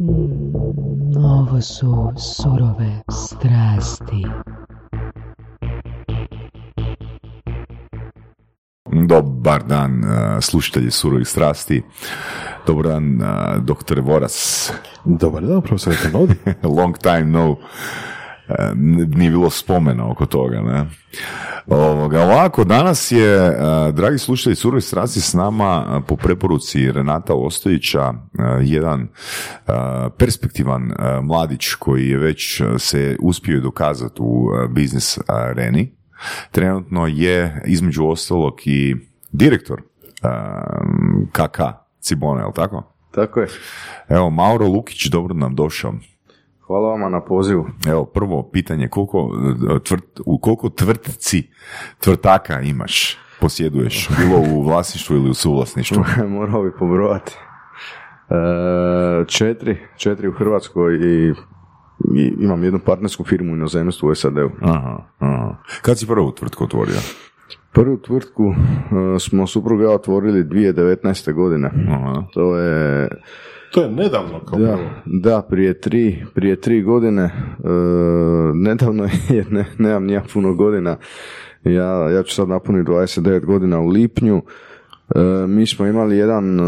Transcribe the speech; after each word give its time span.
Mm, 0.00 1.24
ovo 1.24 1.60
su 1.60 2.12
surove 2.16 3.02
strasti. 3.10 4.26
Dobar 9.06 9.62
dan, 9.66 10.04
uh, 10.04 10.10
slušatelji 10.40 10.90
surovih 10.90 11.28
strasti. 11.28 11.82
Dobar 12.66 12.84
dan, 12.86 13.22
uh, 13.22 13.64
doktore 13.64 14.00
Voras. 14.00 14.72
Dobar 15.04 15.42
dan, 15.42 15.62
profesor. 15.62 15.94
Long 16.78 16.98
time 16.98 17.24
no. 17.24 17.56
Nije 18.74 19.30
bilo 19.30 19.50
spomena 19.50 20.10
oko 20.10 20.26
toga, 20.26 20.60
ne? 20.60 20.86
Ovoga, 21.66 22.22
ovako, 22.22 22.64
danas 22.64 23.12
je, 23.12 23.52
dragi 23.92 24.18
slušatelji 24.18 24.56
Surovi 24.56 24.80
strasti, 24.80 25.20
s 25.20 25.34
nama 25.34 26.02
po 26.06 26.16
preporuci 26.16 26.92
Renata 26.92 27.34
Ostojića, 27.34 28.12
jedan 28.62 29.08
perspektivan 30.18 30.92
mladić 31.22 31.74
koji 31.74 32.08
je 32.08 32.18
već 32.18 32.62
se 32.78 33.16
uspio 33.20 33.60
dokazati 33.60 34.22
u 34.22 34.48
biznis 34.70 35.18
areni. 35.26 35.96
Trenutno 36.50 37.06
je, 37.06 37.62
između 37.66 38.06
ostalog, 38.06 38.54
i 38.64 38.96
direktor 39.32 39.82
KK 41.32 41.60
Cibona, 42.00 42.40
je 42.40 42.46
li 42.46 42.52
tako? 42.54 42.94
Tako 43.14 43.40
je. 43.40 43.48
Evo, 44.08 44.30
Mauro 44.30 44.66
Lukić, 44.66 45.06
dobro 45.06 45.34
nam 45.34 45.54
došao. 45.54 45.94
Hvala 46.68 46.88
vama 46.88 47.08
na 47.08 47.20
pozivu. 47.20 47.66
Evo, 47.86 48.04
prvo 48.04 48.50
pitanje, 48.52 48.88
koliko, 48.88 49.30
tvrt, 49.84 50.20
u 50.26 50.38
koliko 50.38 50.68
tvrtci, 50.68 51.50
tvrtaka 52.00 52.60
imaš, 52.60 53.18
posjeduješ, 53.40 54.08
bilo 54.18 54.38
u 54.54 54.62
vlasništvu 54.62 55.16
ili 55.16 55.30
u 55.30 55.34
suvlasništvu? 55.34 56.04
Morao 56.38 56.62
bi 56.62 56.72
pobrojati. 56.78 57.36
E, 58.30 59.24
četiri, 59.26 59.78
četiri 59.96 60.28
u 60.28 60.32
Hrvatskoj 60.32 60.94
i, 60.94 61.32
i 62.18 62.34
imam 62.40 62.64
jednu 62.64 62.78
partnersku 62.78 63.24
firmu 63.24 63.52
u 63.52 63.56
inozemstvu 63.56 64.08
u 64.08 64.14
SAD-u. 64.14 64.50
Aha, 64.60 64.98
aha. 65.18 65.54
Kad 65.82 65.98
si 65.98 66.06
prvu 66.06 66.32
tvrtku 66.32 66.64
otvorio? 66.64 66.96
Prvu 67.72 67.96
tvrtku 67.96 68.44
uh, 68.44 68.54
smo 69.20 69.46
supruga 69.46 69.90
otvorili 69.90 70.44
2019. 70.44 71.32
godine. 71.32 71.70
Aha. 71.88 72.22
To 72.34 72.56
je 72.56 73.08
To 73.72 73.82
je 73.82 73.90
nedavno 73.90 74.40
kao 74.44 74.58
da, 74.58 74.76
prvo. 74.76 74.88
da, 75.04 75.42
prije 75.42 75.80
tri, 75.80 76.24
prije 76.34 76.60
tri 76.60 76.82
godine, 76.82 77.22
e, 77.22 77.30
nedavno 78.54 79.04
je, 79.04 79.44
ne, 79.50 79.66
nemam 79.78 80.04
nija 80.04 80.22
puno 80.32 80.54
godina, 80.54 80.96
ja, 81.64 82.10
ja 82.10 82.22
ću 82.22 82.34
sad 82.34 82.48
napuniti 82.48 82.90
29 82.90 83.44
godina 83.44 83.80
u 83.80 83.86
lipnju, 83.86 84.42
E, 85.14 85.46
mi 85.46 85.66
smo 85.66 85.86
imali 85.86 86.16
jedan, 86.16 86.58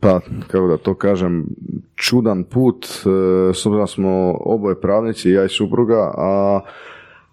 pa 0.00 0.20
kako 0.46 0.66
da 0.66 0.76
to 0.76 0.94
kažem, 0.94 1.46
čudan 1.94 2.44
put, 2.44 2.86
e, 2.86 2.98
s 3.54 3.66
obzirom 3.66 3.86
smo 3.86 4.36
oboje 4.40 4.80
pravnici, 4.80 5.30
ja 5.30 5.44
i 5.44 5.48
supruga, 5.48 6.12
a 6.16 6.60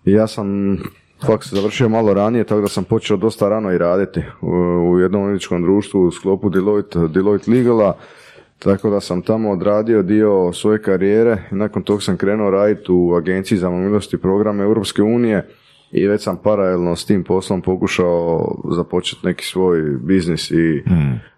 ja 0.06 0.28
sam 0.28 0.78
faks 1.26 1.54
završio 1.54 1.90
malo 1.90 2.14
ranije, 2.14 2.44
tako 2.44 2.62
da 2.62 2.68
sam 2.68 2.84
počeo 2.84 3.18
dosta 3.18 3.50
rano 3.50 3.72
i 3.72 3.78
raditi 3.78 4.24
u, 4.42 5.00
jednom 5.00 5.22
odvjetničkom 5.22 5.62
društvu 5.62 6.02
u 6.02 6.12
sklopu 6.12 6.50
Deloitte, 6.50 7.00
Deloitte 7.08 7.52
Legala, 7.52 7.98
tako 8.60 8.90
da 8.90 9.00
sam 9.00 9.22
tamo 9.22 9.52
odradio 9.52 10.02
dio 10.02 10.54
svoje 10.54 10.82
karijere. 10.82 11.44
I 11.52 11.56
nakon 11.56 11.84
tog 11.84 12.04
sam 12.04 12.18
krenuo 12.18 12.50
raditi 12.50 12.92
u 12.92 13.16
agenciji 13.16 13.58
za 13.58 13.70
mobilnost 13.70 14.14
i 14.14 14.18
programe 14.18 14.64
Europske 14.64 15.02
unije 15.02 15.50
i 15.92 16.08
već 16.08 16.24
sam 16.24 16.38
paralelno 16.44 16.96
s 16.96 17.06
tim 17.06 17.24
poslom 17.24 17.62
pokušao 17.62 18.56
započeti 18.76 19.26
neki 19.28 19.46
svoj 19.46 19.82
biznis 19.82 20.52
i 20.52 20.84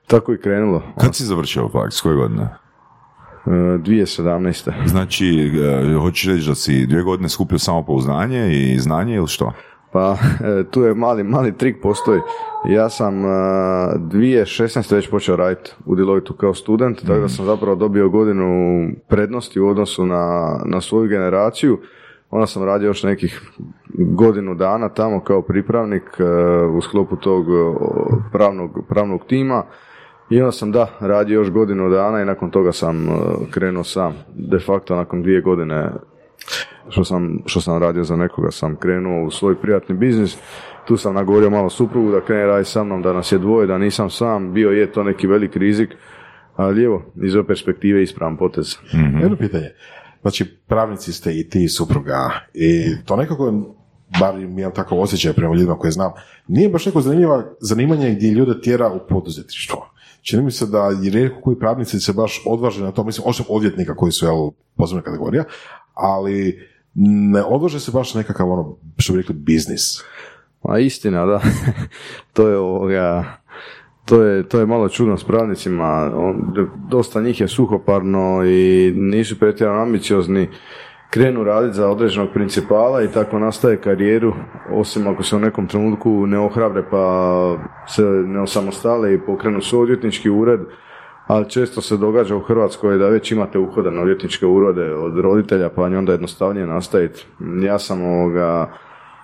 tako 0.08 0.34
i 0.34 0.38
krenulo. 0.38 0.84
Kad 1.02 1.16
si 1.16 1.24
završio 1.24 1.70
faks, 1.70 2.02
koje 2.02 2.16
godine? 2.16 2.48
E, 3.48 3.50
2017. 3.50 4.72
Znači, 4.86 5.52
e, 5.92 5.94
hoćeš 5.94 6.28
reći 6.28 6.48
da 6.48 6.56
si 6.56 6.86
dvije 6.86 7.04
godine 7.04 7.30
skupio 7.30 7.60
samopouznanje 7.60 8.52
i 8.52 8.80
znanje 8.80 9.16
ili 9.16 9.28
što? 9.28 9.54
Pa 9.92 10.18
e, 10.44 10.64
tu 10.72 10.84
je 10.84 10.94
mali, 10.94 11.24
mali 11.24 11.58
trik 11.58 11.82
postoji. 11.82 12.20
Ja 12.70 12.90
sam 12.90 13.26
e, 13.26 13.28
2016. 13.28 14.96
već 14.96 15.10
počeo 15.10 15.36
raditi 15.36 15.72
u 15.86 15.96
Deloitu 15.96 16.34
kao 16.34 16.54
student, 16.54 17.02
tako 17.02 17.20
da 17.20 17.30
sam 17.30 17.46
zapravo 17.46 17.76
dobio 17.76 18.10
godinu 18.10 18.48
prednosti 19.08 19.60
u 19.60 19.68
odnosu 19.68 20.06
na, 20.06 20.58
na 20.66 20.82
svoju 20.82 21.08
generaciju. 21.10 21.80
Onda 22.30 22.48
sam 22.48 22.64
radio 22.64 22.88
još 22.88 23.04
nekih 23.04 23.52
godinu 23.94 24.56
dana 24.56 24.90
tamo 24.90 25.20
kao 25.20 25.42
pripravnik 25.42 26.04
e, 26.20 26.24
u 26.66 26.82
sklopu 26.82 27.16
tog 27.16 27.46
e, 27.50 27.54
pravnog, 28.32 28.80
pravnog 28.90 29.26
tima. 29.28 29.64
I 30.30 30.42
onda 30.42 30.52
sam 30.52 30.72
da, 30.72 30.88
radio 31.00 31.34
još 31.34 31.52
godinu 31.52 31.90
dana 31.90 32.22
i 32.22 32.26
nakon 32.26 32.52
toga 32.52 32.72
sam 32.72 33.10
e, 33.10 33.12
krenuo 33.52 33.84
sam. 33.84 34.14
De 34.36 34.60
facto 34.60 34.96
nakon 34.96 35.22
dvije 35.22 35.42
godine 35.42 35.92
što 36.90 37.04
sam, 37.04 37.40
što 37.46 37.62
sam 37.62 37.82
radio 37.82 38.04
za 38.04 38.16
nekoga 38.16 38.52
sam 38.52 38.76
krenuo 38.76 39.24
u 39.24 39.32
svoj 39.32 39.56
privatni 39.62 39.96
biznis. 39.96 40.38
Tu 40.88 40.98
sam 40.98 41.16
nagovorio 41.16 41.50
malo 41.50 41.70
suprugu 41.70 42.12
da 42.12 42.22
krene 42.22 42.46
raditi 42.46 42.72
sa 42.72 42.84
mnom, 42.84 43.02
da 43.02 43.14
nas 43.14 43.32
je 43.32 43.38
dvoje, 43.38 43.68
da 43.68 43.78
nisam 43.78 44.10
sam. 44.10 44.54
Bio 44.54 44.70
je 44.70 44.92
to 44.92 45.04
neki 45.04 45.28
velik 45.28 45.56
rizik, 45.56 45.90
ali 46.56 46.84
evo, 46.84 47.04
iz 47.24 47.36
ove 47.36 47.48
perspektive 47.48 48.04
ispravan 48.04 48.38
potez. 48.38 48.76
Jedno 49.22 49.38
pitanje. 49.38 49.70
Znači, 50.22 50.46
pravnici 50.68 51.14
ste 51.14 51.40
i 51.40 51.50
ti 51.50 51.68
supruga 51.68 52.30
i 52.54 52.96
to 53.06 53.16
nekako, 53.16 53.54
bar 54.20 54.40
imam 54.40 54.72
takav 54.72 55.00
osjećaj 55.00 55.34
prema 55.34 55.56
ljudima 55.56 55.78
koje 55.78 55.92
znam, 55.92 56.12
nije 56.48 56.70
baš 56.70 56.86
neko 56.86 57.02
zanimljiva, 57.02 57.44
zanimanje 57.60 58.16
gdje 58.16 58.32
ljude 58.32 58.62
tjera 58.62 58.94
u 58.94 59.00
poduzetništvo. 59.10 59.97
Čini 60.28 60.44
mi 60.44 60.52
se 60.52 60.66
da 60.66 60.90
je 61.02 61.12
rijetko 61.12 61.42
koji 61.42 61.60
pravnici 61.60 62.00
se 62.00 62.14
baš 62.14 62.42
odvaže 62.46 62.84
na 62.84 62.92
to, 62.92 63.04
mislim, 63.04 63.28
osim 63.28 63.46
odvjetnika 63.50 63.96
koji 63.96 64.12
su, 64.12 64.26
jel, 64.26 64.50
posebna 64.78 65.02
kategorija, 65.02 65.44
ali 65.94 66.68
ne 67.32 67.44
odvaže 67.44 67.80
se 67.80 67.92
baš 67.92 68.14
nekakav, 68.14 68.52
ono, 68.52 68.76
što 68.98 69.14
bi 69.14 69.20
rekli, 69.20 69.36
biznis. 69.36 70.04
A 70.62 70.80
istina, 70.80 71.26
da. 71.26 71.42
to 72.34 72.48
je 72.48 72.58
ovoga, 72.58 73.24
to 74.06 74.24
je, 74.24 74.50
to 74.50 74.60
je 74.60 74.66
malo 74.66 74.90
čudno 74.90 75.18
s 75.18 75.24
pravnicima. 75.24 76.12
Dosta 76.90 77.22
njih 77.22 77.42
je 77.42 77.48
suhoparno 77.48 78.44
i 78.46 78.92
nisu 78.96 79.40
pretjerano 79.40 79.82
ambiciozni. 79.82 80.50
Krenu 81.10 81.44
raditi 81.44 81.76
za 81.76 81.90
određenog 81.90 82.30
principala 82.34 83.04
i 83.04 83.08
tako 83.08 83.40
nastaje 83.40 83.78
karijeru, 83.78 84.34
osim 84.72 85.08
ako 85.08 85.24
se 85.24 85.36
u 85.36 85.40
nekom 85.40 85.68
trenutku 85.68 86.28
ne 86.28 86.40
ohrabre 86.40 86.84
pa 86.92 87.58
se 87.88 88.02
ne 88.04 88.42
osamostale 88.42 89.14
i 89.14 89.20
pokrenu 89.20 89.62
svoj 89.62 89.82
odvjetnički 89.82 90.30
ured, 90.30 90.60
ali 91.28 91.50
često 91.50 91.82
se 91.82 91.98
događa 91.98 92.36
u 92.36 92.40
Hrvatskoj 92.40 92.98
da 92.98 93.10
već 93.10 93.32
imate 93.32 93.60
uhoda 93.60 93.92
na 93.92 94.02
odvjetničke 94.02 94.46
urode 94.46 94.94
od 94.94 95.20
roditelja, 95.20 95.70
pa 95.70 95.88
je 95.88 95.98
onda 95.98 96.12
jednostavnije 96.12 96.68
nastaviti. 96.68 97.26
Ja 97.62 97.80
sam 97.80 98.04
ovoga, 98.04 98.70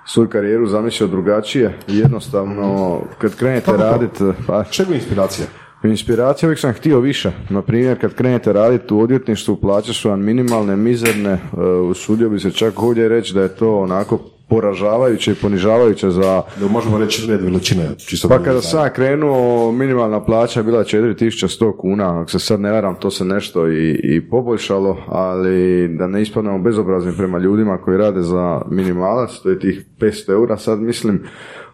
svoju 0.05 0.29
karijeru 0.29 0.65
zamislio 0.65 1.07
drugačije 1.07 1.77
i 1.87 1.97
jednostavno 1.97 2.99
kad 3.17 3.35
krenete 3.35 3.71
raditi, 3.71 4.23
pa 4.47 4.63
Čega 4.63 4.89
je 4.89 4.95
inspiracija? 4.95 5.47
Inspiracija 5.83 6.47
uvijek 6.47 6.59
sam 6.59 6.73
htio 6.73 6.99
više. 6.99 7.31
Na 7.49 7.61
primjer, 7.61 8.01
kad 8.01 8.13
krenete 8.13 8.53
raditi 8.53 8.93
u 8.93 8.99
odvjetništvu, 8.99 9.55
plaće 9.55 9.93
su 9.93 10.09
vam 10.09 10.23
minimalne, 10.23 10.75
mizerne, 10.75 11.31
e, 11.31 11.61
usudio 11.65 12.29
bi 12.29 12.39
se 12.39 12.51
čak 12.51 12.83
ovdje 12.83 13.09
reći 13.09 13.33
da 13.33 13.41
je 13.41 13.55
to 13.55 13.79
onako 13.79 14.19
poražavajuće 14.49 15.31
i 15.31 15.35
ponižavajuće 15.35 16.09
za... 16.09 16.41
Da 16.59 16.67
možemo 16.67 16.97
reći 16.97 17.27
red 17.27 17.41
veličine, 17.41 17.89
čisto 17.97 18.27
Pa 18.27 18.37
da 18.37 18.43
kada 18.43 18.61
sam 18.61 18.89
krenuo, 18.95 19.71
minimalna 19.71 20.23
plaća 20.23 20.59
je 20.59 20.63
bila 20.63 20.83
4100 20.83 21.77
kuna, 21.77 22.21
ako 22.21 22.31
se 22.31 22.39
sad 22.39 22.59
ne 22.59 22.71
varam, 22.71 22.95
to 22.95 23.11
se 23.11 23.25
nešto 23.25 23.67
i, 23.67 23.99
i 24.03 24.29
poboljšalo, 24.29 24.97
ali 25.07 25.87
da 25.87 26.07
ne 26.07 26.21
ispadnemo 26.21 26.59
bezobrazni 26.59 27.13
prema 27.17 27.37
ljudima 27.37 27.77
koji 27.77 27.97
rade 27.97 28.21
za 28.21 28.61
minimalac, 28.69 29.31
to 29.43 29.49
je 29.49 29.59
tih 29.59 29.85
500 29.99 30.31
eura, 30.31 30.57
sad 30.57 30.79
mislim, 30.79 31.23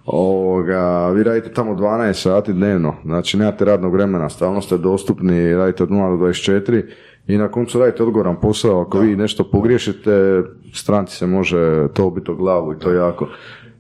ovoga, 0.06 1.10
vi 1.10 1.24
radite 1.24 1.54
tamo 1.54 1.76
12 1.76 2.14
sati 2.14 2.54
dnevno, 2.54 2.96
znači 3.06 3.38
nemate 3.38 3.66
radnog 3.66 3.94
vremena, 3.94 4.30
stalno 4.30 4.62
ste 4.62 4.78
dostupni, 4.78 5.56
radite 5.56 5.84
od 5.84 5.90
0 5.90 6.20
do 6.20 6.26
24 6.26 6.84
i 7.28 7.38
na 7.38 7.52
koncu 7.52 7.79
radite 7.79 8.03
odgovoran 8.03 8.40
posao, 8.40 8.82
ako 8.82 9.00
vi 9.00 9.16
nešto 9.16 9.44
pogriješite, 9.52 10.44
stranci 10.73 11.16
se 11.16 11.28
može 11.28 11.88
to 11.94 12.06
ubiti 12.06 12.32
o 12.32 12.35
glavu 12.35 12.73
i 12.73 12.79
to 12.79 12.91
jako. 12.91 13.28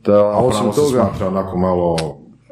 Da, 0.05 0.13
A 0.13 0.37
osim 0.37 0.71
toga, 0.71 0.89
smatra 0.89 1.27
onako 1.27 1.57
malo 1.57 1.97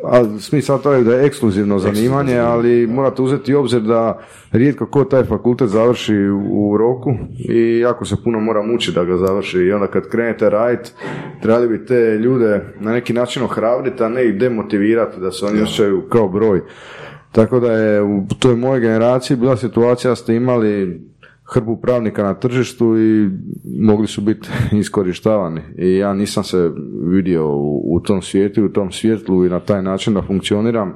a 0.03 0.39
smisao 0.39 0.77
to 0.77 0.93
je 0.93 1.03
da 1.03 1.15
je 1.15 1.25
ekskluzivno 1.25 1.79
zanimanje, 1.79 2.37
ali 2.39 2.87
morate 2.87 3.21
uzeti 3.21 3.55
u 3.55 3.59
obzir 3.59 3.81
da 3.81 4.19
rijetko 4.51 4.85
ko 4.85 5.03
taj 5.03 5.23
fakultet 5.23 5.69
završi 5.69 6.15
u 6.51 6.77
roku 6.77 7.13
i 7.49 7.79
jako 7.79 8.05
se 8.05 8.15
puno 8.23 8.39
mora 8.39 8.61
mučiti 8.61 8.95
da 8.95 9.03
ga 9.03 9.17
završi. 9.17 9.57
I 9.57 9.71
onda 9.71 9.87
kad 9.87 10.09
krenete 10.09 10.49
raditi, 10.49 10.91
trebali 11.41 11.67
bi 11.67 11.85
te 11.85 12.17
ljude 12.23 12.65
na 12.79 12.91
neki 12.91 13.13
način 13.13 13.43
ohrabriti, 13.43 14.03
a 14.03 14.09
ne 14.09 14.25
ih 14.25 14.37
demotivirati 14.39 15.19
da 15.19 15.31
se 15.31 15.45
oni 15.45 15.61
osjećaju 15.61 16.01
kao 16.09 16.27
broj. 16.27 16.61
Tako 17.31 17.59
da 17.59 17.71
je 17.71 18.01
u 18.01 18.25
toj 18.39 18.55
mojoj 18.55 18.79
generaciji 18.79 19.37
bila 19.37 19.57
situacija 19.57 20.11
da 20.11 20.15
ste 20.15 20.35
imali 20.35 21.01
hrpu 21.53 21.77
pravnika 21.81 22.23
na 22.23 22.33
tržištu 22.33 22.97
i 22.97 23.29
mogli 23.79 24.07
su 24.07 24.21
biti 24.21 24.49
iskorištavani. 24.79 25.61
I 25.77 25.97
ja 25.97 26.13
nisam 26.13 26.43
se 26.43 26.71
vidio 27.03 27.47
u, 27.47 27.95
u 27.95 27.99
tom 27.99 28.21
svijetu, 28.21 28.65
u 28.65 28.69
tom 28.69 28.91
svjetlu 28.91 29.45
i 29.45 29.49
na 29.49 29.59
taj 29.59 29.81
način 29.81 30.13
da 30.13 30.21
funkcioniram. 30.21 30.93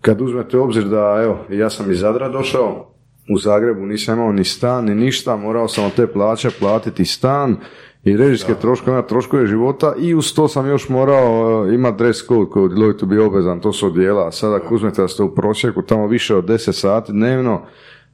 Kad 0.00 0.20
uzmete 0.20 0.58
u 0.58 0.62
obzir 0.62 0.84
da, 0.84 1.20
evo, 1.24 1.38
ja 1.50 1.70
sam 1.70 1.90
iz 1.90 1.98
Zadra 1.98 2.28
došao, 2.28 2.94
u 3.30 3.38
Zagrebu 3.38 3.86
nisam 3.86 4.18
imao 4.18 4.32
ni 4.32 4.44
stan, 4.44 4.84
ni 4.84 4.94
ništa, 4.94 5.36
morao 5.36 5.68
sam 5.68 5.84
od 5.84 5.94
te 5.94 6.06
plaće 6.06 6.50
platiti 6.60 7.04
stan 7.04 7.56
i 8.04 8.16
režijske 8.16 8.54
troškove, 8.54 9.06
troškove 9.06 9.46
života 9.46 9.94
i 9.98 10.14
uz 10.14 10.34
to 10.34 10.48
sam 10.48 10.68
još 10.68 10.88
morao 10.88 11.62
uh, 11.62 11.74
imati 11.74 11.98
dress 11.98 12.26
code 12.26 12.50
koji 12.50 12.64
u 12.64 12.68
Deloitu 12.68 13.06
bio 13.06 13.26
obvezan, 13.26 13.60
to 13.60 13.72
su 13.72 13.86
odjela, 13.86 14.32
sada 14.32 14.56
ako 14.56 14.74
uzmete 14.74 15.02
da 15.02 15.08
ste 15.08 15.22
u 15.22 15.34
prosjeku 15.34 15.82
tamo 15.82 16.06
više 16.06 16.36
od 16.36 16.44
10 16.44 16.72
sati 16.72 17.12
dnevno, 17.12 17.62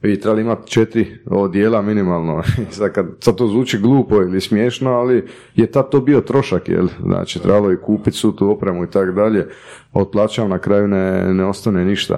vi 0.05 0.19
trebali 0.19 0.41
imati 0.41 0.71
četiri 0.71 1.17
odjela 1.25 1.81
minimalno. 1.81 2.43
sad, 2.71 2.93
kad, 2.93 3.07
sad 3.19 3.35
to 3.35 3.47
zvuči 3.47 3.77
glupo 3.77 4.15
ili 4.15 4.41
smiješno, 4.41 4.91
ali 4.91 5.27
je 5.55 5.67
tad 5.67 5.89
to 5.89 6.01
bio 6.01 6.21
trošak, 6.21 6.69
jel? 6.69 6.87
Znači, 7.03 7.39
trebalo 7.39 7.71
i 7.71 7.77
kupiti 7.77 8.17
svu 8.17 8.31
tu 8.31 8.51
opremu 8.51 8.83
i 8.83 8.89
tako 8.91 9.11
dalje. 9.11 9.47
Od 9.93 10.09
plaćam 10.11 10.49
na 10.49 10.59
kraju 10.59 10.87
ne, 10.87 11.33
ne 11.33 11.45
ostane 11.45 11.85
ništa. 11.85 12.17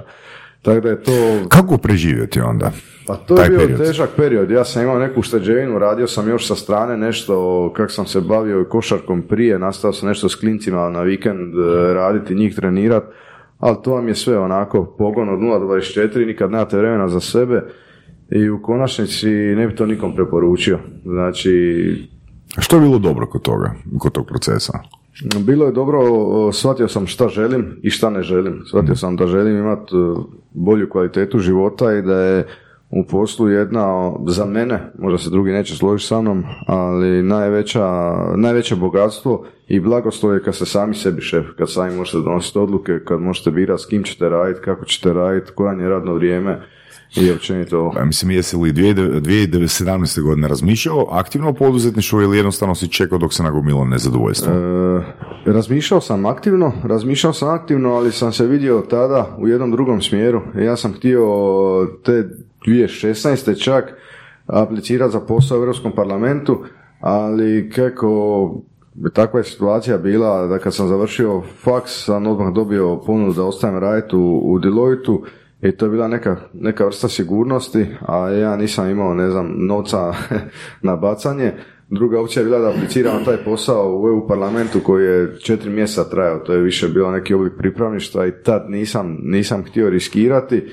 Tako 0.62 0.80
da 0.80 0.88
je 0.88 1.02
to... 1.02 1.12
Kako 1.48 1.78
preživjeti 1.78 2.40
onda? 2.40 2.72
Pa 3.06 3.16
to 3.16 3.42
je 3.42 3.48
bio 3.48 3.58
period? 3.58 3.78
težak 3.78 4.10
period. 4.16 4.50
Ja 4.50 4.64
sam 4.64 4.82
imao 4.82 4.98
neku 4.98 5.22
šteđevinu, 5.22 5.78
radio 5.78 6.06
sam 6.06 6.28
još 6.28 6.46
sa 6.46 6.54
strane 6.54 6.96
nešto, 6.96 7.72
kak 7.76 7.90
sam 7.90 8.06
se 8.06 8.20
bavio 8.20 8.64
košarkom 8.64 9.22
prije, 9.22 9.58
nastao 9.58 9.92
sam 9.92 10.08
nešto 10.08 10.28
s 10.28 10.34
klincima 10.34 10.90
na 10.90 11.02
vikend 11.02 11.54
e, 11.54 11.94
raditi, 11.94 12.34
njih 12.34 12.54
trenirat, 12.54 13.04
ali 13.58 13.76
to 13.84 13.92
vam 13.94 14.08
je 14.08 14.14
sve 14.14 14.38
onako 14.38 14.84
pogon 14.98 15.28
od 15.28 15.38
0 15.38 15.58
do 15.58 15.66
24, 15.66 16.26
nikad 16.26 16.50
nemate 16.50 16.76
vremena 16.78 17.08
za 17.08 17.20
sebe 17.20 17.62
i 18.30 18.50
u 18.50 18.62
konačnici 18.62 19.28
ne 19.30 19.66
bi 19.66 19.74
to 19.74 19.86
nikom 19.86 20.14
preporučio. 20.14 20.78
Znači, 21.04 22.08
Što 22.58 22.76
je 22.76 22.80
bilo 22.82 22.98
dobro 22.98 23.26
kod 23.26 23.42
toga, 23.42 23.74
kod 23.98 24.12
tog 24.12 24.26
procesa? 24.26 24.78
bilo 25.40 25.66
je 25.66 25.72
dobro, 25.72 26.00
shvatio 26.52 26.88
sam 26.88 27.06
šta 27.06 27.28
želim 27.28 27.76
i 27.82 27.90
šta 27.90 28.10
ne 28.10 28.22
želim. 28.22 28.62
Shvatio 28.68 28.96
sam 28.96 29.16
da 29.16 29.26
želim 29.26 29.56
imati 29.58 29.94
bolju 30.52 30.88
kvalitetu 30.90 31.38
života 31.38 31.94
i 31.94 32.02
da 32.02 32.20
je 32.20 32.46
u 32.90 33.04
poslu 33.04 33.48
jedna, 33.48 34.12
za 34.26 34.44
mene, 34.44 34.92
možda 34.98 35.18
se 35.18 35.30
drugi 35.30 35.52
neće 35.52 35.76
složiti 35.76 36.08
sa 36.08 36.20
mnom, 36.20 36.44
ali 36.66 37.22
najveća, 37.22 38.14
najveće 38.36 38.76
bogatstvo 38.76 39.44
i 39.68 39.80
blagoslov 39.80 40.34
je 40.34 40.42
kad 40.42 40.54
ste 40.54 40.66
sami 40.66 40.94
sebi 40.94 41.20
šef, 41.20 41.46
kad 41.58 41.72
sami 41.72 41.96
možete 41.96 42.18
donositi 42.18 42.58
odluke, 42.58 42.92
kad 43.04 43.20
možete 43.20 43.50
birati 43.50 43.82
s 43.82 43.86
kim 43.86 44.02
ćete 44.02 44.28
raditi, 44.28 44.60
kako 44.64 44.84
ćete 44.84 45.12
raditi, 45.12 45.52
koje 45.54 45.82
je 45.82 45.88
radno 45.88 46.14
vrijeme 46.14 46.62
i 47.16 47.30
općenito 47.30 47.78
ovo. 47.78 47.92
Pa, 47.92 48.04
mislim, 48.04 48.30
jesi 48.30 48.56
li 48.56 48.72
2017. 48.72 50.22
godine 50.22 50.48
razmišljao 50.48 51.06
aktivno 51.10 51.48
o 51.48 51.52
poduzetništvu 51.52 52.22
ili 52.22 52.36
jednostavno 52.36 52.74
si 52.74 52.88
čekao 52.88 53.18
dok 53.18 53.34
se 53.34 53.42
nagomilo 53.42 53.84
nezadovoljstvo? 53.84 54.52
E, 54.52 55.02
razmišljao 55.44 56.00
sam 56.00 56.26
aktivno, 56.26 56.72
razmišljao 56.84 57.32
sam 57.32 57.48
aktivno, 57.48 57.94
ali 57.94 58.12
sam 58.12 58.32
se 58.32 58.46
vidio 58.46 58.82
tada 58.90 59.36
u 59.38 59.48
jednom 59.48 59.70
drugom 59.70 60.02
smjeru. 60.02 60.40
Ja 60.54 60.76
sam 60.76 60.92
htio 60.92 61.26
te 62.04 62.28
2016. 62.66 63.64
čak 63.64 63.94
aplicirati 64.46 65.12
za 65.12 65.20
posao 65.20 65.58
u 65.58 65.60
Europskom 65.60 65.92
parlamentu, 65.92 66.64
ali 67.00 67.70
kako 67.74 68.54
takva 69.12 69.40
je 69.40 69.44
situacija 69.44 69.98
bila 69.98 70.46
da 70.46 70.58
kad 70.58 70.74
sam 70.74 70.88
završio 70.88 71.42
faks 71.64 72.04
sam 72.04 72.26
odmah 72.26 72.52
dobio 72.54 72.96
ponudu 73.06 73.32
da 73.32 73.44
ostajem 73.44 73.78
raditi 73.78 74.16
u, 74.16 74.52
u 74.52 74.58
Deloitu 74.58 75.22
i 75.62 75.72
to 75.72 75.86
je 75.86 75.90
bila 75.90 76.08
neka, 76.08 76.36
neka 76.52 76.84
vrsta 76.84 77.08
sigurnosti, 77.08 77.86
a 78.00 78.28
ja 78.28 78.56
nisam 78.56 78.90
imao, 78.90 79.14
ne 79.14 79.30
znam, 79.30 79.66
novca 79.66 80.14
na 80.82 80.96
bacanje. 80.96 81.52
Druga 81.90 82.20
opcija 82.20 82.40
je 82.40 82.44
bila 82.44 82.58
da 82.58 82.68
apliciram 82.68 83.24
taj 83.24 83.36
posao 83.36 84.00
u 84.00 84.08
EU 84.08 84.28
parlamentu 84.28 84.80
koji 84.80 85.04
je 85.04 85.38
četiri 85.38 85.70
mjeseca 85.70 86.10
trajao, 86.10 86.38
to 86.38 86.52
je 86.52 86.60
više 86.60 86.88
bilo 86.88 87.10
neki 87.10 87.34
oblik 87.34 87.52
pripravništva 87.58 88.26
i 88.26 88.32
tad 88.44 88.70
nisam, 88.70 89.18
nisam 89.22 89.64
htio 89.64 89.90
riskirati 89.90 90.68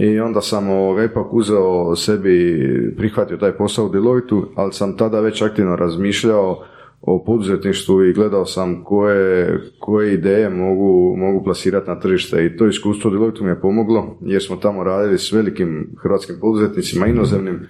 i 0.00 0.20
onda 0.20 0.40
sam 0.40 0.70
ovoga, 0.70 1.04
ipak 1.04 1.32
uzeo 1.32 1.96
sebi, 1.96 2.94
prihvatio 2.96 3.36
taj 3.36 3.52
posao 3.52 3.86
u 3.86 3.88
Deloitu, 3.88 4.48
ali 4.54 4.72
sam 4.72 4.96
tada 4.96 5.20
već 5.20 5.42
aktivno 5.42 5.76
razmišljao 5.76 6.64
o 7.00 7.24
poduzetništvu 7.24 8.04
i 8.04 8.12
gledao 8.12 8.46
sam 8.46 8.84
koje, 8.84 9.60
koje 9.78 10.14
ideje 10.14 10.50
mogu, 10.50 11.16
mogu 11.16 11.44
plasirati 11.44 11.90
na 11.90 12.00
tržište 12.00 12.46
i 12.46 12.56
to 12.56 12.66
iskustvo 12.66 13.10
Deloitu 13.10 13.44
mi 13.44 13.50
je 13.50 13.60
pomoglo 13.60 14.18
jer 14.20 14.42
smo 14.42 14.56
tamo 14.56 14.84
radili 14.84 15.18
s 15.18 15.32
velikim 15.32 15.96
hrvatskim 16.02 16.36
poduzetnicima 16.40 17.06
inozemnim 17.06 17.60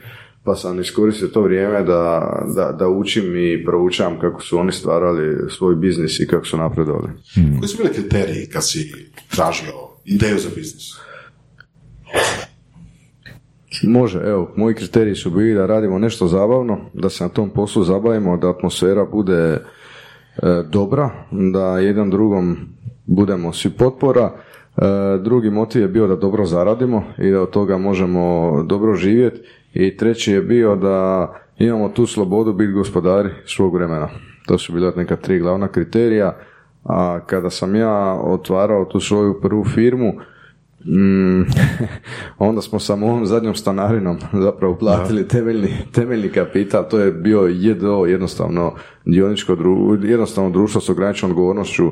pa 0.44 0.54
sam 0.54 0.80
iskoristio 0.80 1.28
to 1.28 1.42
vrijeme 1.42 1.82
da, 1.82 2.32
da, 2.56 2.72
da 2.78 2.88
učim 2.88 3.36
i 3.36 3.64
proučavam 3.64 4.20
kako 4.20 4.42
su 4.42 4.58
oni 4.58 4.72
stvarali 4.72 5.50
svoj 5.50 5.75
biznis 5.75 6.20
i 6.20 6.26
kako 6.26 6.46
su 6.46 6.56
napredovali. 6.56 7.08
Koji 7.58 7.69
su 7.69 7.76
bili 7.76 7.94
kriteriji 7.94 8.46
kad 8.52 8.69
si 8.69 8.92
tražio 9.30 9.72
ideju 10.04 10.38
za 10.38 10.48
biznis? 10.56 11.07
Može, 13.82 14.20
evo, 14.25 14.50
moji 14.56 14.75
kriteriji 14.75 15.14
su 15.14 15.31
bili 15.31 15.55
da 15.55 15.66
radimo 15.66 15.99
nešto 15.99 16.26
zabavno, 16.26 16.78
da 16.94 17.08
se 17.08 17.25
na 17.25 17.31
tom 17.31 17.50
poslu 17.50 17.82
zabavimo, 17.82 18.37
da 18.37 18.50
atmosfera 18.50 19.05
bude 19.05 19.34
e, 19.34 19.60
dobra, 20.70 21.10
da 21.52 21.78
jedan 21.78 22.10
drugom 22.10 22.56
budemo 23.06 23.52
svi 23.52 23.70
potpora. 23.70 24.32
E, 24.76 24.82
drugi 25.22 25.50
motiv 25.50 25.82
je 25.82 25.88
bio 25.88 26.06
da 26.06 26.16
dobro 26.16 26.44
zaradimo 26.44 27.02
i 27.19 27.31
da 27.31 27.43
od 27.43 27.50
toga 27.50 27.78
možemo 27.78 28.52
dobro 28.62 28.94
živjeti. 28.94 29.40
I 29.75 29.96
treći 29.96 30.32
je 30.32 30.43
bio 30.43 30.76
da 30.76 31.28
imamo 31.58 31.88
tu 31.88 32.06
slobodu 32.06 32.52
biti 32.52 32.72
gospodari 32.72 33.31
svog 33.46 33.75
vremena. 33.75 34.08
To 34.46 34.58
su 34.58 34.72
bila 34.72 34.93
neka 34.96 35.16
tri 35.16 35.38
glavna 35.38 35.69
kriterija. 35.69 36.37
A 36.84 37.20
kada 37.26 37.50
sam 37.50 37.75
ja 37.75 38.20
otvarao 38.22 38.84
tu 38.84 39.00
svoju 39.00 39.40
prvu 39.40 39.64
firmu, 39.64 40.12
Mm, 40.86 41.42
onda 42.48 42.62
smo 42.62 42.78
sa 42.78 42.96
mojom 42.96 43.26
zadnjom 43.26 43.54
stanarinom 43.54 44.19
zapravo 44.32 44.76
platili 44.78 45.28
temeljni, 45.28 45.69
temeljni 45.92 46.28
kapital, 46.28 46.88
to 46.88 46.98
je 46.98 47.12
bio 47.12 47.46
JDO, 47.46 48.06
jednostavno 48.06 48.75
dioničko 49.04 49.56
dru, 49.56 49.98
jednostavno 50.02 50.50
društvo 50.50 50.80
s 50.80 50.88
ograničenom 50.88 51.30
odgovornošću 51.30 51.90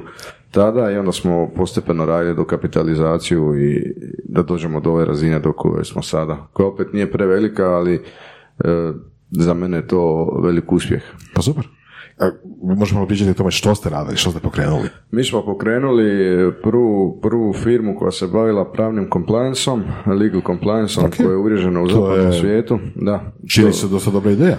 tada 0.51 0.91
i 0.91 0.99
onda 0.99 1.13
smo 1.13 1.51
postepeno 1.57 2.07
radili 2.07 2.37
do 2.37 2.45
kapitalizaciju 2.45 3.55
i 3.61 3.95
da 4.25 4.43
dođemo 4.43 4.81
do 4.81 4.91
ove 4.91 5.05
razine 5.05 5.39
do 5.39 5.53
koje 5.53 5.85
smo 5.85 6.03
sada, 6.03 6.49
koja 6.53 6.67
opet 6.67 6.93
nije 6.93 7.13
prevelika, 7.13 7.65
ali 7.65 7.95
e, 7.95 8.01
za 9.31 9.55
mene 9.55 9.77
je 9.77 9.87
to 9.87 10.33
velik 10.43 10.73
uspjeh. 10.73 11.03
Pa 11.35 11.43
super. 11.43 11.76
A, 12.19 12.31
možemo 12.63 13.07
pričati 13.07 13.31
o 13.31 13.35
tome 13.35 13.51
što 13.51 13.75
ste 13.75 13.91
radili, 13.91 14.17
što 14.17 14.31
ste 14.31 14.41
pokrenuli? 14.41 14.89
Mi 15.11 15.25
smo 15.25 15.43
pokrenuli 15.43 16.07
prvu, 16.63 17.19
prvu 17.23 17.53
firmu 17.55 17.97
koja 17.97 18.11
se 18.11 18.27
bavila 18.27 18.65
pravnim 18.67 19.09
complianceom, 19.13 19.83
legal 20.09 20.41
complianceom, 20.43 21.07
Ok. 21.07 21.17
koja 21.17 21.29
je 21.29 21.37
uvriježena 21.37 21.83
u 21.83 21.89
zapadnom 21.89 22.27
je- 22.27 22.33
svijetu. 22.33 22.79
Da. 22.95 23.33
Čini 23.49 23.67
To- 23.67 23.73
se 23.73 23.89
dosta 23.89 24.11
dobra 24.11 24.31
ideja. 24.31 24.57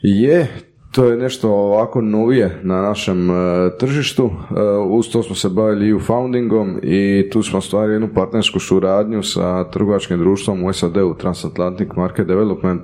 Je, 0.00 0.46
to 0.92 1.04
je 1.04 1.16
nešto 1.16 1.50
ovako 1.50 2.00
novije 2.00 2.60
na 2.62 2.82
našem 2.82 3.30
e, 3.30 3.34
tržištu. 3.78 4.30
E, 4.50 4.54
uz 4.88 5.08
to 5.08 5.22
smo 5.22 5.34
se 5.34 5.48
bavili 5.48 5.86
i 5.86 5.94
u 5.94 6.00
foundingom 6.00 6.80
i 6.82 7.30
tu 7.32 7.42
smo 7.42 7.60
stvarili 7.60 7.94
jednu 7.94 8.08
partnersku 8.08 8.60
suradnju 8.60 9.22
sa 9.22 9.64
trgovačkim 9.64 10.18
društvom 10.18 10.64
u 10.64 10.72
SAD-u, 10.72 11.14
Transatlantic 11.14 11.88
Market 11.96 12.26
Development, 12.26 12.82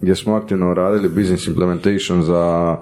gdje 0.00 0.14
smo 0.14 0.34
aktivno 0.34 0.74
radili 0.74 1.08
business 1.08 1.46
implementation 1.46 2.22
za 2.22 2.76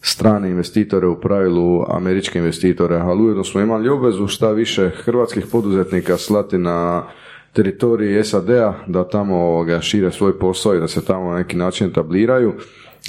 strane 0.00 0.50
investitore, 0.50 1.06
u 1.06 1.20
pravilu 1.20 1.84
američke 1.88 2.38
investitore, 2.38 2.96
ali 2.96 3.22
ujedno 3.22 3.44
smo 3.44 3.60
imali 3.60 3.88
obvezu 3.88 4.26
šta 4.26 4.52
više 4.52 4.90
hrvatskih 4.90 5.46
poduzetnika 5.52 6.16
slati 6.16 6.58
na 6.58 7.04
teritoriji 7.52 8.24
SAD-a 8.24 8.74
da 8.86 9.08
tamo 9.08 9.36
ovoga, 9.36 9.80
šire 9.80 10.12
svoj 10.12 10.38
posao 10.38 10.74
i 10.74 10.80
da 10.80 10.88
se 10.88 11.04
tamo 11.04 11.30
na 11.30 11.38
neki 11.38 11.56
način 11.56 11.88
etabliraju. 11.88 12.52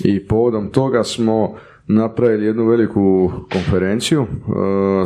I 0.04 0.28
povodom 0.28 0.70
toga 0.70 1.04
smo 1.04 1.56
napravili 1.88 2.46
jednu 2.46 2.66
veliku 2.66 3.32
konferenciju 3.54 4.22
e, 4.22 4.28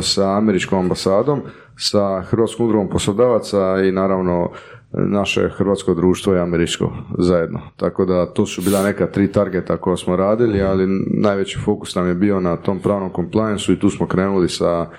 sa 0.02 0.36
američkom 0.36 0.78
ambasadom, 0.78 1.40
sa 1.76 2.20
Hrvatskom 2.20 2.66
udrugom 2.66 2.88
poslodavaca 2.88 3.82
i 3.84 3.92
naravno 3.92 4.50
naše 4.96 5.48
hrvatsko 5.48 5.94
društvo 5.94 6.34
i 6.34 6.38
američko 6.38 6.92
zajedno. 7.18 7.60
Tako 7.76 8.04
da 8.04 8.26
to 8.26 8.46
su 8.46 8.62
bila 8.62 8.82
neka 8.82 9.06
tri 9.06 9.32
targeta 9.32 9.76
koja 9.76 9.96
smo 9.96 10.16
radili, 10.16 10.62
ali 10.62 10.86
najveći 11.20 11.58
fokus 11.64 11.94
nam 11.94 12.08
je 12.08 12.14
bio 12.14 12.40
na 12.40 12.56
tom 12.56 12.78
pravnom 12.78 13.10
compliance 13.16 13.72
i 13.72 13.78
tu 13.78 13.90
smo 13.90 14.06
krenuli 14.06 14.48
sa 14.48 14.90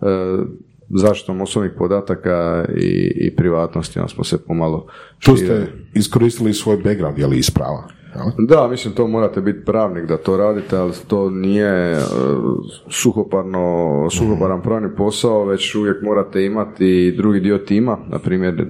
e, 0.00 0.06
zaštitom 0.88 1.40
osobnih 1.40 1.72
podataka 1.78 2.64
i, 2.76 3.12
i 3.16 3.36
privatnosti, 3.36 3.98
onda 3.98 4.08
smo 4.08 4.24
se 4.24 4.44
pomalo 4.44 4.86
Tu 5.18 5.36
ste 5.36 5.66
iskoristili 5.94 6.54
svoj 6.54 6.76
background, 6.76 7.18
je 7.18 7.26
li 7.26 7.38
iz 7.38 7.50
prava? 7.50 7.88
Da, 8.38 8.68
mislim 8.68 8.94
to 8.94 9.06
morate 9.06 9.40
biti 9.40 9.64
pravnik 9.64 10.04
da 10.04 10.16
to 10.16 10.36
radite, 10.36 10.76
ali 10.76 10.92
to 11.08 11.30
nije 11.30 11.92
e, 11.92 11.98
suhoparno, 12.90 14.08
suhoparan 14.10 14.62
pravni 14.62 14.88
posao, 14.96 15.44
već 15.44 15.74
uvijek 15.74 16.02
morate 16.02 16.44
imati 16.44 17.06
i 17.06 17.16
drugi 17.16 17.40
dio 17.40 17.58
tima, 17.58 17.98
na 18.08 18.18
primjer 18.18 18.54
e, 18.54 18.66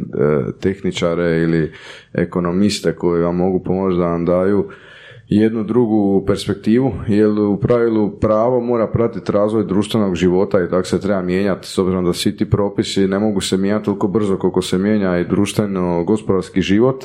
tehničare 0.61 1.43
ili 1.43 1.73
ekonomiste 2.13 2.97
koji 2.97 3.23
vam 3.23 3.37
mogu 3.37 3.63
pomoći 3.65 3.97
da 3.97 4.07
vam 4.07 4.25
daju 4.25 4.69
jednu 5.29 5.65
drugu 5.65 6.25
perspektivu, 6.27 6.93
jer 7.09 7.29
u 7.29 7.57
pravilu 7.61 8.11
pravo 8.21 8.61
mora 8.61 8.87
pratiti 8.87 9.33
razvoj 9.33 9.65
društvenog 9.65 10.15
života 10.15 10.63
i 10.63 10.71
tako 10.71 10.89
se 10.89 11.01
treba 11.01 11.23
mijenjati, 11.23 11.69
s 11.69 11.79
obzirom 11.79 12.05
da 12.05 12.13
svi 12.13 12.37
ti 12.37 12.51
propisi 12.51 13.09
ne 13.09 13.19
mogu 13.19 13.41
se 13.41 13.57
mijenjati 13.57 13.85
toliko 13.85 14.09
brzo 14.09 14.37
koliko 14.37 14.63
se 14.63 14.79
mijenja 14.79 15.19
i 15.19 15.25
društveno 15.25 16.05
gospodarski 16.05 16.61
život, 16.61 17.05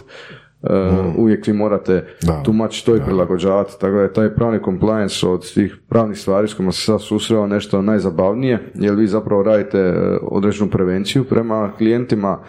Uh, 0.63 0.70
uvijek 1.18 1.48
vi 1.48 1.53
morate 1.53 2.06
Da. 2.22 2.44
tumačiti 2.44 2.86
to 2.86 2.96
i 2.96 3.01
prilagođavati, 3.06 3.74
tako 3.80 3.96
da 3.96 4.01
je 4.01 4.13
taj 4.13 4.36
pravni 4.36 4.60
compliance 4.65 5.27
od 5.27 5.46
svih 5.46 5.77
pravnih 5.89 6.18
stvari 6.18 6.48
s 6.48 6.53
kojima 6.53 6.72
se 6.72 6.82
sad 6.82 7.01
susreo 7.01 7.48
nešto 7.48 7.82
najzabavnije, 7.82 8.72
jer 8.75 8.96
vi 8.96 9.08
zapravo 9.08 9.44
radite 9.44 9.77
e, 9.80 10.18
određenu 10.22 10.70
prevenciju 10.70 11.24
prema 11.24 11.72
klijentima, 11.77 12.39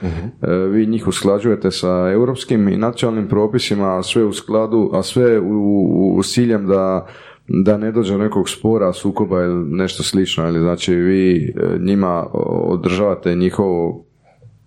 E, 0.43 0.55
vi 0.55 0.87
njih 0.87 1.09
usklađujete 1.09 1.71
sa 1.71 2.11
europskim 2.13 2.69
i 2.69 2.77
nacionalnim 2.77 3.29
propisima, 3.29 3.99
a 3.99 4.03
sve 4.03 4.25
u 4.25 4.33
skladu, 4.33 4.91
a 4.93 5.03
sve 5.03 5.41
u, 5.41 5.45
u, 5.45 6.17
u 6.17 6.23
ciljem 6.23 6.67
da 6.67 7.07
da 7.49 7.77
ne 7.77 7.93
dođe 7.93 8.13
do 8.13 8.19
nekog 8.19 8.49
spora, 8.49 8.93
sukoba 8.93 9.43
ili 9.43 9.65
nešto 9.65 10.03
slično, 10.03 10.49
ili 10.49 10.59
znači 10.59 10.95
vi 10.95 11.55
e, 11.57 11.79
njima 11.79 12.27
održavate 12.65 13.35
njihovo 13.35 14.05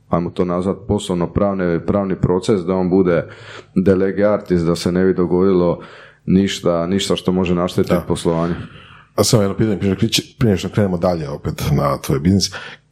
ajmo 0.10 0.30
to 0.30 0.46
nazvat 0.46 0.78
poslovno 0.88 1.28
pravne, 1.34 1.86
pravni 1.86 2.16
proces 2.16 2.62
da 2.62 2.76
on 2.76 2.90
bude 2.90 3.28
de 3.76 3.96
lege 3.96 4.24
artis, 4.24 4.62
da 4.62 4.76
se 4.76 4.92
ne 4.92 5.06
bi 5.06 5.14
dogodilo 5.14 5.80
ništa, 6.26 6.88
ništa 6.88 7.16
što 7.16 7.32
može 7.32 7.56
naštetiti 7.56 7.96
poslovanju. 8.08 8.56
A 9.16 9.24
samo 9.24 9.44
jedno 9.44 9.58
pitanje, 9.58 9.96
prije, 10.40 10.58
što 10.58 10.70
krenemo 10.70 10.98
dalje 10.98 11.30
opet 11.30 11.64
na 11.72 11.98
tvoj 11.98 12.20
biznis. 12.20 12.52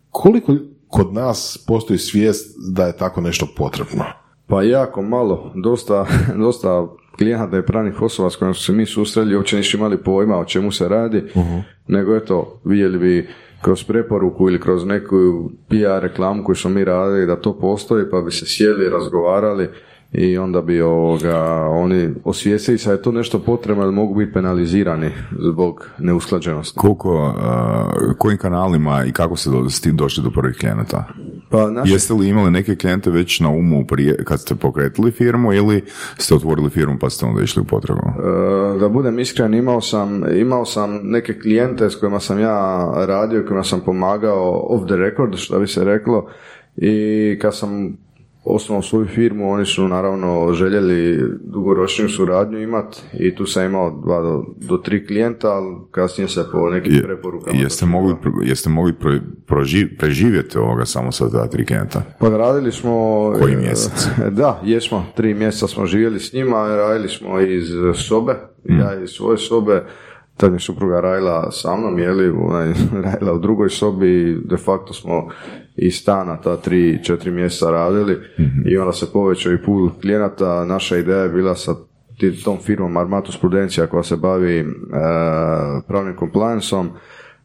Koliko 0.10 0.56
kod 0.88 1.14
nas 1.14 1.64
postoji 1.68 2.00
svijest 2.00 2.56
da 2.74 2.86
je 2.86 2.98
tako 2.98 3.22
nešto 3.22 3.48
potrebno? 3.58 4.04
Pa 4.48 4.64
jako 4.64 5.02
malo, 5.02 5.52
dosta, 5.56 6.06
dosta 6.46 6.88
klijenata 7.18 7.58
i 7.58 7.66
pravnih 7.66 8.02
osoba 8.02 8.30
s 8.30 8.36
kojima 8.36 8.54
su 8.54 8.64
se 8.64 8.72
mi 8.72 8.86
susreli 8.86 9.36
uopće 9.36 9.58
nisu 9.58 9.78
imali 9.78 10.04
pojma 10.04 10.38
o 10.38 10.46
čemu 10.46 10.72
se 10.72 10.88
radi, 10.88 11.24
nego 11.88 12.16
eto, 12.16 12.62
vidjeli 12.66 12.98
bi 12.98 13.30
kroz 13.64 13.84
preporuku 13.84 14.50
ili 14.50 14.60
kroz 14.60 14.86
neku 14.86 15.16
PR 15.70 16.02
reklamu 16.02 16.44
koju 16.44 16.56
smo 16.56 16.70
mi 16.70 16.86
radili 16.86 17.26
da 17.26 17.36
to 17.36 17.60
postoji, 17.60 18.06
pa 18.12 18.22
bi 18.22 18.32
se 18.32 18.46
sjeli, 18.46 18.90
razgovarali 18.90 19.70
i 20.12 20.38
onda 20.38 20.62
bi 20.62 20.82
ovoga, 20.82 21.40
oni 21.70 22.10
osvijestili 22.24 22.78
se 22.78 22.90
da 22.90 22.94
je 22.94 23.02
to 23.02 23.12
nešto 23.12 23.40
potrebno, 23.40 23.86
da 23.86 23.92
mogu 23.92 24.16
biti 24.16 24.34
penalizirani 24.34 25.10
zbog 25.40 25.90
neusklađenosti. 26.00 26.80
Koliko, 26.80 27.26
uh, 27.28 28.18
kojim 28.18 28.38
kanalima 28.38 29.06
i 29.06 29.12
kako 29.12 29.36
ste 29.36 29.50
do, 29.50 29.70
s 29.70 29.82
tim 29.82 29.98
došli 29.98 30.24
do 30.24 30.32
prvih 30.32 30.58
klijenata? 30.58 31.08
Pa 31.54 31.70
naši 31.70 31.92
Jeste 31.92 32.14
li 32.14 32.28
imali 32.28 32.52
neke 32.52 32.76
klijente 32.76 33.10
već 33.10 33.40
na 33.40 33.50
umu 33.50 33.86
prije 33.88 34.24
kad 34.24 34.40
ste 34.40 34.56
pokretili 34.56 35.12
firmu 35.12 35.54
ili 35.54 35.84
ste 36.18 36.36
otvorili 36.36 36.70
firmu 36.70 36.98
pa 37.00 37.10
ste 37.10 37.26
onda 37.26 37.42
išli 37.42 37.62
u 37.62 37.66
potragu? 37.66 38.02
E, 38.10 38.80
da 38.80 38.90
budem 38.90 39.20
iskren, 39.20 39.54
imao 39.54 39.82
sam, 39.82 40.38
imao 40.38 40.66
sam 40.66 41.00
neke 41.04 41.40
klijente 41.40 41.90
s 41.90 41.96
kojima 41.96 42.20
sam 42.20 42.40
ja 42.40 42.90
radio 43.08 43.46
kojima 43.48 43.64
sam 43.64 43.82
pomagao 43.82 44.66
off 44.70 44.86
the 44.88 44.96
record, 44.96 45.36
što 45.36 45.60
bi 45.60 45.68
se 45.68 45.84
reklo, 45.84 46.30
i 46.76 47.38
kad 47.42 47.58
sam 47.58 47.98
osnovao 48.46 48.82
svoju 48.82 49.06
firmu, 49.06 49.52
oni 49.52 49.66
su 49.66 49.88
naravno 49.88 50.54
željeli 50.54 51.20
dugoročniju 51.44 52.10
suradnju 52.10 52.60
imati 52.60 53.02
i 53.14 53.36
tu 53.36 53.46
sam 53.46 53.66
imao 53.66 54.02
dva 54.04 54.22
do, 54.22 54.44
do 54.58 54.78
tri 54.78 55.08
klijenta, 55.08 55.48
ali 55.50 55.76
kasnije 55.92 56.28
se 56.28 56.44
po 56.52 56.70
nekim 56.70 56.94
Je- 56.94 57.04
preporukama... 57.04 57.60
Jeste 57.60 57.86
mogli, 57.86 58.16
jeste 58.44 58.70
mogli 58.70 58.94
pro- 58.94 59.20
proži- 59.48 59.98
preživjeti 59.98 60.58
ovoga 60.58 60.86
samo 60.86 61.12
sa 61.12 61.30
ta 61.30 61.48
tri 61.48 61.66
klijenta? 61.66 62.02
Pa 62.20 62.30
radili 62.30 62.72
smo... 62.72 62.92
Koji 63.42 63.54
e, 63.54 63.58
mjesec? 63.58 64.08
Da, 64.32 64.62
jesmo. 64.64 65.06
Tri 65.16 65.34
mjeseca 65.34 65.68
smo 65.68 65.86
živjeli 65.86 66.20
s 66.20 66.34
njima, 66.34 66.68
radili 66.68 67.10
smo 67.10 67.40
iz 67.40 67.66
sobe, 67.96 68.34
Mm. 68.70 68.80
ja 68.80 69.04
iz 69.04 69.10
svoje 69.10 69.38
sobe, 69.38 69.84
tad 70.38 70.54
je 70.54 70.60
supruga 70.60 71.02
radila 71.02 71.52
sa 71.52 71.76
mnom, 71.76 72.00
jeli, 72.00 72.30
ona 72.30 72.60
je 72.62 72.74
radila 73.06 73.34
u 73.34 73.40
drugoj 73.40 73.70
sobi 73.70 74.08
i 74.08 74.38
de 74.46 74.58
facto 74.58 74.94
smo 74.94 75.28
iz 75.76 75.96
stana 75.96 76.42
ta 76.42 76.58
tri, 76.58 77.04
četiri 77.04 77.32
mjeseca 77.32 77.72
radili 77.72 78.20
Mhm. 78.40 78.68
i 78.68 78.78
onda 78.78 78.94
se 78.94 79.12
povećao 79.14 79.54
i 79.54 79.64
pul 79.64 79.90
klijenata. 80.02 80.66
Naša 80.66 80.98
ideja 80.98 81.18
je 81.20 81.30
bila 81.30 81.56
sa 81.56 81.76
tom 82.44 82.58
firmom 82.58 82.98
Armatus 82.98 83.38
Prudencija 83.38 83.88
koja 83.88 84.04
se 84.04 84.16
bavi 84.16 84.60
e, 84.60 84.66
pravnim 85.88 86.16
complianceom, 86.20 86.90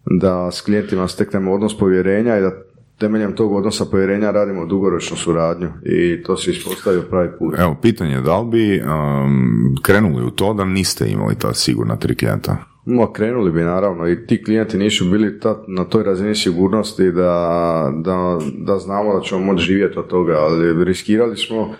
da 0.04 0.50
s 0.50 0.60
klijentima 0.60 1.08
steknemo 1.08 1.52
odnos 1.52 1.78
povjerenja 1.78 2.38
i 2.38 2.40
da 2.40 2.50
temeljem 2.98 3.36
tog 3.36 3.52
odnosa 3.52 3.84
povjerenja 3.84 4.30
radimo 4.30 4.66
dugoročnu 4.66 5.16
suradnju 5.16 5.68
i 5.84 6.22
to 6.22 6.36
se 6.36 6.50
ispostavio 6.50 7.02
pravi 7.02 7.28
put. 7.38 7.54
Evo, 7.58 7.76
pitanje, 7.82 8.20
da 8.20 8.40
li 8.40 8.46
bi 8.50 8.82
um, 8.82 9.76
krenuli 9.82 10.24
u 10.24 10.30
to 10.30 10.54
da 10.54 10.64
niste 10.64 11.08
imali 11.08 11.34
ta 11.34 11.54
sigurna 11.54 11.96
tri 11.96 12.14
klijenta? 12.14 12.56
No, 12.90 13.12
krenuli 13.12 13.52
bi 13.52 13.60
naravno 13.62 14.08
i 14.08 14.26
ti 14.26 14.44
klijenti 14.44 14.78
nisu 14.78 15.10
bili 15.10 15.40
ta, 15.40 15.62
na 15.66 15.84
toj 15.84 16.04
razini 16.04 16.34
sigurnosti 16.34 17.12
da, 17.12 17.92
da, 18.04 18.38
da 18.58 18.78
znamo 18.78 19.14
da 19.14 19.20
ćemo 19.20 19.40
moći 19.40 19.64
živjeti 19.64 19.98
od 19.98 20.06
toga, 20.06 20.32
ali 20.32 20.84
riskirali 20.84 21.36
smo 21.36 21.74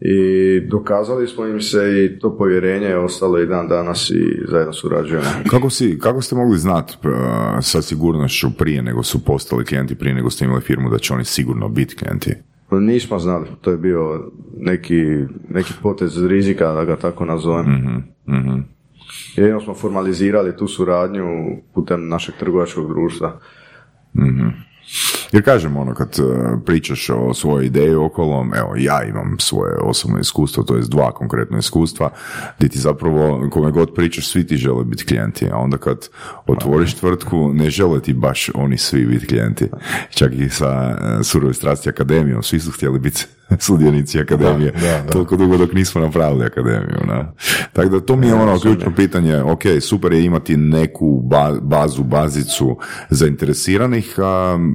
i 0.00 0.60
dokazali 0.60 1.26
smo 1.26 1.46
im 1.46 1.60
se 1.60 2.04
i 2.04 2.18
to 2.18 2.36
povjerenje 2.36 2.86
je 2.86 2.98
ostalo 2.98 3.38
i 3.38 3.46
dan 3.46 3.68
danas 3.68 4.10
i 4.10 4.46
zajedno 4.48 4.72
surađujemo. 4.72 5.26
Kako, 5.50 5.70
si, 5.70 5.98
kako 5.98 6.22
ste 6.22 6.34
mogli 6.36 6.58
znati 6.58 6.96
uh, 7.04 7.12
sa 7.60 7.82
sigurnošću 7.82 8.48
prije 8.58 8.82
nego 8.82 9.02
su 9.02 9.24
postali 9.24 9.64
klijenti, 9.64 9.94
prije 9.94 10.14
nego 10.14 10.30
ste 10.30 10.44
imali 10.44 10.60
firmu 10.60 10.90
da 10.90 10.98
će 10.98 11.14
oni 11.14 11.24
sigurno 11.24 11.68
biti 11.68 11.96
klijenti? 11.96 12.34
Nismo 12.70 13.18
znali, 13.18 13.46
to 13.60 13.70
je 13.70 13.76
bio 13.76 14.30
neki, 14.56 15.02
neki 15.48 15.72
potez 15.82 16.24
rizika, 16.26 16.72
da 16.72 16.84
ga 16.84 16.96
tako 16.96 17.24
nazovem. 17.24 17.66
Mhm. 18.28 18.60
Jedino 19.36 19.60
smo 19.60 19.74
formalizirali 19.74 20.56
tu 20.56 20.68
suradnju 20.68 21.24
putem 21.74 22.08
našeg 22.08 22.34
trgovačkog 22.38 22.88
društva. 22.88 23.40
Jer 25.32 25.44
kažem, 25.44 25.76
ono, 25.76 25.94
kad 25.94 26.18
uh, 26.18 26.58
pričaš 26.66 27.10
o 27.10 27.34
svojoj 27.34 27.66
ideji 27.66 27.94
okolo, 27.94 28.46
evo, 28.56 28.74
ja 28.76 29.02
imam 29.04 29.36
svoje 29.38 29.76
osobno 29.76 30.18
iskustvo, 30.18 30.62
to 30.62 30.76
je 30.76 30.82
dva 30.88 31.12
konkretno 31.12 31.58
iskustva, 31.58 32.10
gdje 32.58 32.68
ti 32.68 32.78
zapravo, 32.78 33.48
kome 33.50 33.70
god 33.70 33.94
pričaš, 33.94 34.28
svi 34.28 34.46
ti 34.46 34.56
žele 34.56 34.84
biti 34.84 35.04
klijenti, 35.06 35.48
a 35.52 35.56
onda 35.56 35.76
kad 35.78 36.08
otvoriš 36.46 36.94
tvrtku, 36.94 37.52
ne 37.54 37.70
žele 37.70 38.00
ti 38.02 38.12
baš 38.12 38.50
oni 38.54 38.78
svi 38.78 39.06
biti 39.06 39.26
klijenti. 39.26 39.68
Čak 40.10 40.32
i 40.32 40.48
sa 40.48 40.96
uh, 41.00 41.26
Surove 41.26 41.54
strasti 41.54 41.88
akademijom, 41.88 42.42
svi 42.42 42.60
su 42.60 42.70
htjeli 42.70 42.98
biti 42.98 43.26
sudionici 43.66 44.20
akademije, 44.20 44.70
Da, 44.72 44.80
da, 44.80 45.02
da. 45.02 45.10
toliko 45.10 45.36
dugo 45.36 45.56
dok 45.56 45.72
nismo 45.72 46.00
napravili 46.00 46.44
akademiju. 46.44 46.98
Na. 47.06 47.32
Tako 47.72 47.88
da 47.88 48.00
to 48.00 48.16
mi 48.16 48.26
je 48.26 48.34
ono 48.34 48.58
ključno 48.60 48.94
pitanje, 48.96 49.42
ok, 49.42 49.62
super 49.80 50.12
je 50.12 50.24
imati 50.24 50.56
neku 50.56 51.20
ba- 51.24 51.60
bazu, 51.62 52.02
bazicu 52.02 52.76
zainteresiranih, 53.10 54.14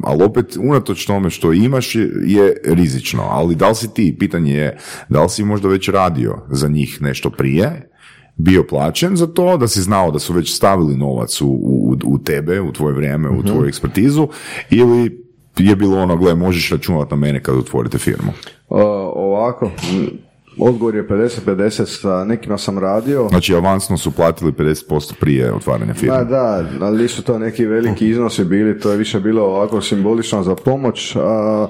ali 0.03 0.23
opet 0.23 0.46
unatoč 0.59 1.05
tome 1.05 1.29
što 1.29 1.53
imaš 1.53 1.95
je, 1.95 2.11
je 2.25 2.61
rizično, 2.63 3.23
ali 3.29 3.55
da 3.55 3.69
li 3.69 3.75
si 3.75 3.93
ti, 3.93 4.15
pitanje 4.19 4.53
je, 4.53 4.77
da 5.09 5.23
li 5.23 5.29
si 5.29 5.43
možda 5.43 5.67
već 5.67 5.89
radio 5.89 6.37
za 6.49 6.67
njih 6.67 7.01
nešto 7.01 7.29
prije, 7.29 7.89
bio 8.35 8.63
plaćen 8.63 9.15
za 9.15 9.27
to, 9.27 9.57
da 9.57 9.67
si 9.67 9.81
znao 9.81 10.11
da 10.11 10.19
su 10.19 10.33
već 10.33 10.55
stavili 10.55 10.95
novac 10.95 11.41
u, 11.41 11.47
u, 11.47 11.95
u 12.05 12.19
tebe, 12.19 12.61
u 12.61 12.71
tvoje 12.71 12.93
vrijeme, 12.93 13.29
u 13.29 13.43
tvoju 13.43 13.67
ekspertizu, 13.67 14.27
ili 14.69 15.27
je 15.57 15.75
bilo 15.75 16.01
ono, 16.01 16.17
gle, 16.17 16.35
možeš 16.35 16.71
računati 16.71 17.11
na 17.11 17.17
mene 17.17 17.43
kad 17.43 17.57
otvorite 17.57 17.97
firmu. 17.97 18.31
O, 18.69 18.81
ovako, 19.15 19.71
odgovor 20.59 20.95
je 20.95 21.07
50-50, 21.07 21.85
sa 21.85 22.23
nekima 22.23 22.57
sam 22.57 22.79
radio. 22.79 23.27
Znači, 23.29 23.55
avansno 23.55 23.97
su 23.97 24.11
platili 24.11 24.51
50% 24.51 25.13
prije 25.19 25.53
otvaranja 25.53 25.93
firme. 25.93 26.17
Ma 26.17 26.23
da, 26.23 26.65
ali 26.81 27.01
nisu 27.01 27.23
to 27.23 27.39
neki 27.39 27.65
veliki 27.65 28.09
iznosi 28.09 28.45
bili, 28.45 28.79
to 28.79 28.91
je 28.91 28.97
više 28.97 29.19
bilo 29.19 29.43
ovako 29.43 29.81
simbolično 29.81 30.43
za 30.43 30.55
pomoć, 30.55 31.15
a 31.15 31.67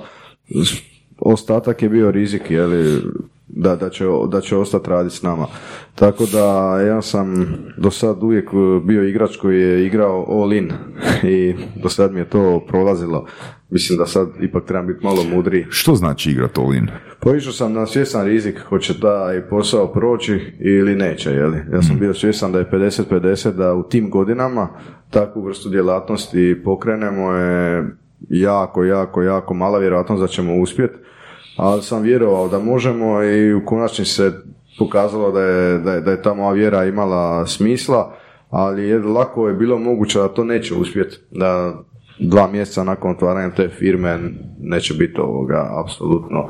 ostatak 1.20 1.82
je 1.82 1.89
bio 1.89 2.12
rizik, 2.12 2.51
jeli, 2.51 3.01
da, 3.48 3.75
da, 3.75 3.89
će, 3.89 4.06
da 4.27 4.41
će 4.41 4.56
ostati 4.56 4.89
raditi 4.89 5.15
s 5.15 5.22
nama. 5.22 5.48
Tako 5.96 6.25
da 6.25 6.79
ja 6.82 7.01
sam 7.01 7.56
do 7.77 7.91
sad 7.91 8.24
uvijek 8.24 8.50
bio 8.84 9.03
igrač 9.03 9.38
koji 9.38 9.62
je 9.62 9.86
igrao 9.86 10.25
all 10.29 10.53
in 10.53 10.72
i 11.24 11.56
do 11.84 11.89
sad 11.89 12.13
mi 12.13 12.20
je 12.20 12.29
to 12.29 12.65
prolazilo. 12.67 13.25
Mislim 13.69 14.00
da 14.00 14.05
sad 14.05 14.27
ipak 14.41 14.65
trebam 14.65 14.88
biti 14.88 15.05
malo 15.05 15.24
mudriji. 15.24 15.65
Što 15.69 15.95
znači 15.95 16.31
igrat 16.31 16.57
all 16.57 16.75
in? 16.75 16.88
Pa 17.19 17.36
išao 17.36 17.53
sam 17.53 17.74
na 17.74 17.86
svjestan 17.86 18.25
rizik, 18.25 18.59
hoće 18.59 19.00
taj 19.00 19.47
posao 19.50 19.88
proći 19.88 20.39
ili 20.59 20.95
neće, 20.95 21.29
jeli? 21.29 21.57
Ja 21.74 21.81
sam 21.81 22.00
bio 22.00 22.13
svjestan 22.13 22.51
da 22.51 22.59
je 22.59 22.69
50-50, 22.71 23.51
da 23.51 23.74
u 23.74 23.83
tim 23.83 24.09
godinama 24.09 24.69
takvu 25.09 25.41
vrstu 25.41 25.69
djelatnosti 25.69 26.62
pokrenemo 26.65 27.31
je 27.31 27.86
jako, 28.29 28.83
jako, 28.83 29.21
jako 29.21 29.53
mala 29.53 29.79
vjerojatnost 29.79 30.21
da 30.21 30.27
ćemo 30.27 30.55
uspjeti, 30.55 30.97
ali 31.57 31.81
sam 31.81 32.01
vjerovao 32.01 32.47
da 32.47 32.59
možemo 32.59 33.24
i 33.24 33.53
u 33.53 33.65
konačnici 33.65 34.12
se 34.12 34.31
pokazalo 34.79 35.31
da 35.31 35.41
je, 35.41 35.77
da 35.77 35.93
je, 35.93 36.01
da 36.01 36.12
je 36.12 36.21
ta 36.21 36.33
moja 36.33 36.53
vjera 36.53 36.86
imala 36.86 37.47
smisla, 37.47 38.15
ali 38.50 38.88
je, 38.88 39.00
lako 39.00 39.47
je 39.47 39.53
bilo 39.53 39.77
moguće 39.77 40.19
da 40.19 40.27
to 40.27 40.43
neće 40.43 40.74
uspjeti, 40.74 41.17
da 41.31 41.79
dva 42.19 42.47
mjeseca 42.47 42.83
nakon 42.83 43.12
otvaranja 43.12 43.55
te 43.55 43.69
firme 43.69 44.19
neće 44.59 44.93
biti 44.93 45.21
ovoga 45.21 45.69
apsolutno 45.83 46.47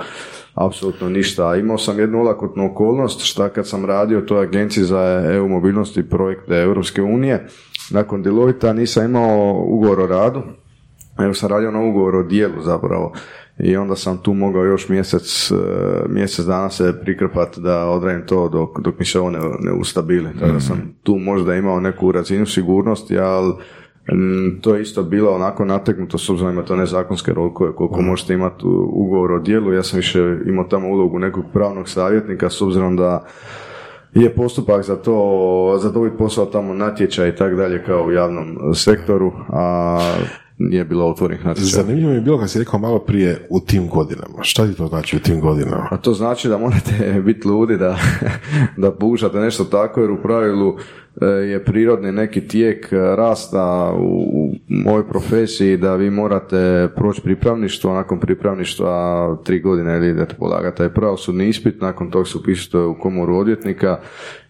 apsolutno 0.57 1.09
ništa. 1.09 1.49
A 1.49 1.55
Imao 1.55 1.77
sam 1.77 1.99
jednu 1.99 2.19
olakotnu 2.19 2.71
okolnost, 2.71 3.21
šta 3.21 3.49
kad 3.49 3.67
sam 3.67 3.85
radio 3.85 4.21
toj 4.21 4.43
agenciji 4.43 4.83
za 4.83 5.23
EU 5.33 5.47
mobilnost 5.47 5.97
i 5.97 6.09
projekte 6.09 6.55
Europske 6.55 7.01
unije, 7.01 7.47
nakon 7.91 8.23
Deloitte 8.23 8.73
nisam 8.73 9.05
imao 9.05 9.63
ugovor 9.67 9.99
o 9.99 10.07
radu, 10.07 10.41
nego 11.19 11.33
sam 11.33 11.49
radio 11.49 11.71
na 11.71 11.81
ugovor 11.81 12.15
o 12.15 12.23
dijelu 12.23 12.61
zapravo. 12.61 13.13
i 13.59 13.77
onda 13.77 13.95
sam 13.95 14.17
tu 14.17 14.33
mogao 14.33 14.63
još 14.63 14.89
mjesec, 14.89 15.51
e, 15.51 15.55
mjesec 16.09 16.45
dana 16.45 16.69
se 16.69 16.93
prikrpati 17.01 17.61
da 17.61 17.85
odradim 17.85 18.25
to 18.25 18.49
dok, 18.49 18.79
dok 18.79 18.99
mi 18.99 19.05
se 19.05 19.19
ovo 19.19 19.29
ne, 19.29 19.39
ne 19.59 19.71
ustabili. 19.71 20.29
Tako 20.39 20.51
da 20.51 20.59
sam 20.59 20.95
tu 21.03 21.15
možda 21.15 21.55
imao 21.55 21.79
neku 21.79 22.11
razinu 22.11 22.45
sigurnosti, 22.45 23.19
ali 23.19 23.53
to 24.61 24.75
je 24.75 24.81
isto 24.81 25.03
bilo 25.03 25.31
onako 25.31 25.65
nategnuto 25.65 26.17
s 26.17 26.29
obzirom 26.29 26.53
ima 26.53 26.63
to 26.63 26.75
nezakonske 26.75 27.33
rokove 27.33 27.75
koliko 27.75 28.01
možete 28.01 28.33
imati 28.33 28.63
ugovor 28.93 29.31
o 29.31 29.39
dijelu. 29.39 29.73
Ja 29.73 29.83
sam 29.83 29.97
više 29.97 30.37
imao 30.45 30.65
tamo 30.65 30.87
ulogu 30.87 31.19
nekog 31.19 31.45
pravnog 31.53 31.89
savjetnika 31.89 32.49
s 32.49 32.61
obzirom 32.61 32.95
da 32.95 33.25
je 34.13 34.35
postupak 34.35 34.83
za 34.85 34.95
to, 34.95 35.77
za 35.81 35.91
dobiti 35.91 36.17
posao 36.17 36.45
tamo 36.45 36.73
natječaj 36.73 37.29
i 37.29 37.35
tak 37.35 37.55
dalje 37.55 37.83
kao 37.83 38.03
u 38.03 38.11
javnom 38.11 38.57
sektoru, 38.75 39.31
a 39.49 39.99
nije 40.57 40.85
bilo 40.85 41.09
otvorenih 41.09 41.45
natječaja. 41.45 41.83
Zanimljivo 41.83 42.09
mi 42.09 42.15
je 42.15 42.21
bilo 42.21 42.39
kad 42.39 42.49
si 42.49 42.59
rekao 42.59 42.79
malo 42.79 42.99
prije 42.99 43.47
u 43.49 43.59
tim 43.59 43.87
godinama. 43.87 44.37
Šta 44.41 44.67
ti 44.67 44.73
to 44.73 44.87
znači 44.87 45.15
u 45.17 45.19
tim 45.19 45.41
godinama? 45.41 45.87
A 45.91 45.97
to 45.97 46.13
znači 46.13 46.47
da 46.47 46.57
morate 46.57 47.13
biti 47.25 47.47
ludi 47.47 47.77
da, 47.77 47.97
da 48.83 48.91
pušate 48.91 49.37
nešto 49.37 49.63
tako, 49.63 50.01
jer 50.01 50.11
u 50.11 50.21
pravilu 50.21 50.77
je 51.25 51.63
prirodni 51.63 52.11
neki 52.11 52.47
tijek 52.47 52.93
e, 52.93 52.97
rasta 52.97 53.93
u, 53.99 54.05
u 54.33 54.51
mojoj 54.67 55.07
profesiji 55.07 55.77
da 55.77 55.95
vi 55.95 56.09
morate 56.09 56.87
proći 56.95 57.21
pripravništvo, 57.21 57.93
nakon 57.93 58.19
pripravništva 58.19 59.37
tri 59.43 59.59
godine 59.59 59.97
ili 59.97 60.09
idete 60.09 60.35
polagati 60.35 60.77
taj 60.77 60.89
pravosudni 60.89 61.47
ispit, 61.47 61.81
nakon 61.81 62.11
toga 62.11 62.25
se 62.25 62.37
upisujete 62.37 62.77
u 62.77 62.99
komoru 62.99 63.35
odvjetnika 63.35 63.99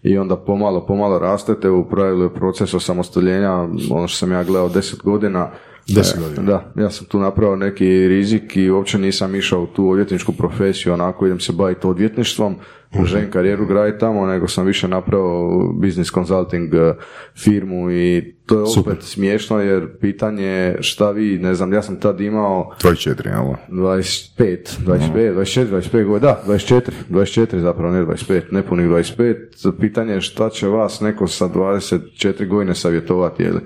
i 0.02 0.18
onda 0.18 0.36
pomalo, 0.36 0.86
pomalo 0.86 1.18
rastete, 1.18 1.70
u 1.70 1.88
pravilu 1.88 2.22
je 2.22 2.34
proces 2.34 2.74
osamostaljenja, 2.74 3.54
ono 3.90 4.08
što 4.08 4.18
sam 4.18 4.32
ja 4.32 4.44
gledao 4.44 4.68
deset 4.68 5.02
godina, 5.02 5.50
Deset 5.88 6.16
E, 6.16 6.20
godina. 6.20 6.42
Da, 6.42 6.82
ja 6.82 6.90
sam 6.90 7.06
tu 7.06 7.18
napravio 7.18 7.56
neki 7.56 8.08
rizik 8.08 8.56
i 8.56 8.70
uopće 8.70 8.98
nisam 8.98 9.34
išao 9.34 9.62
u 9.62 9.66
tu 9.66 9.90
odvjetničku 9.90 10.32
profesiju, 10.32 10.92
onako 10.92 11.26
idem 11.26 11.40
se 11.40 11.52
baviti 11.52 11.86
odvjetništvom, 11.86 12.56
želim 13.04 13.30
karijeru 13.30 13.66
graditi 13.66 13.98
tamo, 13.98 14.26
nego 14.26 14.48
sam 14.48 14.66
više 14.66 14.88
napravio 14.88 15.72
business 15.72 16.12
consulting 16.12 16.74
eh, 16.74 16.94
firmu 17.36 17.90
i 17.90 18.34
to 18.46 18.54
je 18.54 18.80
opet 18.80 19.02
smiješno 19.02 19.60
jer 19.60 19.98
pitanje 20.00 20.44
je 20.44 20.82
šta 20.82 21.10
vi, 21.10 21.38
ne 21.38 21.54
znam, 21.54 21.72
ja 21.72 21.82
sam 21.82 22.00
tad 22.00 22.20
imao 22.20 22.74
24, 22.82 23.26
jel? 23.26 23.54
25, 23.68 24.58
25, 24.86 25.34
24, 25.34 25.66
25 25.66 26.04
godina, 26.04 26.32
da, 26.32 26.42
24, 26.52 26.90
24 27.10 27.58
zapravo, 27.58 27.92
ne 27.92 28.02
25, 28.04 28.42
nepunih 28.50 28.86
25. 28.86 29.80
Pitanje 29.80 30.12
je 30.12 30.20
šta 30.20 30.50
će 30.50 30.66
vas 30.66 31.00
neko 31.00 31.26
sa 31.26 31.48
24 31.48 32.48
godine 32.48 32.74
savjetovati, 32.74 33.42
jel? 33.42 33.58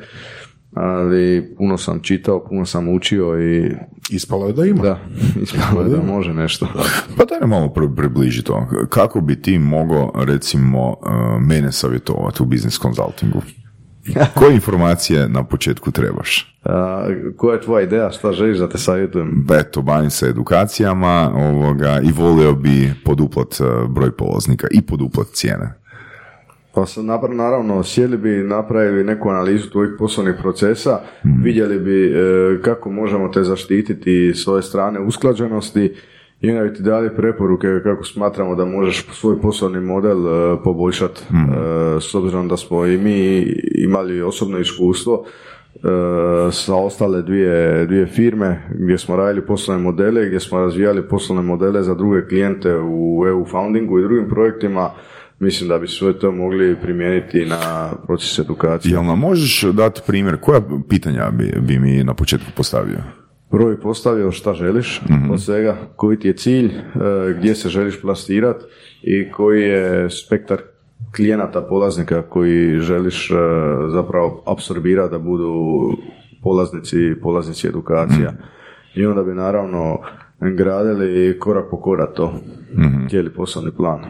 Ali 0.75 1.55
puno 1.59 1.79
sam 1.79 2.01
čitao, 2.03 2.45
puno 2.45 2.67
sam 2.67 2.89
učio 2.89 3.41
i 3.41 3.71
Ispalo 4.11 4.47
je 4.47 4.53
da 4.53 4.65
ima. 4.65 4.83
da, 4.83 4.99
ispalo 5.43 5.83
je 5.83 5.89
da 5.89 6.03
može 6.03 6.35
nešto. 6.35 6.67
Pa 7.17 7.25
daj 7.25 7.49
malo 7.49 7.69
pri- 7.69 7.97
približi 7.97 8.43
to. 8.43 8.67
Kako 8.89 9.21
bi 9.21 9.43
ti 9.43 9.59
mogao, 9.59 10.13
recimo, 10.15 10.89
uh, 10.89 10.97
mene 11.41 11.73
savjetovati 11.73 12.43
u 12.43 12.47
business 12.47 12.81
consultingu? 12.81 13.43
Koje 14.39 14.55
informacije 14.55 15.29
na 15.29 15.45
početku 15.45 15.91
trebaš? 15.91 16.57
A, 16.65 17.07
koja 17.37 17.55
je 17.55 17.61
tvoja 17.61 17.83
ideja, 17.85 18.11
šta 18.11 18.33
želiš 18.33 18.59
da 18.59 18.69
te 18.69 18.79
savjetujem? 18.79 19.47
Eto, 19.61 19.83
bavim 19.83 20.11
se 20.11 20.27
edukacijama 20.27 21.33
ovoga, 21.35 22.01
i 22.05 22.13
volio 22.13 22.55
bi 22.55 22.93
poduplat 23.05 23.61
uh, 23.61 23.91
broj 23.91 24.17
polaznika 24.17 24.67
i 24.71 24.83
poduplat 24.83 25.27
cijene. 25.27 25.82
Pa 26.75 26.87
sad 26.87 27.05
napra- 27.05 27.35
naravno 27.35 27.83
sjeli 27.83 28.17
bi, 28.17 28.29
napravili 28.29 29.05
neku 29.05 29.29
analizu 29.29 29.71
tvojih 29.71 29.93
poslovnih 29.99 30.35
procesa, 30.43 31.01
vidjeli 31.45 31.79
bi 31.79 32.07
e, 32.07 32.13
kako 32.63 32.91
možemo 32.91 33.29
te 33.29 33.43
zaštititi 33.43 34.33
s 34.35 34.49
ove 34.49 34.63
strane 34.63 35.01
usklađenosti 35.01 35.95
i 36.41 36.51
onda 36.51 36.65
bi 36.65 36.75
ti 36.75 36.83
dali 36.83 37.17
preporuke 37.17 37.67
kako 37.83 38.05
smatramo 38.05 38.55
da 38.55 38.65
možeš 38.65 39.07
svoj 39.13 39.41
poslovni 39.41 39.81
model 39.81 40.19
e, 40.27 40.57
poboljšati. 40.65 41.21
E, 41.31 42.01
s 42.01 42.15
obzirom 42.15 42.49
da 42.49 42.57
smo 42.57 42.87
i 42.87 42.99
mi 42.99 43.47
imali 43.75 44.23
osobno 44.23 44.59
iskustvo 44.59 45.25
e, 45.75 45.79
sa 46.53 46.75
ostale 46.75 47.23
dvije, 47.23 47.87
dvije 47.87 48.07
firme 48.07 48.63
gdje 48.75 48.99
smo 48.99 49.17
radili 49.17 49.47
poslovne 49.47 49.83
modele, 49.83 50.27
gdje 50.27 50.41
smo 50.41 50.59
razvijali 50.59 51.09
poslovne 51.09 51.43
modele 51.43 51.83
za 51.83 51.95
druge 51.95 52.27
klijente 52.29 52.79
u 52.79 53.25
EU 53.29 53.45
foundingu 53.45 53.99
i 53.99 54.03
drugim 54.03 54.29
projektima, 54.29 54.91
mislim 55.43 55.69
da 55.69 55.79
bi 55.79 55.89
sve 55.89 56.19
to 56.19 56.33
mogli 56.33 56.77
primijeniti 56.83 57.47
na 57.47 57.93
proces 58.07 58.39
edukacije. 58.39 58.93
Jel 58.93 59.05
nam 59.05 59.19
možeš 59.19 59.63
dati 59.63 60.01
primjer, 60.07 60.37
koja 60.41 60.61
pitanja 60.89 61.31
bi, 61.31 61.53
bi 61.61 61.79
mi 61.79 62.05
na 62.05 62.15
početku 62.15 62.51
postavio? 62.57 62.99
Prvo 63.51 63.71
bi 63.71 63.81
postavio 63.81 64.33
šta 64.33 64.55
želiš 64.55 65.01
od 65.33 65.43
svega, 65.43 65.77
koji 65.97 66.19
ti 66.19 66.29
je 66.29 66.37
cilj, 66.37 66.67
e, 66.67 66.81
gdje 67.39 67.55
se 67.55 67.69
želiš 67.69 68.01
plastirati 68.01 68.65
i 69.03 69.31
koji 69.31 69.63
je 69.63 70.11
spektar 70.11 70.59
klijenata, 71.17 71.61
polaznika 71.61 72.23
koji 72.23 72.79
želiš 72.79 73.31
e, 73.31 73.35
zapravo 73.93 74.43
apsorbirati 74.47 75.11
da 75.11 75.19
budu 75.19 75.53
polaznici, 76.43 77.15
polaznici 77.23 77.69
edukacija. 77.69 78.33
I 78.95 79.07
onda 79.07 79.23
bi 79.23 79.35
naravno 79.35 79.99
gradili 80.51 81.39
korak 81.39 81.71
po 81.71 81.81
korak 81.81 82.15
to, 82.15 82.35
cijeli 83.11 83.31
poslovni 83.31 83.71
plan. 83.77 84.01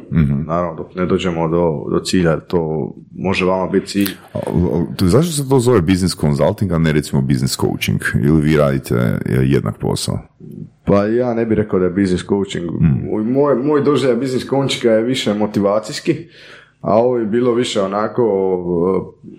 Naravno, 0.47 0.75
dok 0.75 0.95
ne 0.95 1.07
dođemo 1.07 1.49
do, 1.49 1.85
do 1.91 2.01
cilja, 2.05 2.41
to 2.41 2.93
može 3.15 3.45
vama 3.45 3.67
biti 3.71 3.87
cilj. 3.87 4.11
A, 4.35 4.39
Zašto 5.01 5.33
se 5.33 5.49
to 5.49 5.59
zove 5.59 5.81
business 5.81 6.17
consulting, 6.17 6.73
a 6.73 6.79
ne 6.79 6.93
recimo 6.93 7.23
business 7.23 7.57
coaching? 7.57 8.01
Ili 8.25 8.41
vi 8.41 8.57
radite 8.57 8.95
e, 8.95 9.19
jednak 9.43 9.79
posao? 9.79 10.19
Pa 10.85 11.05
ja 11.05 11.35
ne 11.35 11.47
bih 11.47 11.57
rekao 11.57 11.79
da 11.79 11.85
je 11.85 11.91
business 11.91 12.25
coaching. 12.29 12.71
Moj, 13.25 13.55
moj 13.57 13.83
doživljaj 13.83 14.17
business 14.17 14.49
coachinga 14.49 14.95
je 14.95 15.03
više 15.03 15.35
motivacijski, 15.35 16.17
a 16.81 16.97
ovo 16.97 17.19
je 17.19 17.27
bilo 17.27 17.55
više 17.55 17.81
onako, 17.81 18.25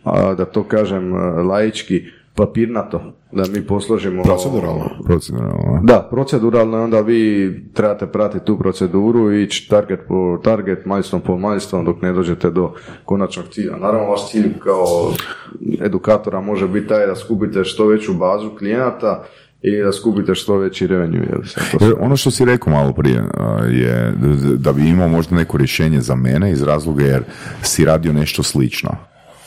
a, 0.03 0.34
da 0.34 0.45
to 0.45 0.63
kažem 0.63 1.13
laički, 1.47 2.03
papirnato, 2.35 3.01
da 3.31 3.43
mi 3.53 3.67
posložimo... 3.67 4.23
Proceduralno. 4.23 4.89
Proceduralno? 5.05 5.81
Da, 5.83 6.07
proceduralno 6.11 6.77
je 6.77 6.83
onda 6.83 7.01
vi 7.01 7.53
trebate 7.73 8.07
pratiti 8.07 8.45
tu 8.45 8.59
proceduru 8.59 9.33
i 9.33 9.43
ići 9.43 9.69
target 9.69 9.99
po 10.07 10.39
target, 10.43 10.85
milestone 10.85 11.23
po 11.23 11.37
milestone 11.37 11.83
dok 11.83 12.01
ne 12.01 12.13
dođete 12.13 12.49
do 12.49 12.73
konačnog 13.05 13.45
cilja. 13.51 13.77
Naravno, 13.77 14.09
vaš 14.09 14.31
cilj 14.31 14.59
kao 14.59 15.13
edukatora 15.81 16.41
može 16.41 16.67
biti 16.67 16.87
taj 16.87 17.07
da 17.07 17.15
skupite 17.15 17.63
što 17.63 17.87
veću 17.87 18.13
bazu 18.13 18.49
klijenata 18.57 19.23
i 19.61 19.77
da 19.77 19.91
skupite 19.91 20.35
što 20.35 20.57
veći 20.57 20.87
revenue. 20.87 21.27
Jel 21.29 21.43
se 21.43 21.61
to 21.71 21.85
Jer 21.85 21.93
ono 21.99 22.17
što 22.17 22.31
si 22.31 22.45
rekao 22.45 22.73
malo 22.73 22.93
prije 22.93 23.23
je 23.71 24.13
da 24.57 24.73
bi 24.73 24.89
imao 24.89 25.07
možda 25.07 25.35
neko 25.35 25.57
rješenje 25.57 26.01
za 26.01 26.15
mene 26.15 26.51
iz 26.51 26.63
razloga 26.63 27.03
jer 27.03 27.23
si 27.61 27.85
radio 27.85 28.13
nešto 28.13 28.43
slično. 28.43 28.89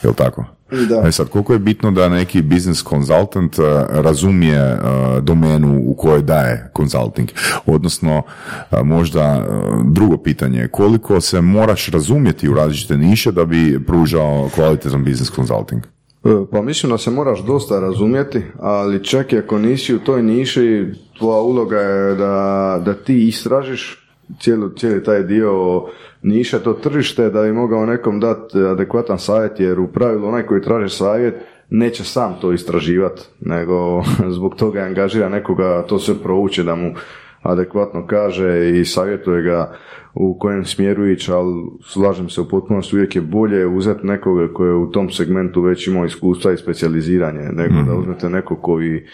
Jel 0.03 0.13
tako? 0.13 0.45
Da. 0.89 1.07
E 1.07 1.11
sad, 1.11 1.29
koliko 1.29 1.53
je 1.53 1.59
bitno 1.59 1.91
da 1.91 2.09
neki 2.09 2.41
business 2.41 2.83
consultant 2.83 3.59
a, 3.59 3.85
razumije 3.89 4.59
a, 4.59 5.19
domenu 5.21 5.81
u 5.85 5.93
kojoj 5.93 6.21
daje 6.21 6.71
consulting? 6.77 7.29
Odnosno, 7.65 8.21
a, 8.69 8.83
možda 8.83 9.45
drugo 9.85 10.17
pitanje, 10.17 10.67
koliko 10.67 11.21
se 11.21 11.41
moraš 11.41 11.87
razumjeti 11.87 12.49
u 12.49 12.53
različite 12.53 12.97
niše 12.97 13.31
da 13.31 13.45
bi 13.45 13.85
pružao 13.85 14.49
kvalitetan 14.55 15.03
business 15.03 15.31
consulting? 15.31 15.83
E, 16.25 16.29
Pa 16.51 16.61
mislim 16.61 16.91
da 16.91 16.97
se 16.97 17.11
moraš 17.11 17.39
dosta 17.39 17.79
razumjeti, 17.79 18.41
ali 18.59 19.03
čak 19.03 19.33
i 19.33 19.37
ako 19.37 19.57
nisi 19.57 19.95
u 19.95 19.99
toj 19.99 20.23
niši, 20.23 20.85
tvoja 21.17 21.41
uloga 21.41 21.79
je 21.79 22.15
da, 22.15 22.81
da 22.85 22.93
ti 22.93 23.27
istražiš 23.27 24.07
cijeli, 24.39 24.69
cijeli 24.77 25.03
taj 25.03 25.23
dio 25.23 25.83
niše, 26.21 26.59
to 26.59 26.73
tržište, 26.73 27.29
da 27.29 27.41
bi 27.41 27.53
mogao 27.53 27.85
nekom 27.85 28.19
dati 28.19 28.59
adekvatan 28.59 29.19
savjet, 29.19 29.59
jer 29.59 29.79
u 29.79 29.87
pravilu 29.87 30.27
onaj 30.27 30.43
koji 30.43 30.61
traži 30.61 30.95
savjet 30.95 31.35
neće 31.69 32.03
sam 32.03 32.37
to 32.41 32.53
istraživati, 32.53 33.21
nego 33.39 34.03
zbog 34.35 34.55
toga 34.55 34.79
angažira 34.79 35.29
nekoga 35.29 35.85
to 35.87 35.99
sve 35.99 36.15
prouči 36.23 36.63
da 36.63 36.75
mu 36.75 36.93
adekvatno 37.41 38.07
kaže 38.07 38.79
i 38.79 38.85
savjetuje 38.85 39.41
ga 39.41 39.75
u 40.13 40.39
kojem 40.39 40.65
smjeru 40.65 41.07
ići, 41.07 41.31
ali 41.31 41.53
slažem 41.83 42.29
se 42.29 42.41
u 42.41 42.47
potpunosti, 42.47 42.95
uvijek 42.95 43.15
je 43.15 43.21
bolje 43.21 43.67
uzeti 43.67 44.07
nekoga 44.07 44.53
koji 44.53 44.67
je 44.67 44.73
u 44.73 44.91
tom 44.91 45.09
segmentu 45.09 45.61
već 45.61 45.87
imao 45.87 46.05
iskustva 46.05 46.51
i 46.51 46.57
specijaliziranje, 46.57 47.49
nego 47.51 47.81
da 47.87 47.95
uzmete 47.95 48.29
nekog 48.29 48.57
koji 48.61 49.05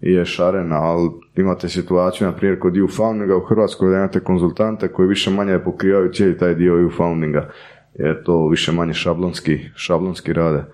je 0.00 0.24
šaren, 0.24 0.72
ali 0.72 1.10
imate 1.36 1.68
situaciju, 1.68 2.26
na 2.26 2.32
primjer, 2.32 2.58
kod 2.58 2.76
EU 2.76 2.88
foundinga 2.88 3.36
u 3.36 3.40
Hrvatskoj 3.40 3.90
da 3.90 3.96
imate 3.96 4.20
konzultante 4.20 4.88
koji 4.88 5.08
više 5.08 5.30
manje 5.30 5.58
pokrivaju 5.58 6.12
cijeli 6.12 6.38
taj 6.38 6.54
dio 6.54 6.80
EU 6.80 6.90
foundinga 6.90 7.50
jer 7.98 8.22
to 8.24 8.48
više 8.48 8.72
manje 8.72 8.94
šablonski, 8.94 9.58
šablonski 9.74 10.32
rade. 10.32 10.64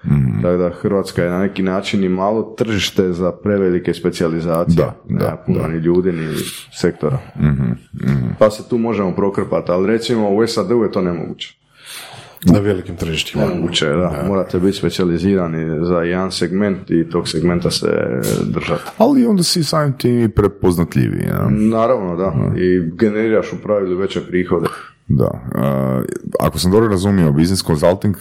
Tako 0.43 0.57
da 0.57 0.71
Hrvatska 0.71 1.25
je 1.25 1.31
na 1.31 1.39
neki 1.39 1.63
način 1.63 2.05
i 2.05 2.09
malo 2.09 2.43
tržište 2.43 3.13
za 3.13 3.33
prevelike 3.33 3.95
specijalizacije. 3.95 4.77
Da, 4.77 4.95
da, 5.05 5.43
puno 5.47 5.59
da. 5.59 5.69
ni 5.69 5.79
ljudi, 5.79 6.13
ni 6.13 6.27
sektora. 6.73 7.19
Pa 8.39 8.51
se 8.51 8.69
tu 8.69 8.79
možemo 8.79 9.15
prokrpati, 9.15 9.73
ali 9.73 9.87
recimo 9.87 10.31
u 10.31 10.47
SAD-u 10.47 10.83
je 10.83 10.93
to 10.93 11.03
nemoguće. 11.03 11.62
Na 12.47 12.59
velikim 12.59 12.97
tržištima. 12.97 13.45
Moguće, 13.55 13.87
je, 13.87 13.97
da. 13.97 14.25
Morate 14.29 14.59
biti 14.59 14.79
specijalizirani 14.79 15.87
za 15.87 15.99
jedan 15.99 16.33
segment 16.33 16.91
i 16.91 17.11
tog 17.11 17.29
segmenta 17.29 17.71
se 17.71 17.87
držati. 18.43 18.83
Ali 18.99 19.27
onda 19.27 19.43
si 19.43 19.65
samim 19.65 19.99
tim 19.99 20.21
i 20.21 20.29
prepoznatljiviji. 20.29 21.25
Ja? 21.29 21.49
Naravno, 21.51 22.17
da. 22.17 22.35
I 22.61 22.91
generiraš 22.99 23.53
u 23.53 23.57
pravilu 23.63 23.99
veće 23.99 24.21
prihode. 24.21 24.67
Da. 25.09 25.31
Ako 26.41 26.59
sam 26.59 26.71
dobro 26.71 26.89
razumio, 26.89 27.33
business 27.33 27.65
consulting 27.65 28.17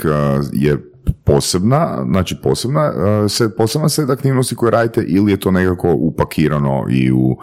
je 0.53 0.77
posebna, 1.25 2.05
znači 2.09 2.37
posebna, 2.43 2.91
uh, 2.95 3.31
se, 3.31 3.55
posebna 3.55 3.89
set 3.89 4.09
aktivnosti 4.09 4.55
koje 4.55 4.71
radite 4.71 5.03
ili 5.07 5.31
je 5.31 5.39
to 5.39 5.51
nekako 5.51 5.93
upakirano 5.93 6.85
i 6.89 7.11
u 7.11 7.17
uh, 7.17 7.37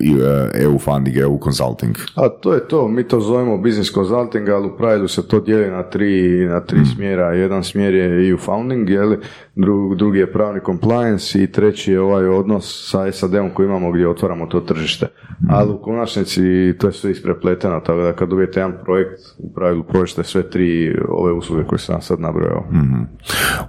i, 0.00 0.14
uh, 0.14 0.20
EU 0.54 0.78
funding, 0.78 1.16
EU 1.16 1.38
consulting? 1.44 1.96
A 2.14 2.28
to 2.28 2.54
je 2.54 2.68
to, 2.68 2.88
mi 2.88 3.08
to 3.08 3.20
zovemo 3.20 3.58
business 3.58 3.92
consulting, 3.94 4.48
ali 4.48 4.66
u 4.66 4.76
pravilu 4.76 5.08
se 5.08 5.28
to 5.28 5.40
dijeli 5.40 5.70
na 5.70 5.82
tri, 5.82 6.46
na 6.48 6.60
tri 6.60 6.78
smjera. 6.94 7.32
Jedan 7.32 7.64
smjer 7.64 7.94
je 7.94 8.28
EU 8.28 8.38
founding, 8.38 8.90
jeli, 8.90 9.18
Drug, 9.56 9.96
drugi 9.96 10.18
je 10.18 10.32
pravni 10.32 10.60
compliance 10.66 11.42
i 11.42 11.52
treći 11.52 11.92
je 11.92 12.00
ovaj 12.00 12.26
odnos 12.26 12.90
sa 12.90 13.12
SAD-om 13.12 13.50
koji 13.50 13.66
imamo 13.66 13.92
gdje 13.92 14.08
otvaramo 14.08 14.46
to 14.46 14.60
tržište. 14.60 15.06
Ali 15.50 15.70
u 15.70 15.82
konačnici 15.82 16.42
to 16.78 16.86
je 16.86 16.92
sve 16.92 17.10
isprepleteno, 17.10 17.80
tako 17.80 18.00
da 18.00 18.12
kad 18.12 18.28
dobijete 18.28 18.60
jedan 18.60 18.78
projekt, 18.84 19.20
u 19.38 19.54
pravilu 19.54 19.82
prođete 19.82 20.24
sve 20.24 20.50
tri 20.50 20.96
ove 21.08 21.32
usluge 21.32 21.64
koje 21.64 21.78
sam 21.78 22.00
sad 22.00 22.20
nabrojao. 22.44 22.64
Mhm. 22.72 23.02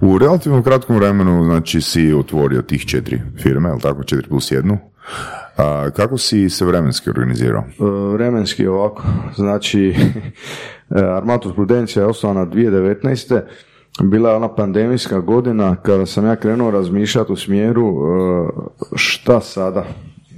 U 0.00 0.18
relativno 0.18 0.62
kratkom 0.62 0.96
vremenu 0.96 1.44
znači 1.44 1.80
si 1.80 2.12
otvorio 2.12 2.62
tih 2.62 2.86
četiri 2.86 3.20
firme, 3.42 3.68
jel 3.68 3.80
tako, 3.80 4.04
četiri 4.04 4.28
plus 4.28 4.50
jednu. 4.50 4.78
A, 5.56 5.90
kako 5.96 6.18
si 6.18 6.50
se 6.50 6.64
vremenski 6.64 7.10
organizirao? 7.10 7.62
E, 7.62 7.84
vremenski 8.12 8.66
ovako, 8.66 9.02
znači 9.36 9.94
Armatus 11.18 11.54
Prudencija 11.54 12.02
je 12.02 12.08
osnovana 12.08 12.46
2019 12.46 13.40
bila 14.02 14.30
je 14.30 14.36
ona 14.36 14.54
pandemijska 14.54 15.20
godina 15.20 15.76
kada 15.76 16.06
sam 16.06 16.26
ja 16.26 16.36
krenuo 16.36 16.70
razmišljati 16.70 17.32
u 17.32 17.36
smjeru 17.36 17.88
e, 17.88 18.48
šta 18.96 19.40
sada, 19.40 19.84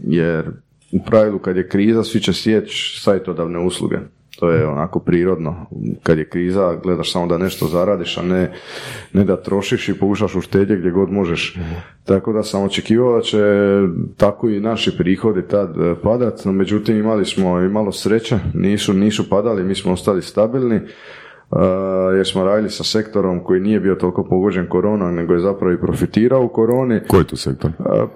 jer 0.05 0.51
u 0.92 1.05
pravilu 1.07 1.38
kad 1.38 1.57
je 1.57 1.68
kriza 1.68 2.05
svi 2.05 2.20
će 2.20 2.33
sjeći 2.33 3.01
savjetodavne 3.01 3.59
usluge. 3.59 3.98
To 4.38 4.51
je 4.51 4.66
onako 4.66 4.98
prirodno. 4.98 5.66
Kad 6.03 6.18
je 6.18 6.29
kriza, 6.29 6.74
gledaš 6.83 7.12
samo 7.12 7.27
da 7.27 7.38
nešto 7.38 7.66
zaradiš, 7.66 8.18
a 8.18 8.22
ne, 8.22 8.53
ne 9.12 9.24
da 9.24 9.42
trošiš 9.42 9.88
i 9.88 9.98
pokušaš 9.98 10.35
uštedje 10.35 10.77
gdje 10.77 10.90
god 10.90 11.12
možeš. 11.12 11.59
Tako 12.05 12.33
da 12.33 12.42
sam 12.42 12.62
očekivao 12.62 13.16
da 13.16 13.22
će 13.22 13.38
tako 14.16 14.48
i 14.48 14.61
naši 14.61 14.96
prihodi 14.96 15.42
tad 15.42 15.81
e, 15.81 15.94
padat, 16.03 16.44
no 16.44 16.53
međutim 16.53 16.98
imali 16.98 17.24
smo 17.24 17.61
i 17.61 17.68
malo 17.68 17.92
sreće, 17.92 18.38
nisu, 18.55 18.92
nisu 18.92 19.29
padali, 19.29 19.64
mi 19.64 19.74
smo 19.74 19.92
ostali 19.92 20.22
stabilni 20.22 20.81
jer 22.16 22.26
smo 22.26 22.44
radili 22.44 22.70
sa 22.70 22.84
sektorom 22.84 23.44
koji 23.44 23.61
nije 23.61 23.80
bio 23.80 23.94
toliko 23.94 24.24
pogođen 24.24 24.66
koronom, 24.68 25.14
nego 25.14 25.32
je 25.32 25.40
zapravo 25.40 25.72
i 25.72 25.80
profitirao 25.80 26.44
u 26.44 26.48
koroni. 26.48 27.00
Koji 27.08 27.20
je 27.20 27.26
to 27.26 27.37
sektor? 27.37 27.70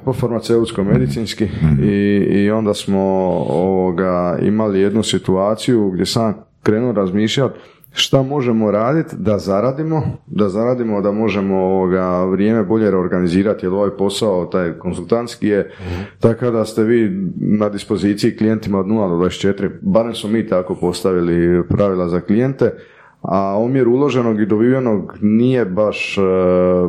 Po 0.04 0.12
farmaceutsko-medicinski. 0.12 1.48
I, 1.82 2.26
i 2.30 2.50
onda 2.50 2.74
smo 2.74 3.00
ovoga, 3.48 4.38
imali 4.42 4.80
jednu 4.80 5.02
situaciju 5.02 5.90
gdje 5.90 6.06
sam 6.06 6.34
krenuo 6.62 6.92
razmišljati 6.92 7.58
šta 7.94 8.22
možemo 8.22 8.70
raditi 8.70 9.16
da 9.18 9.38
zaradimo, 9.38 10.02
da 10.26 10.48
zaradimo 10.48 11.00
da 11.00 11.12
možemo 11.12 11.56
ovoga 11.56 12.24
vrijeme 12.24 12.62
bolje 12.62 12.90
reorganizirati, 12.90 13.66
jer 13.66 13.72
ovaj 13.72 13.90
posao, 13.98 14.46
taj 14.46 14.72
konsultantski 14.72 15.48
je 15.48 15.70
tako 16.20 16.50
da 16.50 16.64
ste 16.64 16.82
vi 16.82 17.30
na 17.36 17.68
dispoziciji 17.68 18.36
klijentima 18.36 18.78
od 18.78 18.86
0 18.86 19.08
do 19.08 19.24
24, 19.24 19.70
barem 19.80 20.14
smo 20.14 20.30
mi 20.30 20.46
tako 20.46 20.74
postavili 20.74 21.62
pravila 21.68 22.08
za 22.08 22.20
klijente, 22.20 22.72
a 23.22 23.58
omjer 23.58 23.88
uloženog 23.88 24.40
i 24.40 24.46
dobivenog 24.46 25.18
nije 25.20 25.64
baš, 25.64 26.18
e, 26.18 26.22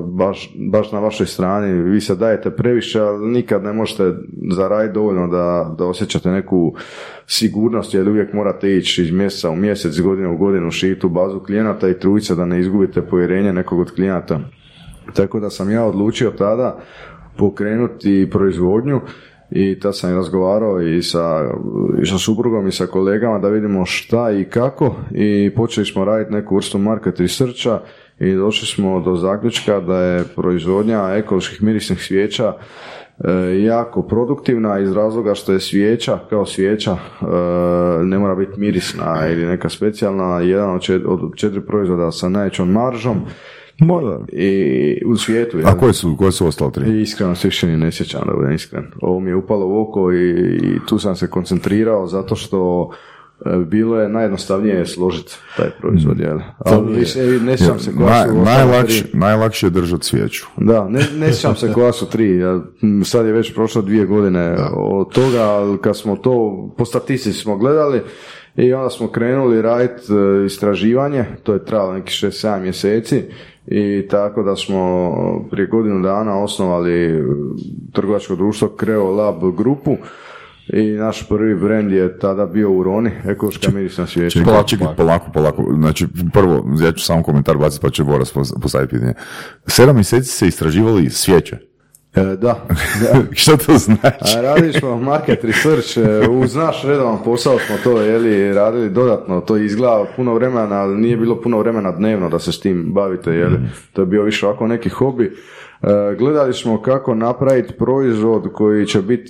baš, 0.06 0.56
baš 0.72 0.91
na 0.91 1.00
vašoj 1.00 1.28
strani. 1.28 1.74
Vi 1.74 2.02
se 2.02 2.15
dajete 2.15 2.52
previše, 2.52 3.00
ali 3.00 3.28
nikad 3.28 3.63
ne 3.63 3.74
možete 3.74 4.13
zaraditi 4.52 4.93
dovoljno 4.93 5.28
da, 5.28 5.76
da 5.78 5.86
osjećate 5.86 6.30
neku 6.30 6.74
sigurnost, 7.28 7.93
jer 7.93 8.10
uvijek 8.10 8.34
morate 8.34 8.78
ići 8.78 9.04
iz 9.04 9.12
mjeseca 9.12 9.50
u 9.50 9.56
mjesec, 9.56 10.02
godine 10.02 10.28
u 10.28 10.38
godinu, 10.38 10.72
šiti 10.72 11.06
u 11.06 11.10
bazu 11.10 11.39
klijenata 11.39 11.89
i 11.89 12.00
trujce 12.00 12.36
da 12.36 12.46
ne 12.46 12.60
izgubite 12.60 13.02
povjerenje 13.02 13.54
nekog 13.54 13.80
od 13.80 13.96
klijenata. 13.96 14.39
Tako 15.15 15.39
da 15.39 15.50
sam 15.50 15.72
ja 15.72 15.86
odlučio 15.86 16.32
tada 16.32 16.80
pokrenuti 17.38 18.30
proizvodnju 18.32 19.02
i 19.56 19.80
tad 19.80 19.98
sam 19.98 20.16
razgovarao 20.16 20.82
i 20.82 21.04
sa, 21.04 21.52
i 22.02 22.06
sa 22.06 22.18
suprugom 22.18 22.68
i 22.68 22.72
sa 22.72 22.86
kolegama 22.86 23.39
da 23.39 23.50
vidimo 23.50 23.86
šta 23.86 24.32
i 24.32 24.44
kako. 24.44 24.96
I 25.12 25.52
počeli 25.56 25.86
smo 25.86 26.06
raditi 26.06 26.34
neku 26.34 26.56
vrstu 26.56 26.78
market 26.78 27.20
researcha 27.20 27.80
i 28.20 28.34
došli 28.34 28.68
smo 28.68 29.00
do 29.00 29.16
zaključka 29.16 29.80
da 29.80 29.98
je 29.98 30.24
proizvodnja 30.36 31.16
ekoloških 31.16 31.63
mirisnih 31.63 32.02
svijeća 32.02 32.54
e, 32.54 33.32
jako 33.63 34.02
produktivna 34.02 34.80
iz 34.80 34.92
razloga 34.94 35.34
što 35.34 35.54
je 35.54 35.60
svijeća 35.60 36.20
kao 36.30 36.46
svijeća 36.46 36.92
e, 36.92 37.26
ne 38.04 38.20
mora 38.20 38.36
biti 38.36 38.60
mirisna 38.60 39.28
ili 39.32 39.46
neka 39.46 39.70
specijalna 39.70 40.39
jedan 40.39 40.76
od 40.76 40.82
četiri, 40.82 41.06
od 41.08 41.20
četiri 41.36 41.62
proizvoda 41.62 42.12
sa 42.12 42.30
najvećom 42.30 42.72
maržom 42.72 43.22
i 44.31 45.01
u 45.05 45.17
svijetu. 45.17 45.57
A 45.65 45.77
koje 45.77 45.93
su, 45.93 46.15
koje 46.17 46.31
su 46.31 46.47
ostale 46.47 46.71
tri? 46.71 47.01
Iskreno 47.01 47.36
se 47.36 47.47
više 47.47 47.67
ni 47.67 47.77
ne 47.77 47.91
sjećam 47.91 48.21
da 48.27 48.33
budem 48.33 48.51
iskren. 48.51 48.86
Ovo 49.01 49.19
mi 49.19 49.29
je 49.29 49.36
upalo 49.36 49.67
u 49.67 49.81
oko 49.81 50.12
i, 50.12 50.29
i 50.63 50.79
tu 50.88 50.99
sam 50.99 51.15
se 51.15 51.29
koncentrirao 51.29 52.07
zato 52.07 52.36
što 52.36 52.91
e, 53.45 53.57
bilo 53.57 53.99
je 53.99 54.09
najjednostavnije 54.09 54.86
složiti 54.86 55.36
taj 55.57 55.69
proizvod, 55.69 56.19
jel? 56.19 56.39
Ali 56.57 56.91
ne, 56.91 56.99
ne 57.41 57.57
sjećam 57.57 57.79
se 57.79 57.91
koja 57.97 58.27
su 58.27 58.33
najlakše, 58.33 59.05
najlakše 59.13 59.65
je 59.65 59.69
držati 59.69 60.05
svijeću. 60.05 60.45
Da, 60.57 60.89
ne, 60.89 61.01
ne 61.17 61.33
sjećam 61.33 61.55
se 61.55 61.73
koja 61.73 61.91
su 61.91 62.09
tri. 62.09 62.41
Sad 63.05 63.25
je 63.25 63.31
već 63.31 63.53
prošlo 63.53 63.81
dvije 63.81 64.05
godine 64.05 64.57
od 64.75 65.13
toga, 65.13 65.41
ali 65.41 65.77
kad 65.77 65.97
smo 65.97 66.15
to, 66.15 66.67
po 66.77 66.86
statistici 66.86 67.39
smo 67.39 67.57
gledali, 67.57 68.01
i 68.55 68.73
onda 68.73 68.89
smo 68.89 69.07
krenuli 69.07 69.62
raditi 69.62 70.13
e, 70.13 70.45
istraživanje, 70.45 71.25
to 71.43 71.53
je 71.53 71.65
trajalo 71.65 71.93
nekih 71.93 72.13
6-7 72.13 72.59
mjeseci 72.59 73.23
i 73.67 74.08
tako 74.10 74.43
da 74.43 74.56
smo 74.56 75.12
prije 75.52 75.67
godinu 75.67 76.02
dana 76.02 76.43
osnovali 76.43 77.23
trgovačko 77.93 78.36
društvo 78.36 78.76
Creo 78.80 79.12
Lab 79.12 79.56
grupu 79.58 79.97
i 80.67 80.91
naš 80.91 81.28
prvi 81.30 81.56
brend 81.56 81.91
je 81.91 82.19
tada 82.19 82.45
bio 82.45 82.71
u 82.71 82.84
Roni, 82.84 83.12
ekološka 83.26 83.71
mirisna 83.71 84.08
svijeća. 84.08 84.39
Čekaj, 84.39 84.63
čekaj, 84.65 84.88
polako, 84.97 85.32
polako. 85.34 85.73
Znači, 85.76 86.08
prvo, 86.34 86.65
ja 86.84 86.91
ću 86.91 87.06
samo 87.06 87.23
komentar 87.23 87.58
baciti 87.58 87.82
pa 87.82 87.89
će 87.89 88.04
Boras 88.04 88.34
postaviti 88.62 88.95
pitanje. 88.95 89.13
Sedam 89.67 89.95
mjeseci 89.95 90.30
se 90.30 90.47
istraživali 90.47 91.10
svijeće. 91.10 91.72
E, 92.15 92.36
da. 92.36 92.65
Što 93.41 93.58
to 93.58 93.78
znači? 93.78 94.41
Radili 94.41 94.73
smo 94.73 94.97
market 94.97 95.43
research, 95.43 95.97
e, 95.97 96.30
uz 96.30 96.56
naš 96.56 96.84
redovan 96.84 97.17
posao 97.26 97.60
smo 97.60 97.76
to 97.84 98.02
jeli, 98.02 98.54
radili 98.54 98.89
dodatno, 98.89 99.41
to 99.41 99.58
izgleda 99.58 100.06
puno 100.15 100.34
vremena, 100.34 100.76
ali 100.76 100.97
nije 100.97 101.17
bilo 101.17 101.41
puno 101.41 101.60
vremena 101.60 101.91
dnevno 101.91 102.30
da 102.30 102.39
se 102.39 102.52
s 102.52 102.60
tim 102.60 102.93
bavite, 102.93 103.32
jeli. 103.32 103.60
to 103.93 104.02
je 104.02 104.06
bio 104.06 104.23
više 104.23 104.47
ovako 104.47 104.67
neki 104.67 104.89
hobi. 104.89 105.36
E, 105.84 106.15
gledali 106.15 106.54
smo 106.54 106.82
kako 106.82 107.15
napraviti 107.15 107.74
proizvod 107.74 108.54
koji 108.54 108.86
će 108.86 109.02
biti 109.02 109.30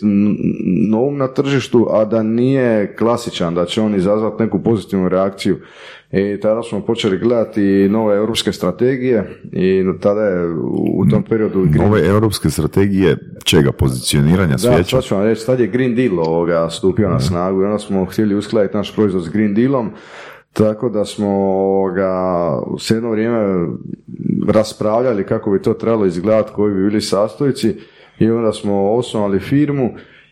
nov 0.90 1.14
na 1.14 1.28
tržištu, 1.28 1.88
a 1.92 2.06
da 2.06 2.24
nije 2.24 2.96
klasičan, 2.96 3.56
da 3.56 3.66
će 3.66 3.82
on 3.82 3.96
izazvati 3.96 4.44
neku 4.44 4.60
pozitivnu 4.60 5.10
reakciju. 5.10 5.58
I 6.12 6.40
tada 6.40 6.64
smo 6.64 6.82
počeli 6.82 7.18
gledati 7.18 7.88
nove 7.90 8.16
europske 8.16 8.52
strategije 8.52 9.40
i 9.52 9.84
tada 10.02 10.22
je 10.22 10.50
u 10.98 11.06
tom 11.12 11.24
periodu... 11.24 11.66
Nove 11.76 12.08
europske 12.08 12.50
strategije 12.50 13.18
čega? 13.44 13.72
Pozicioniranja 13.72 14.58
svijeća? 14.58 14.96
Da, 14.96 15.02
sad 15.02 15.04
ću 15.04 15.16
vam 15.16 15.24
reći, 15.24 15.46
tad 15.46 15.60
je 15.60 15.68
Green 15.68 15.96
Deal 15.96 16.20
ovoga 16.20 16.70
stupio 16.70 17.10
na 17.10 17.20
snagu 17.20 17.62
i 17.62 17.66
onda 17.66 17.80
smo 17.80 18.06
htjeli 18.06 18.36
uskladiti 18.36 18.78
naš 18.78 18.96
proizvod 18.96 19.24
s 19.24 19.30
Green 19.30 19.54
Dealom 19.54 19.92
tako 20.54 20.90
da 20.90 21.06
smo 21.06 21.92
ga 21.96 22.14
s 22.80 22.92
jedno 22.92 23.10
vrijeme 23.10 23.68
raspravljali 24.48 25.26
kako 25.26 25.52
bi 25.52 25.62
to 25.62 25.74
trebalo 25.74 26.06
izgledati, 26.06 26.52
koji 26.56 26.74
bi 26.74 26.84
bili 26.84 27.02
sastojci 27.02 27.76
i 28.20 28.30
onda 28.30 28.54
smo 28.54 28.92
osnovali 28.92 29.40
firmu 29.40 29.90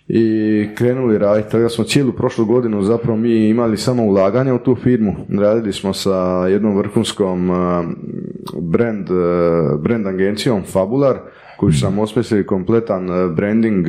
i 0.08 0.68
krenuli 0.76 1.18
raditi. 1.18 1.52
Tako 1.52 1.70
smo 1.70 1.84
cijelu 1.84 2.12
prošlu 2.12 2.46
godinu 2.46 2.84
zapravo 2.84 3.18
mi 3.18 3.50
imali 3.50 3.78
samo 3.78 4.04
ulaganje 4.04 4.54
u 4.54 4.60
tu 4.60 4.76
firmu. 4.76 5.16
Radili 5.40 5.74
smo 5.74 5.94
sa 5.94 6.48
jednom 6.48 6.78
vrhunskom 6.78 7.50
uh, 7.50 7.58
brand, 8.62 9.10
uh, 9.10 9.82
brand 9.82 10.08
agencijom 10.08 10.64
Fabular 10.64 11.18
koji 11.58 11.74
su 11.74 11.86
nam 11.86 12.00
osmislili 12.00 12.46
kompletan 12.46 13.10
uh, 13.10 13.36
branding 13.36 13.88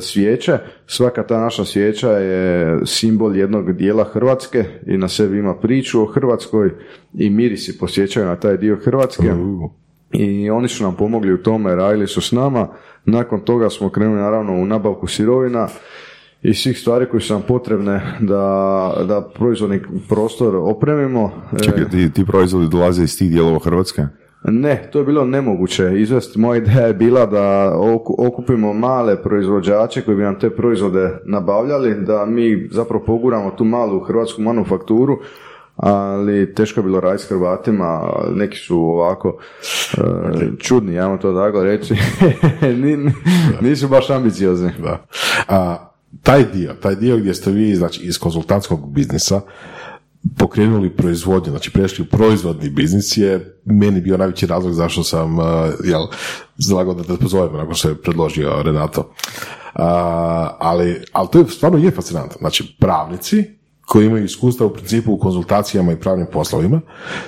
svijeće. 0.00 0.58
Svaka 0.86 1.26
ta 1.26 1.40
naša 1.40 1.64
svijeća 1.64 2.10
je 2.10 2.78
simbol 2.86 3.36
jednog 3.36 3.72
dijela 3.72 4.04
Hrvatske 4.04 4.64
i 4.86 4.96
na 4.96 5.08
sebi 5.08 5.38
ima 5.38 5.54
priču 5.54 6.02
o 6.02 6.06
Hrvatskoj 6.06 6.70
i 7.14 7.30
mirisi 7.30 7.78
posjećaju 7.78 8.26
na 8.26 8.36
taj 8.36 8.56
dio 8.56 8.76
Hrvatske. 8.84 9.32
I 10.12 10.50
oni 10.50 10.68
su 10.68 10.84
nam 10.84 10.96
pomogli 10.96 11.32
u 11.32 11.42
tome, 11.42 11.74
radili 11.74 12.06
su 12.06 12.20
s 12.20 12.32
nama 12.32 12.68
nakon 13.04 13.40
toga 13.40 13.70
smo 13.70 13.90
krenuli 13.90 14.20
naravno 14.20 14.52
u 14.52 14.66
nabavku 14.66 15.06
sirovina 15.06 15.68
i 16.42 16.54
svih 16.54 16.78
stvari 16.78 17.06
koje 17.10 17.20
su 17.20 17.32
nam 17.32 17.42
potrebne 17.48 18.16
da, 18.20 19.04
da 19.08 19.30
proizvodni 19.34 19.80
prostor 20.08 20.56
opremimo. 20.56 21.30
E, 21.52 21.62
Čekaj, 21.62 21.88
ti, 21.88 22.12
ti 22.12 22.24
proizvodi 22.24 22.68
dolaze 22.68 23.02
iz 23.02 23.18
tih 23.18 23.30
dijelova 23.30 23.58
Hrvatske? 23.58 24.02
Ne, 24.42 24.88
to 24.92 24.98
je 24.98 25.04
bilo 25.04 25.24
nemoguće 25.24 25.92
izvesti. 25.94 26.38
Moja 26.38 26.56
ideja 26.58 26.80
je 26.80 26.94
bila 26.94 27.26
da 27.26 27.72
oku- 27.74 28.14
okupimo 28.18 28.72
male 28.72 29.22
proizvođače 29.22 30.02
koji 30.02 30.16
bi 30.16 30.22
nam 30.22 30.38
te 30.38 30.50
proizvode 30.50 31.18
nabavljali, 31.24 31.94
da 31.96 32.26
mi 32.26 32.68
zapravo 32.70 33.04
poguramo 33.04 33.50
tu 33.50 33.64
malu 33.64 34.00
hrvatsku 34.00 34.42
manufakturu, 34.42 35.18
ali 35.76 36.54
teško 36.54 36.80
je 36.80 36.84
bilo 36.84 37.00
raditi 37.00 37.24
s 37.24 37.28
Hrvatima, 37.28 38.00
neki 38.34 38.58
su 38.58 38.78
ovako 38.78 39.38
e, 39.92 40.00
čudni, 40.58 40.94
ja 40.94 41.06
vam 41.06 41.18
to 41.18 41.32
tako 41.34 41.64
reći, 41.64 41.94
Ni- 42.82 42.96
ni- 42.96 43.12
nisu 43.60 43.88
baš 43.88 44.10
ambiciozni. 44.10 44.70
Da. 44.78 45.04
A, 45.48 45.76
taj 46.22 46.44
dio, 46.44 46.72
taj 46.74 46.94
dio 46.94 47.16
gdje 47.16 47.34
ste 47.34 47.50
vi 47.50 47.74
znači, 47.74 48.00
iz 48.02 48.18
konzultantskog 48.18 48.92
biznisa 48.92 49.40
pokrenuli 50.38 50.96
proizvodnju, 50.96 51.50
znači 51.50 51.70
prešli 51.70 52.04
u 52.04 52.16
proizvodni 52.16 52.70
biznis 52.70 53.16
je 53.16 53.60
meni 53.64 54.00
bio 54.00 54.16
najveći 54.16 54.46
razlog 54.46 54.72
zašto 54.72 55.02
sam 55.02 55.38
uh, 55.38 55.44
jel, 55.84 56.06
zalagao 56.56 56.94
da 56.94 57.02
te 57.02 57.16
pozovemo 57.16 57.58
nakon 57.58 57.74
što 57.74 57.88
je 57.88 58.02
predložio 58.02 58.62
Renato. 58.62 59.12
A, 59.74 60.56
ali, 60.58 61.02
ali 61.12 61.28
to 61.32 61.38
je 61.38 61.44
stvarno 61.48 61.78
je 61.78 61.90
fascinantno. 61.90 62.36
Znači, 62.38 62.76
pravnici 62.80 63.44
koji 63.86 64.06
imaju 64.06 64.24
iskustva 64.24 64.66
u 64.66 64.72
principu 64.72 65.12
u 65.12 65.18
konzultacijama 65.18 65.92
i 65.92 66.00
pravnim 66.00 66.26
poslovima, 66.32 66.80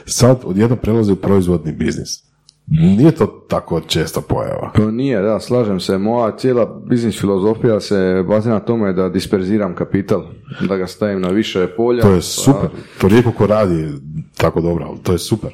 sad 0.07 0.40
odjednom 0.44 0.78
prelaze 0.78 1.12
u 1.12 1.16
proizvodni 1.16 1.72
biznis. 1.72 2.32
Nije 2.66 3.11
to 3.11 3.27
tako 3.27 3.81
česta 3.81 4.20
pojava. 4.20 4.70
To 4.75 4.90
nije, 4.90 5.22
da, 5.22 5.40
slažem 5.40 5.81
se. 5.81 5.98
Moja 5.98 6.37
cijela 6.37 6.81
biznis 6.87 7.20
filozofija 7.20 7.81
se 7.81 8.25
bazira 8.29 8.55
na 8.55 8.61
tome 8.61 8.92
da 8.92 9.09
disperziram 9.09 9.75
kapital, 9.75 10.22
da 10.68 10.77
ga 10.77 10.87
stavim 10.87 11.20
na 11.20 11.29
više 11.29 11.66
polja. 11.66 12.03
To 12.03 12.12
je 12.12 12.22
super. 12.22 12.68
To 13.01 13.09
rijetko 13.09 13.33
ko 13.33 13.46
radi 13.46 13.88
tako 14.37 14.61
dobro, 14.61 14.87
ali 14.88 14.98
to 15.03 15.12
je 15.12 15.18
super. 15.18 15.51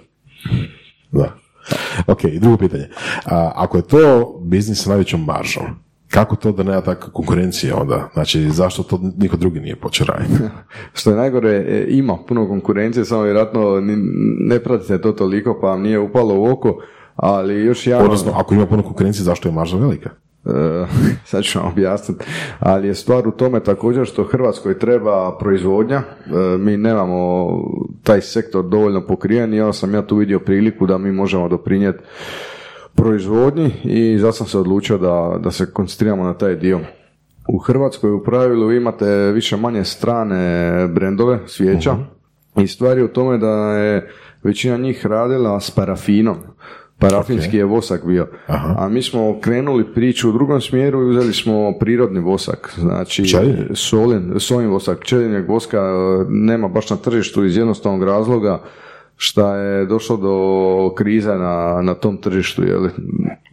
Da. 1.10 1.34
Ok, 2.06 2.22
drugo 2.40 2.56
pitanje. 2.56 2.88
A, 3.24 3.52
ako 3.54 3.76
je 3.76 3.82
to 3.82 4.34
biznis 4.44 4.82
sa 4.82 4.90
najvećom 4.90 5.24
maržom, 5.24 5.64
kako 6.10 6.36
to 6.36 6.52
da 6.52 6.62
nema 6.62 6.80
takve 6.80 7.12
konkurencije 7.12 7.74
onda? 7.74 8.08
Znači, 8.12 8.50
zašto 8.50 8.82
to 8.82 9.00
niko 9.16 9.36
drugi 9.36 9.60
nije 9.60 9.76
počeo 9.76 10.06
raditi? 10.06 10.34
Što 10.98 11.10
je 11.10 11.16
najgore, 11.16 11.50
e, 11.50 11.86
ima 11.88 12.16
puno 12.28 12.48
konkurencije, 12.48 13.04
samo 13.04 13.22
vjerojatno 13.22 13.80
ne 14.40 14.60
pratite 14.60 15.00
to 15.00 15.12
toliko, 15.12 15.58
pa 15.60 15.66
vam 15.66 15.82
nije 15.82 15.98
upalo 15.98 16.34
u 16.34 16.46
oko, 16.46 16.82
ali 17.18 17.64
još 17.64 17.86
jedan... 17.86 18.04
Odnosno, 18.04 18.32
ako 18.36 18.54
ima 18.54 18.66
puno 18.66 18.82
konkurencije, 18.82 19.24
zašto 19.24 19.48
je 19.48 19.52
marža 19.52 19.76
velika? 19.76 20.10
E, 20.46 20.86
sad 21.30 21.42
ću 21.42 21.58
vam 21.58 21.68
objasniti, 21.72 22.24
ali 22.60 22.88
je 22.88 22.94
stvar 22.94 23.28
u 23.28 23.30
tome 23.30 23.60
također 23.60 24.06
što 24.06 24.24
Hrvatskoj 24.24 24.78
treba 24.78 25.38
proizvodnja, 25.38 26.02
E, 26.28 26.58
mi 26.58 26.76
nemamo 26.76 27.48
taj 28.02 28.20
sektor 28.20 28.64
dovoljno 28.64 29.06
pokriven 29.06 29.54
i 29.54 29.60
onda 29.60 29.72
sam 29.72 29.94
ja 29.94 30.02
tu 30.02 30.16
vidio 30.16 30.38
priliku 30.38 30.86
da 30.86 30.98
mi 30.98 31.12
možemo 31.12 31.48
doprinijeti 31.48 32.04
proizvodnji 32.94 33.72
i 33.84 34.18
zato 34.18 34.32
sam 34.32 34.46
se 34.46 34.58
odlučio 34.58 34.98
da, 34.98 35.38
da 35.42 35.50
se 35.50 35.72
koncentriramo 35.72 36.24
na 36.24 36.34
taj 36.34 36.56
dio. 36.56 36.80
U 37.48 37.58
Hrvatskoj 37.58 38.10
u 38.10 38.22
pravilu 38.22 38.66
vi 38.66 38.76
imate 38.76 39.32
više 39.32 39.56
manje 39.56 39.84
strane 39.84 40.88
brendove 40.88 41.38
svijeća 41.46 41.96
i 42.56 42.66
stvar 42.66 42.98
je 42.98 43.04
u 43.04 43.08
tome 43.08 43.38
da 43.38 43.72
je 43.72 44.10
većina 44.42 44.76
njih 44.76 45.06
radila 45.06 45.60
s 45.60 45.70
parafinom. 45.70 46.36
Parafinski 46.98 47.56
je 47.56 47.64
vosak 47.64 48.06
bio. 48.06 48.28
A 48.76 48.88
mi 48.88 49.02
smo 49.02 49.40
krenuli 49.40 49.94
priču 49.94 50.28
u 50.28 50.32
drugom 50.32 50.60
smjeru 50.60 51.02
i 51.02 51.10
uzeli 51.10 51.32
smo 51.32 51.72
prirodni 51.80 52.20
vosak. 52.20 52.74
Znači, 52.78 53.24
solin, 53.74 54.32
sojin 54.38 54.70
vosak, 54.70 55.00
pčelinjeg 55.00 55.48
voska 55.48 55.78
e, 55.78 56.24
nema 56.28 56.68
baš 56.68 56.90
na 56.90 56.96
tržištu 56.96 57.44
iz 57.44 57.56
jednostavnog 57.56 58.02
razloga 58.02 58.62
šta 59.20 59.56
je 59.56 59.86
došlo 59.86 60.16
do 60.16 60.94
krize 60.94 61.34
na, 61.34 61.82
na 61.82 61.94
tom 61.94 62.16
tržištu. 62.16 62.62
Jeli. 62.62 62.90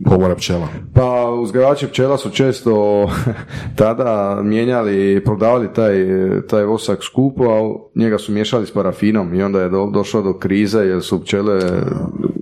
Pomora 0.05 0.35
pčela. 0.35 0.67
Pa 0.93 1.29
uzgajivači 1.29 1.87
pčela 1.87 2.17
su 2.17 2.29
često 2.29 3.05
tada 3.75 4.41
mijenjali 4.43 5.13
i 5.13 5.23
prodavali 5.23 5.73
taj, 5.73 6.05
taj 6.47 6.63
vosak 6.63 7.03
skupo, 7.03 7.43
a 7.43 7.99
njega 7.99 8.17
su 8.17 8.31
miješali 8.31 8.65
s 8.65 8.71
parafinom 8.71 9.33
i 9.33 9.43
onda 9.43 9.61
je 9.61 9.69
do, 9.69 9.89
došlo 9.93 10.21
do 10.21 10.33
krize 10.33 10.79
jer 10.79 11.01
su 11.01 11.23
pčele 11.23 11.59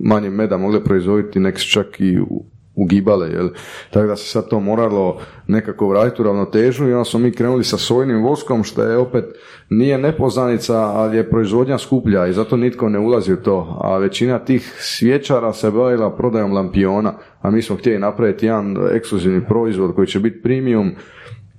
manje 0.04 0.30
meda 0.30 0.58
mogle 0.58 0.84
proizvoditi, 0.84 1.40
nek 1.40 1.60
su 1.60 1.70
čak 1.70 2.00
i 2.00 2.20
u- 2.20 2.46
ugibale, 2.76 3.30
jel? 3.30 3.50
tako 3.92 4.08
da 4.08 4.16
se 4.16 4.26
sad 4.26 4.50
to 4.50 4.60
moralo 4.60 5.20
nekako 5.48 5.88
vratiti 5.88 6.22
u 6.22 6.26
ravnotežu 6.26 6.88
i 6.88 6.94
onda 6.94 7.06
smo 7.06 7.20
mi 7.20 7.32
krenuli 7.32 7.64
sa 7.64 7.78
sojnim 7.78 8.24
voskom 8.24 8.64
što 8.64 8.84
je 8.84 8.98
opet 8.98 9.26
nije 9.70 9.98
nepoznanica, 9.98 10.78
ali 10.78 11.18
je 11.18 11.30
proizvodnja 11.30 11.78
skuplja 11.78 12.28
i 12.28 12.34
zato 12.34 12.58
nitko 12.58 12.90
ne 12.90 13.00
ulazi 13.00 13.34
u 13.34 13.38
to, 13.38 13.78
a 13.82 13.98
većina 13.98 14.40
tih 14.40 14.76
svjećara 14.80 15.54
se 15.54 15.72
bavila 15.72 16.16
prodajom 16.16 16.54
lampiona, 16.54 17.14
a 17.42 17.52
mi 17.52 17.62
smo 17.62 17.76
htjeli 17.76 18.00
napraviti 18.00 18.46
jedan 18.46 18.78
ekskluzivni 18.96 19.46
proizvod 19.48 19.96
koji 19.96 20.08
će 20.08 20.20
biti 20.20 20.42
premium, 20.42 20.92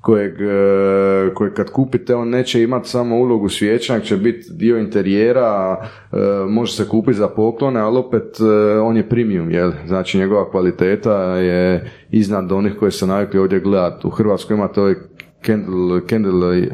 kojeg, 0.04 0.40
e, 0.40 1.34
kojeg 1.34 1.54
kad 1.54 1.70
kupite 1.70 2.14
on 2.14 2.28
neće 2.28 2.62
imati 2.62 2.88
samo 2.88 3.16
ulogu 3.16 3.48
svijeća, 3.48 3.92
nego 3.92 4.04
će 4.04 4.16
biti 4.16 4.46
dio 4.52 4.78
interijera, 4.78 5.76
e, 6.12 6.16
može 6.48 6.72
se 6.72 6.88
kupiti 6.88 7.18
za 7.18 7.28
poklone, 7.28 7.80
ali 7.80 7.98
opet 7.98 8.40
e, 8.40 8.78
on 8.78 8.96
je 8.96 9.08
premium, 9.08 9.50
jel? 9.50 9.72
Znači 9.86 10.18
njegova 10.18 10.50
kvaliteta 10.50 11.36
je 11.36 11.90
iznad 12.10 12.52
onih 12.52 12.72
koje 12.78 12.90
se 12.90 13.06
navikli 13.06 13.40
ovdje 13.40 13.60
gledati. 13.60 14.06
U 14.06 14.10
Hrvatskoj 14.10 14.54
imate 14.54 14.80
ovaj 14.80 14.94
Candle, 15.46 16.00
Candle 16.08 16.58
e, 16.58 16.60
e, 16.60 16.68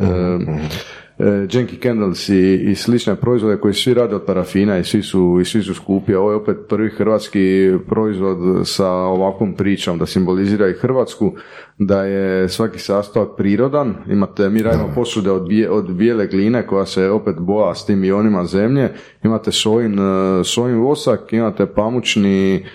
Janky 1.25 1.83
Candles 1.83 2.29
i, 2.29 2.55
i 2.71 2.75
slične 2.75 3.17
proizvode 3.17 3.57
koji 3.57 3.75
svi 3.75 3.95
rade 3.95 4.15
od 4.15 4.25
parafina 4.25 4.79
i 4.79 4.85
svi 4.85 5.03
su, 5.03 5.39
i 5.41 5.45
svi 5.45 5.63
su 5.63 5.75
skupi. 5.75 6.15
Ovo 6.15 6.31
je 6.31 6.37
opet 6.37 6.57
prvi 6.69 6.91
hrvatski 6.91 7.73
proizvod 7.89 8.69
sa 8.69 8.89
ovakvom 8.89 9.55
pričom 9.55 9.99
da 9.99 10.07
simbolizira 10.07 10.69
i 10.69 10.73
Hrvatsku, 10.73 11.33
da 11.79 12.05
je 12.05 12.49
svaki 12.49 12.79
sastavak 12.79 13.29
prirodan. 13.37 13.95
Imate, 14.11 14.49
mi 14.49 14.63
radimo 14.63 14.93
posude 14.95 15.31
od, 15.31 15.49
bije- 15.49 15.71
od 15.71 15.95
bijele 15.95 16.27
gline 16.27 16.67
koja 16.67 16.87
se 16.87 17.09
opet 17.09 17.37
boja 17.39 17.75
s 17.75 17.87
tim 17.87 18.05
ionima 18.05 18.45
zemlje. 18.45 18.89
Imate 19.25 19.53
sojin, 19.53 19.99
e, 19.99 20.45
sojin 20.45 20.79
vosak, 20.79 21.33
imate 21.33 21.67
pamučni 21.67 22.67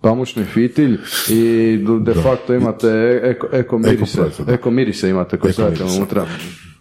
pamučni 0.00 0.44
fitilj 0.44 0.98
i 1.30 1.78
de 2.00 2.14
facto 2.14 2.54
imate 2.54 3.20
eko, 3.22 3.46
eko 3.52 3.78
mirise, 3.78 4.22
eko 4.48 4.70
mirise 4.70 5.10
imate 5.10 5.36
Eko 5.36 5.52
stavite 5.52 5.84
unutra. 5.84 6.26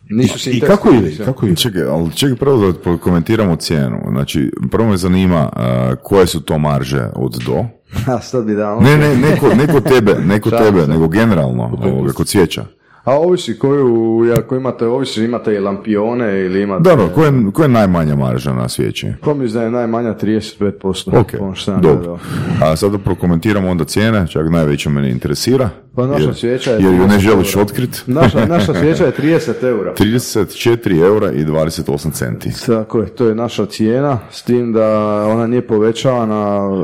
Nisu 0.09 0.35
I 0.35 0.39
sintetski 0.39 0.67
kako 0.67 0.89
ide? 0.91 1.25
Kako 1.25 1.45
ide? 1.45 1.55
Čekaj, 1.55 1.83
ali 1.83 2.11
čekaj 2.15 2.35
prvo 2.35 2.71
da 2.71 2.97
komentiramo 2.97 3.55
cijenu. 3.55 3.97
Znači, 4.09 4.51
prvo 4.71 4.89
me 4.89 4.97
zanima 4.97 5.49
a, 5.53 5.95
koje 6.03 6.27
su 6.27 6.41
to 6.41 6.57
marže 6.57 7.09
od 7.15 7.41
do. 7.45 7.65
A 8.13 8.21
sad 8.21 8.45
bi 8.45 8.55
dao. 8.55 8.81
Ne, 8.81 8.97
ne, 8.97 9.15
neko, 9.15 9.55
neko 9.55 9.79
tebe, 9.79 10.15
neko 10.25 10.49
tebe, 10.49 10.87
nego 10.87 11.07
generalno, 11.07 11.77
ovoga, 11.83 12.13
kod 12.13 12.27
cvijeća. 12.27 12.65
A 13.09 13.13
ovisi 13.13 13.59
koju, 13.59 14.33
ako 14.37 14.55
imate, 14.55 14.85
ovisi 14.85 15.23
imate 15.23 15.53
i 15.53 15.59
lampione 15.59 16.45
ili 16.45 16.61
imate... 16.61 16.89
Dobro, 16.89 17.09
koja 17.15 17.27
je, 17.27 17.33
koja 17.53 17.63
je 17.65 17.69
najmanja 17.69 18.15
marža 18.15 18.53
na 18.53 18.69
svijeći? 18.69 19.07
Ko 19.23 19.33
mi 19.33 19.47
da 19.47 19.63
je 19.63 19.71
najmanja 19.71 20.13
35%. 20.13 21.19
Ok, 21.19 21.27
ono 21.39 21.79
dobro. 21.79 22.19
A 22.61 22.75
sada 22.75 22.97
prokomentiramo 22.97 23.69
onda 23.69 23.85
cijene, 23.85 24.27
čak 24.27 24.49
najveće 24.49 24.89
mene 24.89 25.11
interesira. 25.11 25.69
Pa 25.95 26.07
naša 26.07 26.23
jer, 26.23 26.35
svijeća 26.35 26.71
je 26.71 26.83
Jer 26.83 26.93
ju 26.93 27.07
ne 27.07 27.17
30 27.17 27.19
želiš 27.19 27.55
otkrit. 27.55 28.03
Naša, 28.07 28.45
naša 28.55 28.73
svijeća 28.73 29.05
je 29.05 29.11
30 29.11 29.63
eura. 29.63 29.93
34 29.93 31.01
eura 31.01 31.31
i 31.31 31.45
28 31.45 32.11
centi. 32.11 32.49
Tako 32.65 32.99
je, 32.99 33.07
to 33.07 33.27
je 33.27 33.35
naša 33.35 33.65
cijena, 33.65 34.19
s 34.31 34.43
tim 34.43 34.73
da 34.73 34.87
ona 35.27 35.47
nije 35.47 35.67
povećavana, 35.67 36.35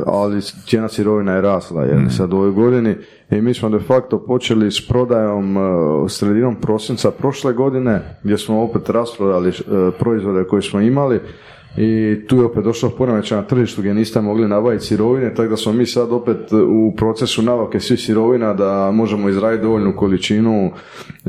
ali 0.06 0.42
cijena 0.42 0.90
sirovina 0.90 1.32
je 1.36 1.42
rasla 1.42 1.84
jer 1.84 2.14
sad 2.18 2.34
u 2.34 2.36
ovoj 2.36 2.52
godini 2.52 2.96
i 3.32 3.42
mi 3.42 3.54
smo 3.54 3.70
de 3.70 3.80
facto 3.80 4.26
počeli 4.26 4.72
s 4.72 4.88
prodajom 4.88 5.58
uh, 5.58 6.12
sredinom 6.12 6.56
prosinca 6.56 7.12
prošle 7.12 7.54
godine, 7.54 8.18
gdje 8.24 8.38
smo 8.38 8.62
opet 8.62 8.90
rasprodali 8.90 9.50
uh, 9.50 9.56
proizvode 10.00 10.44
koje 10.44 10.62
smo 10.62 10.82
imali 10.82 11.20
i 11.78 12.18
tu 12.28 12.38
je 12.38 12.44
opet 12.44 12.64
došlo 12.64 12.90
poremećaj 12.90 13.38
na 13.38 13.44
tržištu 13.44 13.82
gdje 13.82 13.94
niste 13.94 14.22
mogli 14.22 14.48
nabaviti 14.48 14.86
sirovine, 14.86 15.34
tako 15.34 15.50
da 15.50 15.58
smo 15.58 15.74
mi 15.74 15.86
sad 15.86 16.12
opet 16.12 16.38
u 16.52 16.96
procesu 16.98 17.42
nabavke 17.42 17.80
svih 17.80 18.00
sirovina 18.00 18.54
da 18.54 18.92
možemo 18.92 19.30
izraditi 19.30 19.64
dovoljnu 19.64 19.96
količinu 19.96 20.72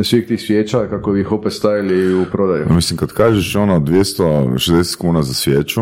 svih 0.02 0.26
tih 0.26 0.40
svijeća 0.40 0.86
kako 0.86 1.12
bi 1.12 1.20
ih 1.20 1.32
opet 1.32 1.52
stavili 1.52 2.14
u 2.14 2.24
prodaju. 2.32 2.66
Mislim, 2.70 2.96
kad 2.96 3.12
kažeš 3.12 3.56
ono 3.56 3.80
260 3.80 4.96
kuna 4.96 5.22
za 5.22 5.34
svijeću, 5.34 5.80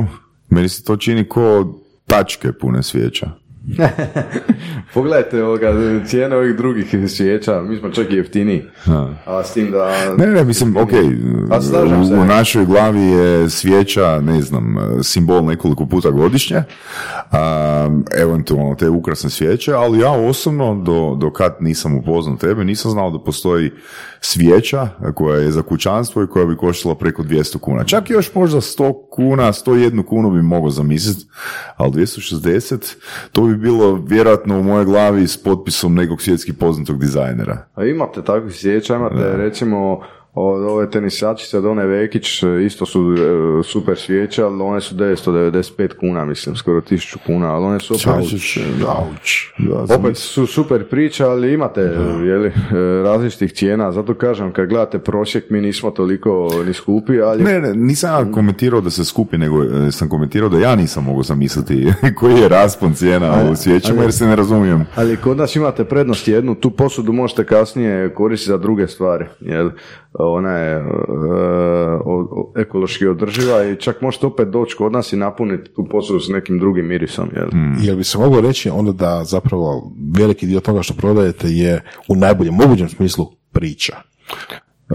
meni 0.51 0.69
se 0.69 0.85
to 0.85 0.97
čini 0.97 1.29
ko 1.29 1.75
tačke 2.07 2.53
pune 2.53 2.83
svijeća. 2.83 3.31
Pogledajte 4.95 5.45
ovoga, 5.45 5.73
cijene 6.07 6.37
ovih 6.37 6.57
drugih 6.57 6.95
svijeća, 7.09 7.63
mi 7.63 7.77
smo 7.77 7.91
čak 7.91 8.11
i 8.11 8.17
jeftiniji. 8.17 8.63
A 9.27 9.45
s 9.45 9.53
tim 9.53 9.71
da... 9.71 10.15
Ne, 10.19 10.27
ne, 10.27 10.45
mislim, 10.45 10.77
ok, 10.77 10.91
A 11.51 11.61
slažem 11.61 12.03
u, 12.03 12.23
u 12.23 12.25
našoj 12.25 12.67
glavi 12.67 13.01
je 13.01 13.51
svijeća, 13.51 14.21
ne 14.21 14.43
znam, 14.43 14.77
simbol 15.03 15.45
nekoliko 15.45 15.87
puta 15.87 16.11
godišnje, 16.11 16.63
a, 17.31 17.89
eventualno 18.19 18.75
te 18.75 18.89
ukrasne 18.89 19.31
svijeće, 19.31 19.73
ali 19.73 19.99
ja 19.99 20.11
osobno, 20.11 20.75
do, 20.75 21.17
do 21.21 21.31
kad 21.31 21.57
nisam 21.61 21.97
upoznao 21.97 22.37
tebe, 22.37 22.65
nisam 22.65 22.91
znao 22.91 23.11
da 23.11 23.19
postoji 23.19 23.71
svijeća 24.25 24.89
koja 25.15 25.39
je 25.39 25.51
za 25.51 25.63
kućanstvo 25.63 26.23
i 26.23 26.27
koja 26.27 26.47
bi 26.47 26.57
koštala 26.57 26.95
preko 26.95 27.23
200 27.23 27.59
kuna. 27.59 27.85
Čak 27.85 28.11
i 28.11 28.13
još 28.13 28.35
možda 28.35 28.61
100 28.61 28.95
kuna, 29.11 29.53
101 29.53 30.05
kunu 30.05 30.31
bi 30.31 30.43
mogao 30.43 30.71
zamisliti, 30.71 31.27
ali 31.77 31.93
260, 31.93 32.95
to 33.33 33.43
bi 33.43 33.57
bilo 33.57 34.05
vjerojatno 34.07 34.59
u 34.59 34.63
mojoj 34.63 34.85
glavi 34.85 35.27
s 35.27 35.43
potpisom 35.43 35.95
nekog 35.95 36.23
svjetski 36.23 36.53
poznatog 36.53 36.99
dizajnera. 36.99 37.67
A 37.75 37.85
imate 37.85 38.23
takvih 38.23 38.55
svijeća, 38.55 38.97
imate 38.97 39.37
recimo 39.37 40.01
od 40.35 40.63
ove 40.63 40.91
tenisačice 40.91 41.59
od 41.59 41.65
one 41.65 41.87
Vekić 41.87 42.43
isto 42.67 42.87
su 42.87 43.15
e, 43.15 43.63
super 43.63 43.99
svijeće, 43.99 44.43
ali 44.43 44.63
one 44.63 44.81
su 44.81 44.95
995 44.95 45.97
kuna, 46.01 46.25
mislim, 46.25 46.57
skoro 46.57 46.81
1000 46.81 47.17
kuna, 47.27 47.55
ali 47.55 47.65
one 47.65 47.81
su 47.81 47.95
opet. 47.95 48.05
Da, 49.59 49.95
opet 49.95 50.17
su 50.17 50.47
super 50.47 50.89
priča, 50.89 51.29
ali 51.29 51.53
imate 51.53 51.81
jeli, 52.25 52.49
e, 52.49 52.53
različitih 53.05 53.53
cijena, 53.53 53.93
zato 53.93 54.15
kažem, 54.15 54.53
kad 54.53 54.69
gledate 54.69 54.99
prosjek, 54.99 55.51
mi 55.51 55.61
nismo 55.61 55.91
toliko 55.91 56.49
ni 56.67 56.75
skupi, 56.75 57.21
ali 57.21 57.45
Ne, 57.45 57.61
ne, 57.61 57.75
nisam 57.75 58.11
ja 58.11 58.33
komentirao 58.33 58.81
da 58.81 58.91
se 58.91 59.05
skupi, 59.05 59.39
nego 59.39 59.65
e, 59.65 59.93
sam 59.93 60.09
komentirao 60.09 60.49
da 60.49 60.59
ja 60.59 60.77
nisam 60.77 61.05
mogao 61.05 61.23
zamisliti 61.23 61.93
koji 62.19 62.35
je 62.35 62.49
raspon 62.49 62.95
cijena 62.95 63.51
u 63.53 63.57
svijećima 63.57 64.03
jer 64.03 64.13
se 64.13 64.27
ne 64.27 64.37
razumijem. 64.37 64.87
Ali 64.95 65.17
kod 65.17 65.37
nas 65.37 65.57
imate 65.57 65.85
prednost 65.85 66.29
jednu, 66.29 66.55
tu 66.55 66.71
posudu 66.71 67.13
možete 67.13 67.47
kasnije 67.47 68.15
koristiti 68.15 68.49
za 68.49 68.59
druge 68.59 68.89
stvari, 68.89 69.25
jel? 69.41 69.71
Ona 70.19 70.51
je 70.51 70.77
e, 70.77 70.85
ekološki 72.57 73.07
održiva 73.07 73.65
i 73.65 73.77
čak 73.77 74.01
možete 74.01 74.27
opet 74.27 74.49
doći 74.49 74.77
kod 74.77 74.93
nas 74.93 75.13
i 75.13 75.17
napuniti 75.17 75.71
tu 75.75 75.87
posudu 75.91 76.21
s 76.21 76.29
nekim 76.29 76.59
drugim 76.59 76.87
mirisom, 76.87 77.29
jel? 77.37 77.49
Jel 77.81 77.97
bi 77.97 78.05
se 78.05 78.19
moglo 78.19 78.41
reći 78.41 78.71
onda 78.71 78.93
da 78.93 79.25
zapravo 79.25 79.93
veliki 80.19 80.47
dio 80.47 80.61
toga 80.61 80.83
što 80.83 80.95
prodajete 80.95 81.49
je 81.49 81.83
u 82.09 82.17
najboljem 82.17 82.55
mogućem 82.55 82.89
smislu 82.89 83.27
priča? 83.53 83.97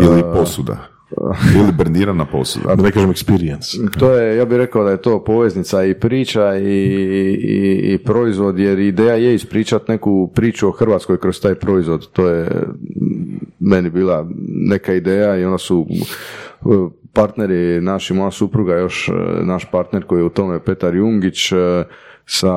Ili 0.01 0.21
posuda. 0.34 0.77
Ili 1.60 1.71
brendirana 1.77 2.25
posuda. 2.25 2.75
Da 2.75 2.84
ne 2.84 2.91
kažem 2.91 3.13
experience. 3.13 3.99
To 3.99 4.12
je, 4.12 4.38
ja 4.38 4.45
bih 4.45 4.58
rekao 4.58 4.84
da 4.84 4.91
je 4.91 5.01
to 5.01 5.23
poveznica 5.23 5.86
i 5.86 5.93
priča 5.93 6.55
i, 6.55 6.63
i, 7.43 7.93
i 7.93 7.97
proizvod, 7.97 8.60
jer 8.60 8.79
ideja 8.79 9.15
je 9.15 9.36
ispričati 9.36 9.91
neku 9.91 10.32
priču 10.36 10.67
o 10.67 10.71
Hrvatskoj 10.71 11.19
kroz 11.19 11.41
taj 11.41 11.55
proizvod. 11.55 12.12
To 12.12 12.27
je 12.27 12.63
meni 13.60 13.89
bila 13.89 14.28
neka 14.69 14.93
ideja 14.93 15.38
i 15.38 15.45
onda 15.45 15.58
su 15.58 15.88
uh, 16.62 16.91
partneri 17.13 17.82
naši, 17.82 18.13
moja 18.13 18.32
supruga 18.32 18.76
još, 18.76 19.10
uh, 19.10 19.48
naš 19.48 19.65
partner 19.72 20.04
koji 20.04 20.19
je 20.19 20.24
u 20.24 20.30
tome 20.30 20.63
Petar 20.63 20.95
Jungić, 20.95 21.52
uh, 21.52 21.60
sa 22.32 22.54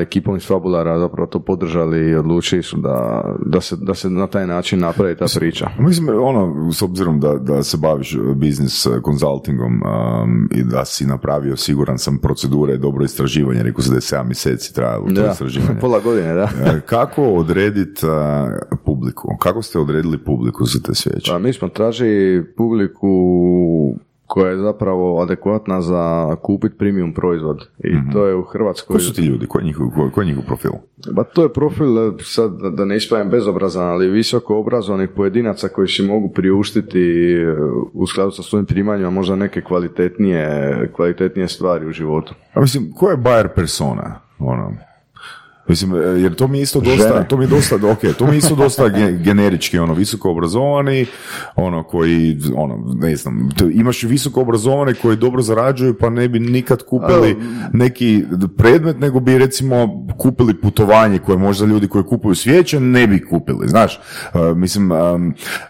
ekipom 0.00 0.36
iz 0.36 0.46
Fabulara 0.46 0.98
zapravo 0.98 1.26
to 1.26 1.40
podržali 1.40 2.10
i 2.10 2.14
odlučili 2.14 2.62
su 2.62 2.76
da, 2.76 3.24
da, 3.46 3.60
se, 3.60 3.76
da 3.76 3.94
se 3.94 4.10
na 4.10 4.26
taj 4.26 4.46
način 4.46 4.80
napravi 4.80 5.16
ta 5.16 5.24
priča. 5.34 5.70
Mislim, 5.78 6.08
ono, 6.22 6.72
s 6.72 6.82
obzirom 6.82 7.20
da, 7.20 7.34
da 7.34 7.62
se 7.62 7.76
baviš 7.76 8.16
biznis 8.36 8.86
konzultingom 9.02 9.72
um, 9.72 10.48
i 10.54 10.62
da 10.64 10.84
si 10.84 11.06
napravio, 11.06 11.56
siguran 11.56 11.98
sam, 11.98 12.18
procedure, 12.18 12.76
dobro 12.76 13.04
istraživanje, 13.04 13.62
rekao 13.62 13.82
se 13.82 13.90
da 13.90 13.96
je 13.96 14.00
7 14.00 14.24
mjeseci 14.24 14.74
trajalo 14.74 15.06
to 15.06 15.12
Da, 15.12 15.30
istraživanje. 15.30 15.80
pola 15.80 16.00
godine, 16.00 16.34
da. 16.34 16.48
E, 16.64 16.80
Kako 16.86 17.22
odrediti 17.22 18.06
publiku? 18.84 19.36
Kako 19.38 19.62
ste 19.62 19.78
odredili 19.78 20.24
publiku 20.24 20.64
za 20.64 20.80
te 20.80 20.94
svijeće? 20.94 21.32
Pa 21.32 21.38
mi 21.38 21.52
smo 21.52 21.68
tražili 21.68 22.44
publiku 22.56 23.08
koja 24.32 24.50
je 24.50 24.58
zapravo 24.58 25.22
adekvatna 25.22 25.80
za 25.80 26.36
kupiti 26.42 26.78
premium 26.78 27.14
proizvod. 27.14 27.68
I 27.78 28.12
to 28.12 28.26
je 28.26 28.34
u 28.34 28.42
Hrvatskoj... 28.42 28.94
Ko 28.94 29.00
su 29.00 29.12
ti 29.14 29.22
ljudi? 29.22 29.46
Ko 29.46 29.58
je 29.58 29.64
njihov, 29.64 29.86
ko, 29.94 30.10
ko 30.14 30.24
njihov 30.24 30.44
profil? 30.44 30.70
Ba 31.12 31.24
to 31.24 31.42
je 31.42 31.52
profil, 31.52 31.98
e, 31.98 32.12
sad 32.20 32.50
da- 32.76 32.84
ne 32.84 32.96
ispravim 32.96 33.30
bezobrazan, 33.30 33.88
ali 33.88 34.10
visoko 34.10 34.58
obrazovanih 34.58 35.08
pojedinaca 35.16 35.68
koji 35.68 35.88
si 35.88 36.02
mogu 36.02 36.28
priuštiti 36.28 37.00
e, 37.00 37.56
u 37.92 38.06
skladu 38.06 38.30
sa 38.30 38.42
svojim 38.42 38.66
primanjima 38.66 39.10
možda 39.10 39.36
neke 39.36 39.60
kvalitetnije, 39.60 40.90
kvalitetnije 40.96 41.48
stvari 41.48 41.86
u 41.86 41.92
životu. 41.92 42.34
A 42.54 42.60
mislim, 42.60 42.92
ko 42.92 43.10
je 43.10 43.16
buyer 43.16 43.48
persona? 43.54 44.20
Ono, 44.38 44.72
Mislim, 45.68 45.94
e, 45.94 45.98
jer 45.98 46.34
to 46.34 46.48
mi 46.48 46.60
isto 46.60 46.80
dosta, 46.80 47.08
Žene. 47.08 47.28
to 47.28 47.36
mi 47.36 47.46
dosta, 47.46 47.76
ok, 47.76 47.98
to 48.18 48.26
mi 48.26 48.36
isto 48.36 48.54
dosta 48.54 48.84
ge- 48.84 49.22
generički, 49.22 49.78
ono, 49.78 49.94
visoko 49.94 50.30
obrazovani, 50.30 51.06
ono, 51.56 51.82
koji, 51.82 52.38
ono, 52.56 52.94
ne 52.94 53.16
znam, 53.16 53.48
imaš 53.72 54.02
i 54.02 54.06
visoko 54.06 54.40
obrazovane 54.40 54.94
koji 54.94 55.16
dobro 55.16 55.42
zarađuju, 55.42 55.94
pa 55.98 56.10
ne 56.10 56.28
bi 56.28 56.40
nikad 56.40 56.82
kupili 56.82 57.36
neki 57.72 58.24
predmet, 58.56 58.98
nego 59.00 59.20
bi, 59.20 59.38
recimo, 59.38 59.88
kupili 60.18 60.54
putovanje 60.54 61.18
koje 61.18 61.38
možda 61.38 61.66
ljudi 61.66 61.88
koji 61.88 62.04
kupuju 62.04 62.34
svijeće 62.34 62.80
ne 62.80 63.06
bi 63.06 63.24
kupili, 63.26 63.68
znaš, 63.68 64.00
E, 64.34 64.54
mislim, 64.54 64.90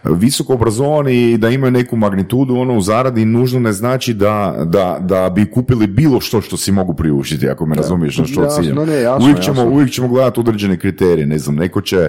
visoko 0.05 0.55
obrazovani 0.55 1.39
da 1.39 1.49
imaju 1.49 1.71
neku 1.71 1.97
magnitudu, 1.97 2.57
ono, 2.57 2.77
u 2.77 2.81
zaradi 2.81 3.25
nužno 3.25 3.61
ne 3.61 3.73
znači 3.73 4.15
da, 4.15 4.55
da, 4.65 4.99
da 5.01 5.31
bi 5.31 5.51
kupili 5.51 5.87
bilo 5.87 6.21
što 6.21 6.41
što 6.41 6.57
si 6.57 6.73
mogu 6.73 6.95
priuštiti, 6.95 7.49
ako 7.49 7.67
me 7.67 7.75
razumiješ 7.75 8.19
na 8.19 8.25
što 8.25 8.43
Jasno, 8.43 8.63
ciljem. 8.63 8.87
ne, 8.87 9.01
jasno, 9.01 9.25
uvijek 9.25 9.41
ćemo, 9.41 9.61
jasno. 9.61 9.71
Uvijek 9.83 9.95
ćemo 9.95 10.09
gledati 10.09 10.41
određene 10.41 10.77
kriterije, 10.77 11.27
ne 11.27 11.39
znam, 11.39 11.55
neko 11.55 11.81
će 11.81 12.09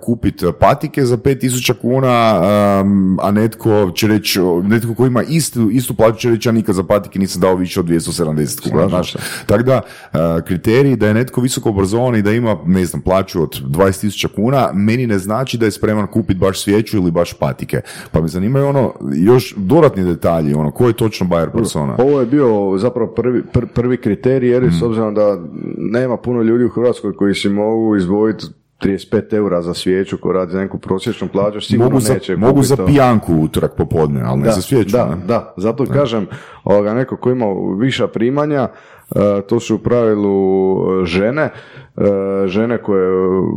kupiti 0.00 0.46
patike 0.60 1.04
za 1.04 1.16
5000 1.16 1.72
kuna, 1.72 2.40
um, 2.80 3.18
a 3.22 3.30
netko 3.30 3.90
će 3.94 4.08
reći, 4.08 4.40
netko 4.62 4.94
ko 4.94 5.06
ima 5.06 5.22
istu, 5.22 5.70
istu 5.70 5.94
plaću 5.94 6.18
će 6.18 6.30
reći, 6.30 6.48
ja 6.48 6.52
nikad 6.52 6.74
za 6.74 6.82
patike 6.82 7.18
nisam 7.18 7.40
dao 7.40 7.54
više 7.54 7.80
od 7.80 7.86
270 7.86 8.70
kuna, 8.70 8.88
znaš. 8.88 9.16
Tako 9.46 9.62
da, 9.62 9.80
uh, 10.12 10.18
kriterij 10.44 10.96
da 10.96 11.08
je 11.08 11.14
netko 11.14 11.40
visoko 11.40 11.68
obrazovan 11.68 12.16
i 12.16 12.22
da 12.22 12.32
ima, 12.32 12.56
ne 12.66 12.84
znam, 12.84 13.02
plaću 13.02 13.42
od 13.42 13.60
20.000 13.62 14.26
kuna, 14.34 14.70
meni 14.74 15.06
ne 15.06 15.18
znači 15.18 15.58
da 15.58 15.64
je 15.64 15.70
spreman 15.70 16.06
kupiti 16.06 16.38
baš 16.38 16.62
svijeću 16.62 16.96
ili 16.96 17.10
baš 17.10 17.32
patike. 17.32 17.80
Pa 18.12 18.20
me 18.20 18.28
zanimaju 18.28 18.66
ono, 18.66 18.92
još 19.14 19.54
dodatni 19.56 20.04
detalji, 20.04 20.54
ono, 20.54 20.70
ko 20.70 20.86
je 20.86 20.92
točno 20.92 21.26
buyer 21.26 21.52
persona? 21.52 21.96
Ovo 21.98 22.20
je 22.20 22.26
bio 22.26 22.78
zapravo 22.78 23.10
prvi, 23.10 23.42
pr- 23.52 23.66
prvi 23.66 23.96
kriterij, 23.96 24.50
jer 24.50 24.72
s 24.78 24.82
obzirom 24.82 25.14
da 25.14 25.38
nema 25.76 26.16
puno 26.16 26.42
ljudi 26.42 26.64
u 26.64 26.68
Hrvatskoj 26.68 26.85
koji 27.18 27.34
si 27.34 27.48
mogu 27.48 27.96
izdvojiti 27.96 28.46
35 28.80 29.34
eura 29.34 29.62
za 29.62 29.74
svijeću 29.74 30.18
ko 30.18 30.32
radi 30.32 30.52
za 30.52 30.60
neku 30.60 30.78
prosječnu 30.78 31.28
plaću, 31.28 31.60
sigurno 31.60 31.90
Mogu 31.90 32.00
za, 32.00 32.14
neće 32.14 32.36
mogu 32.36 32.62
za 32.62 32.76
to. 32.76 32.86
pijanku 32.86 33.34
utorak 33.34 33.76
popodne, 33.76 34.22
ali 34.24 34.40
ne 34.40 34.52
za 34.52 34.60
svijeću. 34.60 34.92
Da, 34.92 35.06
ne? 35.06 35.16
da, 35.26 35.54
zato 35.56 35.86
kažem, 35.86 36.26
ovoga, 36.64 36.94
neko 36.94 37.16
ko 37.16 37.30
ima 37.30 37.46
viša 37.78 38.08
primanja, 38.08 38.68
e, 39.10 39.42
to 39.48 39.60
su 39.60 39.74
u 39.74 39.78
pravilu 39.78 40.76
e, 41.02 41.06
žene, 41.06 41.42
e, 41.42 42.02
žene 42.46 42.78
koje 42.78 43.10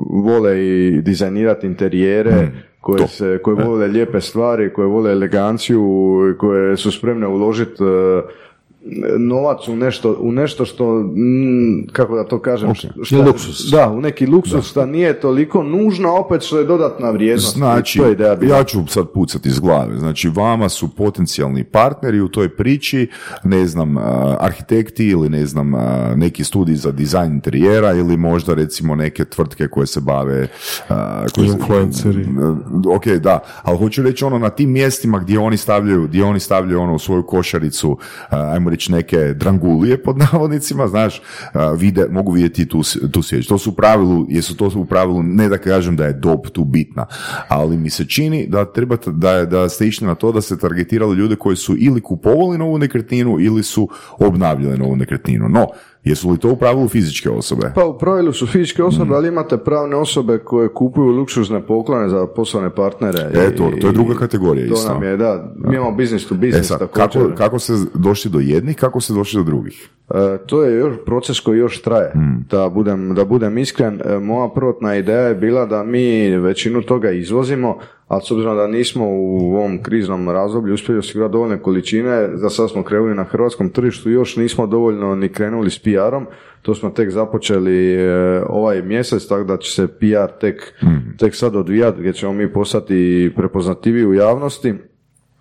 vole 0.09 0.67
i 0.67 1.01
dizajnirati 1.01 1.67
interijere, 1.67 2.31
Hmm, 2.31 2.51
koje, 2.81 3.07
se, 3.07 3.39
koje 3.43 3.65
vole 3.65 3.87
lijepe 3.87 4.21
stvari, 4.21 4.73
koje 4.73 4.87
vole 4.87 5.11
eleganciju, 5.11 5.83
koje 6.39 6.77
su 6.77 6.91
spremne 6.91 7.27
uložiti 7.27 7.83
novac 9.19 9.67
u 9.67 9.75
nešto, 9.75 10.17
u 10.19 10.31
nešto 10.31 10.65
što, 10.65 10.99
mm, 10.99 11.87
kako 11.91 12.15
da 12.15 12.23
to 12.23 12.39
kažem, 12.39 12.75
šta- 12.75 12.87
Je 13.09 13.21
luksuz. 13.21 13.71
Da, 13.71 13.89
u 13.89 14.01
neki 14.01 14.25
luksus 14.25 14.65
što 14.65 14.85
nije 14.85 15.19
toliko 15.19 15.63
nužno, 15.63 16.15
opet 16.15 16.41
što 16.41 16.57
je 16.57 16.65
dodatna 16.65 17.09
vrijednost. 17.09 17.55
Znači, 17.55 17.99
to 17.99 18.05
je 18.05 18.11
ideja 18.11 18.35
bila. 18.35 18.57
ja 18.57 18.63
ću 18.63 18.79
sad 18.87 19.07
pucati 19.09 19.49
iz 19.49 19.59
glave. 19.59 19.99
Znači, 19.99 20.29
vama 20.29 20.69
su 20.69 20.89
potencijalni 20.89 21.63
partneri 21.63 22.21
u 22.21 22.27
toj 22.27 22.49
priči, 22.49 23.07
ne 23.43 23.67
znam, 23.67 23.95
arhitekti 24.39 25.05
ili 25.05 25.29
ne 25.29 25.45
znam, 25.45 25.71
neki 26.15 26.43
studij 26.43 26.75
za 26.75 26.91
dizajn 26.91 27.31
interijera 27.31 27.93
ili 27.93 28.17
možda 28.17 28.53
recimo 28.53 28.95
neke 28.95 29.25
tvrtke 29.25 29.67
koje 29.67 29.87
se 29.87 30.01
bave... 30.01 30.47
koje 31.35 31.47
se- 31.47 31.53
Influenceri. 31.53 32.25
ok, 32.87 33.07
da, 33.07 33.39
ali 33.61 33.77
hoću 33.77 34.03
reći 34.03 34.25
ono 34.25 34.37
na 34.37 34.49
tim 34.49 34.71
mjestima 34.71 35.19
gdje 35.19 35.39
oni 35.39 35.57
stavljaju, 35.57 36.03
gdje 36.03 36.23
oni 36.23 36.39
stavljaju 36.39 36.81
ono 36.81 36.95
u 36.95 36.99
svoju 36.99 37.23
košaricu, 37.23 37.97
a, 38.29 38.55
ajmo 38.69 38.75
reći 38.75 38.91
neke 38.91 39.33
drangulije 39.33 40.03
pod 40.03 40.17
navodnicima, 40.17 40.87
znaš, 40.87 41.21
vide, 41.77 42.07
mogu 42.11 42.31
vidjeti 42.31 42.67
tu, 42.67 42.81
tu 43.11 43.21
svijeć. 43.21 43.47
To 43.47 43.57
su 43.57 43.69
u 43.69 43.73
pravilu, 43.73 44.25
jesu 44.29 44.57
to 44.57 44.71
u 44.75 44.85
pravilu, 44.85 45.23
ne 45.23 45.49
da 45.49 45.57
kažem 45.57 45.95
da 45.95 46.05
je 46.05 46.13
dob 46.13 46.39
tu 46.53 46.63
bitna, 46.63 47.05
ali 47.47 47.77
mi 47.77 47.89
se 47.89 48.05
čini 48.05 48.47
da 48.47 48.65
trebate, 48.65 49.11
da, 49.11 49.45
da 49.45 49.69
ste 49.69 49.87
išli 49.87 50.07
na 50.07 50.15
to 50.15 50.31
da 50.31 50.41
ste 50.41 50.57
targetirali 50.57 51.17
ljude 51.17 51.35
koji 51.35 51.55
su 51.55 51.75
ili 51.77 52.01
kupovali 52.01 52.57
novu 52.57 52.77
nekretninu 52.77 53.39
ili 53.39 53.63
su 53.63 53.89
obnavljali 54.19 54.77
novu 54.77 54.95
nekretninu. 54.95 55.49
No, 55.49 55.67
jesu 56.03 56.29
li 56.29 56.37
to 56.37 56.49
u 56.49 56.55
pravilu 56.55 56.87
fizičke 56.87 57.29
osobe? 57.31 57.71
Pa 57.75 57.85
u 57.85 57.97
pravilu 57.97 58.33
su 58.33 58.47
fizičke 58.47 58.81
Mm. 58.81 58.85
osobe, 58.85 59.15
ali 59.15 59.27
imate 59.27 59.57
pravne 59.57 59.95
osobe 59.95 60.37
koje 60.37 60.69
kupuju 60.69 61.07
luksuzne 61.07 61.61
poklone 61.61 62.09
za 62.09 62.27
poslovne 62.27 62.69
partnere. 62.69 63.19
E, 63.33 63.47
i- 63.47 63.55
to- 63.55 63.71
to 63.81 63.87
je 63.87 63.93
druga 63.93 64.15
kategorija 64.15 64.67
To 64.67 64.73
isto. 64.73 64.93
nam 64.93 65.03
je, 65.03 65.17
da. 65.17 65.53
Mi 65.57 65.75
imamo 65.75 65.91
business 65.91 66.27
to 66.27 66.35
E 66.35 66.37
business 66.37 66.67
sad, 66.67 66.79
također. 66.79 67.21
kako, 67.21 67.35
kako 67.37 67.59
ste 67.59 67.73
došli 67.93 68.31
do 68.31 68.39
jednih, 68.39 68.75
kako 68.75 69.01
ste 69.01 69.13
došli 69.13 69.37
do 69.37 69.43
drugih? 69.43 69.89
E, 70.13 70.37
to 70.45 70.63
je 70.63 70.77
još 70.77 70.93
proces 71.05 71.39
koji 71.39 71.59
još 71.59 71.81
traje. 71.81 72.11
Da, 72.49 72.69
budem, 72.69 73.15
da 73.15 73.25
budem 73.25 73.57
iskren, 73.57 74.01
e, 74.05 74.19
moja 74.19 74.49
prvotna 74.49 74.95
ideja 74.95 75.21
je 75.21 75.35
bila 75.35 75.65
da 75.65 75.83
mi 75.83 76.37
većinu 76.37 76.81
toga 76.81 77.11
izvozimo, 77.11 77.77
ali 78.07 78.21
s 78.25 78.31
obzirom 78.31 78.57
da 78.57 78.67
nismo 78.67 79.05
u 79.09 79.55
ovom 79.55 79.83
kriznom 79.83 80.29
razdoblju 80.29 80.73
uspjeli 80.73 80.99
osigurati 80.99 81.31
dovoljne 81.31 81.61
količine, 81.61 82.29
za 82.33 82.49
sad 82.49 82.69
smo 82.69 82.83
krenuli 82.83 83.15
na 83.15 83.23
hrvatskom 83.23 83.69
tržištu, 83.69 84.09
još 84.09 84.35
nismo 84.35 84.67
dovoljno 84.67 85.15
ni 85.15 85.29
krenuli 85.29 85.69
s 85.69 85.79
PR-om, 85.79 86.25
to 86.61 86.75
smo 86.75 86.89
tek 86.89 87.09
započeli 87.09 87.93
e, 87.93 88.43
ovaj 88.49 88.81
mjesec, 88.81 89.27
tako 89.27 89.43
da 89.43 89.57
će 89.57 89.71
se 89.71 89.87
PR 89.87 90.39
tek, 90.39 90.73
tek 91.17 91.35
sad 91.35 91.55
odvijati, 91.55 91.99
gdje 91.99 92.13
ćemo 92.13 92.33
mi 92.33 92.53
postati 92.53 93.31
prepoznativiji 93.35 94.05
u 94.05 94.13
javnosti 94.13 94.73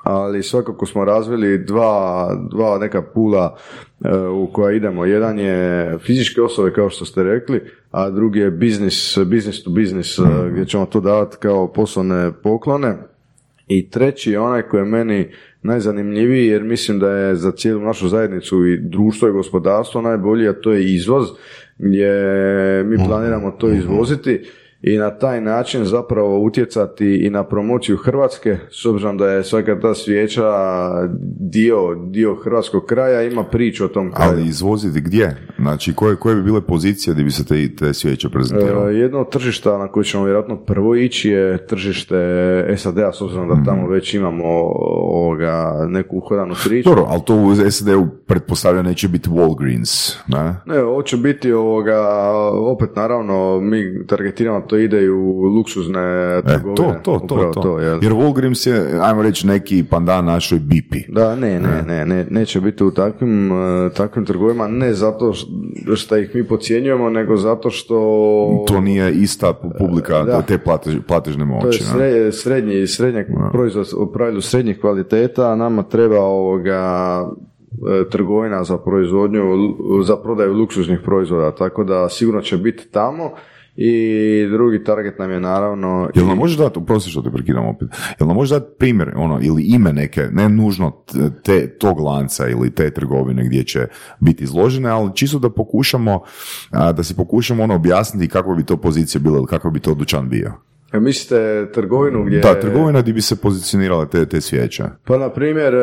ali 0.09 0.43
svakako 0.43 0.87
smo 0.87 1.05
razvili 1.05 1.59
dva, 1.59 2.29
dva 2.51 2.79
neka 2.79 3.03
pula 3.03 3.57
e, 4.05 4.19
u 4.19 4.53
koja 4.53 4.77
idemo. 4.77 5.05
Jedan 5.05 5.39
je 5.39 5.99
fizičke 5.99 6.43
osobe, 6.43 6.73
kao 6.73 6.91
što 6.91 7.05
ste 7.05 7.23
rekli, 7.23 7.61
a 7.91 8.11
drugi 8.11 8.41
je 8.41 8.51
business, 8.51 9.19
business 9.19 9.63
to 9.63 9.71
business, 9.71 10.19
e, 10.19 10.23
gdje 10.51 10.65
ćemo 10.65 10.87
to 10.87 11.01
davati 11.01 11.37
kao 11.41 11.73
poslovne 11.73 12.33
poklone. 12.43 12.97
I 13.67 13.91
treći 13.91 14.31
je 14.31 14.41
onaj 14.41 14.63
koji 14.63 14.81
je 14.81 14.85
meni 14.85 15.29
najzanimljiviji, 15.63 16.47
jer 16.47 16.63
mislim 16.63 16.99
da 16.99 17.11
je 17.11 17.37
za 17.37 17.53
cijelu 17.53 17.81
našu 17.81 18.09
zajednicu 18.09 18.67
i 18.67 18.79
društvo 18.81 19.29
i 19.29 19.33
gospodarstvo 19.33 20.03
najbolji, 20.03 20.49
a 20.49 20.61
to 20.61 20.73
je 20.73 20.95
izvoz, 20.95 21.29
gdje 21.79 22.13
mi 22.85 22.97
planiramo 23.07 23.51
to 23.51 23.71
izvoziti 23.71 24.41
i 24.83 24.99
na 24.99 25.11
taj 25.11 25.41
način 25.41 25.85
zapravo 25.85 26.39
utjecati 26.39 27.16
i 27.16 27.31
na 27.31 27.45
promociju 27.45 27.97
Hrvatske, 27.97 28.59
s 28.70 28.87
obzirom 28.87 29.18
da 29.18 29.31
je 29.31 29.45
svaka 29.45 29.81
ta 29.81 29.95
svijeća 29.95 30.53
dio, 31.41 31.95
dio 31.95 32.35
hrvatskog 32.35 32.85
kraja, 32.87 33.22
ima 33.22 33.45
priču 33.45 33.85
o 33.85 33.89
tom 33.89 34.12
kraju. 34.12 34.31
Ali 34.31 34.49
izvoziti 34.49 35.01
gdje? 35.01 35.37
Znači, 35.59 35.95
koje, 35.95 36.16
koje 36.16 36.37
bi 36.37 36.43
bile 36.43 36.61
pozicije 36.61 37.14
gdje 37.14 37.24
bi 37.24 37.31
se 37.31 37.47
te, 37.47 37.76
te 37.76 37.95
svijeće 37.95 38.29
prezentirale? 38.29 38.93
E, 38.93 38.97
jedno 38.97 39.20
od 39.20 39.31
tržišta 39.31 39.79
na 39.79 39.89
koje 39.89 40.05
ćemo 40.05 40.24
vjerojatno 40.24 40.57
prvo 40.57 40.95
ići 40.95 41.31
je 41.31 41.66
tržište 41.66 42.16
SAD-a, 42.76 43.12
s 43.12 43.20
obzirom 43.20 43.49
da 43.49 43.64
tamo 43.64 43.89
već 43.89 44.14
imamo 44.14 44.45
ovoga, 44.45 45.87
neku 45.89 46.16
uhodanu 46.16 46.55
priču. 46.68 46.89
Dobro, 46.89 47.05
ali 47.09 47.20
to 47.24 47.35
u 47.35 47.55
SAD-u 47.70 48.07
pretpostavlja 48.26 48.83
neće 48.83 49.09
biti 49.09 49.29
Walgreens, 49.29 50.16
ne? 50.29 50.55
Ne, 50.66 50.83
ovo 50.83 51.03
će 51.03 51.16
biti 51.16 51.53
ovoga, 51.53 52.09
opet 52.53 52.97
naravno, 52.97 53.61
mi 53.61 54.07
targetiramo 54.07 54.68
to 54.69 54.77
ide 54.79 55.11
u 55.11 55.43
luksuzne 55.45 56.01
E, 56.39 56.43
trgovine. 56.45 56.75
to, 56.77 56.95
to, 57.05 57.19
to, 57.19 57.35
Upravo 57.35 57.53
to. 57.53 57.79
jel? 57.79 57.99
Jer 58.03 58.12
Walgreens 58.12 58.69
je, 58.69 59.01
ajmo 59.01 59.23
reći, 59.23 59.47
neki 59.47 59.85
pandan 59.85 60.25
našoj 60.25 60.59
bipi. 60.61 60.99
Da, 61.09 61.37
ne, 61.37 61.61
ne, 61.61 61.83
ne, 61.83 62.07
ne, 62.07 62.27
neće 62.31 62.61
biti 62.61 62.85
u 62.85 62.91
takvim, 62.91 63.53
e, 63.53 63.91
takvim 63.91 64.25
trgovima, 64.25 64.69
ne 64.69 64.93
zato 64.95 65.33
što 65.95 66.16
ih 66.16 66.35
mi 66.35 66.45
podcjenjujemo, 66.45 67.11
nego 67.11 67.37
zato 67.37 67.71
što... 67.71 67.95
To 68.66 68.81
nije 68.81 69.12
ista 69.12 69.53
publika 69.79 70.23
Da. 70.23 70.43
te 70.43 70.59
platež, 70.59 70.95
platežne 71.09 71.45
To 71.45 71.51
je 71.51 71.64
moći. 71.64 71.83
ne? 71.85 71.89
sre- 71.95 72.33
srednji, 72.33 72.87
srednjeg 72.87 73.27
proizvod, 73.53 73.89
u 73.99 74.07
pravilu 74.09 74.41
srednjih 74.41 74.81
kvaliteta, 74.81 75.43
a 75.45 75.57
nama 75.57 75.83
treba 75.83 76.19
ovoga 76.19 76.83
e, 77.21 78.09
trgovina 78.09 78.64
za 78.64 78.79
proizvodnju, 78.79 79.43
za 80.03 80.16
prodaju 80.16 80.55
luksuznih 80.55 80.99
proizvoda, 81.01 81.51
tako 81.51 81.85
da 81.85 82.09
sigurno 82.09 82.41
će 82.41 82.57
biti 82.57 82.89
tamo 82.89 83.31
i 83.81 84.47
drugi 84.51 84.85
target 84.85 85.18
nam 85.18 85.31
je 85.31 85.41
naravno 85.41 86.11
Jel 86.14 86.26
nam 86.26 86.39
možeš 86.39 86.57
dati, 86.57 86.79
oprosti 86.79 87.11
što 87.11 87.22
te 87.22 87.31
prekidam 87.31 87.66
opet, 87.66 87.89
jel 88.20 88.26
nam 88.26 88.37
možeš 88.37 88.51
dati 88.51 88.66
primjer, 88.79 89.12
ono, 89.16 89.39
ili 89.43 89.62
ime 89.62 89.93
neke, 89.93 90.29
ne 90.33 90.49
nužno 90.49 91.05
te, 91.43 91.79
tog 91.79 92.01
lanca 92.01 92.49
ili 92.49 92.70
te 92.70 92.91
trgovine 92.91 93.45
gdje 93.45 93.64
će 93.64 93.87
biti 94.20 94.45
izložene, 94.45 94.89
ali 94.89 95.11
čisto 95.14 95.39
da 95.39 95.51
pokušamo, 95.51 96.20
a, 96.70 96.93
da 96.93 97.03
si 97.03 97.16
pokušamo 97.16 97.62
ono 97.62 97.74
objasniti 97.74 98.29
kakva 98.29 98.55
bi 98.55 98.64
to 98.64 98.76
pozicija 98.76 99.20
bila 99.20 99.39
ili 99.39 99.47
kakav 99.47 99.70
bi 99.70 99.81
to 99.81 99.95
dućan 99.95 100.29
bio. 100.29 100.53
E, 100.93 101.01
Mislite 101.01 101.68
trgovinu 101.74 102.24
gdje... 102.24 102.41
Da, 102.41 102.61
trgovina 102.61 103.01
gdje 103.01 103.14
bi 103.14 103.20
se 103.20 103.37
pozicionirale 103.37 104.09
te, 104.09 104.26
te 104.26 104.41
svijeće. 104.41 104.85
Pa, 105.05 105.18
na 105.18 105.31
primjer, 105.31 105.74
e, 105.74 105.79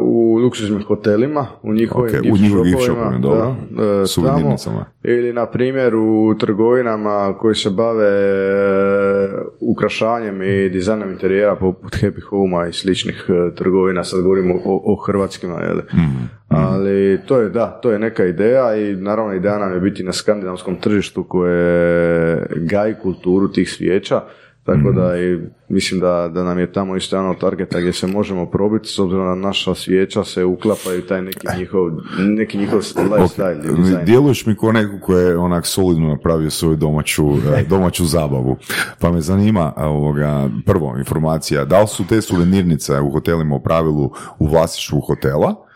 u 0.00 0.36
luksuznim 0.36 0.82
hotelima, 0.82 1.46
u 1.62 1.72
njihovim 1.72 2.14
Ok, 2.14 2.20
u 2.20 2.24
gift 2.24 2.42
njihovim 2.42 2.72
gift 2.72 2.84
shopovima, 2.84 3.18
da, 3.18 3.56
e, 3.82 4.64
tamo. 4.64 4.84
Ili, 5.02 5.32
na 5.32 5.46
primjer, 5.46 5.94
u 5.94 6.34
trgovinama 6.38 7.34
koji 7.38 7.54
se 7.54 7.70
bave 7.70 8.08
e, 8.08 9.28
ukrašanjem 9.60 10.42
i 10.42 10.68
dizajnom 10.68 11.10
interijera 11.10 11.56
poput 11.56 11.92
Happy 11.92 12.22
Home-a 12.30 12.66
i 12.66 12.72
sličnih 12.72 13.26
e, 13.28 13.54
trgovina, 13.54 14.04
sad 14.04 14.22
govorimo 14.22 14.54
o, 14.54 14.82
o 14.92 14.96
hrvatskima, 15.06 15.60
jel? 15.60 15.76
Mhm, 15.76 16.24
Ali 16.48 17.20
to 17.26 17.40
je, 17.40 17.48
da, 17.48 17.80
to 17.82 17.90
je 17.90 17.98
neka 17.98 18.24
ideja 18.24 18.76
i 18.76 18.96
naravno 18.96 19.34
ideja 19.34 19.58
nam 19.58 19.72
je 19.74 19.80
biti 19.80 20.02
na 20.02 20.12
skandinavskom 20.12 20.76
tržištu 20.76 21.24
koje 21.24 22.46
gaji 22.56 22.94
kulturu 23.02 23.52
tih 23.52 23.70
svijeća, 23.70 24.20
tako 24.68 24.92
da 24.92 25.08
Mhm. 25.08 25.22
i 25.22 25.48
mislim 25.68 26.00
da, 26.00 26.30
da 26.34 26.44
nam 26.44 26.58
je 26.58 26.72
tamo 26.72 26.96
isto 26.96 27.16
jedan 27.16 27.30
od 27.30 27.40
targeta 27.40 27.80
gdje 27.80 27.92
se 27.92 28.06
možemo 28.06 28.46
probiti 28.46 28.88
s 28.88 28.98
obzirom 28.98 29.26
da 29.26 29.34
naša 29.34 29.74
svijeća 29.74 30.24
se 30.24 30.44
uklapaju 30.44 31.06
taj 31.06 31.22
neki 31.22 31.46
njihov, 31.58 31.90
neki 32.18 32.58
njihov 32.58 32.80
lifestyle 32.80 33.76
dizajn. 33.76 34.04
Djeluješ 34.04 34.46
mi 34.46 34.56
ko 34.56 34.72
neko 34.72 34.98
ko 35.06 35.14
je 35.16 35.38
onak 35.38 35.66
solidno 35.66 36.08
napravio 36.08 36.50
svoju 36.50 36.76
domaću, 36.76 37.28
e, 37.56 37.64
domaću 37.68 38.04
zabavu. 38.04 38.56
Pa 39.00 39.12
me 39.12 39.20
zanima, 39.20 39.72
a, 39.76 39.88
ovoga, 39.88 40.48
prvo 40.66 40.94
informacija, 40.98 41.64
da 41.64 41.80
li 41.80 41.88
su 41.88 42.06
te 42.06 42.20
suvenirnice 42.20 43.00
u 43.00 43.10
hotelima 43.10 43.54
u 43.54 43.62
pravilu 43.62 44.10
u 44.38 44.46
vlasništvu 44.46 45.00
hotela, 45.00 45.67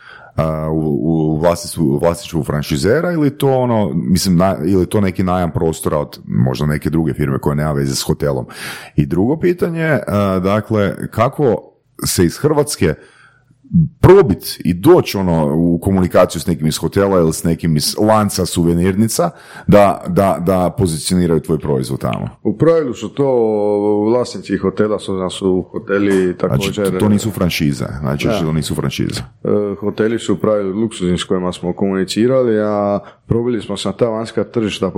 u, 0.73 0.99
u 1.03 1.39
vlasništvu, 1.39 1.99
vlasništvu 1.99 2.45
franšizera 2.45 3.13
ili 3.13 3.39
to 3.39 3.59
ono, 3.59 3.91
mislim, 3.95 4.37
na, 4.37 4.57
ili 4.65 4.87
to 4.87 5.01
neki 5.01 5.23
najam 5.23 5.53
prostora 5.53 5.99
od 5.99 6.19
možda 6.25 6.67
neke 6.67 6.91
druge 6.91 7.15
firme 7.15 7.39
koje 7.39 7.57
nema 7.57 7.73
veze 7.73 7.95
s 7.95 8.03
hotelom. 8.03 8.47
I 8.97 9.07
drugo 9.07 9.37
pitanje, 9.37 9.99
dakle, 10.43 11.09
kako 11.11 11.73
se 12.07 12.25
iz 12.25 12.39
Hrvatske 12.39 12.95
probit 14.01 14.61
i 14.65 14.75
doći 14.75 15.17
ono 15.19 15.55
u 15.57 15.79
komunikaciju 15.79 16.41
s 16.41 16.47
nekim 16.47 16.67
iz 16.67 16.79
hotela 16.79 17.19
ili 17.19 17.33
s 17.33 17.45
nekim 17.45 17.77
iz 17.77 17.97
lanca 17.99 18.47
suvenirnica 18.47 19.31
da, 19.67 20.05
da, 20.09 20.39
da 20.47 20.75
pozicioniraju 20.79 21.41
tvoj 21.41 21.59
proizvod 21.59 22.01
tamo. 22.01 22.29
U 22.43 22.59
pravilu 22.59 22.95
su 22.95 23.09
to 23.09 23.27
vlasnici 24.05 24.57
hotela, 24.57 24.99
s 24.99 25.09
obzirom 25.09 25.27
da 25.27 25.31
su 25.31 25.65
hoteli 25.71 26.23
Znači, 26.23 26.39
također... 26.39 26.91
to, 26.91 26.99
to 26.99 27.09
nisu 27.09 27.31
franšize. 27.31 27.85
Znači, 28.01 28.29
to 28.41 28.53
nisu 28.53 28.75
franšize. 28.75 29.21
E, 29.45 29.49
hoteli 29.81 30.19
su 30.19 30.33
u 30.33 30.37
pravilu 30.37 30.81
luksuzni 30.81 31.19
s 31.19 31.25
kojima 31.25 31.53
smo 31.53 31.73
komunicirali, 31.73 32.61
a 32.61 33.01
probili 33.27 33.63
smo 33.63 33.77
se 33.77 33.89
na 33.89 33.93
ta 33.93 34.09
vanjska 34.09 34.45
tržišta 34.45 34.93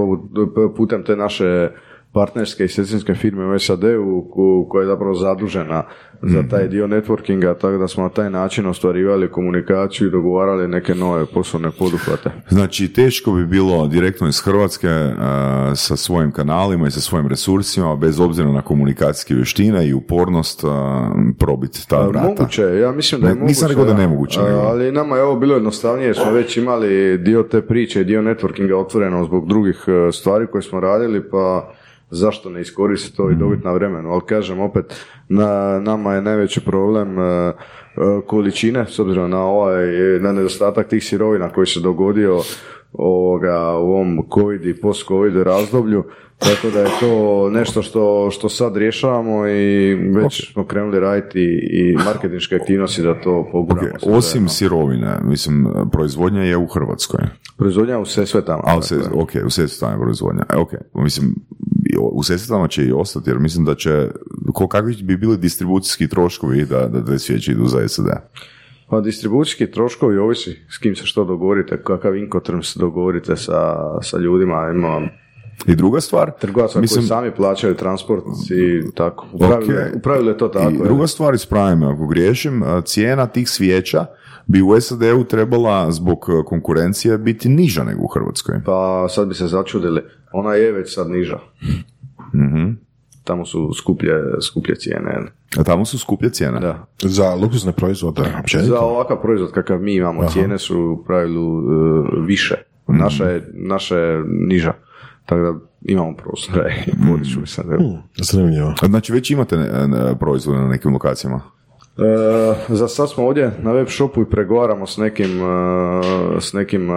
putem 0.77 1.05
te 1.05 1.17
naše 1.17 1.71
partnerske 2.15 2.65
i 2.65 2.69
sestrinske 2.69 3.15
firme 3.15 3.47
u 3.47 3.59
SAD-u 3.59 3.85
ko- 4.31 4.67
koja 4.69 4.83
je 4.83 4.87
zapravo 4.87 5.15
zadužena 5.15 5.83
za 6.23 6.43
taj 6.43 6.69
dio 6.69 6.87
networkinga, 6.87 7.55
tako 7.55 7.79
da 7.79 7.89
smo 7.89 8.03
na 8.03 8.09
taj 8.09 8.31
način 8.31 8.67
ostvarivali 8.67 9.31
komunikaciju 9.31 10.09
i 10.09 10.13
dogovarali 10.13 10.69
neke 10.69 10.95
nove 10.95 11.27
poslovne 11.27 11.71
poduhvate. 11.71 12.31
Znači, 12.49 12.89
teško 12.89 13.33
bi 13.33 13.47
bilo 13.47 13.87
direktno 13.87 14.29
iz 14.29 14.41
Hrvatske 14.41 14.89
sa 15.75 15.97
svojim 15.97 16.33
kanalima 16.33 16.87
i 16.87 16.91
sa 16.91 17.01
svojim 17.01 17.29
resursima, 17.29 17.97
bez 17.97 18.21
obzira 18.21 18.49
na 18.51 18.63
komunikacijske 18.63 19.35
vještine 19.35 19.89
i 19.89 19.95
upornost, 19.95 20.65
probiti 21.39 21.89
ta 21.89 22.01
vrata. 22.03 22.29
Moguće, 22.29 22.63
ja 22.63 22.93
mislim 22.93 23.21
da 23.21 23.27
je 23.27 23.35
Ne, 23.35 23.35
moguće. 23.35 23.49
nisam 23.49 23.69
rekao 23.69 23.85
da 23.85 23.91
je 23.93 23.99
nemoguće, 23.99 24.41
a- 24.41 24.45
Ali 24.65 24.93
nama 24.93 25.17
je 25.17 25.23
ovo 25.23 25.37
bilo 25.37 25.55
jednostavnije, 25.55 26.07
jer 26.07 26.17
smo 26.17 26.31
već 26.33 26.57
imali 26.57 27.19
dio 27.19 27.43
te 27.43 27.63
priče, 27.63 28.01
i 28.01 28.05
dio 28.05 28.23
networkinga 28.23 28.75
otvoreno 28.77 29.25
zbog 29.25 29.49
drugih 29.49 29.85
e, 29.89 30.13
stvari 30.13 30.47
koje 30.47 30.63
smo 30.63 30.81
radili, 30.81 31.31
pa 31.31 31.75
zašto 32.15 32.51
ne 32.51 32.61
iskoristiti 32.61 33.17
to 33.17 33.31
i 33.31 33.35
dobiti 33.35 33.65
na 33.65 33.73
vremenu. 33.73 34.11
Ali 34.11 34.21
kažem, 34.27 34.61
opet, 34.61 34.85
na, 35.29 35.81
nama 35.81 36.15
je 36.15 36.23
najveći 36.23 36.61
problem 36.61 37.19
e, 37.19 37.23
e, 37.23 37.53
količine, 38.27 38.87
s 38.89 38.99
obzirom 38.99 39.31
na 39.31 39.45
ovaj, 39.45 39.87
na 40.21 40.33
nedostatak 40.33 40.89
tih 40.89 41.05
sirovina 41.05 41.49
koji 41.49 41.67
se 41.67 41.81
dogodio 41.81 42.41
ovoga, 42.93 43.79
u 43.79 43.93
ovom 43.93 44.27
COVID 44.35 44.67
i 44.67 44.81
post-COVID 44.81 45.43
razdoblju, 45.43 46.05
tako 46.39 46.71
da 46.71 46.81
je 46.81 46.91
to 47.01 47.51
nešto 47.51 47.83
što, 47.83 48.31
što 48.31 48.49
sad 48.49 48.77
rješavamo 48.77 49.49
i 49.49 49.95
već 49.95 50.53
smo 50.53 50.67
krenuli 50.67 51.01
raditi 51.01 51.41
i 51.71 51.97
marketinške 52.05 52.57
aktivnosti 52.57 53.03
da 53.03 53.21
to 53.21 53.49
poguramo. 53.53 53.89
Ok, 53.89 54.01
sve 54.01 54.17
Osim 54.17 54.49
sirovine, 54.49 55.19
mislim, 55.23 55.67
proizvodnja 55.93 56.43
je 56.43 56.57
u 56.57 56.67
Hrvatskoj. 56.67 57.21
Proizvodnja 57.57 57.99
u 57.99 58.05
sve 58.05 58.27
sve 58.27 58.45
tamo. 58.45 58.63
A, 58.67 58.79
u 58.79 58.83
se, 58.83 58.97
ok, 59.15 59.31
u 59.47 59.51
Sesvetama 59.51 59.93
je 59.93 59.99
proizvodnja. 59.99 60.43
E, 60.51 60.57
ok, 60.57 60.71
mislim, 60.95 61.35
u 62.15 62.23
Sesvetama 62.23 62.69
će 62.69 62.85
i 62.85 62.93
ostati, 62.93 63.31
jer 63.31 63.39
mislim 63.39 63.65
da 63.65 63.75
će, 63.75 64.09
ko, 64.55 64.69
kakvi 64.69 64.97
bi 65.03 65.17
bili 65.17 65.37
distribucijski 65.37 66.09
troškovi 66.09 66.65
da, 66.65 66.89
da 66.89 67.05
te 67.05 67.19
svijeće 67.19 67.53
idu 67.53 67.67
za 67.67 67.89
SAD? 67.89 68.07
Pa 68.89 69.01
distribucijski 69.01 69.71
troškovi 69.71 70.19
ovisi 70.19 70.59
s 70.71 70.79
kim 70.79 70.97
se 70.97 71.07
što 71.07 71.25
dogovorite, 71.25 71.83
kakav 71.83 72.13
se 72.63 72.79
dogovorite 72.79 73.37
sa, 73.37 73.75
sa 74.03 74.19
ljudima. 74.19 74.71
Ima 74.75 75.09
I 75.67 75.77
druga 75.77 76.01
stvar, 76.01 76.31
Trgovac 76.41 76.73
koji 76.73 76.89
sami 76.89 77.35
plaćaju 77.35 77.75
transport 77.75 78.25
i 78.51 78.95
tako. 78.95 79.27
U 79.33 79.39
pravilu, 79.39 79.73
Ok. 79.73 79.97
u 79.97 80.01
pravilu 80.01 80.29
je 80.29 80.39
to 80.39 80.49
tako. 80.49 80.71
I 80.71 80.75
je. 80.75 80.85
druga 80.85 81.07
stvar, 81.07 81.35
ispravim 81.35 81.79
me 81.79 81.87
ako 81.87 82.07
griješim, 82.07 82.63
cijena 82.85 83.27
tih 83.27 83.49
svijeća 83.49 84.07
bi 84.47 84.63
u 84.63 84.81
SAD-u 84.81 85.25
trebala 85.25 85.93
zbog 85.93 86.27
a, 86.29 86.43
konkurencije 86.45 87.19
biti 87.19 87.49
niža 87.49 87.85
nego 87.85 88.03
u 88.03 88.09
Hrvatskoj. 88.09 88.61
Pa 88.67 89.07
sad 89.09 89.29
bi 89.29 89.35
se 89.35 89.47
začudili. 89.47 90.03
Ona 90.33 90.55
je 90.55 90.73
već 90.73 90.95
sad 90.95 91.11
niža. 91.11 91.39
Mhm. 92.35 92.71
Tamo 93.25 93.45
su 93.45 93.73
skuplje, 93.79 94.13
skuplje 94.43 94.75
cijene. 94.77 95.27
A 95.59 95.65
tamo 95.65 95.85
su 95.85 95.99
skuplje 95.99 96.31
cijene. 96.31 96.61
Da. 96.61 96.87
Za 97.03 97.35
luksuzne 97.35 97.73
proizvode, 97.73 98.23
općenito. 98.41 98.69
Za 98.69 98.81
ovakav 98.81 99.23
proizvod 99.23 99.53
kakav 99.53 99.81
mi 99.81 99.95
imamo, 99.95 100.29
cijene 100.29 100.59
su 100.59 100.81
u 100.81 101.05
pravilu 101.05 101.59
e, 101.59 101.63
više. 102.27 102.55
Naša 102.87 103.25
je, 103.25 103.51
naša 103.55 103.99
je 103.99 104.25
niža. 104.27 104.73
Tako 105.27 105.43
da 105.43 105.59
imamo 105.83 106.17
prostora 106.17 106.71
i 107.23 107.25
ću 107.25 107.47
sad. 107.47 107.67
zanimljivo. 108.17 108.75
Znači 108.87 109.13
već 109.13 109.31
imate 109.31 109.57
ne, 109.57 109.89
ne, 109.89 110.19
proizvode 110.19 110.61
na 110.61 110.69
nekim 110.69 110.93
lokacijama? 110.93 111.41
E, 111.99 112.75
za 112.75 112.89
sad 112.89 113.11
smo 113.11 113.27
ovdje 113.27 113.51
na 113.63 113.73
web 113.73 113.87
shopu 113.89 114.23
i 114.23 114.31
pregovaramo 114.31 114.87
s 114.87 114.97
nekim, 114.97 115.31
e, 115.31 116.41
s 116.41 116.53
nekim 116.53 116.91
e, 116.91 116.95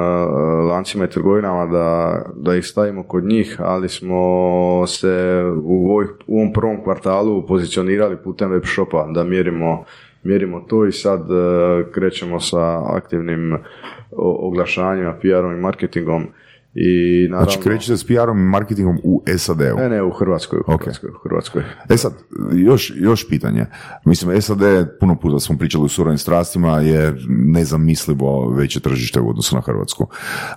lancima 0.69 1.05
i 1.05 1.09
trgovinama 1.09 1.65
da, 1.65 2.21
da 2.35 2.55
ih 2.55 2.65
stavimo 2.65 3.03
kod 3.03 3.23
njih, 3.23 3.55
ali 3.59 3.89
smo 3.89 4.17
se 4.87 5.43
u, 5.63 5.89
ovoj, 5.89 6.05
u 6.27 6.37
ovom 6.37 6.53
prvom 6.53 6.83
kvartalu 6.83 7.45
pozicionirali 7.47 8.17
putem 8.17 8.51
web 8.51 8.63
shopa 8.65 9.07
da 9.13 9.23
mjerimo, 9.23 9.83
mjerimo 10.23 10.59
to 10.59 10.85
i 10.85 10.91
sad 10.91 11.21
e, 11.21 11.83
krećemo 11.91 12.39
sa 12.39 12.95
aktivnim 12.95 13.53
o- 14.11 14.47
oglašavanjima, 14.47 15.13
PR-om 15.21 15.53
i 15.53 15.61
marketingom 15.61 16.27
i 16.79 17.27
naravno... 17.29 17.51
Znači 17.51 17.63
krećete 17.63 17.97
s 17.97 18.07
PR-om 18.07 18.39
i 18.39 18.43
marketingom 18.43 18.99
u 19.03 19.23
SAD-u. 19.37 19.77
Ne, 19.77 19.89
ne, 19.89 20.03
u 20.03 20.11
Hrvatskoj, 20.11 20.59
u. 20.59 20.77
Hrvatskoj, 20.77 21.09
u 21.09 21.19
Hrvatskoj. 21.23 21.63
E 21.89 21.97
sad, 21.97 22.13
još, 22.53 22.93
još 22.95 23.29
pitanje. 23.29 23.65
Mislim, 24.05 24.41
SAD, 24.41 24.59
puno 24.99 25.19
puta 25.19 25.39
smo 25.39 25.57
pričali 25.57 25.85
u 25.85 25.87
surovim 25.87 26.17
strastima, 26.17 26.79
je 26.79 27.15
nezamislivo 27.29 28.49
veće 28.49 28.79
tržište 28.79 29.19
u 29.19 29.29
odnosu 29.29 29.55
na 29.55 29.61
Hrvatsku. 29.61 30.07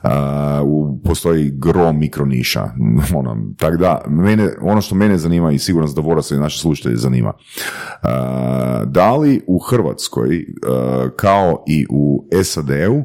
A, 0.03 0.62
u, 0.64 1.01
postoji 1.05 1.51
gro 1.51 1.93
mikroniša. 1.93 2.68
Ono, 3.18 3.37
tako 3.59 3.77
da, 3.77 4.05
mene, 4.09 4.49
ono 4.61 4.81
što 4.81 4.95
mene 4.95 5.18
zanima 5.18 5.53
i 5.53 5.59
sigurno 5.59 5.93
da 5.93 6.01
Voras 6.01 6.31
i 6.31 6.35
naše 6.35 6.59
slušatelje 6.59 6.97
zanima. 6.97 7.33
A, 8.03 8.85
da 8.87 9.16
li 9.16 9.41
u 9.47 9.59
Hrvatskoj, 9.59 10.47
a, 10.66 11.09
kao 11.16 11.64
i 11.68 11.87
u 11.91 12.25
SAD-u, 12.43 13.05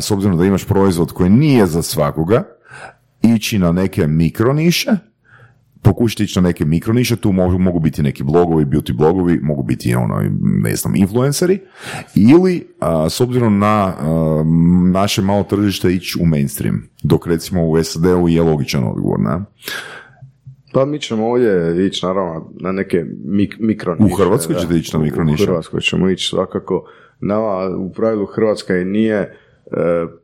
s 0.00 0.10
obzirom 0.10 0.38
da 0.38 0.44
imaš 0.44 0.64
proizvod 0.64 1.12
koji 1.12 1.30
nije 1.30 1.66
za 1.66 1.82
svakoga, 1.82 2.42
ići 3.22 3.58
na 3.58 3.72
neke 3.72 4.06
mikroniše, 4.06 4.90
pokušati 5.82 6.24
ići 6.24 6.38
na 6.40 6.48
neke 6.48 6.64
mikroniše, 6.64 7.16
tu 7.16 7.32
mogu, 7.32 7.58
mogu 7.58 7.80
biti 7.80 8.02
neki 8.02 8.22
blogovi, 8.22 8.64
beauty 8.64 8.96
blogovi, 8.96 9.40
mogu 9.42 9.62
biti 9.62 9.94
ono, 9.94 10.22
ne 10.62 10.76
znam, 10.76 10.96
influenceri, 10.96 11.60
ili 12.14 12.66
a, 12.80 13.10
s 13.10 13.20
obzirom 13.20 13.58
na 13.58 13.66
a, 13.68 13.94
naše 14.92 15.22
malo 15.22 15.42
tržište 15.42 15.92
ići 15.94 16.18
u 16.22 16.26
mainstream, 16.26 16.88
dok 17.02 17.26
recimo 17.26 17.68
u 17.68 17.84
SAD-u 17.84 18.28
je 18.28 18.42
logičan 18.42 18.84
odgovor, 18.84 19.20
ne? 19.20 19.40
Pa 20.74 20.84
mi 20.84 21.00
ćemo 21.00 21.26
ovdje 21.26 21.86
ići 21.86 22.06
naravno 22.06 22.50
na 22.60 22.72
neke 22.72 23.04
mik- 23.26 23.56
mikro 23.60 23.96
U 24.00 24.08
Hrvatskoj 24.16 24.56
ćete 24.60 24.74
ići 24.76 24.96
na 24.96 25.02
mikro 25.02 25.24
niše? 25.24 25.42
U 25.42 25.46
Hrvatskoj 25.46 25.80
ćemo 25.80 26.10
ići 26.10 26.28
svakako. 26.28 26.84
Nama 27.22 27.76
u 27.76 27.92
pravilu 27.92 28.26
Hrvatska 28.26 28.76
i 28.76 28.84
nije 28.84 29.16
e, 29.18 29.30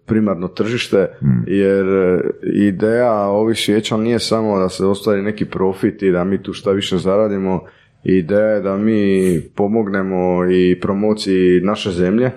primarno 0.07 0.49
tržište, 0.49 1.17
Hmm. 1.21 1.45
jer 1.47 1.87
e, 1.87 2.21
ideja 2.55 3.15
ovih 3.15 3.59
svijeća 3.59 3.97
nije 3.97 4.19
samo 4.19 4.59
da 4.59 4.69
se 4.69 4.87
ostvari 4.87 5.23
neki 5.23 5.45
profit 5.45 6.03
i 6.03 6.11
da 6.11 6.25
mi 6.25 6.43
tu 6.43 6.53
šta 6.53 6.71
više 6.71 6.97
zaradimo. 6.97 7.61
Ideja 8.05 8.49
je 8.49 8.61
da 8.61 8.77
mi 8.77 9.41
pomognemo 9.57 10.51
i 10.51 10.81
promociji 10.81 11.61
naše 11.61 11.91
zemlje 11.91 12.27
e, 12.27 12.33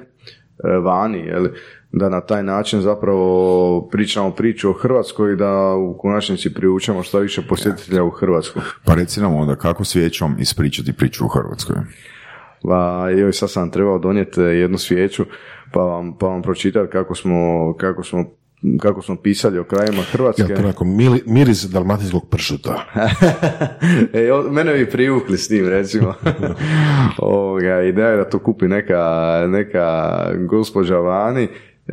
vani, 0.84 1.20
jel? 1.20 1.48
da 1.92 2.10
na 2.10 2.22
taj 2.22 2.44
način 2.44 2.82
zapravo 2.82 3.88
pričamo 3.92 4.32
priču 4.32 4.70
o 4.70 4.74
Hrvatskoj 4.74 5.34
i 5.34 5.36
da 5.36 5.74
u 5.76 5.98
konačnici 5.98 6.54
privučemo 6.54 7.04
šta 7.04 7.20
više 7.20 7.42
posjetitelja 7.50 8.04
u 8.04 8.10
Hrvatsku. 8.10 8.60
Pa 8.86 8.96
reci 8.96 9.22
nam 9.22 9.36
onda 9.36 9.56
kako 9.56 9.84
svijećom 9.84 10.36
ispričati 10.40 10.94
priču 10.94 11.26
u 11.26 11.28
Hrvatskoj. 11.28 11.76
Pa 12.64 13.10
joj 13.10 13.34
sad 13.34 13.52
sam 13.52 13.72
trebao 13.72 14.00
donijeti 14.00 14.42
jednu 14.42 14.78
svijeću 14.78 15.26
pa 15.72 15.80
vam, 15.80 16.18
pa 16.18 16.28
vam 16.28 16.42
pročitati 16.42 16.92
kako 16.92 17.16
smo, 17.16 17.74
kako 17.78 18.04
smo 18.04 18.26
kako 18.80 19.02
smo 19.02 19.16
pisali 19.16 19.60
o 19.60 19.64
krajima 19.64 20.02
Hrvatske. 20.02 20.42
Ja, 20.42 20.56
to 20.56 20.62
onako 20.64 20.86
mili- 20.86 21.24
miris 21.26 21.64
dalmatinskog 21.64 22.30
pršuta. 22.30 22.86
e, 24.14 24.30
mene 24.52 24.74
bi 24.74 24.90
privukli 24.90 25.38
s 25.38 25.48
tim, 25.48 25.70
recimo. 25.70 26.14
Ovoga, 27.18 27.82
ideja 27.82 28.08
je 28.08 28.18
da 28.18 28.30
to 28.30 28.40
kupi 28.40 28.68
neka, 28.68 29.04
neka 29.48 30.12
gospođa 30.50 30.98
vani, 30.98 31.48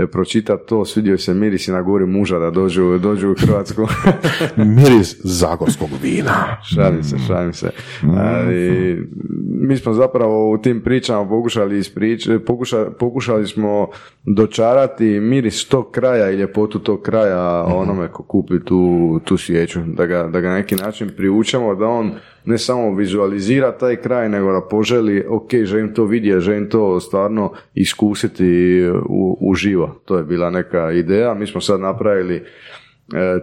pročita 0.07 0.57
to, 0.57 0.85
svidio 0.85 1.19
se 1.19 1.35
miris 1.35 1.69
i 1.69 1.73
naguri 1.73 2.07
muža 2.07 2.39
da 2.39 2.51
dođu, 2.51 2.99
dođu 2.99 3.31
u 3.31 3.35
Hrvatsku. 3.35 3.87
Miris 4.77 5.17
zagorskog 5.25 5.89
vina. 6.03 6.57
šalim 6.75 7.03
se, 7.03 7.17
šalim 7.27 7.53
se. 7.53 7.71
Ali, 8.17 8.97
mi 9.61 9.77
smo 9.77 9.93
zapravo 9.93 10.51
u 10.51 10.59
tim 10.59 10.81
pričama 10.81 11.29
pokušali 11.29 11.79
isprič, 11.79 12.29
pokuša, 12.47 12.91
pokušali 12.99 13.47
smo 13.47 13.89
dočarati 14.25 15.21
miris 15.21 15.69
tog 15.69 15.91
kraja 15.91 16.31
i 16.31 16.37
ljepotu 16.37 16.79
tog 16.79 17.03
kraja 17.03 17.65
onome 17.65 18.09
ko 18.09 18.23
kupi 18.23 18.65
tu, 18.65 19.21
tu 19.25 19.37
svijeću, 19.37 19.81
da 19.87 20.07
ga, 20.07 20.23
da 20.23 20.41
ga 20.41 20.49
na 20.49 20.55
neki 20.55 20.77
način 20.77 21.11
privučemo, 21.17 21.75
da 21.75 21.87
on 21.87 22.13
ne 22.49 22.59
samo 22.59 22.95
vizualizira 22.95 23.79
taj 23.79 23.97
kraj, 23.97 24.29
nego 24.29 24.53
da 24.53 24.61
poželi, 24.71 25.25
ok, 25.29 25.51
želim 25.65 25.95
to 25.95 26.05
vidjeti, 26.05 26.41
želim 26.41 26.69
to 26.71 27.01
stvarno 27.01 27.53
iskusiti 27.75 28.83
u, 29.09 29.39
uživo. 29.41 30.01
To 30.05 30.17
je 30.17 30.25
bila 30.25 30.51
neka 30.51 30.93
ideja. 30.93 31.35
Mi 31.35 31.47
smo 31.47 31.61
sad 31.61 31.81
napravili 31.81 32.35
e, 32.37 32.43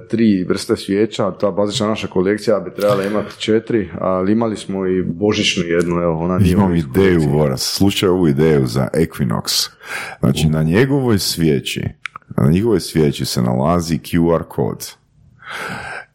tri 0.10 0.43
vrste 0.43 0.76
svijeća, 0.76 1.32
ta 1.32 1.51
bazična 1.51 1.88
naša 1.88 2.08
kolekcija 2.08 2.60
bi 2.60 2.72
trebala 2.76 3.03
imati 3.03 3.39
četiri, 3.39 3.89
ali 3.99 4.32
imali 4.32 4.58
smo 4.58 4.88
i 4.88 5.03
božićnu 5.03 5.64
jednu, 5.64 5.95
evo, 5.95 6.20
ona 6.20 6.38
nije 6.38 6.53
Imam 6.53 6.76
ideju, 6.76 7.22
Voras, 7.22 7.76
slušaj 7.78 8.10
ovu 8.10 8.28
ideju 8.28 8.66
za 8.66 8.88
Equinox. 8.93 9.70
Znači, 10.20 10.47
na 10.47 10.64
njegovoj 10.64 11.20
svijeći, 11.20 11.84
na 12.38 12.49
njegovoj 12.49 12.80
svijeći 12.80 13.26
se 13.26 13.41
nalazi 13.41 13.97
QR 13.97 14.43
kod. 14.43 14.95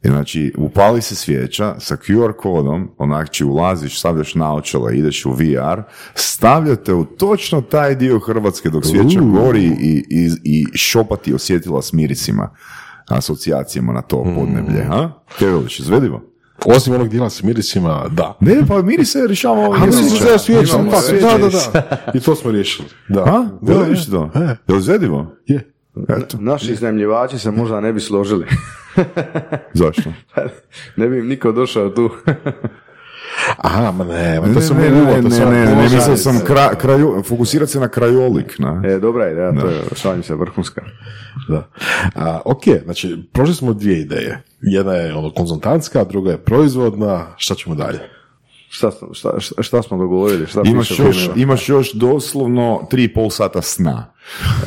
I 0.05 0.09
znači, 0.09 0.53
upali 0.59 1.03
se 1.03 1.15
svijeća 1.15 1.75
sa 1.79 1.97
QR 1.97 2.33
kodom, 2.33 2.91
onak 2.99 3.31
će 3.31 3.45
ulaziš, 3.45 3.99
stavljaš 3.99 4.35
naočale, 4.35 4.97
ideš 4.97 5.27
u 5.27 5.31
VR, 5.33 5.83
stavljate 6.15 6.95
u 6.95 7.05
točno 7.05 7.61
taj 7.61 7.95
dio 7.95 8.19
Hrvatske 8.19 8.71
dok 8.71 8.87
svijeća 8.87 9.21
gori 9.21 9.65
i, 9.65 10.05
i, 10.11 10.31
i 10.45 10.79
šopati 10.79 11.35
osjetila 11.35 11.83
s 11.83 11.93
mirisima, 11.93 12.51
asocijacijama 13.09 13.93
na 13.93 14.03
to 14.03 14.25
podneblje. 14.37 14.85
Ha? 14.85 15.11
Kerović, 15.39 15.79
izvedivo? 15.79 16.23
Osim 16.65 16.95
onog 16.95 17.09
dijela 17.09 17.31
s 17.31 17.43
mirisima, 17.43 18.09
da. 18.11 18.37
Ne, 18.41 18.67
pa 18.69 18.83
mirise 18.83 19.27
rješava 19.27 19.59
ovo. 19.67 19.75
A 19.75 19.87
mislim 19.87 20.09
svijeća. 20.39 20.77
da 21.31 21.39
da, 21.39 21.49
da, 21.49 21.49
da. 21.73 22.13
I 22.15 22.21
to 22.21 22.35
smo 22.35 22.51
riješili. 22.51 22.89
Da. 23.09 23.21
A? 23.21 23.25
Da, 23.61 23.73
Da, 23.73 23.75
da, 23.75 23.85
vidiš 23.85 24.07
to? 24.11 24.31
E, 24.35 24.39
Je 24.69 24.75
li 24.75 24.79
izvedivo? 24.79 25.27
je. 25.47 25.73
Eto, 26.09 26.37
Naši 26.41 26.73
iznajmljivači 26.73 27.39
se 27.39 27.51
zašto? 29.81 30.11
ne 30.97 31.09
bi 31.09 31.19
im 31.19 31.29
niko 31.29 31.53
došao 31.53 31.91
tu. 31.91 32.11
Aha, 33.57 33.91
ma 33.91 34.05
ne, 34.05 34.41
ma 34.41 34.55
to 34.55 34.61
sam 34.61 34.77
ne, 34.77 34.91
ne, 34.91 35.05
ne, 35.05 35.23
ne, 35.51 35.77
ne, 35.77 35.83
mislio 35.83 36.17
sam 36.17 36.41
kra, 36.47 36.75
kraju, 36.75 37.23
fokusirat 37.29 37.69
se 37.69 37.81
na 37.81 37.89
krajolik, 37.89 38.59
na. 38.59 38.83
E, 38.85 38.99
dobra 38.99 39.31
ideja, 39.31 39.53
to 39.61 39.67
je, 39.67 39.81
šalim 39.97 40.23
se, 40.23 40.35
vrhunska. 40.35 40.83
Da. 41.49 41.69
A, 42.15 42.41
ok, 42.45 42.63
znači, 42.85 43.29
prošli 43.33 43.55
smo 43.55 43.73
dvije 43.73 44.01
ideje. 44.01 44.43
Jedna 44.61 44.93
je 44.93 45.15
ono 45.15 45.33
konzultantska, 45.33 46.05
druga 46.05 46.31
je 46.31 46.39
proizvodna. 46.39 47.27
Šta 47.37 47.55
ćemo 47.55 47.75
dalje? 47.75 47.99
Šta, 48.73 48.91
šta, 49.13 49.41
šta, 49.63 49.83
smo 49.83 49.99
dogovorili? 49.99 50.47
Šta 50.47 50.63
Imaš 50.65 50.99
još, 50.99 51.31
imaš 51.37 51.69
još 51.69 51.93
doslovno 51.93 52.87
tri 52.91 53.05
i 53.05 53.15
pol 53.15 53.31
sata 53.31 53.63
sna. 53.63 54.13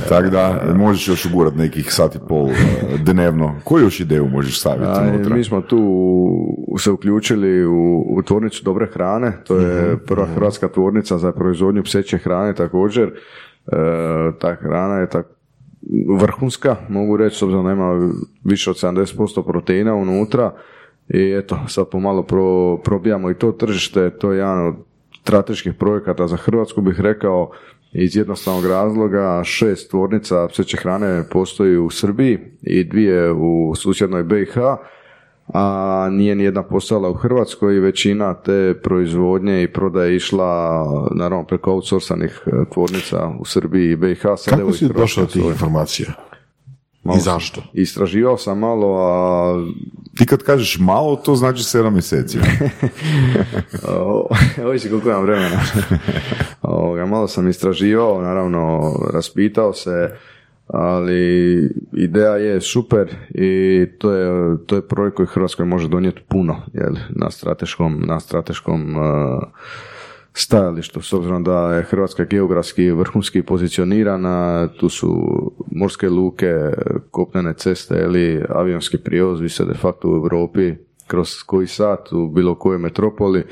Tako 0.10 0.30
da 0.30 0.62
možeš 0.76 1.08
još 1.08 1.26
ugurat 1.26 1.56
nekih 1.56 1.93
sat 1.93 2.16
i 2.16 2.20
pol 2.28 2.49
eh, 2.49 2.54
dnevno. 2.97 3.56
Koju 3.64 3.84
još 3.84 3.99
ideju 3.99 4.28
možeš 4.28 4.60
staviti 4.60 5.16
unutra? 5.16 5.36
mi 5.36 5.43
smo 5.43 5.62
tu 5.62 5.80
se 6.80 6.91
uključili 6.91 7.66
u, 7.66 8.06
u 8.10 8.22
tvornicu 8.22 8.64
dobre 8.64 8.88
hrane, 8.93 9.38
to 9.47 9.58
je 9.58 9.97
prva 9.97 10.26
hrvatska 10.26 10.68
tvornica 10.68 11.18
za 11.18 11.32
proizvodnju 11.32 11.84
pseće 11.84 12.18
hrane 12.18 12.56
također. 12.56 13.08
E, 13.08 13.12
ta 14.39 14.56
hrana 14.56 14.95
je 14.95 15.10
tak 15.10 15.26
vrhunska, 16.20 16.76
mogu 16.89 17.18
reći, 17.18 17.38
s 17.38 17.41
obzirom 17.41 17.66
da 17.66 17.72
ima 17.72 18.12
više 18.43 18.70
od 18.70 18.76
70% 18.76 19.45
proteina 19.45 19.95
unutra 19.95 20.51
i 21.10 21.32
eto, 21.32 21.60
sad 21.68 21.89
pomalo 21.89 22.24
pro, 22.24 22.78
probijamo 22.78 23.32
i 23.32 23.36
to 23.36 23.51
tržište, 23.51 24.10
to 24.10 24.32
je 24.32 24.38
jedan 24.38 24.68
od 24.68 24.76
strateških 25.22 25.74
projekata 25.74 26.28
za 26.28 26.38
Hrvatsku 26.38 26.82
bih 26.82 26.99
rekao 26.99 27.51
iz 27.91 28.16
jednostavnog 28.16 28.66
razloga 28.66 29.41
šest 29.43 29.89
tvornica 29.89 30.47
pseće 30.47 30.78
hrane 30.78 31.24
postoji 31.32 31.78
u 31.78 31.89
Srbiji 31.89 32.39
i 32.62 32.84
dvije 32.84 33.32
u 33.32 33.74
susjednoj 33.76 34.24
BiH 34.24 34.58
a 35.47 36.08
nije 36.12 36.36
ni 36.36 36.43
jedna 36.43 36.64
postala 36.64 37.10
u 37.10 37.14
Hrvatskoj 37.14 37.76
i 37.76 37.80
većina 37.80 38.34
te 38.34 38.74
proizvodnje 38.84 39.64
i 39.64 39.68
prodaje 39.68 40.16
išla 40.16 40.86
naravno 41.16 41.45
preko 41.45 41.72
outsourcanih 41.72 42.41
tvornica 42.74 43.32
u 43.39 43.45
Srbiji 43.45 43.91
i 43.91 43.95
BiH. 43.95 44.22
Kako 44.22 44.74
si 44.74 44.88
došao 44.88 45.26
do 45.26 45.32
tih 45.32 45.45
informacija? 45.45 46.14
Malo 47.04 47.18
I 47.18 47.22
sam- 47.22 47.34
zašto? 47.34 47.62
Istraživao 47.74 48.38
sam 48.38 48.60
malo, 48.60 48.97
a 48.97 49.56
Ti 50.18 50.26
kad 50.26 50.43
kažeš 50.43 50.80
malo, 50.80 51.16
to 51.16 51.36
znači 51.36 51.64
sedam 51.64 51.93
mjeseci. 51.93 52.38
O, 53.88 54.28
ovisi 54.66 54.89
koliko 54.89 55.10
imam 55.10 55.24
vremena. 55.24 55.60
Ovoga, 56.62 57.06
malo 57.06 57.28
sam 57.28 57.47
istraživao, 57.49 58.22
naravno 58.22 58.93
raspitao 59.14 59.74
se, 59.74 60.18
ali 60.68 61.62
ideja 61.93 62.36
je 62.36 62.62
super 62.62 63.16
i 63.30 63.86
to 63.97 64.12
je, 64.12 64.58
to 64.66 64.76
je 64.76 64.88
projekt 64.88 65.16
koji 65.16 65.28
Hrvatskoj 65.28 65.66
može 65.66 65.88
donijeti 65.88 66.22
puno 66.28 66.62
jel, 66.74 66.93
na 67.10 67.32
strateškom, 67.32 68.04
na 68.08 68.20
strateškom 68.20 68.95
uh, 68.97 69.43
stajalištu, 70.34 71.02
s 71.02 71.14
obzirom 71.14 71.44
da 71.44 71.74
je 71.74 71.84
Hrvatska 71.84 72.24
geografski 72.24 72.92
vrhunski 72.92 73.42
pozicionirana, 73.42 74.68
tu 74.80 74.90
su 74.90 75.12
morske 75.72 76.10
luke, 76.10 76.54
kopnene 77.12 77.54
ceste 77.54 77.96
ili 77.96 78.46
avionski 78.50 78.98
prijevoz, 78.98 79.42
vi 79.42 79.50
ste 79.50 79.66
de 79.66 79.74
facto 79.74 80.10
u 80.10 80.16
Europi 80.16 80.74
kroz 81.08 81.44
koji 81.46 81.68
sat 81.68 82.12
u 82.12 82.28
bilo 82.28 82.56
kojoj 82.56 82.78
metropoli 82.78 83.44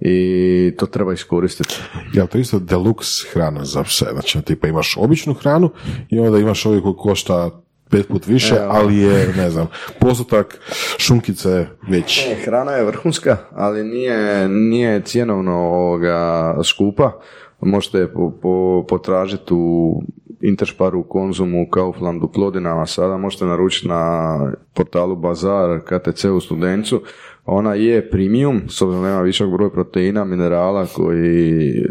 i 0.00 0.74
to 0.78 0.86
treba 0.86 1.12
iskoristiti. 1.12 1.74
Ja, 2.14 2.26
to 2.26 2.38
isto 2.38 2.58
deluxe 2.58 3.32
hrana 3.32 3.64
za 3.64 3.82
pse. 3.82 4.06
Znači, 4.12 4.42
tipa 4.42 4.68
imaš 4.68 4.96
običnu 4.96 5.34
hranu 5.34 5.70
i 6.10 6.18
onda 6.18 6.38
imaš 6.38 6.66
ovaj 6.66 6.80
koji 6.80 6.94
košta 6.98 7.62
pet 7.90 8.08
put 8.08 8.26
više, 8.26 8.54
E, 8.54 8.66
ali 8.68 8.96
je, 8.96 9.32
ne 9.36 9.50
znam, 9.50 9.66
postotak 10.00 10.60
šunkice 10.98 11.66
veći. 11.88 12.30
E, 12.30 12.34
hrana 12.44 12.72
je 12.72 12.84
vrhunska, 12.84 13.36
ali 13.52 13.84
nije, 13.84 14.48
nije 14.48 15.02
cjenovno 15.02 15.52
ovoga 15.52 16.54
skupa. 16.64 17.20
Možete 17.60 17.98
je 17.98 18.12
po, 18.12 18.32
po, 18.42 18.84
potražiti 18.88 19.54
u 19.54 20.02
Intersparu, 20.40 21.02
Konzumu, 21.02 21.70
Kauflandu, 21.70 22.28
Plodinama. 22.28 22.86
Sada 22.86 23.16
možete 23.16 23.44
naručiti 23.44 23.88
na 23.88 24.38
portalu 24.74 25.16
Bazar, 25.16 25.80
KTC 25.80 26.24
u 26.24 26.40
Studencu. 26.40 27.02
Ona 27.46 27.74
je 27.74 28.10
premium, 28.10 28.62
s 28.68 28.82
obzirom 28.82 29.06
ima 29.06 29.20
višak 29.20 29.50
broj 29.50 29.72
proteina, 29.72 30.24
minerala 30.24 30.86
koji, 30.86 31.84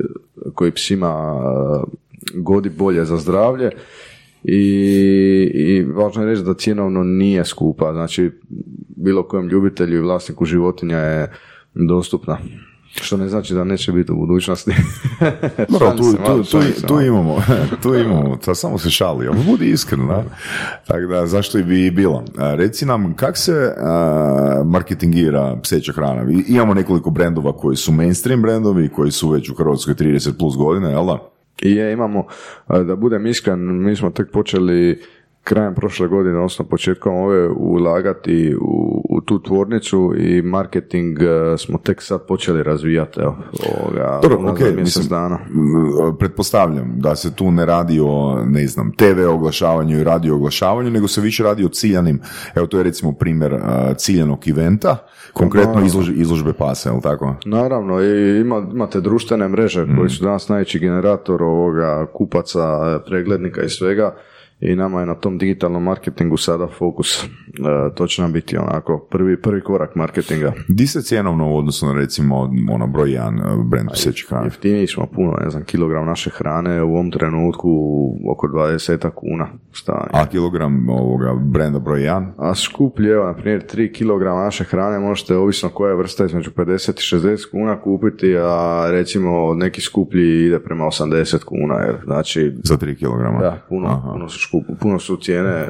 koji 0.53 0.71
psima 0.71 1.39
eh, 1.39 1.97
godi 2.33 2.69
bolje 2.69 3.05
za 3.05 3.17
zdravlje. 3.17 3.71
I, 4.49 4.61
I 5.53 5.83
važno 5.83 6.21
je 6.23 6.29
reći 6.29 6.43
da 6.43 6.53
cjenovno 6.53 7.03
nije 7.03 7.45
skupa, 7.45 7.93
znači 7.93 8.31
bilo 8.95 9.23
kojem 9.27 9.47
ljubitelju 9.47 9.97
i 9.97 10.01
vlasniku 10.01 10.45
životinja 10.45 10.97
je 10.97 11.31
dostupna. 11.73 12.37
Što 13.01 13.17
ne 13.17 13.29
znači 13.29 13.53
da 13.53 13.63
neće 13.63 13.91
biti 13.91 14.11
u 14.11 14.15
budućnosti. 14.15 14.71
Šalim 15.79 15.97
tu, 15.97 16.03
se, 16.03 16.17
tu, 16.17 16.43
tu, 16.43 16.87
tu 16.87 17.01
imamo, 17.01 17.35
tu 17.83 17.95
imamo, 17.95 18.37
to 18.45 18.55
samo 18.55 18.77
se 18.77 18.89
šali, 18.89 19.27
ali 19.27 19.37
budi 19.49 19.69
iskren, 19.69 20.07
da? 20.07 20.23
Tako 20.87 21.05
da, 21.05 21.27
zašto 21.27 21.57
i 21.57 21.63
bi 21.63 21.85
i 21.85 21.91
bilo. 21.91 22.23
Reci 22.37 22.85
nam, 22.85 23.13
kak 23.15 23.37
se 23.37 23.73
a, 23.77 24.63
marketingira 24.65 25.59
pseća 25.63 25.93
hrana? 25.93 26.31
I- 26.31 26.53
Imamo 26.53 26.73
nekoliko 26.73 27.09
brendova 27.09 27.57
koji 27.57 27.75
su 27.77 27.91
mainstream 27.91 28.41
brendovi, 28.41 28.89
koji 28.89 29.11
su 29.11 29.29
već 29.29 29.49
u 29.49 29.55
Hrvatskoj 29.55 29.93
30 29.93 30.37
plus 30.39 30.57
godine, 30.57 30.89
jel 30.89 31.05
da? 31.05 31.36
I 31.61 31.71
je, 31.71 31.93
imamo, 31.93 32.27
da 32.67 32.95
budem 32.95 33.25
iskren, 33.25 33.83
mi 33.83 33.95
smo 33.95 34.09
tek 34.09 34.31
počeli 34.31 35.01
krajem 35.47 35.75
prošle 35.75 36.07
godine, 36.07 36.35
odnosno 36.37 36.65
početkom 36.65 37.15
ove, 37.15 37.49
ulagati 37.49 38.55
u, 38.61 39.01
u 39.09 39.21
tu 39.21 39.43
tvornicu 39.43 40.13
i 40.17 40.41
marketing 40.41 41.17
e, 41.21 41.57
smo 41.57 41.77
tek 41.77 42.01
sad 42.01 42.27
počeli 42.27 42.63
razvijati, 42.63 43.19
evo, 43.19 43.37
ovoga, 43.79 44.19
Dobro, 44.23 44.51
ok, 44.51 44.59
mjesec 44.59 44.77
mislim, 44.79 45.07
dana. 45.09 45.39
m, 45.49 46.17
pretpostavljam 46.19 46.93
da 46.97 47.15
se 47.15 47.35
tu 47.35 47.51
ne 47.51 47.65
radi 47.65 47.99
o, 48.03 48.43
ne 48.45 48.67
znam, 48.67 48.91
TV 48.91 49.29
oglašavanju 49.29 49.99
i 49.99 50.03
radio 50.03 50.35
oglašavanju, 50.35 50.89
nego 50.91 51.07
se 51.07 51.21
više 51.21 51.43
radi 51.43 51.65
o 51.65 51.69
ciljanim, 51.69 52.19
evo 52.55 52.67
to 52.67 52.77
je 52.77 52.83
recimo 52.83 53.11
primjer 53.11 53.53
a, 53.53 53.93
ciljanog 53.93 54.47
eventa, 54.47 54.97
konkretno 55.33 55.85
izlož, 55.85 56.09
izložbe 56.09 56.53
pasa, 56.53 56.89
jel 56.89 57.01
tako? 57.01 57.35
Naravno, 57.45 58.01
i 58.01 58.39
ima, 58.41 58.67
imate 58.73 59.01
društvene 59.01 59.47
mreže 59.47 59.85
Mm. 59.85 59.97
koji 59.97 60.09
su 60.09 60.23
danas 60.23 60.49
najveći 60.49 60.79
generator 60.79 61.43
ovoga 61.43 62.05
kupaca, 62.13 62.99
preglednika 63.05 63.61
i 63.63 63.69
svega 63.69 64.15
i 64.59 64.75
nama 64.75 64.99
je 64.99 65.05
na 65.05 65.15
tom 65.15 65.37
digitalnom 65.37 65.83
marketingu 65.83 66.37
sada 66.37 66.67
fokus. 66.77 67.23
E, 67.23 67.27
to 67.95 68.07
će 68.07 68.21
nam 68.21 68.33
biti 68.33 68.57
onako 68.57 69.07
prvi, 69.11 69.41
prvi 69.41 69.61
korak 69.61 69.95
marketinga. 69.95 70.53
Di 70.67 70.87
se 70.87 71.01
cjenovno 71.01 71.51
u 71.53 71.57
odnosu 71.57 71.85
na 71.85 71.93
recimo 71.93 72.49
ono 72.71 72.87
broj 72.87 73.11
jedan 73.11 73.39
a, 73.39 73.55
brand 73.65 73.89
psećih 73.93 74.27
hrana? 74.29 74.43
Jeftiniji 74.45 74.87
smo 74.87 75.05
puno, 75.15 75.37
ne 75.43 75.49
znam, 75.49 75.63
kilogram 75.63 76.05
naše 76.05 76.29
hrane 76.29 76.83
u 76.83 76.93
ovom 76.93 77.11
trenutku 77.11 77.69
oko 78.31 78.47
20 78.47 79.09
kuna. 79.09 79.47
Šta 79.71 80.07
A 80.13 80.25
kilogram 80.25 80.89
ovoga 80.89 81.33
brenda 81.45 81.79
broj 81.79 81.99
1? 81.99 82.25
A 82.37 82.55
skuplje, 82.55 83.11
evo, 83.11 83.25
na 83.25 83.33
primjer, 83.33 83.65
3 83.73 83.93
kg 83.97 84.23
naše 84.23 84.63
hrane 84.63 84.99
možete, 84.99 85.35
ovisno 85.35 85.69
koja 85.69 85.89
je 85.89 85.95
vrsta, 85.95 86.25
između 86.25 86.51
50 86.51 87.15
i 87.15 87.17
60 87.17 87.51
kuna 87.51 87.81
kupiti, 87.81 88.37
a 88.37 88.85
recimo 88.91 89.53
neki 89.53 89.81
skuplji 89.81 90.45
ide 90.45 90.59
prema 90.59 90.85
80 90.85 91.43
kuna, 91.43 91.75
jer 91.75 91.95
znači, 92.03 92.55
Za 92.63 92.77
3 92.77 92.95
kilograma? 92.97 93.39
da, 93.39 93.57
puno, 93.69 93.87
Aha. 93.87 94.11
puno 94.13 94.29
su, 94.29 94.39
škup, 94.47 94.65
puno 94.79 94.99
su 94.99 95.17
cijene 95.17 95.67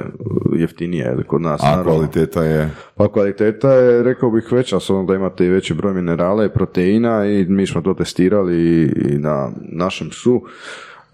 jeftinije 0.56 1.16
kod 1.28 1.42
nas. 1.42 1.64
A 1.64 1.70
naravno. 1.70 1.92
kvaliteta 1.92 2.44
je... 2.44 2.70
Pa 2.96 3.08
kvaliteta 3.08 3.74
je, 3.74 4.04
rekao 4.04 4.32
bih, 4.32 4.52
veća, 4.52 4.80
s 4.80 4.90
da 5.08 5.16
imate 5.16 5.46
i 5.46 5.50
veći 5.50 5.74
broj 5.74 5.94
minerala 5.94 6.46
i 6.46 6.50
proteina 6.50 7.26
i 7.26 7.46
mi 7.46 7.68
smo 7.68 7.82
to 7.82 7.94
testirali 7.94 8.84
i, 8.84 9.18
na 9.18 9.50
našem 9.72 10.10
psu 10.10 10.42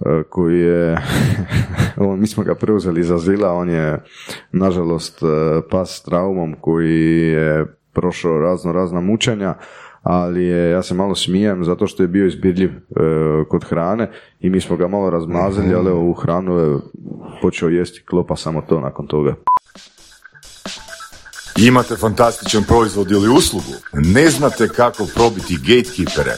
e, 0.05 0.24
koji 0.30 0.59
je, 0.59 0.97
on, 1.97 2.20
mi 2.20 2.28
smo 2.28 2.43
ga 2.43 2.55
preuzeli 2.55 3.03
za 3.03 3.18
zila, 3.18 3.53
on 3.53 3.70
je 3.70 4.03
nažalost 4.51 5.24
e, 5.24 5.26
pas 5.70 5.97
s 5.97 6.03
traumom 6.03 6.55
koji 6.61 7.28
je 7.28 7.66
prošao 7.93 8.39
razno 8.39 8.72
razna 8.72 9.01
mučenja, 9.01 9.55
ali 10.03 10.43
je, 10.43 10.72
ja 10.72 10.84
se 10.84 10.93
malo 10.93 11.16
smijem 11.16 11.64
zato 11.64 11.88
što 11.88 12.03
je 12.03 12.07
bio 12.07 12.26
izbirljiv 12.26 12.70
e, 12.70 12.74
kod 13.49 13.64
hrane 13.64 14.09
i 14.39 14.49
mi 14.49 14.61
smo 14.61 14.78
ga 14.78 14.88
malo 14.88 15.09
razmazili, 15.09 15.76
ali 15.76 15.89
evo, 15.89 16.09
u 16.09 16.14
hranu 16.14 16.57
je 16.57 16.80
počeo 17.44 17.70
jesti 17.70 18.02
klopa 18.06 18.36
samo 18.36 18.62
to 18.62 18.80
nakon 18.80 19.08
toga. 19.08 19.36
Imate 21.58 21.96
fantastičan 21.96 22.64
proizvod 22.64 23.12
ili 23.12 23.30
uslugu? 23.38 23.74
Ne 23.94 24.30
znate 24.30 24.68
kako 24.68 25.08
probiti 25.16 25.58
gatekeepere? 25.68 26.36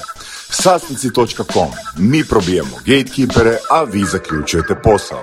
Sastnici.com. 0.49 1.69
Mi 1.97 2.23
probijemo 2.29 2.75
gatekeepere, 2.85 3.57
a 3.71 3.83
vi 3.83 4.03
zaključujete 4.03 4.75
posao. 4.83 5.21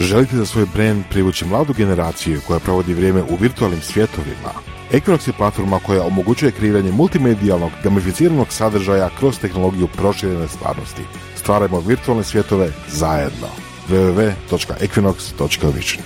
Želite 0.00 0.36
za 0.36 0.46
svoj 0.46 0.66
brand 0.74 1.04
privući 1.10 1.44
mladu 1.44 1.72
generaciju 1.72 2.40
koja 2.46 2.58
provodi 2.58 2.94
vrijeme 2.94 3.22
u 3.22 3.36
virtualnim 3.40 3.80
svjetovima? 3.80 4.52
Equinox 4.92 5.28
je 5.28 5.38
platforma 5.38 5.80
koja 5.86 6.02
omogućuje 6.02 6.52
kreiranje 6.52 6.92
multimedijalnog, 6.92 7.70
gamificiranog 7.84 8.46
sadržaja 8.50 9.10
kroz 9.18 9.38
tehnologiju 9.38 9.88
proširene 9.96 10.48
stvarnosti. 10.48 11.02
Stvarajmo 11.48 11.80
virtualne 11.80 12.24
svjetove 12.24 12.68
zajedno. 12.88 13.48
www.equinox.vision 13.88 16.04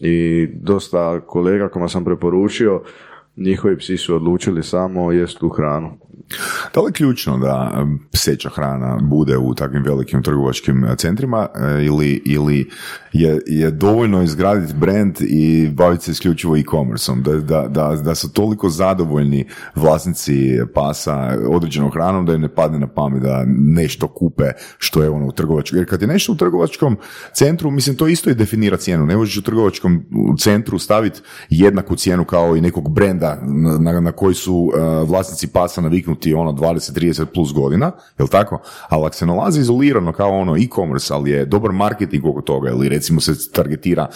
i 0.00 0.46
dosta 0.54 1.20
kolega 1.20 1.68
kojima 1.68 1.88
sam 1.88 2.04
preporučio, 2.04 2.82
njihovi 3.36 3.78
psi 3.78 3.96
su 3.96 4.16
odlučili 4.16 4.62
samo 4.62 5.12
jest 5.12 5.38
tu 5.38 5.48
hranu. 5.48 5.98
Da 6.74 6.80
li 6.80 6.88
je 6.88 6.92
ključno 6.92 7.38
da 7.38 7.86
pseća 8.12 8.48
hrana 8.48 8.98
bude 9.02 9.38
u 9.38 9.54
takvim 9.54 9.82
velikim 9.82 10.22
trgovačkim 10.22 10.84
e, 10.84 10.96
centrima 10.96 11.48
e, 11.54 11.84
ili, 11.84 12.22
ili 12.26 12.70
je, 13.12 13.40
je 13.46 13.70
dovoljno 13.70 14.22
izgraditi 14.22 14.74
brand 14.74 15.16
i 15.20 15.70
baviti 15.70 16.04
se 16.04 16.10
isključivo 16.10 16.56
e-commerceom, 16.56 17.22
da, 17.22 17.36
da, 17.36 17.68
da, 17.68 17.96
da 18.04 18.14
su 18.14 18.32
toliko 18.32 18.68
zadovoljni 18.68 19.46
vlasnici 19.74 20.58
pasa 20.74 21.38
određenom 21.48 21.90
hranom 21.90 22.26
da 22.26 22.34
im 22.34 22.40
ne 22.40 22.54
padne 22.54 22.78
na 22.78 22.86
pamet 22.86 23.22
da 23.22 23.44
nešto 23.46 24.08
kupe 24.08 24.50
što 24.78 25.02
je 25.02 25.10
ono 25.10 25.26
u 25.26 25.32
trgovačkom, 25.32 25.78
jer 25.78 25.88
kad 25.88 26.02
je 26.02 26.08
nešto 26.08 26.32
u 26.32 26.36
trgovačkom 26.36 26.96
centru, 27.32 27.70
mislim 27.70 27.96
to 27.96 28.08
isto 28.08 28.30
i 28.30 28.34
definira 28.34 28.76
cijenu, 28.76 29.06
ne 29.06 29.16
možeš 29.16 29.36
u 29.36 29.42
trgovačkom 29.42 30.04
centru 30.38 30.78
staviti 30.78 31.20
jednaku 31.50 31.96
cijenu 31.96 32.24
kao 32.24 32.56
i 32.56 32.60
nekog 32.60 32.90
brenda 32.94 33.38
na, 33.80 34.00
na, 34.00 34.12
koji 34.12 34.34
su 34.34 34.72
e, 34.74 34.80
vlasnici 35.06 35.46
pasa 35.46 35.80
naviknuti 36.12 36.34
ono 36.34 36.52
20-30 36.52 37.24
plus 37.34 37.52
godina, 37.52 37.92
jel 38.18 38.28
tako? 38.28 38.60
Ali 38.88 39.06
ako 39.06 39.14
se 39.14 39.26
nalazi 39.26 39.60
izolirano 39.60 40.12
kao 40.12 40.30
ono 40.30 40.56
e-commerce, 40.56 41.14
ali 41.14 41.30
je 41.30 41.44
dobar 41.44 41.72
marketing 41.72 42.24
oko 42.26 42.40
toga, 42.40 42.70
ili 42.70 42.88
recimo 42.88 43.20
se 43.20 43.52
targetira 43.52 44.06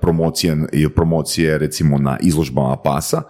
promocije, 0.00 0.56
promocije 0.94 1.58
recimo 1.58 1.98
na 1.98 2.18
izložbama 2.20 2.76
pasa, 2.76 3.22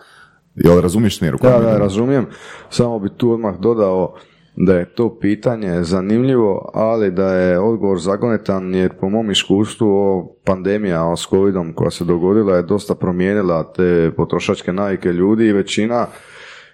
jel 0.54 0.80
razumiješ 0.80 1.18
smjer 1.18 1.34
u 1.34 1.38
kojem 1.38 1.62
Da, 1.62 1.70
da, 1.70 1.78
razumijem. 1.78 2.26
Samo 2.70 2.98
bi 2.98 3.08
tu 3.16 3.32
odmah 3.32 3.58
dodao 3.58 4.14
da 4.56 4.74
je 4.74 4.94
to 4.94 5.18
pitanje 5.20 5.82
zanimljivo, 5.82 6.70
ali 6.74 7.10
da 7.10 7.34
je 7.34 7.58
odgovor 7.58 7.98
zagonetan 7.98 8.74
jer 8.74 8.92
po 9.00 9.08
mom 9.08 9.30
iskustvu 9.30 9.88
o 9.88 10.34
pandemija 10.44 11.16
s 11.16 11.28
covidom 11.30 11.72
koja 11.74 11.90
se 11.90 12.04
dogodila 12.04 12.56
je 12.56 12.62
dosta 12.62 12.94
promijenila 12.94 13.72
te 13.72 14.10
potrošačke 14.16 14.72
navike 14.72 15.08
ljudi 15.08 15.46
i 15.46 15.52
većina 15.52 16.06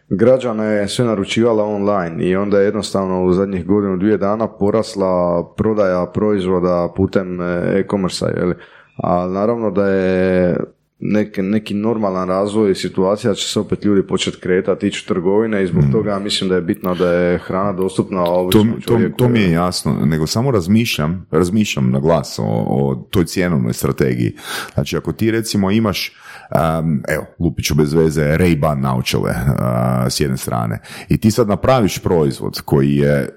građana 0.08 0.64
je 0.64 0.88
sve 0.88 1.04
naručivala 1.04 1.64
online 1.64 2.24
i 2.24 2.36
onda 2.36 2.58
je 2.58 2.64
jednostavno 2.64 3.24
u 3.24 3.32
zadnjih 3.32 3.66
godinu, 3.66 3.96
dvije 3.96 4.16
dana 4.16 4.48
porasla 4.48 5.44
prodaja 5.56 6.06
proizvoda 6.06 6.92
putem 6.96 7.40
e, 7.40 7.44
e-commerce, 7.78 8.26
jeli? 8.36 8.54
a 8.96 9.26
naravno 9.26 9.70
da 9.70 9.88
je 9.88 10.56
neki, 11.00 11.42
neki 11.42 11.74
normalan 11.74 12.28
razvoj 12.28 12.74
situacija 12.74 13.34
će 13.34 13.48
se 13.48 13.60
opet 13.60 13.84
ljudi 13.84 14.06
početi 14.06 14.40
kretati, 14.40 14.86
ići 14.86 15.02
u 15.04 15.08
trgovine 15.08 15.62
i 15.62 15.66
zbog 15.66 15.84
toga 15.92 16.18
mislim 16.18 16.48
da 16.48 16.54
je 16.54 16.62
bitno 16.62 16.94
da 16.94 17.12
je 17.12 17.38
hrana 17.38 17.72
dostupna 17.72 18.24
To, 18.24 18.32
običnom 18.32 18.72
to, 18.72 18.80
čovjeku. 18.80 19.16
to 19.16 19.28
mi 19.28 19.40
je 19.40 19.50
jasno, 19.50 19.92
nego 20.04 20.26
samo 20.26 20.50
razmišljam, 20.50 21.26
razmišljam 21.30 21.90
na 21.90 22.00
glas 22.00 22.38
o, 22.38 22.44
o 22.46 23.06
toj 23.10 23.24
cjenovnoj 23.24 23.72
strategiji. 23.72 24.32
Znači, 24.74 24.96
ako 24.96 25.12
ti 25.12 25.30
recimo 25.30 25.70
imaš, 25.70 26.16
um, 26.54 27.02
evo, 27.08 27.24
lupiću 27.38 27.74
bez 27.74 27.92
veze, 27.92 28.22
Ray-Ban 28.22 28.80
naočale 28.80 29.30
uh, 29.30 30.08
s 30.08 30.20
jedne 30.20 30.36
strane, 30.36 30.80
i 31.08 31.18
ti 31.18 31.30
sad 31.30 31.48
napraviš 31.48 31.98
proizvod 31.98 32.60
koji 32.64 32.96
je 32.96 33.28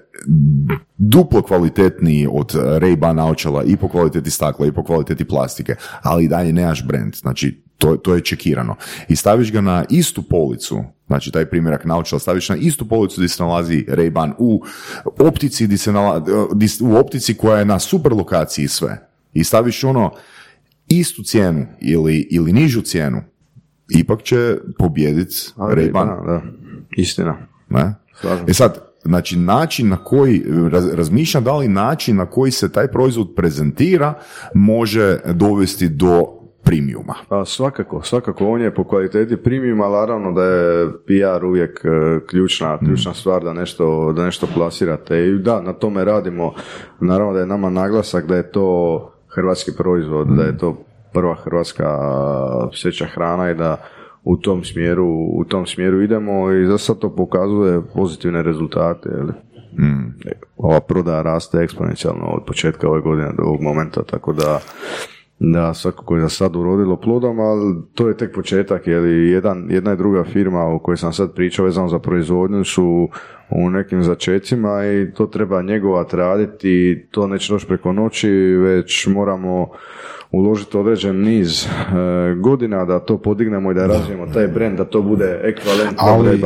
duplo 0.98 1.42
kvalitetniji 1.42 2.28
od 2.32 2.54
Ray-Ban 2.54 3.12
naočala 3.12 3.62
i 3.64 3.76
po 3.76 3.88
kvaliteti 3.88 4.30
stakla 4.30 4.66
i 4.66 4.72
po 4.72 4.84
kvaliteti 4.84 5.24
plastike, 5.24 5.74
ali 6.02 6.24
i 6.24 6.28
dalje 6.28 6.52
nemaš 6.52 6.86
brand, 6.86 7.14
znači 7.14 7.62
to, 7.78 7.96
to 7.96 8.14
je 8.14 8.20
čekirano. 8.20 8.76
I 9.08 9.16
staviš 9.16 9.52
ga 9.52 9.60
na 9.60 9.84
istu 9.90 10.22
policu, 10.22 10.84
znači 11.06 11.30
taj 11.30 11.46
primjerak 11.50 11.84
naočala 11.84 12.20
staviš 12.20 12.48
na 12.48 12.56
istu 12.56 12.88
policu 12.88 13.20
gdje 13.20 13.28
se 13.28 13.42
nalazi 13.42 13.84
Ray-Ban 13.88 14.32
u 14.38 14.62
optici, 15.18 15.64
gdje 15.64 15.78
se 15.78 15.92
nala- 15.92 16.54
di- 16.54 16.84
u 16.84 16.96
optici 16.96 17.34
koja 17.34 17.58
je 17.58 17.64
na 17.64 17.78
super 17.78 18.12
lokaciji 18.12 18.68
sve. 18.68 19.08
I 19.32 19.44
staviš 19.44 19.84
ono 19.84 20.12
istu 20.98 21.22
cijenu 21.22 21.66
ili, 21.80 22.28
ili 22.30 22.52
nižu 22.52 22.80
cijenu, 22.80 23.22
ipak 23.88 24.22
će 24.22 24.56
pobijediti 24.78 25.36
Ray-Ban. 25.56 26.06
da, 26.06 26.32
da, 26.32 26.42
istina. 26.96 27.36
Ne? 27.68 27.94
Slažem 28.20 28.44
E 28.48 28.52
sad, 28.52 28.78
znači 29.02 29.38
način 29.38 29.88
na 29.88 29.96
koji, 29.96 30.42
raz, 30.70 30.94
razmišljam 30.94 31.44
da 31.44 31.56
li 31.56 31.68
način 31.68 32.16
na 32.16 32.26
koji 32.26 32.52
se 32.52 32.72
taj 32.72 32.88
proizvod 32.88 33.28
prezentira 33.36 34.14
može 34.54 35.18
dovesti 35.34 35.88
do 35.88 36.42
premiuma. 36.64 37.14
Pa 37.28 37.44
svakako, 37.44 38.02
svakako 38.02 38.46
on 38.46 38.60
je 38.60 38.74
po 38.74 38.84
kvaliteti 38.84 39.36
premium, 39.36 39.80
ali 39.80 39.92
naravno 39.92 40.32
da 40.32 40.44
je 40.44 40.88
PR 41.06 41.44
uvijek 41.44 41.84
e, 41.84 41.88
ključna, 42.26 42.78
ključna 42.78 43.14
stvar 43.14 43.44
da 43.44 43.52
nešto, 43.52 44.12
da 44.16 44.24
nešto 44.24 44.46
plasirate 44.54 45.28
i 45.28 45.38
da, 45.38 45.60
na 45.60 45.72
tome 45.72 46.04
radimo. 46.04 46.52
Naravno 47.00 47.32
da 47.32 47.40
je 47.40 47.46
nama 47.46 47.70
naglasak 47.70 48.26
da 48.26 48.36
je 48.36 48.52
to 48.52 49.08
hrvatski 49.34 49.70
proizvod, 49.78 50.28
da 50.28 50.42
je 50.42 50.58
to 50.58 50.84
prva 51.12 51.34
hrvatska 51.34 51.98
pseća 52.72 53.06
hrana 53.06 53.50
i 53.50 53.54
da 53.54 53.76
u 54.24 54.36
tom 54.36 54.64
smjeru, 54.64 55.06
u 55.34 55.44
tom 55.44 55.66
smjeru 55.66 56.02
idemo 56.02 56.52
i 56.52 56.66
za 56.66 56.78
sad 56.78 56.98
to 56.98 57.16
pokazuje 57.16 57.82
pozitivne 57.94 58.42
rezultate. 58.42 59.08
Jeli? 59.08 59.32
Ova 60.56 60.80
prodaja 60.80 61.22
raste 61.22 61.58
eksponencijalno 61.58 62.26
od 62.26 62.44
početka 62.46 62.88
ove 62.88 63.00
godine 63.00 63.32
do 63.36 63.42
ovog 63.42 63.60
momenta, 63.60 64.02
tako 64.02 64.32
da 64.32 64.60
da, 65.42 65.74
svakako 65.74 66.16
je 66.16 66.22
za 66.22 66.28
sad 66.28 66.56
urodilo 66.56 66.96
plodom, 66.96 67.40
ali 67.40 67.74
to 67.94 68.08
je 68.08 68.16
tek 68.16 68.34
početak, 68.34 68.86
jer 68.86 69.04
jedan, 69.04 69.66
jedna 69.70 69.92
i 69.92 69.96
druga 69.96 70.24
firma 70.24 70.64
o 70.64 70.78
kojoj 70.78 70.96
sam 70.96 71.12
sad 71.12 71.34
pričao 71.34 71.64
vezano 71.64 71.88
za 71.88 71.98
proizvodnju 71.98 72.64
su 72.64 73.08
u 73.50 73.70
nekim 73.70 74.02
začecima 74.02 74.84
i 74.86 75.12
to 75.14 75.26
treba 75.26 75.62
njegovat 75.62 76.14
raditi 76.14 76.70
i 76.70 77.06
to 77.10 77.26
neće 77.26 77.52
doći 77.52 77.66
preko 77.66 77.92
noći, 77.92 78.30
već 78.56 79.06
moramo 79.06 79.68
uložiti 80.30 80.76
određen 80.76 81.20
niz 81.20 81.64
e, 81.64 81.68
godina 82.34 82.84
da 82.84 82.98
to 82.98 83.18
podignemo 83.18 83.70
i 83.70 83.74
da 83.74 83.86
razvijemo 83.86 84.26
taj 84.26 84.48
brand, 84.48 84.78
da 84.78 84.84
to 84.84 85.02
bude 85.02 85.40
ekvivalent 85.42 85.94
ali, 85.96 86.40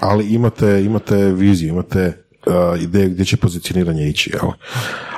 ali 0.00 0.34
imate, 0.34 0.82
imate 0.84 1.16
viziju, 1.16 1.68
imate 1.68 2.12
uh, 2.46 2.82
ideju 2.82 3.10
gdje 3.10 3.24
će 3.24 3.36
pozicioniranje 3.36 4.08
ići, 4.08 4.30
jel? 4.34 4.50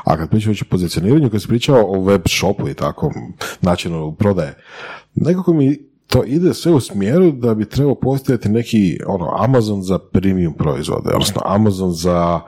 A 0.05 0.17
kad 0.17 0.31
pričamo 0.31 0.55
o 0.63 0.65
pozicioniranju, 0.71 1.31
kad 1.31 1.43
si 1.43 1.49
pričao 1.49 1.85
o 1.87 2.05
web 2.05 2.23
shopu 2.29 2.69
i 2.69 2.75
tako, 2.75 3.13
načinu 3.61 4.15
prodaje, 4.15 4.55
nekako 5.15 5.53
mi 5.53 5.79
to 6.07 6.25
ide 6.27 6.55
sve 6.55 6.73
u 6.73 6.81
smjeru 6.81 7.33
da 7.33 7.55
bi 7.55 7.65
trebao 7.65 7.95
postojati 7.95 8.49
neki 8.49 8.99
ono, 9.07 9.31
Amazon 9.39 9.83
za 9.83 9.99
premium 9.99 10.55
proizvode, 10.55 11.11
odnosno 11.15 11.43
Amazon 11.45 11.93
za 11.93 12.41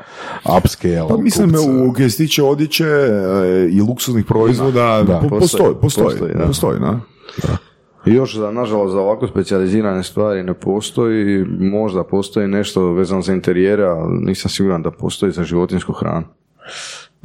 upscale. 0.59 1.09
Pa 1.09 1.16
mislim, 1.16 1.50
kupce. 1.50 1.70
u 1.70 1.92
kaj 1.92 2.11
se 2.11 2.16
tiče 2.16 2.42
odjeće 2.42 2.84
e, 2.84 3.68
i 3.72 3.80
luksuznih 3.80 4.24
proizvoda, 4.24 5.02
Da, 5.07 5.20
po- 5.20 5.28
postoji, 5.28 5.74
postoji, 5.74 5.76
postoji, 5.82 6.07
postoji, 6.09 6.32
da. 6.34 6.46
postoji, 6.46 6.78
da. 6.80 6.98
I 8.07 8.14
Još, 8.14 8.36
za, 8.36 8.50
nažalost, 8.50 8.92
za 8.92 9.00
ovako 9.00 9.26
specijalizirane 9.28 10.02
stvari 10.02 10.42
ne 10.42 10.54
postoji, 10.54 11.44
možda 11.61 12.04
postoji 12.04 12.48
nešto 12.48 12.92
vezano 12.92 13.22
za 13.22 13.32
interijere, 13.32 13.84
ali 13.84 14.18
nisam 14.20 14.50
siguran 14.50 14.82
da 14.82 14.90
postoji 14.90 15.32
za 15.32 15.44
životinsku 15.44 15.92
hranu. 15.92 16.26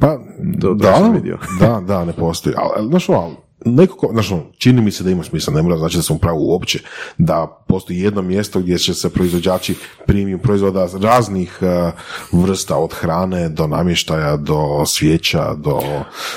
Pa, 0.02 0.18
To- 0.60 0.68
to 0.68 0.74
da, 0.74 0.94
sam 0.96 1.12
vidio. 1.12 1.38
da, 1.60 1.80
da, 1.86 2.04
ne 2.04 2.12
postoji. 2.12 2.54
Ali, 2.58 2.70
ali, 2.76 2.88
znaš, 2.88 3.08
ono, 3.08 3.30
nekako, 3.64 4.08
znaš, 4.12 4.32
ono, 4.32 4.42
čini 4.58 4.80
mi 4.82 4.90
se 4.90 5.04
da 5.04 5.10
ima 5.10 5.22
smisla, 5.22 5.54
ne 5.54 5.62
mora 5.62 5.76
znači 5.78 5.96
da 5.96 6.02
sam 6.02 6.16
u 6.16 6.18
pravu 6.18 6.50
uopće, 6.50 6.78
da 7.18 7.64
postoji 7.68 7.98
jedno 7.98 8.22
mjesto 8.22 8.60
gdje 8.60 8.78
će 8.78 8.94
se 8.94 9.10
proizvođači 9.10 9.74
premium 10.06 10.40
proizvoda 10.40 10.88
raznih 11.00 11.58
eh, 11.60 11.92
vrsta, 12.32 12.76
od 12.76 12.92
hrane 12.92 13.48
do 13.48 13.66
namještaja, 13.66 14.36
do 14.36 14.84
svijeća, 14.86 15.54
do 15.54 15.80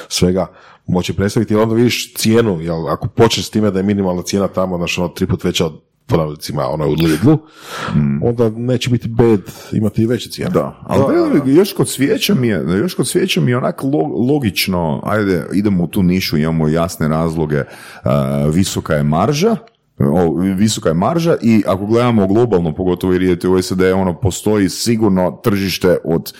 svega, 0.07 0.47
moći 0.87 1.13
predstaviti, 1.13 1.53
jer 1.53 1.61
onda 1.61 1.75
vidiš 1.75 2.13
cijenu, 2.13 2.61
jel, 2.61 2.89
ako 2.89 3.07
počneš 3.07 3.47
s 3.47 3.49
time 3.49 3.71
da 3.71 3.79
je 3.79 3.83
minimalna 3.83 4.21
cijena 4.21 4.47
tamo, 4.47 4.77
znaš, 4.77 4.97
ono, 4.97 5.07
tri 5.07 5.27
put 5.27 5.43
veća 5.43 5.65
od 5.65 5.81
ponavljicima, 6.07 6.67
ono, 6.67 6.87
u 6.87 6.93
Lidlu, 6.93 7.37
onda 8.21 8.49
neće 8.49 8.89
biti 8.89 9.07
bed 9.07 9.41
imati 9.71 10.01
i 10.01 10.05
veće 10.05 10.29
cijene. 10.29 10.51
Da, 10.51 10.79
ali 10.83 11.15
veli, 11.15 11.55
još 11.55 11.73
kod 11.73 11.89
svijeća 11.89 12.35
mi 12.35 12.47
je, 12.47 12.65
još 12.79 12.93
kod 12.93 13.07
svijeća 13.07 13.41
mi 13.41 13.51
je 13.51 13.57
onak 13.57 13.81
lo- 13.81 14.29
logično, 14.31 15.01
ajde, 15.05 15.45
idemo 15.53 15.83
u 15.83 15.87
tu 15.87 16.03
nišu, 16.03 16.37
imamo 16.37 16.67
jasne 16.67 17.07
razloge, 17.07 17.63
a, 18.03 18.45
visoka 18.53 18.93
je 18.93 19.03
marža, 19.03 19.55
o, 19.99 20.33
visoka 20.37 20.89
je 20.89 20.95
marža 20.95 21.37
i 21.41 21.63
ako 21.67 21.85
gledamo 21.85 22.27
globalno, 22.27 22.75
pogotovo 22.75 23.13
jer 23.13 23.21
idete 23.21 23.47
u 23.47 23.61
SAD, 23.61 23.81
ono, 23.81 24.19
postoji 24.19 24.69
sigurno 24.69 25.39
tržište 25.43 25.97
od 26.03 26.33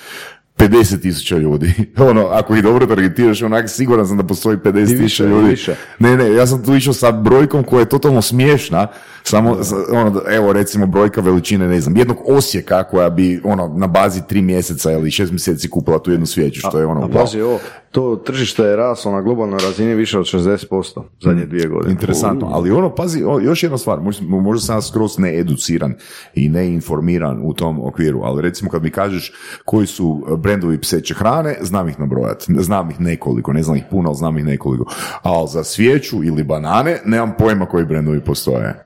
50 0.58 1.02
tisuća 1.02 1.38
ljudi. 1.38 1.74
Ono, 2.10 2.26
ako 2.26 2.56
ih 2.56 2.64
dobro 2.64 2.86
targetiraš, 2.86 3.42
onak 3.42 3.70
siguran 3.70 4.08
sam 4.08 4.18
da 4.18 4.24
postoji 4.24 4.58
50 4.58 4.94
I 4.94 4.98
tisuća 4.98 5.26
ljudi. 5.26 5.50
više. 5.50 5.76
Ne, 6.00 6.18
ne, 6.18 6.34
ja 6.34 6.48
sam 6.48 6.64
tu 6.64 6.76
išao 6.76 6.94
sa 6.94 7.12
brojkom 7.12 7.64
koja 7.64 7.80
je 7.80 7.90
totalno 7.90 8.22
smiješna, 8.22 8.88
samo, 9.30 9.64
sa- 9.64 9.76
ono, 9.92 10.22
evo 10.30 10.54
recimo 10.54 10.86
brojka 10.86 11.22
veličine, 11.22 11.68
ne 11.68 11.82
znam, 11.82 11.98
jednog 11.98 12.18
osjeka 12.28 12.84
koja 12.84 13.10
bi, 13.10 13.42
ono, 13.44 13.68
na 13.68 13.88
bazi 13.88 14.22
tri 14.28 14.42
mjeseca 14.42 14.92
ili 14.92 15.12
šest 15.12 15.32
mjeseci 15.32 15.70
kupila 15.70 16.00
tu 16.00 16.12
jednu 16.12 16.26
svijeću, 16.26 16.60
što 16.60 16.80
je 16.80 16.86
ono, 16.86 17.06
A 17.06 17.10
pazi 17.10 17.42
ovo, 17.42 17.60
to 17.92 18.16
tržište 18.16 18.64
je 18.64 18.76
raslo 18.76 19.12
na 19.12 19.22
globalnoj 19.22 19.60
razini 19.60 19.96
više 19.96 20.20
od 20.20 20.26
60% 20.26 21.02
zadnje 21.22 21.46
dvije 21.46 21.68
godine. 21.68 21.92
Interesantno, 21.92 22.50
ali 22.52 22.72
ono, 22.72 22.96
pazi, 22.96 23.24
o, 23.24 23.40
još 23.40 23.64
jedna 23.64 23.78
stvar, 23.78 24.00
možda, 24.00 24.26
možda 24.26 24.66
sam 24.66 24.82
skroz 24.82 25.18
needuciran 25.18 25.94
i 26.34 26.50
neinformiran 26.50 27.40
u 27.44 27.54
tom 27.54 27.88
okviru, 27.88 28.22
ali 28.24 28.42
recimo 28.42 28.72
kad 28.72 28.84
mi 28.84 28.90
kažeš 28.90 29.34
koji 29.66 29.88
su 29.88 30.26
brendovi 30.38 30.82
pseće 30.82 31.14
hrane, 31.14 31.58
znam 31.62 31.90
ih 31.90 32.00
nabrojati, 32.00 32.54
znam 32.60 32.90
ih 32.90 33.02
nekoliko, 33.02 33.54
ne 33.54 33.64
znam 33.64 33.76
ih 33.78 33.84
puno, 33.92 34.10
ali 34.10 34.18
znam 34.18 34.38
ih 34.38 34.46
nekoliko, 34.46 34.86
ali 35.22 35.48
za 35.48 35.64
svijeću 35.64 36.24
ili 36.24 36.44
banane, 36.44 37.02
nemam 37.06 37.34
pojma 37.40 37.66
koji 37.66 37.86
brendovi 37.86 38.20
postoje. 38.22 38.86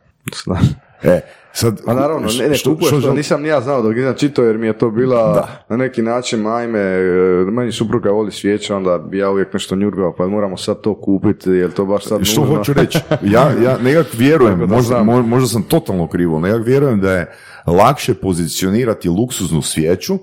E, 1.03 1.19
sad, 1.53 1.81
Pa 1.85 1.93
naravno, 1.93 2.27
ne, 2.39 2.47
ne, 2.47 2.55
što- 2.55 2.69
kupuješ 2.69 2.87
što 2.87 2.95
to, 2.97 3.01
žel- 3.03 3.15
nisam 3.15 3.41
ni 3.41 3.47
ja 3.47 3.61
znao 3.61 3.81
dok 3.81 3.95
nisam 3.95 4.13
čitao 4.15 4.45
jer 4.45 4.57
mi 4.57 4.67
je 4.67 4.73
to 4.73 4.89
bila 4.91 5.33
Da. 5.33 5.65
na 5.69 5.77
neki 5.77 6.01
način, 6.01 6.47
ajme, 6.47 6.79
e, 6.79 7.01
meni 7.45 7.71
supruga 7.71 8.11
voli 8.11 8.31
svijeće, 8.31 8.73
onda 8.73 8.97
bi 8.99 9.17
ja 9.17 9.29
uvijek 9.29 9.53
nešto 9.53 9.75
njurgao, 9.75 10.15
pa 10.15 10.27
moramo 10.27 10.57
sad 10.57 10.81
to 10.81 10.95
kupiti, 10.95 11.49
jel 11.49 11.71
to 11.71 11.85
baš 11.85 12.03
sad 12.03 12.19
Što 12.23 12.41
nužno? 12.41 12.55
hoću 12.55 12.73
reći? 12.73 12.99
Ja, 13.23 13.51
ja 13.63 13.77
nekak 13.77 14.07
vjerujem, 14.13 14.59
možda, 14.59 15.03
možda 15.03 15.47
sam 15.47 15.63
totalno 15.63 16.07
krivo, 16.07 16.39
nekak 16.39 16.65
vjerujem 16.65 16.99
da 17.01 17.11
je 17.13 17.31
lakše 17.67 18.13
pozicionirati 18.13 19.09
luksuznu 19.09 19.61
svijeću 19.61 20.19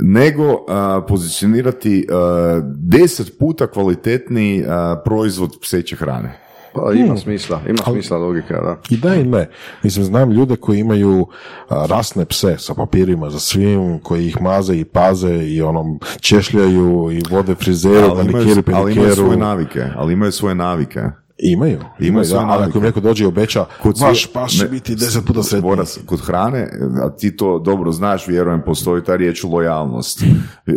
nego 0.00 0.64
a, 0.68 1.00
pozicionirati 1.08 2.06
a, 2.10 2.60
deset 2.64 3.38
puta 3.38 3.66
kvalitetniji 3.66 4.64
a, 4.68 5.02
proizvod 5.04 5.50
pseće 5.62 5.96
hrane. 5.96 6.38
Pa 6.74 6.92
ima 6.92 7.16
smisla, 7.16 7.60
ima 7.68 7.78
smisla 7.84 8.18
logika, 8.18 8.54
da. 8.54 8.76
I 8.90 8.96
da 8.96 9.14
i 9.14 9.24
ne. 9.24 9.48
Mislim, 9.82 10.04
znam 10.04 10.30
ljude 10.30 10.56
koji 10.56 10.78
imaju 10.78 11.26
rasne 11.68 12.24
pse 12.24 12.58
sa 12.58 12.74
papirima 12.74 13.30
za 13.30 13.38
svim, 13.38 13.98
koji 13.98 14.26
ih 14.26 14.40
maze 14.40 14.76
i 14.76 14.84
paze 14.84 15.34
i 15.34 15.62
onom 15.62 16.00
češljaju 16.20 17.10
i 17.12 17.22
vode 17.30 17.54
frizeru, 17.54 18.06
ali 18.10 18.28
imaju, 18.28 18.46
manikiru, 18.46 18.76
ali 18.76 18.92
imaju 18.92 19.06
pedikeru. 19.06 19.14
svoje 19.14 19.36
navike, 19.38 19.84
ali 19.96 20.12
imaju 20.12 20.32
svoje 20.32 20.54
navike. 20.54 21.00
Imaju, 21.38 21.78
imaju, 22.00 22.26
da, 22.30 22.38
ali 22.38 22.64
ako 22.64 22.78
im 22.78 22.84
neko 22.84 23.00
dođe 23.00 23.24
i 23.24 23.26
obeća, 23.26 23.64
Kod 23.82 23.98
vaš 23.98 24.28
će 24.48 24.64
ne, 24.64 24.68
biti 24.68 24.94
deset 24.94 25.26
puta 25.26 25.42
sretniji. 25.42 25.70
Boras, 25.70 25.98
kod 26.06 26.20
hrane, 26.20 26.68
a 27.02 27.10
ti 27.16 27.36
to 27.36 27.58
dobro 27.58 27.92
znaš, 27.92 28.28
vjerujem, 28.28 28.62
postoji 28.66 29.04
ta 29.04 29.16
riječ 29.16 29.44
lojalnost 29.44 30.24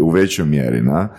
u 0.01 0.09
većoj 0.09 0.45
mjeri. 0.45 0.81
Na? 0.81 1.09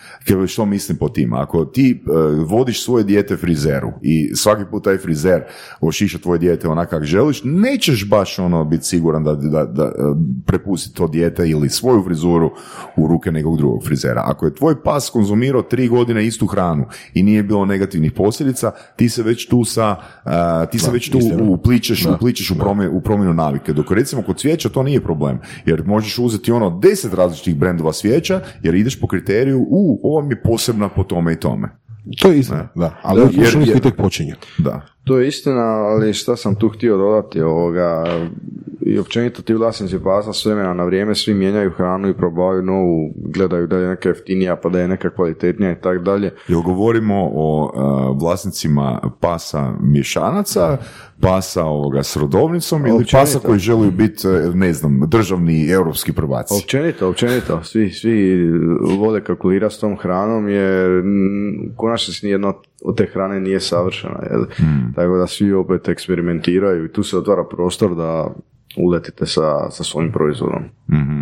Što 0.46 0.66
mislim 0.66 0.98
po 0.98 1.08
tim? 1.08 1.32
Ako 1.32 1.64
ti 1.64 1.90
e, 1.90 2.10
vodiš 2.44 2.84
svoje 2.84 3.04
dijete 3.04 3.36
frizeru 3.36 3.92
i 4.02 4.34
svaki 4.34 4.64
put 4.70 4.84
taj 4.84 4.98
frizer 4.98 5.42
ošiša 5.80 6.18
tvoje 6.18 6.38
dijete 6.38 6.68
onak 6.68 6.90
kak 6.90 7.04
želiš, 7.04 7.40
nećeš 7.44 8.08
baš 8.08 8.38
ono 8.38 8.64
biti 8.64 8.84
siguran 8.84 9.24
da, 9.24 9.34
da, 9.34 9.64
da 9.64 9.84
e, 9.84 9.90
prepusti 10.46 10.94
to 10.94 11.08
dijete 11.08 11.48
ili 11.48 11.68
svoju 11.68 12.02
frizuru 12.04 12.50
u 12.96 13.06
ruke 13.06 13.32
nekog 13.32 13.56
drugog 13.56 13.84
frizera. 13.86 14.22
Ako 14.26 14.46
je 14.46 14.54
tvoj 14.54 14.82
pas 14.82 15.10
konzumirao 15.10 15.62
tri 15.62 15.88
godine 15.88 16.26
istu 16.26 16.46
hranu 16.46 16.84
i 17.14 17.22
nije 17.22 17.42
bilo 17.42 17.64
negativnih 17.64 18.12
posljedica, 18.12 18.70
ti 18.96 19.08
se 19.08 19.22
već 19.26 19.48
tu 19.48 19.64
sa, 19.64 19.96
a, 20.24 20.66
ti 20.66 20.78
se 20.78 20.90
već 20.90 21.10
tu 21.10 21.18
istina. 21.18 21.42
upličeš, 21.42 22.06
upličeš 22.06 22.50
u, 22.50 22.58
promjenu, 22.58 22.96
u 22.96 23.00
promjenu 23.00 23.34
navike. 23.34 23.72
Dok 23.72 23.90
recimo 23.90 24.22
kod 24.22 24.38
cvijeća 24.38 24.68
to 24.68 24.82
nije 24.82 25.02
problem, 25.02 25.40
jer 25.66 25.82
možeš 25.86 26.18
uzeti 26.18 26.52
ono 26.52 26.78
deset 26.82 27.14
različitih 27.14 27.56
brendova 27.56 27.92
cvijeća, 27.92 28.40
jer 28.62 28.74
ideš 28.74 29.00
po 29.00 29.06
kriteriju, 29.06 29.66
u, 29.68 30.00
ovo 30.02 30.22
mi 30.22 30.34
je 30.34 30.42
posebna 30.42 30.88
po 30.88 31.04
tome 31.04 31.32
i 31.32 31.40
tome. 31.40 31.68
To 32.20 32.28
je 32.28 32.38
istina, 32.38 32.68
da. 32.74 33.00
Ali 33.02 33.20
Da, 33.20 33.42
jer, 33.42 33.68
jer- 33.68 33.80
tek 33.80 33.96
počinju. 33.96 34.34
Da. 34.58 34.80
To 35.04 35.18
je 35.18 35.28
istina, 35.28 35.62
ali 35.62 36.12
šta 36.12 36.36
sam 36.36 36.54
tu 36.54 36.68
htio 36.68 36.96
dodati 36.96 37.40
ovoga, 37.40 38.04
i 38.80 38.98
općenito 38.98 39.42
ti 39.42 39.54
vlasnici 39.54 39.98
pasa 40.04 40.32
s 40.32 40.44
vremena 40.46 40.74
na 40.74 40.84
vrijeme 40.84 41.14
svi 41.14 41.34
mijenjaju 41.34 41.70
hranu 41.70 42.08
i 42.08 42.16
probavaju 42.16 42.62
novu, 42.62 43.12
gledaju 43.16 43.66
da 43.66 43.76
je 43.78 43.88
neka 43.88 44.08
jeftinija 44.08 44.56
pa 44.56 44.68
da 44.68 44.80
je 44.80 44.88
neka 44.88 45.10
kvalitetnija 45.10 45.72
i 45.72 45.80
tako 45.80 45.98
dalje. 45.98 46.30
Jel 46.48 46.60
govorimo 46.62 47.30
o 47.34 47.72
a, 47.76 48.10
vlasnicima 48.20 49.00
pasa 49.20 49.72
mješanaca, 49.80 50.76
pasa 51.20 51.64
ovoga 51.64 52.02
s 52.02 52.16
rodovnicom 52.16 52.86
ili 52.86 52.96
Općenito. 52.96 53.16
pasa 53.16 53.38
koji 53.38 53.58
žele 53.58 53.90
biti, 53.90 54.28
e, 54.28 54.50
ne 54.54 54.72
znam, 54.72 55.00
državni 55.06 55.68
europski 55.70 56.12
prvaci? 56.12 56.54
Općenito, 56.64 57.08
općenito, 57.08 57.60
svi, 57.64 57.90
svi 57.90 58.36
vole 58.98 59.24
kalkulirati 59.24 59.74
s 59.74 59.78
tom 59.78 59.96
hranom 59.96 60.48
jer 60.48 60.90
u 61.70 61.76
konačnici 61.96 62.26
nijedno 62.26 62.54
od 62.84 62.96
te 62.96 63.06
hrane 63.12 63.40
nije 63.40 63.60
savršena. 63.60 64.22
Jel? 64.30 64.44
Tako 64.94 65.16
da 65.16 65.26
svi 65.26 65.52
opet 65.52 65.88
eksperimentiraju 65.88 66.84
i 66.84 66.92
tu 66.92 67.02
se 67.02 67.18
otvara 67.18 67.44
prostor 67.44 67.96
da 67.96 68.30
uletite 68.76 69.26
sa, 69.26 69.70
sa 69.70 69.84
svojim 69.84 70.12
proizvodom. 70.12 70.62
Mhm. 70.90 71.20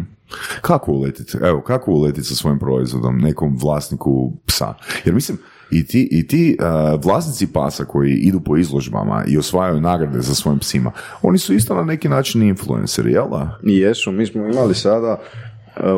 Kako 0.60 0.92
uletiti? 0.92 1.38
Evo, 1.42 1.60
kako 1.60 1.92
uletiti 1.92 2.26
sa 2.26 2.34
svojim 2.34 2.58
proizvodom 2.58 3.18
nekom 3.18 3.58
vlasniku 3.62 4.32
psa? 4.46 4.74
Jer 5.04 5.14
mislim, 5.14 5.38
i 5.70 5.86
ti, 5.86 6.08
i 6.10 6.26
ti 6.26 6.56
uh, 6.60 7.04
vlasnici 7.04 7.52
pasa 7.52 7.84
koji 7.84 8.12
idu 8.12 8.40
po 8.40 8.56
izložbama 8.56 9.24
i 9.28 9.38
osvajaju 9.38 9.80
nagrade 9.80 10.20
za 10.20 10.34
svojim 10.34 10.58
psima, 10.58 10.92
oni 11.22 11.38
su 11.38 11.54
isto 11.54 11.74
na 11.74 11.82
neki 11.82 12.08
način 12.08 12.42
influenceri, 12.42 13.12
jel 13.12 13.28
da? 13.30 13.58
Jesu, 13.62 14.12
mi 14.12 14.26
smo 14.26 14.46
imali 14.46 14.74
sada 14.74 15.20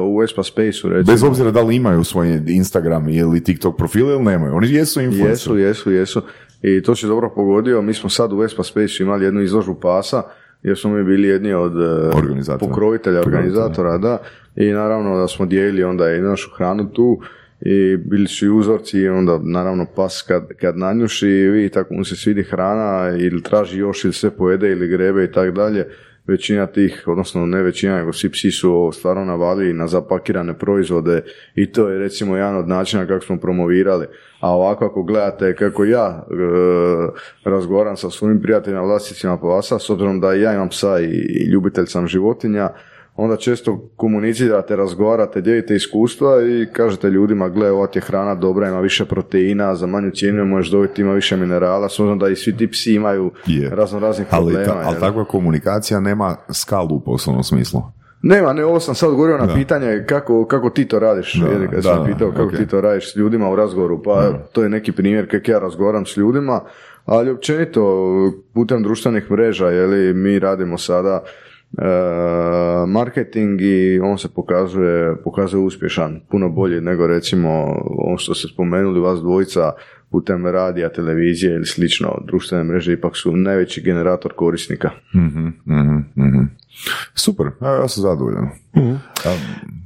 u 0.03 0.19
Vespa 0.19 0.43
Space-u 0.43 0.89
recimo. 0.89 1.13
Bez 1.13 1.23
obzira 1.23 1.51
da 1.51 1.63
li 1.63 1.77
imaju 1.77 2.05
svoj 2.05 2.43
Instagram 2.47 3.09
ili 3.09 3.45
TikTok 3.45 3.77
profil 3.77 4.07
ili 4.09 4.23
nemaju, 4.23 4.55
oni 4.55 4.73
jesu 4.73 5.01
influenceri. 5.01 5.31
Jesu, 5.31 5.59
jesu, 5.59 5.91
jesu. 5.91 6.23
I 6.63 6.83
to 6.83 6.97
si 6.97 7.07
dobro 7.07 7.33
pogodio. 7.35 7.83
Mi 7.83 7.95
smo 7.95 8.11
sad 8.11 8.33
u 8.33 8.37
Vespa 8.37 8.63
Space 8.63 8.93
imali 9.01 9.25
jednu 9.25 9.43
izložbu 9.43 9.75
pasa, 9.75 10.23
jer 10.63 10.79
smo 10.79 10.91
mi 10.91 11.05
bili 11.05 11.29
jedni 11.29 11.53
od 11.53 11.73
e, 11.73 12.17
Organizatora. 12.17 12.69
pokrovitelja, 12.69 13.21
organizatora, 13.21 13.99
da. 13.99 14.19
I 14.57 14.71
naravno 14.71 15.19
da 15.19 15.29
smo 15.29 15.47
dijelili 15.47 15.85
onda 15.85 16.11
i 16.13 16.21
našu 16.21 16.51
hranu 16.57 16.93
tu 16.93 17.21
i 17.61 17.97
bili 17.97 18.27
su 18.27 18.47
i 18.47 18.51
uzorci 18.51 18.99
i 18.99 19.09
onda 19.09 19.41
naravno 19.43 19.87
pas 19.97 20.23
kad, 20.23 20.49
kad 20.61 20.79
nanjuši 20.79 21.29
i 21.29 21.49
vidi 21.49 21.69
tako 21.69 21.95
mu 21.95 22.05
se 22.05 22.17
svidi 22.17 22.43
hrana 22.43 23.17
ili 23.19 23.43
traži 23.43 23.79
još 23.79 24.05
ili 24.05 24.13
sve 24.13 24.31
pojede 24.31 24.71
ili 24.71 24.89
grebe 24.89 25.25
i 25.25 25.33
tako 25.33 25.51
dalje 25.51 25.87
većina 26.27 26.67
tih, 26.67 27.03
odnosno 27.07 27.47
ne 27.47 27.63
većina, 27.63 27.99
nego 27.99 28.13
svi 28.13 28.31
psi 28.31 28.51
su 28.51 28.91
stvarno 28.95 29.25
navali 29.25 29.73
na 29.73 29.87
zapakirane 29.87 30.59
proizvode 30.59 31.23
i 31.55 31.73
to 31.73 31.89
je 31.89 31.99
recimo 31.99 32.37
jedan 32.37 32.57
od 32.57 32.69
načina 32.69 33.07
kako 33.07 33.25
smo 33.25 33.37
promovirali. 33.41 34.07
A 34.41 34.51
ovako 34.51 34.87
ako 34.87 35.03
gledate 35.03 35.55
kako 35.55 35.85
ja 35.85 36.27
e, 36.31 36.35
razgovaram 37.45 37.97
sa 37.97 38.11
svojim 38.11 38.43
prijateljima 38.43 38.83
vlasnicima 38.83 39.39
pasa, 39.39 39.79
s 39.79 39.91
obzirom 39.91 40.21
da 40.21 40.33
ja 40.33 40.55
imam 40.55 40.69
psa 40.69 41.01
i 41.01 41.49
ljubitelj 41.53 41.87
sam 41.87 42.07
životinja, 42.07 42.71
onda 43.17 43.37
često 43.37 43.91
komunicirate, 43.97 44.77
razgovarate, 44.77 45.41
dijelite 45.41 45.75
iskustva 45.77 46.43
i 46.43 46.67
kažete 46.73 47.11
ljudima, 47.11 47.49
gle, 47.49 47.71
ova 47.71 47.87
ti 47.87 47.99
je 47.99 48.03
hrana 48.03 48.35
dobra, 48.35 48.69
ima 48.69 48.81
više 48.81 49.05
proteina, 49.05 49.75
za 49.75 49.87
manju 49.87 50.11
cijenu 50.11 50.39
je 50.39 50.45
možeš 50.45 50.71
dobiti, 50.71 51.03
ima 51.03 51.13
više 51.13 51.37
minerala, 51.37 51.89
s 51.89 52.01
obzirom 52.01 52.19
da 52.19 52.29
i 52.29 52.37
svi 52.37 52.57
ti 52.57 52.71
psi 52.71 52.95
imaju 52.95 53.31
Je. 53.47 53.71
razno 53.71 53.99
raznih 53.99 54.27
Ali, 54.31 54.53
problema. 54.53 54.83
ta, 54.83 54.89
ali 54.89 55.01
takva 55.01 55.25
komunikacija 55.25 56.01
nema 56.01 56.37
skalu 56.53 56.97
u 56.97 57.01
poslovnom 57.01 57.45
smislu. 57.45 57.83
Nema, 58.23 58.53
ne, 58.53 58.65
ovo 58.65 58.81
sam 58.81 58.95
sad 58.95 59.11
govorio 59.11 59.39
na 59.39 59.55
pitanje 59.55 60.05
kako, 60.09 60.47
kako 60.47 60.71
ti 60.71 60.85
to 60.85 60.99
radiš. 60.99 61.35
Da, 61.35 61.47
jer 61.47 61.71
kad 61.71 61.75
da, 61.75 61.83
sam 61.83 61.99
da, 61.99 62.05
pitao 62.05 62.31
kako 62.31 62.43
ok. 62.43 62.57
ti 62.57 62.67
to 62.67 62.81
radiš 62.81 63.13
s 63.13 63.17
ljudima 63.17 63.51
u 63.51 63.57
razgovoru, 63.57 64.03
pa 64.03 64.33
to 64.53 64.63
je 64.63 64.69
neki 64.69 64.93
primjer 64.93 65.31
kako 65.31 65.51
ja 65.51 65.59
razgovaram 65.59 66.07
s 66.07 66.17
ljudima, 66.17 66.61
ali 67.05 67.31
općenito 67.31 68.13
putem 68.55 68.83
društvenih 68.83 69.31
mreža, 69.31 69.69
jeli, 69.69 70.15
mi 70.15 70.39
radimo 70.39 70.79
sada 70.79 71.23
marketing 72.89 73.61
i 73.61 74.01
on 74.01 74.19
se 74.19 74.29
pokazuje, 74.35 75.17
pokazuje 75.25 75.63
uspješan, 75.63 76.21
puno 76.31 76.49
bolji 76.49 76.81
nego 76.81 77.07
recimo 77.07 77.51
ono 77.99 78.19
što 78.19 78.35
ste 78.35 78.49
spomenuli 78.49 79.01
vas 79.01 79.21
dvojica 79.21 79.73
putem 80.11 80.47
radija, 80.47 80.89
televizije 80.89 81.55
ili 81.55 81.67
slično, 81.67 82.19
društvene 82.27 82.65
mreže 82.65 82.93
ipak 82.93 83.17
su 83.17 83.37
najveći 83.37 83.83
generator 83.83 84.33
korisnika. 84.33 84.91
Mhm, 85.15 85.47
mhm, 85.67 85.97
mhm. 86.17 86.45
Super, 87.15 87.47
ja 87.61 87.89
sam 87.89 88.03
zadovoljan. 88.03 88.49
A, 89.25 89.37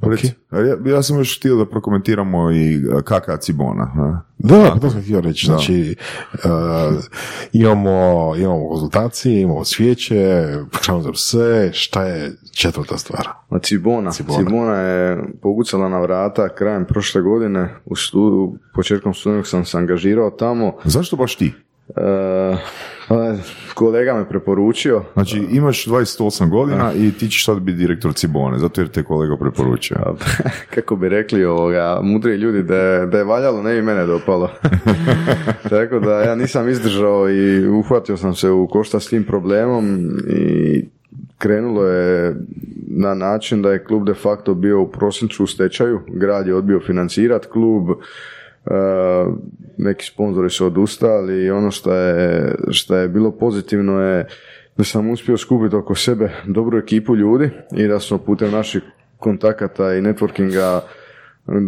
reci, 0.02 0.32
a 0.50 0.58
ja, 0.58 0.76
ja 0.86 1.02
sam 1.02 1.18
još 1.18 1.38
htio 1.38 1.56
da 1.56 1.66
prokomentiramo 1.66 2.52
i 2.52 2.80
kaka 3.04 3.36
Cibona. 3.36 3.92
a? 3.96 4.20
Da, 4.38 4.78
to 4.80 4.90
sam 4.90 5.02
htio 5.02 5.20
reći. 5.20 5.46
Znači, 5.46 5.96
uh, 6.32 7.04
imamo, 7.52 8.34
imamo 8.36 8.68
konzultacije, 8.68 9.40
imamo 9.40 9.64
svijeće, 9.64 10.46
hranu 10.82 11.02
za 11.02 11.12
pse, 11.12 11.70
šta 11.72 12.04
je 12.04 12.32
četvrta 12.52 12.98
stvar? 12.98 13.28
A 13.48 13.58
Cibona. 13.58 14.10
Cibona. 14.10 14.76
je 14.76 15.18
pogucala 15.42 15.88
na 15.88 16.00
vrata 16.00 16.48
krajem 16.48 16.84
prošle 16.84 17.22
godine. 17.22 17.74
U 17.84 17.96
stu, 17.96 18.54
početkom 18.74 19.14
studenog 19.14 19.46
sam 19.46 19.64
se 19.64 19.78
angažirao 19.78 20.30
tamo. 20.30 20.72
Zašto 20.84 21.16
baš 21.16 21.36
ti? 21.36 21.52
Pa, 23.08 23.34
kolega 23.74 24.14
me 24.14 24.28
preporučio. 24.28 25.02
Znači, 25.12 25.46
imaš 25.50 25.86
28 25.86 26.50
godina 26.50 26.92
i 26.96 27.12
ti 27.12 27.28
ćeš 27.28 27.44
sad 27.44 27.58
biti 27.58 27.78
direktor 27.78 28.14
Cibone, 28.14 28.58
zato 28.58 28.80
jer 28.80 28.88
te 28.88 29.02
kolega 29.02 29.36
preporučio. 29.36 29.96
kako 30.74 30.96
bi 30.96 31.08
rekli 31.08 31.44
ovoga, 31.44 32.00
mudri 32.02 32.34
ljudi, 32.34 32.62
da 32.62 32.76
je, 32.76 33.06
da 33.06 33.18
je 33.18 33.24
valjalo, 33.24 33.62
ne 33.62 33.74
bi 33.74 33.82
mene 33.82 34.06
dopalo. 34.06 34.50
Tako 35.70 35.98
da 35.98 36.20
ja 36.20 36.34
nisam 36.34 36.68
izdržao 36.68 37.30
i 37.30 37.68
uhvatio 37.68 38.16
sam 38.16 38.34
se 38.34 38.50
u 38.50 38.68
košta 38.68 39.00
s 39.00 39.08
tim 39.08 39.24
problemom 39.24 40.10
i 40.28 40.84
krenulo 41.38 41.84
je 41.84 42.36
na 42.86 43.14
način 43.14 43.62
da 43.62 43.72
je 43.72 43.84
klub 43.84 44.06
de 44.06 44.14
facto 44.14 44.54
bio 44.54 44.80
u 44.80 44.90
prosincu 44.90 45.44
u 45.44 45.46
stečaju, 45.46 46.00
grad 46.08 46.46
je 46.46 46.54
odbio 46.54 46.80
financirati 46.80 47.48
klub, 47.48 47.88
neki 49.76 50.04
sponzori 50.04 50.50
su 50.50 50.66
odustali 50.66 51.44
i 51.44 51.50
ono 51.50 51.70
što 51.70 51.94
je, 51.94 52.54
što 52.70 52.96
je 52.96 53.08
bilo 53.08 53.30
pozitivno 53.30 54.00
je 54.00 54.26
da 54.76 54.84
sam 54.84 55.10
uspio 55.10 55.36
skupiti 55.36 55.76
oko 55.76 55.94
sebe 55.94 56.30
dobru 56.46 56.78
ekipu 56.78 57.16
ljudi 57.16 57.50
i 57.76 57.86
da 57.86 58.00
smo 58.00 58.18
putem 58.18 58.50
naših 58.50 58.82
kontakata 59.18 59.94
i 59.94 60.00
networkinga 60.00 60.80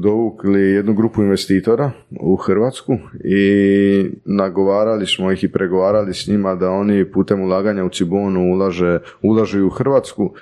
dovukli 0.03 0.61
jednu 0.61 0.95
grupu 0.95 1.23
investitora 1.23 1.91
u 2.21 2.37
Hrvatsku 2.37 2.99
i 3.25 4.11
nagovarali 4.25 5.07
smo 5.07 5.33
ih 5.33 5.45
i 5.45 5.53
pregovarali 5.53 6.15
s 6.15 6.27
njima 6.27 6.55
da 6.55 6.71
oni 6.71 7.13
putem 7.13 7.41
ulaganja 7.41 7.85
u 7.85 7.89
Cibonu 7.89 8.53
ulaže, 8.53 8.99
ulažu 9.23 9.67
u 9.67 9.71
Hrvatsku 9.71 10.35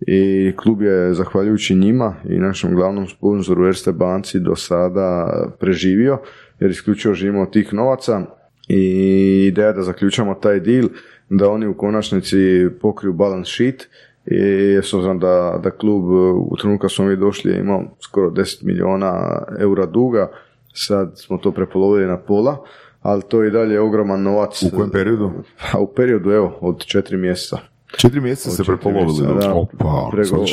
i 0.00 0.52
klub 0.56 0.82
je 0.82 1.14
zahvaljujući 1.14 1.74
njima 1.74 2.14
i 2.28 2.38
našem 2.38 2.74
glavnom 2.74 3.06
sponzoru 3.06 3.66
Erste 3.66 3.92
banci 3.92 4.40
do 4.40 4.56
sada 4.56 5.28
preživio 5.60 6.18
jer 6.60 6.70
isključivo 6.70 7.14
živimo 7.14 7.42
od 7.42 7.52
tih 7.52 7.74
novaca 7.74 8.20
i 8.68 9.46
ideja 9.48 9.72
da 9.72 9.82
zaključamo 9.82 10.34
taj 10.34 10.60
deal 10.60 10.88
da 11.30 11.50
oni 11.50 11.66
u 11.66 11.76
konačnici 11.76 12.36
pokriju 12.80 13.12
balance 13.12 13.50
sheet 13.50 13.88
i 14.26 14.78
s 14.82 14.94
obzirom 14.94 15.18
da, 15.18 15.60
da 15.62 15.70
klub 15.70 16.04
u 16.50 16.56
trenutku 16.60 16.82
kad 16.82 16.92
smo 16.92 17.04
mi 17.04 17.16
došli 17.16 17.50
je 17.50 17.60
imao 17.60 17.82
skoro 18.00 18.30
10 18.30 18.64
milijuna 18.64 19.42
eura 19.60 19.86
duga, 19.86 20.30
sad 20.74 21.12
smo 21.18 21.38
to 21.38 21.52
prepolovili 21.52 22.06
na 22.06 22.18
pola, 22.18 22.64
ali 23.02 23.22
to 23.28 23.42
je 23.42 23.48
i 23.48 23.50
dalje 23.52 23.80
ogroman 23.80 24.22
novac. 24.22 24.62
U 24.62 24.76
kojem 24.76 24.90
periodu? 24.90 25.32
A 25.72 25.78
u 25.78 25.86
periodu, 25.86 26.30
evo, 26.30 26.58
od 26.60 26.84
četiri 26.84 27.16
mjeseca. 27.16 27.73
Četiri 27.98 28.20
mjeseca 28.20 28.50
se 28.50 28.64
prepolovili. 28.64 29.26
Opa, 29.52 30.08
Prego- 30.12 30.44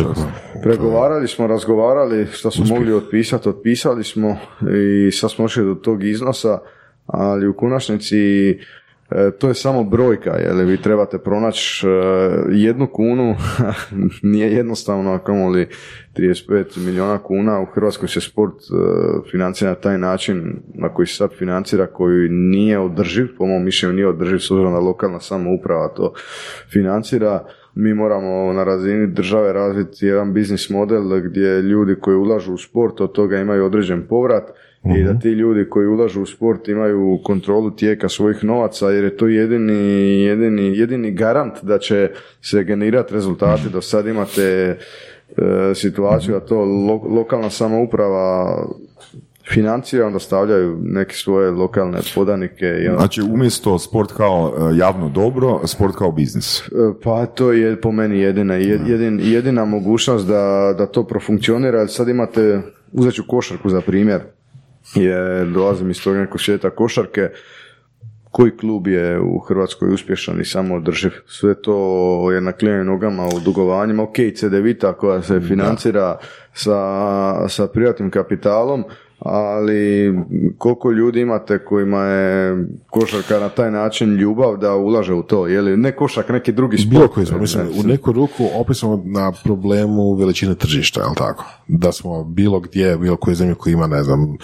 pregovarali 0.64 1.28
smo, 1.28 1.48
razgovarali, 1.48 2.28
što 2.32 2.52
smo 2.52 2.66
mogli 2.66 2.94
otpisati, 2.94 3.50
otpisali 3.50 4.04
smo 4.04 4.38
i 5.08 5.12
sad 5.12 5.32
smo 5.32 5.44
došli 5.44 5.66
do 5.66 5.76
tog 5.76 6.04
iznosa, 6.04 6.60
ali 7.06 7.48
u 7.48 7.54
konačnici 7.54 8.18
to 9.40 9.48
je 9.48 9.54
samo 9.54 9.84
brojka, 9.84 10.30
jer 10.30 10.66
vi 10.66 10.82
trebate 10.82 11.18
pronaći 11.18 11.88
e, 11.88 11.92
jednu 12.50 12.88
kunu, 12.88 13.36
nije 14.34 14.52
jednostavno, 14.52 15.14
a 15.14 15.20
kamoli 15.20 15.68
35 16.16 16.86
milijuna 16.86 17.18
kuna, 17.18 17.60
u 17.62 17.66
Hrvatskoj 17.66 18.08
se 18.08 18.22
sport 18.22 18.54
e, 18.54 18.74
financira 19.32 19.70
na 19.70 19.76
taj 19.76 19.98
način 19.98 20.62
na 20.74 20.94
koji 20.94 21.08
se 21.08 21.16
sad 21.16 21.32
financira, 21.38 21.88
koji 21.88 22.30
nije 22.30 22.80
održiv, 22.80 23.28
po 23.38 23.46
mom 23.46 23.64
mišljenju 23.64 23.94
nije 23.94 24.08
održiv, 24.08 24.38
s 24.38 24.52
obzirom 24.52 24.74
da 24.74 24.80
lokalna 24.80 25.20
samouprava 25.20 25.88
to 25.88 26.14
financira, 26.74 27.46
mi 27.76 27.94
moramo 27.94 28.54
na 28.54 28.64
razini 28.64 29.08
države 29.08 29.54
razviti 29.54 30.06
jedan 30.06 30.34
biznis 30.34 30.70
model 30.70 31.22
gdje 31.22 31.62
ljudi 31.62 31.96
koji 32.02 32.16
ulažu 32.16 32.54
u 32.54 32.58
sport 32.58 33.02
od 33.02 33.12
toga 33.12 33.38
imaju 33.38 33.66
određen 33.66 34.08
povrat 34.08 34.44
i 34.86 35.04
da 35.04 35.20
ti 35.20 35.30
ljudi 35.30 35.70
koji 35.70 35.88
ulažu 35.88 36.22
u 36.22 36.26
sport 36.26 36.68
imaju 36.68 37.20
kontrolu 37.24 37.72
tijeka 37.72 38.10
svojih 38.10 38.44
novaca 38.44 38.90
jer 38.90 39.04
je 39.04 39.18
to 39.18 39.28
jedini, 39.28 39.74
jedini, 40.22 40.78
jedini 40.78 41.12
garant 41.12 41.54
da 41.62 41.80
će 41.80 42.10
se 42.42 42.64
generirati 42.64 43.14
rezultati. 43.14 43.70
Do 43.70 43.82
sad 43.82 44.08
imate 44.08 44.42
e, 44.42 44.78
situaciju, 45.76 46.36
a 46.36 46.40
to 46.40 46.56
lo- 46.56 47.16
lokalna 47.16 47.50
samouprava 47.50 48.58
financira, 49.46 50.06
onda 50.06 50.20
stavljaju 50.20 50.78
neke 50.82 51.16
svoje 51.16 51.52
lokalne 51.52 52.00
podanike 52.16 52.66
i 52.66 52.88
onda 52.88 53.00
Znači, 53.00 53.22
umjesto 53.24 53.80
sport 53.80 54.12
kao 54.12 54.54
e, 54.74 54.78
javno 54.78 55.10
dobro, 55.10 55.62
sport 55.66 55.96
kao 55.96 56.12
biznis. 56.12 56.60
E, 56.62 56.64
Pa 57.04 57.26
to 57.26 57.52
je 57.52 57.82
po 57.82 57.92
meni 57.92 58.20
jedina, 58.20 58.54
jed- 58.54 58.90
jedin, 58.90 59.20
jedina 59.24 59.66
mogućnost 59.66 60.28
da, 60.28 60.76
da 60.78 60.86
to 60.86 61.04
profunkcionira, 61.04 61.88
sad 61.88 62.08
imate, 62.10 62.62
uzet 62.94 63.14
ću 63.14 63.24
košarku 63.28 63.70
za 63.70 63.82
primjer, 63.82 64.22
jer 64.96 65.48
dolazim 65.48 65.90
iz 65.90 66.04
tog 66.04 66.16
nekog 66.16 66.42
svijeta 66.42 66.70
košarke, 66.70 67.30
koji 68.32 68.58
klub 68.58 68.88
je 68.88 69.20
u 69.20 69.40
Hrvatskoj 69.40 69.94
uspješan 69.94 70.42
i 70.42 70.46
samo 70.46 70.76
održiv. 70.76 71.12
Sve 71.28 71.62
to 71.62 72.32
je 72.32 72.42
na 72.42 72.52
klijenim 72.52 72.86
nogama 72.86 73.26
u 73.26 73.40
dugovanjima. 73.46 74.04
Ok, 74.04 74.16
CDVita 74.36 74.94
koja 74.94 75.22
se 75.22 75.40
financira 75.40 76.18
sa, 76.54 77.50
sa 77.50 77.68
privatnim 77.68 78.12
kapitalom, 78.12 78.84
ali 79.26 80.14
koliko 80.58 80.92
ljudi 80.92 81.22
imate 81.22 81.66
kojima 81.66 82.04
je 82.04 82.66
košarka 82.90 83.40
na 83.40 83.50
taj 83.50 83.72
način 83.72 84.16
ljubav 84.16 84.58
da 84.58 84.76
ulaže 84.76 85.14
u 85.14 85.24
to, 85.24 85.48
je 85.48 85.62
li 85.62 85.78
ne 85.78 85.96
košak, 85.96 86.30
neki 86.30 86.52
drugi 86.52 86.78
sport. 86.78 86.90
Bilo 86.90 87.08
koji 87.08 87.26
smo, 87.26 87.38
mislim, 87.38 87.66
Ne, 87.66 87.80
u 87.80 87.84
neku 87.84 88.12
ruku 88.12 88.44
opet 88.56 88.78
smo 88.78 89.04
na 89.06 89.32
problemu 89.44 90.14
veličine 90.14 90.56
tržišta, 90.56 91.02
jel 91.02 91.16
tako? 91.16 91.46
Da 91.68 91.92
smo 91.92 92.24
bilo 92.24 92.60
gdje, 92.60 92.98
bilo 92.98 93.16
koje 93.16 93.36
zemlje 93.36 93.56
koji 93.56 93.74
ima, 93.74 93.88
ne 93.88 94.04
znam, 94.04 94.38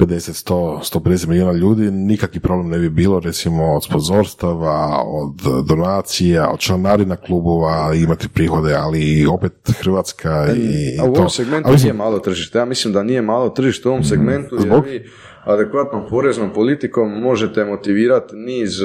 50, 0.00 0.52
100, 0.52 1.00
150 1.00 1.26
milijuna 1.26 1.52
ljudi, 1.52 1.90
nikakvi 1.90 2.40
problem 2.40 2.68
ne 2.68 2.78
bi 2.78 2.90
bilo, 2.90 3.20
recimo, 3.20 3.64
od 3.64 3.84
sponzorstava, 3.84 5.02
od 5.04 5.64
donacija, 5.66 6.48
od 6.48 6.58
članarina 6.58 7.16
klubova, 7.16 7.94
imati 7.94 8.28
prihode, 8.28 8.74
ali 8.74 9.26
opet 9.26 9.52
Hrvatska 9.80 10.46
i 10.56 10.98
A 11.00 11.04
u 11.04 11.12
to. 11.14 11.20
ovom 11.20 11.30
segmentu 11.30 11.68
A 11.68 11.72
mislim, 11.72 11.86
nije 11.86 11.98
malo 11.98 12.18
tržište. 12.18 12.58
Ja 12.58 12.64
mislim 12.64 12.94
da 12.94 13.02
nije 13.02 13.22
malo 13.22 13.48
tržište 13.48 13.88
u 13.88 13.92
ovom 13.92 14.04
segmentu 14.04 14.56
jer 14.64 14.80
vi 14.84 15.10
adekvatnom 15.44 16.02
poreznom 16.10 16.50
politikom 16.54 17.20
možete 17.20 17.64
motivirati 17.64 18.36
niz 18.36 18.80
e, 18.80 18.84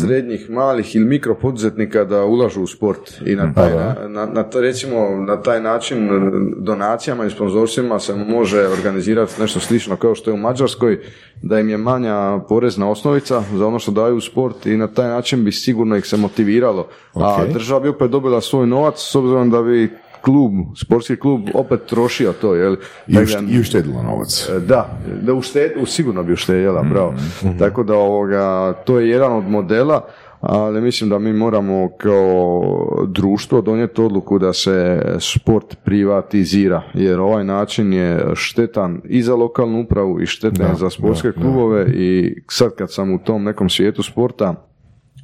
srednjih, 0.00 0.50
malih 0.50 0.96
ili 0.96 1.04
mikro 1.04 1.34
poduzetnika 1.34 2.04
da 2.04 2.24
ulažu 2.24 2.62
u 2.62 2.66
sport 2.66 3.20
i 3.26 3.36
na 3.36 3.54
taj, 3.54 3.70
na, 3.74 4.08
na, 4.08 4.26
na 4.26 4.44
recimo 4.54 5.10
na 5.26 5.42
taj 5.42 5.60
način 5.60 6.04
e, 6.04 6.30
donacijama 6.56 7.24
i 7.24 7.30
sponzorsima 7.30 7.98
se 7.98 8.14
može 8.14 8.68
organizirati 8.68 9.40
nešto 9.40 9.60
slično 9.60 9.96
kao 9.96 10.14
što 10.14 10.30
je 10.30 10.34
u 10.34 10.38
Mađarskoj 10.38 10.98
da 11.42 11.60
im 11.60 11.68
je 11.68 11.76
manja 11.76 12.38
porezna 12.48 12.90
osnovica 12.90 13.42
za 13.54 13.66
ono 13.66 13.78
što 13.78 13.92
daju 13.92 14.16
u 14.16 14.20
sport 14.20 14.66
i 14.66 14.76
na 14.76 14.86
taj 14.86 15.08
način 15.08 15.44
bi 15.44 15.52
sigurno 15.52 15.96
ih 15.96 16.06
se 16.06 16.16
motiviralo. 16.16 16.88
A 17.14 17.42
Ok. 17.42 17.52
država 17.52 17.80
bi 17.80 17.88
opet 17.88 18.10
dobila 18.10 18.40
svoj 18.40 18.66
novac 18.66 18.94
s 18.98 19.14
obzirom 19.14 19.50
da 19.50 19.62
bi 19.62 19.90
klub, 20.28 20.52
sportski 20.76 21.16
klub 21.16 21.40
opet 21.54 21.80
trošio 21.86 22.32
to, 22.32 22.54
jel? 22.54 22.76
I, 23.06 23.12
da- 23.12 23.20
i 23.50 23.60
uštedilo 23.60 24.02
novac. 24.02 24.48
E, 24.48 24.60
Da, 24.60 24.98
da 25.22 25.34
ušted, 25.34 25.72
sigurno 25.86 26.22
bi 26.22 26.32
uštedjela, 26.32 26.82
bravo. 26.82 27.14
Tako 27.58 27.82
da 27.82 27.94
ovoga, 27.94 28.72
to 28.74 29.00
je 29.00 29.08
jedan 29.08 29.32
od 29.32 29.44
modela, 29.44 30.04
ali 30.40 30.80
mislim 30.80 31.10
da 31.10 31.18
mi 31.18 31.32
moramo 31.32 31.88
kao 31.98 32.62
društvo 33.08 33.60
donijeti 33.60 34.00
odluku 34.00 34.38
da 34.38 34.52
se 34.52 35.02
sport 35.20 35.76
privatizira, 35.84 36.82
jer 36.94 37.20
ovaj 37.20 37.44
način 37.44 37.92
je 37.92 38.26
štetan 38.34 39.00
i 39.04 39.22
za 39.22 39.34
lokalnu 39.34 39.80
upravu 39.80 40.20
i 40.20 40.26
štetan 40.26 40.68
Da, 40.68 40.74
za 40.74 40.90
sportske 40.90 41.28
da, 41.28 41.34
da. 41.34 41.40
klubove 41.40 41.86
i 41.88 42.34
sad 42.50 42.74
kad 42.74 42.92
sam 42.92 43.10
u 43.12 43.18
tom 43.18 43.44
nekom 43.44 43.68
svijetu 43.68 44.02
sporta, 44.02 44.54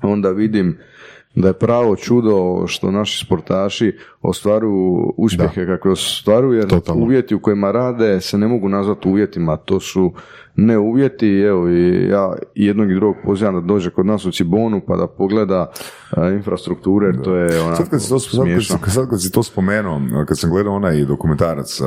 onda 0.03 0.31
vidim 0.31 0.79
da 1.35 1.49
je 1.49 1.55
pravo 1.55 1.97
čudo 1.97 2.67
što 2.67 2.91
naši 2.91 3.25
sportaši 3.27 3.99
ostvaruju 4.23 5.15
uspjehe 5.17 5.67
kako 5.67 5.91
ostvaruju, 5.91 6.53
jer 6.53 6.69
Totalno. 6.69 7.03
uvjeti 7.05 7.35
u 7.35 7.41
kojima 7.41 7.71
rade 7.71 8.21
se 8.21 8.39
ne 8.39 8.49
mogu 8.49 8.69
nazvati 8.69 9.09
uvjetima, 9.09 9.57
to 9.57 9.81
su 9.81 10.13
ne 10.57 10.79
uvjeti, 10.79 11.29
evo 11.29 11.69
i 11.69 12.09
ja 12.09 12.33
jednog 12.55 12.91
i 12.91 12.95
drugog 12.95 13.17
pozivam 13.25 13.55
da 13.55 13.61
dođe 13.61 13.91
kod 13.91 14.07
nas 14.07 14.27
u 14.27 14.33
Cibonu 14.33 14.81
pa 14.87 14.97
da 14.97 15.07
pogleda 15.07 15.71
a, 16.11 16.31
infrastrukture, 16.31 17.07
jer 17.07 17.23
to 17.23 17.35
je 17.37 17.61
onako 17.61 17.77
Sad 17.77 17.91
kad, 17.91 18.03
si 18.03 18.09
to, 18.09 18.19
sad, 18.19 18.81
kad, 18.81 18.93
sad 18.93 19.11
kad 19.11 19.23
si 19.23 19.33
to 19.33 19.43
spomenuo, 19.43 20.01
kad 20.29 20.39
sam 20.39 20.51
gledao 20.51 20.75
onaj 20.75 21.05
dokumentarac 21.05 21.81
um, 21.81 21.87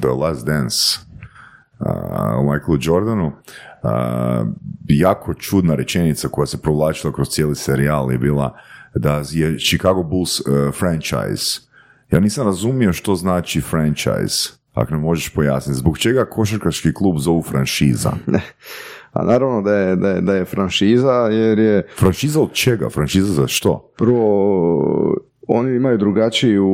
The 0.00 0.08
Last 0.08 0.46
Dance 0.46 1.11
o 2.36 2.42
Michaelu 2.42 2.78
Jordanu, 2.80 3.32
jako 4.88 5.34
čudna 5.34 5.74
rečenica 5.74 6.28
koja 6.28 6.46
se 6.46 6.62
provlačila 6.62 7.12
kroz 7.12 7.28
cijeli 7.28 7.54
serijal 7.54 8.12
je 8.12 8.18
bila 8.18 8.56
da 8.94 9.22
je 9.30 9.58
Chicago 9.58 10.02
Bulls 10.02 10.40
uh, 10.40 10.46
franchise. 10.78 11.60
Ja 12.10 12.20
nisam 12.20 12.46
razumio 12.46 12.92
što 12.92 13.14
znači 13.14 13.60
franchise. 13.60 14.52
Ako 14.74 14.92
ne 14.92 14.98
možeš 14.98 15.28
pojasniti, 15.28 15.78
zbog 15.78 15.98
čega 15.98 16.24
košarkaški 16.24 16.92
klub 16.94 17.18
zovu 17.18 17.42
franšiza? 17.42 18.12
A 19.12 19.24
naravno 19.24 19.62
da 19.62 19.74
je, 19.74 19.96
da, 19.96 20.08
je, 20.08 20.20
da 20.20 20.34
je 20.34 20.44
franšiza 20.44 21.12
jer 21.12 21.58
je 21.58 21.86
Franšiza 21.98 22.40
od 22.40 22.52
čega? 22.52 22.88
Franšiza 22.88 23.32
za 23.32 23.46
što? 23.46 23.92
prvo 23.96 25.16
oni 25.48 25.76
imaju 25.76 25.98
drugačiju 25.98 26.68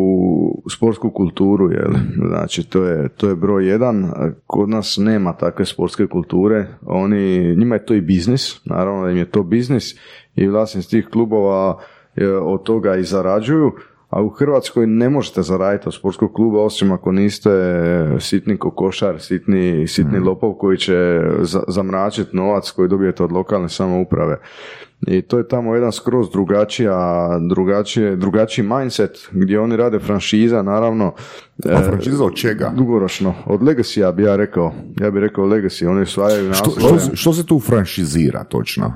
sportsku 0.71 1.11
kulturu, 1.11 1.73
jel? 1.73 1.93
Znači, 2.29 2.71
to 2.71 2.85
je, 2.85 3.09
to 3.09 3.29
je 3.29 3.37
broj 3.37 3.69
jedan. 3.69 4.11
Kod 4.47 4.69
nas 4.69 4.97
nema 4.97 5.33
takve 5.33 5.65
sportske 5.65 6.07
kulture. 6.07 6.67
Oni, 6.87 7.57
njima 7.57 7.75
je 7.75 7.87
to 7.87 7.95
i 7.95 8.01
biznis, 8.01 8.61
naravno 8.65 9.05
da 9.05 9.11
im 9.11 9.17
je 9.17 9.31
to 9.31 9.43
biznis 9.43 9.95
i 10.35 10.49
vlasnici 10.49 10.91
tih 10.91 11.09
klubova 11.13 11.79
e, 12.17 12.29
od 12.29 12.63
toga 12.63 12.97
i 12.97 13.03
zarađuju. 13.03 13.73
A 14.11 14.23
u 14.23 14.29
Hrvatskoj 14.29 14.87
ne 14.87 15.09
možete 15.09 15.43
zaraditi 15.43 15.89
od 15.89 15.95
sportskog 15.95 16.33
kluba 16.33 16.63
osim 16.63 16.93
ako 16.93 17.13
niste 17.13 17.51
sitni 18.21 18.57
kokošar, 18.57 19.21
sitni, 19.21 19.87
sitni 19.87 20.19
lopov 20.19 20.55
koji 20.55 20.77
će 20.77 21.21
za, 21.41 21.63
zamračiti 21.69 22.37
novac 22.37 22.71
koji 22.71 22.89
dobijete 22.89 23.25
od 23.25 23.33
lokalne 23.33 23.69
samouprave. 23.69 24.39
I 25.07 25.23
to 25.23 25.39
je 25.39 25.49
tamo 25.49 25.75
jedan 25.75 25.93
skroz 25.93 26.31
drugačija, 26.31 27.29
drugačije, 27.49 28.17
drugačiji 28.17 28.65
mindset 28.65 29.29
gdje 29.31 29.61
oni 29.61 29.77
rade 29.77 29.99
franšiza, 29.99 30.63
naravno. 30.63 31.15
A 31.65 31.81
e, 31.81 31.83
franšiza 31.83 32.25
od 32.25 32.35
čega? 32.35 32.73
Dugoročno. 32.77 33.35
Od 33.47 33.61
legacy 33.61 34.15
bi 34.15 34.23
ja 34.23 34.37
rekao. 34.37 34.73
Ja 35.01 35.11
bih 35.11 35.21
rekao 35.21 35.45
legacy. 35.45 35.89
Oni 35.89 36.03
osvajaju 36.03 36.53
Što, 36.53 36.71
što, 36.71 37.17
što 37.17 37.33
se 37.33 37.47
tu 37.47 37.61
franšizira 37.61 38.45
točno? 38.45 38.95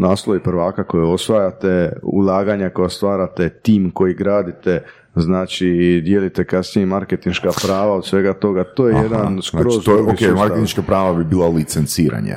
naslovi 0.00 0.40
prvaka 0.42 0.84
koje 0.84 1.04
osvajate, 1.04 1.92
ulaganja 2.02 2.70
koja 2.70 2.88
stvarate, 2.88 3.48
tim 3.48 3.90
koji 3.90 4.14
gradite, 4.14 4.84
znači 5.16 6.00
dijelite 6.04 6.44
kasnije 6.44 6.86
marketinška 6.86 7.50
prava 7.62 7.94
od 7.94 8.06
svega 8.06 8.32
toga. 8.34 8.64
To 8.64 8.88
je 8.88 8.96
jedan 9.02 9.42
skroz 9.42 9.74
znači, 9.74 9.84
to 9.84 9.96
je, 9.96 10.02
ok, 10.02 10.38
marketinška 10.38 10.82
prava 10.82 11.14
bi 11.14 11.24
bila 11.24 11.48
licenciranje. 11.48 12.34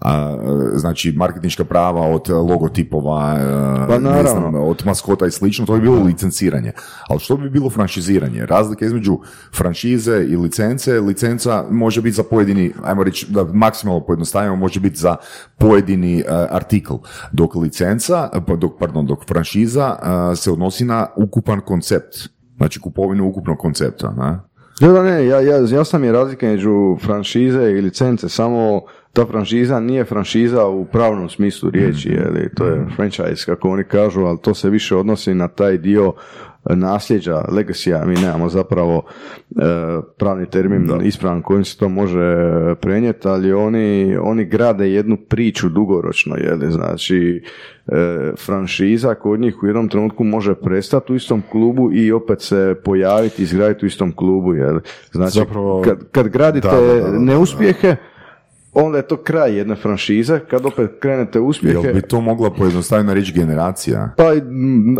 A, 0.00 0.36
e, 0.74 0.78
znači, 0.78 1.12
marketinška 1.12 1.64
prava 1.64 2.00
od 2.00 2.28
logotipova, 2.28 3.36
e, 3.38 3.86
Pa 3.88 3.98
ne 3.98 4.22
znam, 4.22 4.54
od 4.54 4.82
maskota 4.86 5.26
i 5.26 5.30
slično, 5.30 5.66
to 5.66 5.74
bi 5.74 5.80
bilo 5.80 6.02
licenciranje. 6.02 6.72
Ali 7.08 7.20
što 7.20 7.36
bi 7.36 7.50
bilo 7.50 7.70
franšiziranje? 7.70 8.46
Razlika 8.46 8.86
između 8.86 9.18
franšize 9.54 10.26
i 10.28 10.36
licence, 10.36 11.00
licenca 11.00 11.64
može 11.70 12.02
biti 12.02 12.16
za 12.16 12.22
pojedini, 12.22 12.72
ajmo 12.84 13.04
reći 13.04 13.26
da 13.30 13.44
maksimalno 13.44 14.06
pojednostavimo, 14.06 14.56
može 14.56 14.80
biti 14.80 14.96
za 14.96 15.16
pojedini 15.58 16.18
e, 16.20 16.24
artikl. 16.50 16.94
Dok 17.32 17.54
licenca, 17.54 18.30
pa 18.46 18.56
dok, 18.56 18.78
pardon, 18.78 19.06
dok 19.06 19.26
franšiza 19.28 19.96
e, 20.32 20.36
se 20.36 20.50
odnosi 20.50 20.84
na 20.84 21.06
ukupan 21.16 21.60
koncept. 21.60 22.14
Znači 22.56 22.80
kupovinu 22.80 23.28
ukupnog 23.28 23.58
koncepta. 23.58 24.10
Ne? 24.10 24.38
Da, 24.80 24.92
da, 24.92 25.02
ne, 25.02 25.26
ja, 25.26 25.40
ja, 25.40 25.56
jasna 25.56 25.98
mi 25.98 26.06
je 26.06 26.12
razlika 26.12 26.46
među 26.46 26.96
franšize 27.00 27.62
i 27.62 27.80
licence, 27.80 28.28
samo 28.28 28.80
ta 29.16 29.26
franšiza 29.26 29.80
nije 29.80 30.04
franšiza 30.04 30.66
u 30.66 30.84
pravnom 30.84 31.28
smislu 31.28 31.70
riječi, 31.70 32.08
Mm. 32.08 32.12
je 32.12 32.30
li, 32.30 32.50
to 32.50 32.66
je 32.66 32.86
franchise 32.96 33.44
kako 33.46 33.68
oni 33.70 33.84
kažu, 33.84 34.20
ali 34.20 34.38
to 34.38 34.54
se 34.54 34.70
više 34.70 34.96
odnosi 34.96 35.34
na 35.34 35.48
taj 35.48 35.78
dio 35.78 36.12
nasljeđa, 36.66 37.44
legacija, 37.48 38.04
mi 38.04 38.14
nemamo 38.14 38.48
zapravo 38.48 39.02
e, 39.50 39.62
pravni 40.18 40.46
termin 40.46 41.00
ispravan 41.02 41.42
kojim 41.42 41.64
se 41.64 41.78
to 41.78 41.88
može 41.88 42.36
prenijeti, 42.76 43.28
ali 43.28 43.52
oni, 43.52 44.16
oni 44.16 44.44
grade 44.44 44.88
jednu 44.88 45.16
priču 45.18 45.68
dugoročno, 45.68 46.36
je 46.36 46.70
znači 46.70 47.42
e, 47.86 47.92
franšiza 48.36 49.14
kod 49.14 49.40
njih 49.40 49.62
u 49.62 49.66
jednom 49.66 49.88
trenutku 49.88 50.24
može 50.24 50.54
prestati 50.54 51.12
u 51.12 51.16
istom 51.16 51.42
klubu 51.42 51.92
i 51.92 52.12
opet 52.12 52.40
se 52.40 52.74
pojaviti, 52.84 53.42
izgraditi 53.42 53.84
u 53.84 53.88
istom 53.88 54.12
klubu, 54.12 54.54
jel? 54.54 54.78
Znači, 55.10 55.38
Zapravo- 55.38 55.82
kad, 55.82 56.10
kad 56.12 56.28
gradite 56.28 56.68
Da, 56.68 56.80
da, 56.80 56.94
da, 56.94 57.10
da. 57.10 57.18
neuspjehe, 57.18 57.96
onda 58.76 58.98
je 58.98 59.06
to 59.06 59.16
kraj 59.16 59.56
jedne 59.56 59.74
franšize, 59.74 60.40
kad 60.40 60.66
opet 60.66 60.90
krenete 61.00 61.40
uspjehe, 61.40 61.78
Jel 61.78 61.94
bi 61.94 62.02
to 62.02 62.20
mogla 62.20 62.50
pojednostavljeno 62.50 63.14
reći 63.14 63.32
generacija? 63.32 64.14
pa 64.16 64.24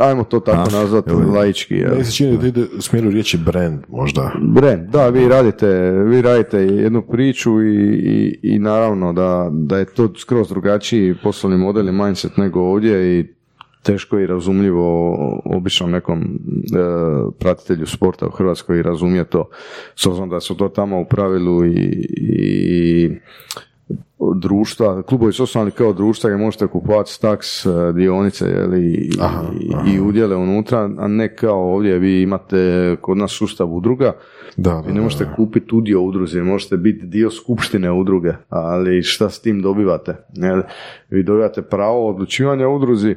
ajmo 0.02 0.24
to 0.24 0.40
tako 0.40 0.68
A, 0.68 0.72
nazvati 0.72 1.10
jel- 1.10 1.34
laički. 1.34 1.74
jel? 1.74 1.90
Meni 1.90 2.04
se 2.04 2.12
čini 2.12 2.38
da 2.38 2.46
ide 2.46 2.62
u 2.78 2.80
smjeru 2.80 3.10
riječi 3.10 3.38
brand, 3.38 3.80
možda. 3.88 4.32
Brand, 4.42 4.88
da, 4.88 5.08
vi 5.08 5.28
radite, 5.28 5.66
vi 5.90 6.22
radite 6.22 6.58
jednu 6.58 7.02
priču 7.02 7.62
i, 7.62 7.74
i, 7.94 8.38
i 8.44 8.58
naravno 8.58 9.12
da, 9.12 9.48
da 9.52 9.78
je 9.78 9.84
to 9.84 10.14
skroz 10.16 10.48
drugačiji 10.48 11.14
poslovni 11.22 11.58
model 11.58 11.88
i 11.88 11.92
mindset 11.92 12.36
nego 12.36 12.60
ovdje 12.60 13.18
i 13.18 13.35
teško 13.86 14.18
i 14.18 14.26
razumljivo 14.26 15.14
običnom 15.44 15.90
nekom 15.90 16.22
e, 16.22 16.28
pratitelju 17.38 17.86
sporta 17.86 18.26
u 18.26 18.30
Hrvatskoj 18.30 18.78
i 18.78 18.82
razumije 18.82 19.24
to, 19.24 19.48
s 19.94 20.06
obzirom 20.06 20.28
da 20.28 20.40
su 20.40 20.56
to 20.56 20.68
tamo 20.68 21.00
u 21.00 21.04
pravilu 21.04 21.66
i, 21.66 22.06
i 22.10 23.10
društva, 24.34 25.02
klubovi 25.02 25.32
su 25.32 25.42
osnovani 25.42 25.70
kao 25.70 25.92
društva 25.92 26.30
gdje 26.30 26.44
možete 26.44 26.66
kupovati 26.66 27.12
staks, 27.12 27.66
e, 27.66 27.70
dionice 27.94 28.46
jeli, 28.46 28.80
i, 28.80 29.10
i, 29.86 29.94
i 29.94 30.00
udjele 30.00 30.36
unutra, 30.36 30.90
a 30.98 31.08
ne 31.08 31.36
kao 31.36 31.74
ovdje 31.74 31.98
vi 31.98 32.22
imate 32.22 32.96
kod 33.00 33.18
nas 33.18 33.32
sustav 33.32 33.74
udruga, 33.74 34.12
Da, 34.56 34.70
da, 34.70 34.80
vi 34.86 34.92
ne 34.92 35.00
možete 35.00 35.26
kupiti 35.36 35.74
udio 35.74 36.02
udruzi, 36.02 36.40
možete 36.40 36.76
biti 36.76 37.06
dio 37.06 37.30
skupštine 37.30 37.92
udruge, 37.92 38.32
ali 38.48 39.02
šta 39.02 39.30
s 39.30 39.40
tim 39.40 39.62
dobivate? 39.62 40.16
Jel? 40.32 40.62
Vi 41.10 41.22
dobivate 41.22 41.62
pravo 41.62 42.08
odlučivanja 42.08 42.68
udruzi, 42.68 43.16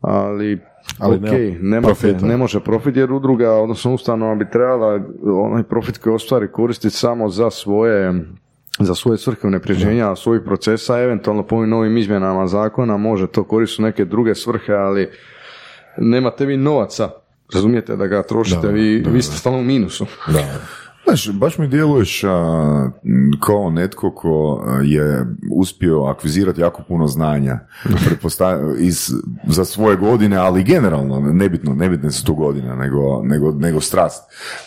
ali 0.00 0.58
Ali 0.98 1.16
ok, 1.16 1.62
nema 1.62 1.86
profita. 1.86 2.26
ne 2.26 2.36
može 2.36 2.60
profit 2.60 2.96
jer 2.96 3.12
udruga, 3.12 3.52
odnosno 3.52 3.94
ustanova 3.94 4.34
bi 4.34 4.50
trebala 4.50 5.00
onaj 5.24 5.62
profit 5.62 5.98
koji 5.98 6.14
ostvari 6.14 6.48
koristiti 6.52 6.96
samo 6.96 7.28
za 7.28 7.50
svoje 7.50 8.24
za 8.80 8.94
svoje 8.94 9.18
svrhe 9.18 9.46
unapređenja 9.46 10.16
svojih 10.16 10.42
procesa, 10.44 11.00
eventualno 11.00 11.42
po 11.42 11.56
ovim 11.56 11.70
novim 11.70 11.96
izmjenama 11.96 12.46
zakona 12.46 12.96
može 12.96 13.26
to 13.26 13.44
koristiti 13.44 13.82
neke 13.82 14.04
druge 14.04 14.34
svrhe, 14.34 14.72
ali 14.72 15.08
nemate 15.96 16.46
vi 16.46 16.56
novaca, 16.56 17.10
razumijete 17.54 17.96
da 17.96 18.06
ga 18.06 18.22
trošite, 18.22 18.66
Da, 18.66 18.68
vi, 18.68 19.00
da, 19.00 19.10
vi 19.10 19.22
ste 19.22 19.36
stalno 19.36 19.58
u 19.58 19.64
minusu. 19.64 20.06
Da. 20.26 20.40
Znaš, 21.08 21.30
baš 21.32 21.58
mi 21.58 21.68
djeluješ 21.68 22.24
a, 22.24 22.90
kao 23.40 23.70
netko 23.70 24.10
ko 24.14 24.64
je 24.84 25.26
uspio 25.52 26.02
akvizirati 26.02 26.60
jako 26.60 26.82
puno 26.88 27.06
znanja. 27.06 27.58
Iz, 28.78 29.10
za 29.46 29.64
svoje 29.64 29.96
godine, 29.96 30.36
ali 30.36 30.64
generalno, 30.64 31.20
nebitno, 31.20 31.74
nebitne 31.74 32.10
su 32.10 32.24
tu 32.24 32.34
godine, 32.34 32.76
nego, 32.76 33.22
nego, 33.22 33.52
nego 33.52 33.80
strast. 33.80 34.22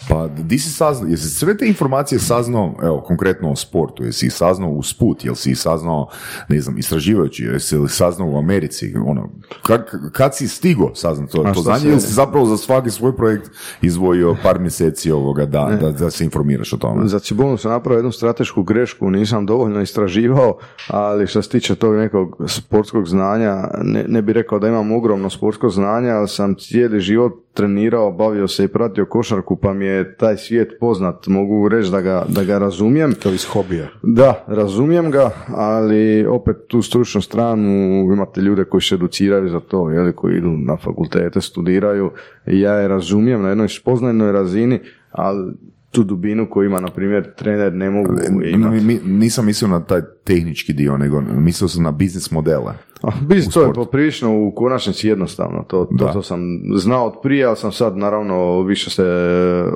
Pa 0.10 0.28
di 0.28 0.60
si 0.60 0.70
saznao, 0.70 1.10
jesi 1.10 1.30
sve 1.30 1.58
te 1.58 1.68
informacije 1.68 2.20
saznao, 2.20 2.76
evo, 2.84 3.02
konkretno 3.02 3.52
o 3.52 3.56
sportu, 3.56 4.04
jesi 4.04 4.26
ih 4.26 4.34
saznao 4.34 4.70
uz 4.70 4.94
put, 4.94 5.26
jel 5.26 5.36
si 5.36 5.52
ih 5.52 5.60
saznao, 5.60 6.10
ne 6.50 6.62
znam, 6.62 6.78
istraživajući, 6.78 7.44
jesi 7.44 7.78
li 7.78 7.90
saznao 7.90 8.28
u 8.28 8.38
Americi, 8.38 8.96
ono, 9.06 9.30
kad, 9.64 9.86
kad 10.12 10.36
si 10.36 10.48
stigo 10.48 10.92
saznao 10.96 11.28
to, 11.28 11.52
to 11.54 11.62
znanje, 11.62 11.90
ili 11.90 12.02
si 12.02 12.14
zapravo 12.14 12.46
za 12.46 12.58
svaki 12.58 12.90
svoj 12.90 13.16
projekt 13.16 13.50
izdvojio 13.82 14.36
par 14.44 14.60
mjeseci 14.60 15.12
ovoga 15.12 15.46
da, 15.46 15.78
da, 15.82 15.92
da 15.92 16.12
se 16.12 16.31
informiraš 16.32 16.74
o 16.74 16.78
tome. 16.78 17.08
Za 17.08 17.20
Cibonu 17.20 17.58
sam 17.58 17.72
napravio 17.72 17.98
jednu 17.98 18.12
stratešku 18.12 18.64
grešku, 18.64 19.10
nisam 19.10 19.46
dovoljno 19.46 19.82
istraživao, 19.82 20.58
ali 20.88 21.28
što 21.28 21.42
se 21.42 21.50
tiče 21.50 21.76
tog 21.76 21.96
nekog 21.96 22.42
sportskog 22.48 23.08
znanja, 23.08 23.68
ne, 23.84 24.06
ne 24.08 24.22
bi 24.22 24.34
rekao 24.34 24.60
da 24.60 24.68
imam 24.68 24.92
ogromno 24.92 25.30
sportsko 25.30 25.70
znanje, 25.70 26.10
ali 26.10 26.28
sam 26.28 26.56
cijeli 26.56 27.00
život 27.00 27.34
trenirao, 27.54 28.12
bavio 28.12 28.48
se 28.48 28.64
i 28.64 28.68
pratio 28.68 29.06
košarku, 29.06 29.56
pa 29.56 29.74
mi 29.74 29.86
je 29.86 30.16
taj 30.18 30.38
svijet 30.38 30.70
poznat, 30.80 31.28
mogu 31.28 31.70
reći 31.70 31.92
da 31.92 32.02
ga, 32.02 32.26
da 32.30 32.44
ga 32.44 32.58
razumijem. 32.58 33.14
Kao 33.24 33.32
iz 33.32 33.46
hobija. 33.46 33.88
Da, 34.04 34.46
razumijem 34.48 35.12
ga, 35.12 35.32
ali 35.56 36.26
opet 36.26 36.56
tu 36.68 36.82
stručnu 36.82 37.22
stranu 37.22 37.70
imate 38.14 38.42
ljude 38.42 38.66
koji 38.66 38.82
se 38.82 38.96
educiraju 38.96 39.50
za 39.50 39.60
to, 39.60 39.90
jeli, 39.90 40.14
koji 40.14 40.38
idu 40.38 40.50
na 40.50 40.78
fakultete, 40.78 41.42
studiraju 41.42 42.12
ja 42.46 42.74
je 42.74 42.88
razumijem 42.88 43.42
na 43.42 43.50
jednoj 43.50 43.70
spoznajnoj 43.70 44.32
razini, 44.32 44.80
ali 45.12 45.54
tu 45.92 46.04
dubinu 46.04 46.50
koju 46.50 46.66
ima, 46.66 46.80
na 46.80 46.88
primjer, 46.88 47.34
trener 47.36 47.74
ne 47.74 47.90
mogu 47.90 48.14
imati. 48.46 48.86
Mi- 48.86 49.00
nisam 49.06 49.46
mislio 49.46 49.68
na 49.68 49.86
taj 49.86 50.02
tehnički 50.24 50.74
dio, 50.74 50.98
nego 50.98 51.22
mislio 51.22 51.68
sam 51.68 51.84
na 51.84 51.92
biznis 51.92 52.32
modele. 52.32 52.74
A, 53.04 53.12
Biznis, 53.22 53.54
to 53.54 53.62
je 53.62 53.74
poprilično 53.74 54.48
u 54.48 54.52
konačnici 54.56 55.08
jednostavno, 55.08 55.64
to, 55.68 55.90
to, 56.00 56.06
to 56.06 56.22
sam 56.22 56.42
znao 56.76 57.06
od 57.06 57.14
prije, 57.24 57.46
ali 57.46 57.58
sam 57.58 57.72
sad 57.72 57.98
naravno 57.98 58.62
više 58.62 58.90
se 58.90 59.04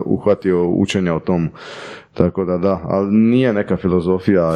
uhvatio 0.05 0.67
učenja 0.67 1.15
o 1.15 1.19
tom, 1.19 1.49
tako 2.17 2.45
da 2.45 2.57
da, 2.57 2.81
ali 2.83 3.11
nije 3.11 3.53
neka 3.53 3.77
filozofija, 3.77 4.51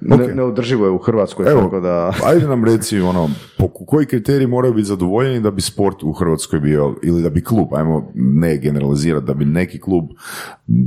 ne, 0.00 0.14
Ok. 0.14 0.34
neodrživo 0.34 0.86
je 0.86 0.90
u 0.90 0.98
Hrvatskoj, 0.98 1.46
Evo, 1.50 1.60
tako 1.60 1.80
da... 1.80 2.12
ajde 2.26 2.46
nam 2.48 2.64
reci, 2.64 3.00
ono, 3.00 3.30
po 3.58 3.68
koji 3.68 4.06
kriteriji 4.06 4.46
moraju 4.46 4.74
biti 4.74 4.88
zadovoljeni 4.88 5.40
da 5.40 5.50
bi 5.50 5.60
sport 5.60 6.02
u 6.02 6.12
Hrvatskoj 6.12 6.60
bio, 6.60 6.94
ili 7.02 7.22
da 7.22 7.30
bi 7.30 7.44
klub, 7.44 7.74
ajmo 7.74 8.12
ne 8.14 8.56
generalizirati, 8.56 9.26
da 9.26 9.34
bi 9.34 9.44
neki 9.44 9.80
klub, 9.80 10.04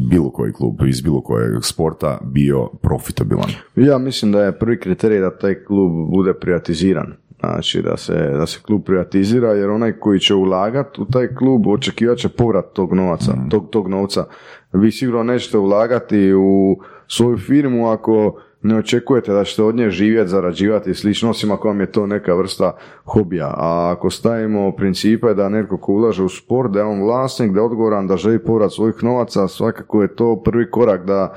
bilo 0.10 0.32
koji 0.32 0.54
klub 0.54 0.76
iz 0.88 1.02
bilo 1.02 1.22
kojeg 1.22 1.64
sporta 1.64 2.20
bio 2.24 2.68
profitabilan. 2.82 3.50
Ja 3.76 3.98
mislim 3.98 4.32
da 4.32 4.44
je 4.44 4.60
prvi 4.60 4.80
kriterij 4.80 5.20
da 5.20 5.38
taj 5.38 5.64
klub 5.64 5.92
bude 6.12 6.34
privatiziran. 6.34 7.14
Znači 7.40 7.82
da 7.82 7.98
se, 7.98 8.14
da 8.14 8.46
se 8.46 8.60
klub 8.62 8.84
privatizira 8.86 9.52
jer 9.52 9.70
onaj 9.70 9.92
koji 9.92 10.20
će 10.20 10.36
ulagati 10.36 11.02
u 11.02 11.06
taj 11.06 11.28
klub 11.36 11.68
očekivat 11.68 12.18
će 12.18 12.30
povrat 12.30 12.66
tog 12.74 12.94
novaca, 12.94 13.34
tog, 13.50 13.70
tog 13.70 13.88
novca. 13.88 14.26
Vi 14.74 14.92
sigurno 14.92 15.24
nećete 15.24 15.58
ulagati 15.58 16.34
u 16.34 16.80
svoju 17.08 17.38
firmu 17.38 17.90
ako 17.90 18.42
ne 18.62 18.78
očekujete 18.78 19.34
da 19.34 19.44
ćete 19.44 19.64
od 19.64 19.76
nje 19.76 19.90
živjeti, 19.90 20.30
zarađivati 20.30 20.90
i 20.90 20.94
slično, 20.94 21.30
osim 21.30 21.52
ako 21.52 21.68
vam 21.68 21.80
je 21.80 21.92
to 21.92 22.08
neka 22.08 22.34
vrsta 22.34 22.78
hobija. 23.06 23.54
A 23.58 23.94
ako 23.98 24.10
stavimo 24.10 24.72
principe 24.72 25.34
da 25.34 25.50
netko 25.50 25.78
ko 25.78 25.94
ulaže 25.94 26.24
u 26.24 26.30
sport, 26.30 26.72
da 26.72 26.80
je 26.80 26.86
on 26.86 27.02
vlasnik, 27.02 27.52
da 27.52 27.60
je 27.60 27.66
odgovoran, 27.66 28.08
da 28.08 28.18
želi 28.18 28.44
povrat 28.44 28.72
svojih 28.72 29.04
novaca, 29.04 29.48
svakako 29.48 30.02
je 30.02 30.16
to 30.16 30.42
prvi 30.46 30.72
korak 30.72 31.06
da, 31.06 31.34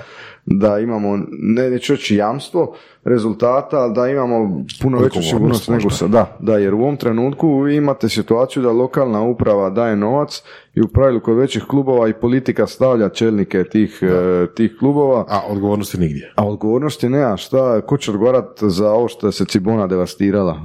da 0.46 0.78
imamo, 0.78 1.16
ne 1.30 1.70
neću 1.70 1.92
reći 1.92 2.16
jamstvo 2.16 2.74
rezultata, 3.04 3.78
ali 3.78 3.94
da 3.94 4.08
imamo 4.08 4.64
puno 4.82 4.98
veću 4.98 5.22
sigurnost 5.22 5.68
nego 5.68 5.82
možda. 5.84 5.96
sa, 5.96 6.06
da, 6.08 6.36
da, 6.40 6.56
jer 6.58 6.74
u 6.74 6.80
ovom 6.80 6.96
trenutku 6.96 7.60
vi 7.60 7.76
imate 7.76 8.08
situaciju 8.08 8.62
da 8.62 8.70
lokalna 8.72 9.22
uprava 9.22 9.70
daje 9.70 9.96
novac 9.96 10.42
i 10.74 10.80
u 10.80 10.88
pravilu 10.88 11.20
kod 11.20 11.36
većih 11.36 11.62
klubova 11.68 12.08
i 12.08 12.12
politika 12.12 12.66
stavlja 12.66 13.08
čelnike 13.08 13.64
tih, 13.64 13.98
e, 14.02 14.46
tih 14.54 14.76
klubova, 14.78 15.24
A 15.28 15.40
odgovornosti 15.48 15.98
nigdje. 15.98 16.32
a 16.36 16.46
odgovornosti 16.46 17.08
nema, 17.08 17.36
šta, 17.36 17.80
ko 17.80 17.96
će 17.96 18.10
odgovarati 18.10 18.70
za 18.70 18.90
ovo 18.90 19.08
što 19.08 19.32
se 19.32 19.44
Cibona 19.44 19.86
devastirala? 19.86 20.60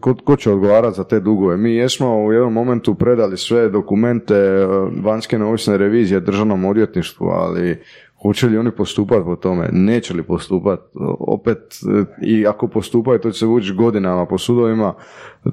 Ko, 0.00 0.14
ko 0.24 0.36
će 0.36 0.50
odgovarati 0.50 0.96
za 0.96 1.04
te 1.04 1.20
dugove? 1.20 1.56
Mi 1.56 1.74
jesmo 1.74 2.24
u 2.24 2.32
jednom 2.32 2.52
momentu 2.52 2.94
predali 2.94 3.36
sve 3.36 3.68
dokumente 3.68 4.34
e, 4.34 4.66
vanjske 5.02 5.38
neovisne 5.38 5.76
revizije 5.78 6.20
državnom 6.20 6.64
odvjetništvu, 6.64 7.26
ali 7.26 7.78
hoće 8.22 8.46
li 8.46 8.58
oni 8.58 8.70
postupati 8.70 9.24
po 9.24 9.36
tome? 9.36 9.68
Neće 9.72 10.14
li 10.14 10.22
postupati? 10.22 10.82
Opet, 11.18 11.58
i 12.22 12.46
ako 12.46 12.68
postupaju, 12.68 13.18
to 13.18 13.30
će 13.30 13.38
se 13.38 13.46
vući 13.46 13.72
godinama 13.72 14.26
po 14.26 14.38
sudovima, 14.38 14.94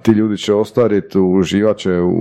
ti 0.01 0.11
ljudi 0.11 0.37
će 0.37 0.53
ostariti, 0.53 1.19
uživat 1.19 1.77
će 1.77 1.99
u, 1.99 2.11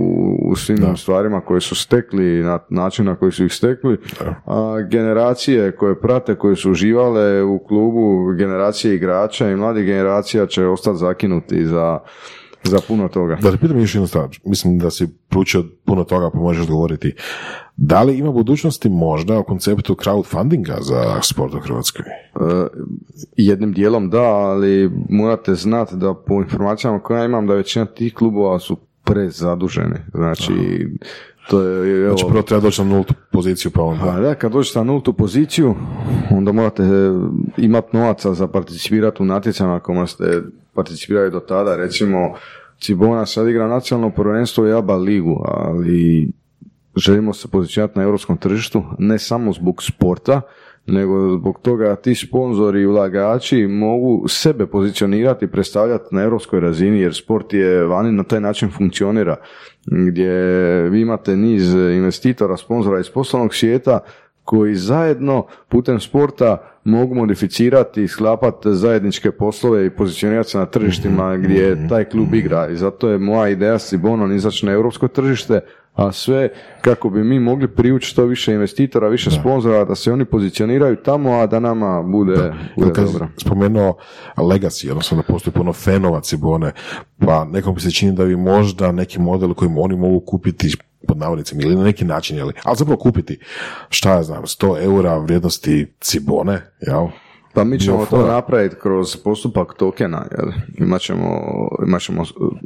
u 0.45 0.55
svim 0.55 0.97
stvarima 0.97 1.41
koje 1.41 1.61
su 1.61 1.75
stekli 1.75 2.43
na 2.43 2.59
način 2.69 3.05
na 3.05 3.15
koji 3.15 3.31
su 3.31 3.45
ih 3.45 3.53
stekli, 3.53 3.97
a 4.45 4.81
generacije 4.91 5.75
koje 5.75 5.99
prate, 5.99 6.35
koje 6.35 6.55
su 6.55 6.71
uživale 6.71 7.43
u 7.43 7.59
klubu, 7.59 8.33
generacije 8.37 8.95
igrača 8.95 9.49
i 9.49 9.55
mladih 9.55 9.85
generacija 9.85 10.45
će 10.45 10.65
ostati 10.65 10.97
zakinuti 10.97 11.65
za, 11.65 11.99
za 12.63 12.79
puno 12.87 13.07
toga. 13.07 13.37
Da 13.41 13.51
te 13.51 13.57
pitam 13.57 13.79
još 13.79 13.95
jednu 13.95 14.07
stvar, 14.07 14.39
mislim 14.45 14.79
da 14.79 14.89
si 14.89 15.07
proučio 15.29 15.63
puno 15.85 16.03
toga 16.03 16.29
pa 16.29 16.39
možeš 16.39 16.61
odgovoriti. 16.61 17.15
Da 17.77 18.03
li 18.03 18.17
ima 18.17 18.31
budućnosti 18.31 18.89
možda 18.89 19.37
o 19.37 19.43
konceptu 19.43 19.95
crowdfundinga 19.95 20.81
za 20.81 21.21
sport 21.21 21.53
u 21.53 21.59
Hrvatskoj? 21.59 22.05
E, 22.05 22.67
jednim 23.37 23.73
dijelom 23.73 24.09
da, 24.09 24.21
ali 24.21 24.91
morate 25.09 25.55
znati 25.55 25.95
da 25.95 26.13
po 26.13 26.33
informacijama 26.33 26.99
koje 26.99 27.19
ja 27.19 27.25
imam 27.25 27.47
da 27.47 27.53
većina 27.53 27.85
tih 27.85 28.13
klubova 28.13 28.59
su 28.59 28.77
prezaduženi. 29.03 29.95
Znači, 30.13 30.53
to 31.49 31.61
je... 31.61 32.05
Evo, 32.05 32.17
Znači 32.17 32.31
prvo 32.31 32.41
treba 32.41 32.61
doći 32.61 32.83
na 32.83 32.89
nultu 32.89 33.13
poziciju 33.31 33.71
pa 33.71 33.81
onda... 33.81 34.03
Pa 34.05 34.19
da, 34.19 34.35
kad 34.35 34.51
dođete 34.51 34.79
na 34.79 34.83
nultu 34.83 35.13
poziciju, 35.13 35.75
onda 36.31 36.51
morate 36.51 36.83
imati 37.57 37.97
novaca 37.97 38.33
za 38.33 38.47
participirati 38.47 39.23
u 39.23 39.25
natjecanjima 39.25 39.79
kojima 39.79 40.07
ste 40.07 40.41
participirali 40.73 41.31
do 41.31 41.39
tada. 41.39 41.75
Recimo, 41.75 42.33
Cibona 42.79 43.25
sad 43.25 43.47
igra 43.47 43.67
nacionalno 43.67 44.15
prvenstvo 44.15 44.67
i 44.67 44.73
ABA 44.73 44.95
ligu, 44.95 45.43
ali 45.47 46.31
želimo 46.95 47.33
se 47.33 47.47
pozicionirati 47.47 47.99
na 47.99 48.05
europskom 48.05 48.37
tržištu, 48.37 48.83
ne 48.99 49.19
samo 49.19 49.53
zbog 49.53 49.83
sporta, 49.83 50.41
nego 50.85 51.37
zbog 51.37 51.59
toga 51.61 51.95
ti 51.95 52.15
sponzori 52.15 52.81
i 52.81 52.85
ulagači 52.85 53.67
mogu 53.67 54.27
sebe 54.27 54.65
pozicionirati 54.65 55.45
i 55.45 55.47
predstavljati 55.47 56.15
na 56.15 56.21
europskoj 56.21 56.59
razini, 56.59 56.99
jer 56.99 57.15
sport 57.15 57.53
je 57.53 57.85
vani 57.85 58.11
na 58.11 58.23
taj 58.23 58.41
način 58.41 58.71
funkcionira, 58.71 59.35
gdje 59.85 60.33
vi 60.89 61.01
imate 61.01 61.35
niz 61.35 61.73
investitora, 61.73 62.57
sponzora 62.57 62.99
iz 62.99 63.09
poslovnog 63.09 63.55
svijeta 63.55 63.99
koji 64.43 64.75
zajedno 64.75 65.45
putem 65.69 65.99
sporta 65.99 66.72
mogu 66.83 67.15
modificirati 67.15 68.03
i 68.03 68.07
sklapati 68.07 68.73
zajedničke 68.73 69.31
poslove 69.31 69.85
i 69.85 69.89
pozicionirati 69.89 70.49
se 70.49 70.57
na 70.57 70.65
tržištima 70.65 71.37
gdje 71.37 71.87
taj 71.89 72.03
klub 72.03 72.33
igra. 72.33 72.69
I 72.69 72.75
zato 72.75 73.09
je 73.09 73.17
moja 73.17 73.49
ideja 73.49 73.79
s 73.79 73.87
Cibonom 73.87 74.35
izaći 74.35 74.65
na 74.65 74.71
europsko 74.71 75.07
tržište, 75.07 75.59
a 75.93 76.11
sve 76.11 76.49
kako 76.81 77.09
bi 77.09 77.23
mi 77.23 77.39
mogli 77.39 77.67
privući 77.67 78.07
što 78.07 78.25
više 78.25 78.53
investitora, 78.53 79.07
više 79.07 79.31
sponzora, 79.31 79.85
da 79.85 79.95
se 79.95 80.11
oni 80.11 80.25
pozicioniraju 80.25 80.95
tamo, 80.95 81.31
a 81.31 81.47
da 81.47 81.59
nama 81.59 82.01
bude, 82.01 82.53
bude 82.77 82.93
Kad 82.93 83.05
dobro. 83.05 83.27
spomenuo 83.37 83.97
legacy, 84.37 84.89
odnosno 84.91 85.17
da 85.17 85.23
postoji 85.23 85.53
puno 85.53 85.73
fanova 85.73 86.21
Cibone, 86.21 86.71
pa 87.17 87.45
nekom 87.45 87.75
bi 87.75 87.81
se 87.81 87.91
čini 87.91 88.11
da 88.11 88.25
bi 88.25 88.35
možda 88.35 88.91
neki 88.91 89.19
model 89.19 89.53
kojim 89.53 89.77
oni 89.77 89.95
mogu 89.95 90.19
kupiti 90.19 90.69
pod 91.07 91.17
navodnicima 91.17 91.61
ili 91.61 91.75
na 91.75 91.83
neki 91.83 92.05
način, 92.05 92.37
jeli, 92.37 92.53
ali 92.63 92.77
zapravo 92.77 92.99
kupiti, 92.99 93.39
šta 93.89 94.11
ja 94.11 94.23
znam, 94.23 94.43
100 94.43 94.83
eura 94.83 95.17
vrijednosti 95.17 95.93
Cibone, 95.99 96.61
jel? 96.79 97.07
Pa 97.53 97.63
mi 97.63 97.79
ćemo 97.79 98.05
to 98.05 98.27
napraviti 98.27 98.75
kroz 98.81 99.15
postupak 99.23 99.73
tokena, 99.77 100.25
jel? 100.37 100.51
Imat 100.77 101.01
ćemo, 101.01 101.41
imat 101.87 102.01
ćemo 102.01 102.23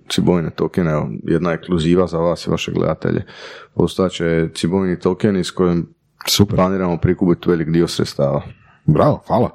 cibojne 0.09 0.49
tokene, 0.49 0.91
jedna 1.23 1.51
ekskluziva 1.51 2.07
za 2.07 2.17
vas 2.17 2.47
i 2.47 2.49
vaše 2.49 2.71
gledatelje. 2.71 3.25
Postojaće 3.73 4.49
cibojni 4.55 4.99
tokeni 4.99 5.43
s 5.43 5.51
kojim 5.51 5.93
Super. 6.27 6.55
planiramo 6.55 6.97
prikupiti 6.97 7.49
velik 7.49 7.69
dio 7.69 7.87
sredstava. 7.87 8.41
Bravo, 8.87 9.23
hvala. 9.27 9.49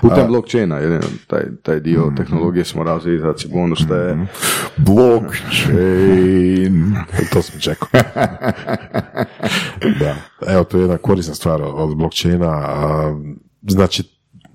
Putem 0.00 0.26
blockchaina, 0.26 0.78
jedino, 0.78 1.00
taj, 1.26 1.42
taj 1.62 1.80
dio 1.80 2.12
tehnologije 2.16 2.64
smo 2.64 2.82
razvili 2.82 3.18
za 3.20 3.32
Cibonu, 3.32 3.74
što 3.74 3.94
je 3.94 4.26
Blockchain. 4.76 6.24
to 7.32 7.42
sam 7.42 7.60
čekao. 7.60 7.88
da. 10.00 10.16
Evo, 10.46 10.64
to 10.64 10.76
je 10.76 10.82
jedna 10.82 10.96
korisna 10.96 11.34
stvar 11.34 11.62
od 11.62 11.96
blockchaina. 11.96 12.62
Znači, 13.68 14.02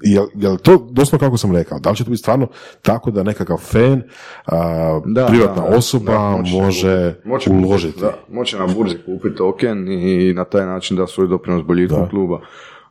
je, 0.01 0.21
je 0.35 0.57
to 0.57 0.87
doslovno 0.91 1.27
kako 1.27 1.37
sam 1.37 1.55
rekao? 1.55 1.79
Da 1.79 1.89
li 1.89 1.95
će 1.95 2.03
to 2.03 2.09
biti 2.09 2.21
stvarno 2.21 2.47
tako 2.81 3.11
da 3.11 3.23
nekakav 3.23 3.57
fan, 3.57 4.01
a, 4.45 5.01
Da, 5.05 5.25
privatna 5.25 5.69
da, 5.69 5.75
osoba 5.77 6.11
da, 6.11 6.43
može, 6.51 7.15
moće 7.25 7.49
uložiti? 7.49 7.93
kupiti, 7.93 8.05
Da, 8.05 8.33
moće 8.35 8.57
na 8.57 8.67
burzi 8.67 8.95
kupiti 9.05 9.35
token 9.35 9.87
i 9.91 10.33
na 10.33 10.45
taj 10.45 10.65
način 10.65 10.97
da 10.97 11.07
svoj 11.07 11.27
doprinos 11.27 11.63
boljitku 11.65 12.07
kluba. 12.09 12.39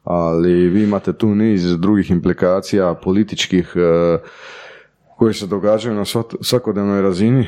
Ali 0.06 0.68
vi 0.68 0.82
imate 0.82 1.12
tu 1.12 1.34
niz 1.34 1.78
drugih 1.78 2.10
implikacija 2.10 2.94
političkih 2.94 3.72
e, 3.76 4.18
koji 5.16 5.34
se 5.34 5.46
događaju 5.46 5.94
na 5.94 6.04
svakodnevnoj 6.40 7.02
razini, 7.02 7.40
e, 7.40 7.46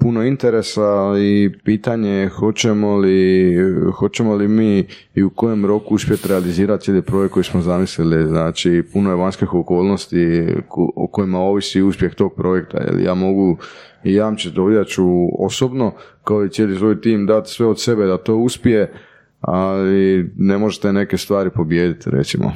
puno 0.00 0.24
interesa 0.24 1.14
i 1.18 1.50
pitanje 1.64 2.10
je 2.10 2.28
hoćemo 2.28 2.96
li, 2.96 3.56
hoćemo 3.92 4.34
li 4.34 4.48
mi 4.48 4.86
i 5.14 5.22
u 5.22 5.30
kojem 5.30 5.66
roku 5.66 5.94
uspjeti 5.94 6.28
realizirati 6.28 6.84
cijeli 6.84 7.02
projekt 7.02 7.34
koji 7.34 7.44
smo 7.44 7.60
zamislili. 7.60 8.28
Znači, 8.28 8.82
puno 8.92 9.10
je 9.10 9.16
vanjskih 9.16 9.54
okolnosti 9.54 10.46
ko- 10.68 10.92
o 10.96 11.06
kojima 11.06 11.38
ovisi 11.38 11.82
uspjeh 11.82 12.14
tog 12.14 12.34
projekta. 12.34 12.78
Jer 12.78 13.00
ja 13.00 13.14
mogu 13.14 13.56
i 14.04 14.14
jamčiti 14.14 14.60
ovdje 14.60 14.84
ću 14.84 15.04
osobno, 15.44 15.92
kao 16.24 16.44
i 16.44 16.50
cijeli 16.50 16.78
svoj 16.78 17.00
tim, 17.00 17.26
dati 17.26 17.50
sve 17.50 17.66
od 17.66 17.80
sebe 17.80 18.06
da 18.06 18.18
to 18.18 18.36
uspije, 18.36 18.92
ali 19.40 20.30
ne 20.36 20.58
možete 20.58 20.92
neke 20.92 21.18
stvari 21.18 21.50
pobijediti, 21.50 22.10
recimo. 22.10 22.52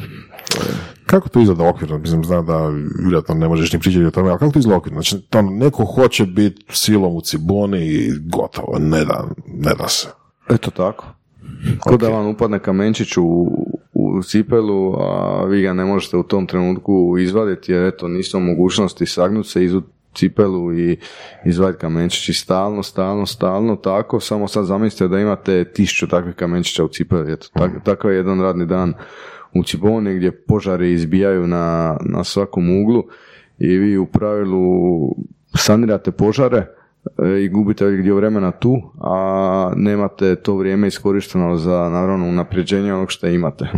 Kako 1.07 1.29
to 1.29 1.41
izgleda 1.41 1.69
okvirno? 1.69 1.99
Mislim, 1.99 2.25
znam 2.25 2.47
da 2.47 2.69
vjerojatno 3.03 3.35
ne 3.35 3.49
možeš 3.49 3.73
ni 3.73 3.79
pričati 3.79 4.05
o 4.05 4.11
tome, 4.11 4.31
ali 4.31 4.39
kako 4.39 4.53
to 4.53 4.59
izgleda 4.59 4.77
okvirno? 4.77 5.03
Znači, 5.03 5.23
to 5.31 5.43
neko 5.43 5.85
hoće 5.85 6.27
biti 6.27 6.65
silom 6.69 7.17
u 7.17 7.21
Ciboni 7.21 7.87
i 7.87 8.13
gotovo, 8.25 8.79
ne 8.79 9.05
da, 9.05 9.25
ne 9.47 9.75
da 9.79 9.89
se. 9.89 10.09
Eto 10.51 10.71
tako. 10.71 11.07
Ko 11.81 11.97
da 11.97 12.09
vam 12.09 12.27
upadne 12.27 12.59
kamenčić 12.59 13.17
u, 13.17 13.23
u 13.93 14.23
cipelu, 14.23 14.95
a 15.01 15.45
vi 15.45 15.63
ga 15.63 15.73
ne 15.73 15.85
možete 15.85 16.17
u 16.17 16.23
tom 16.23 16.47
trenutku 16.47 17.17
izvaditi, 17.19 17.73
jer 17.73 17.85
eto, 17.85 18.09
niste 18.09 18.37
u 18.37 18.41
mogućnosti 18.41 19.07
sagnuti 19.07 19.49
se, 19.49 19.65
izut 19.65 19.85
cipelu 20.15 20.79
i 20.79 20.99
izvaditi 21.45 21.81
kamenčić 21.81 22.29
i 22.29 22.35
stalno, 22.35 22.83
stalno, 22.83 23.27
stalno, 23.27 23.77
tako, 23.77 24.21
samo 24.21 24.49
sad 24.49 24.65
zamislite 24.65 25.09
da 25.09 25.21
imate 25.21 25.65
tisuću 25.65 26.09
takvih 26.09 26.35
kamenčića 26.35 26.85
u 26.85 26.89
cipeli, 26.89 27.33
eto, 27.33 27.47
tak, 27.53 27.71
takav 27.85 28.11
je 28.11 28.17
jedan 28.17 28.41
radni 28.41 28.67
dan 28.67 28.95
u 29.55 29.63
Ciboni 29.63 30.17
gdje 30.17 30.33
požari 30.33 30.93
izbijaju 30.93 31.47
na, 31.47 31.97
na 32.01 32.25
svakom 32.25 32.83
uglu 32.83 33.05
i 33.59 33.79
vi 33.79 33.99
u 33.99 34.07
pravilu 34.07 34.61
sanirate 35.57 36.11
požare, 36.11 36.67
e, 37.19 37.45
i 37.45 37.49
gubite 37.49 37.85
velik 37.85 38.03
dio 38.03 38.17
vremena 38.17 38.51
tu, 38.51 38.77
a 39.01 39.73
nemate 39.77 40.37
to 40.37 40.57
vrijeme 40.57 40.87
iskorišteno 40.87 41.57
za 41.57 41.89
naravno 41.89 42.29
unapređenje 42.29 42.95
onog 42.95 43.11
što 43.11 43.27
imate. 43.27 43.69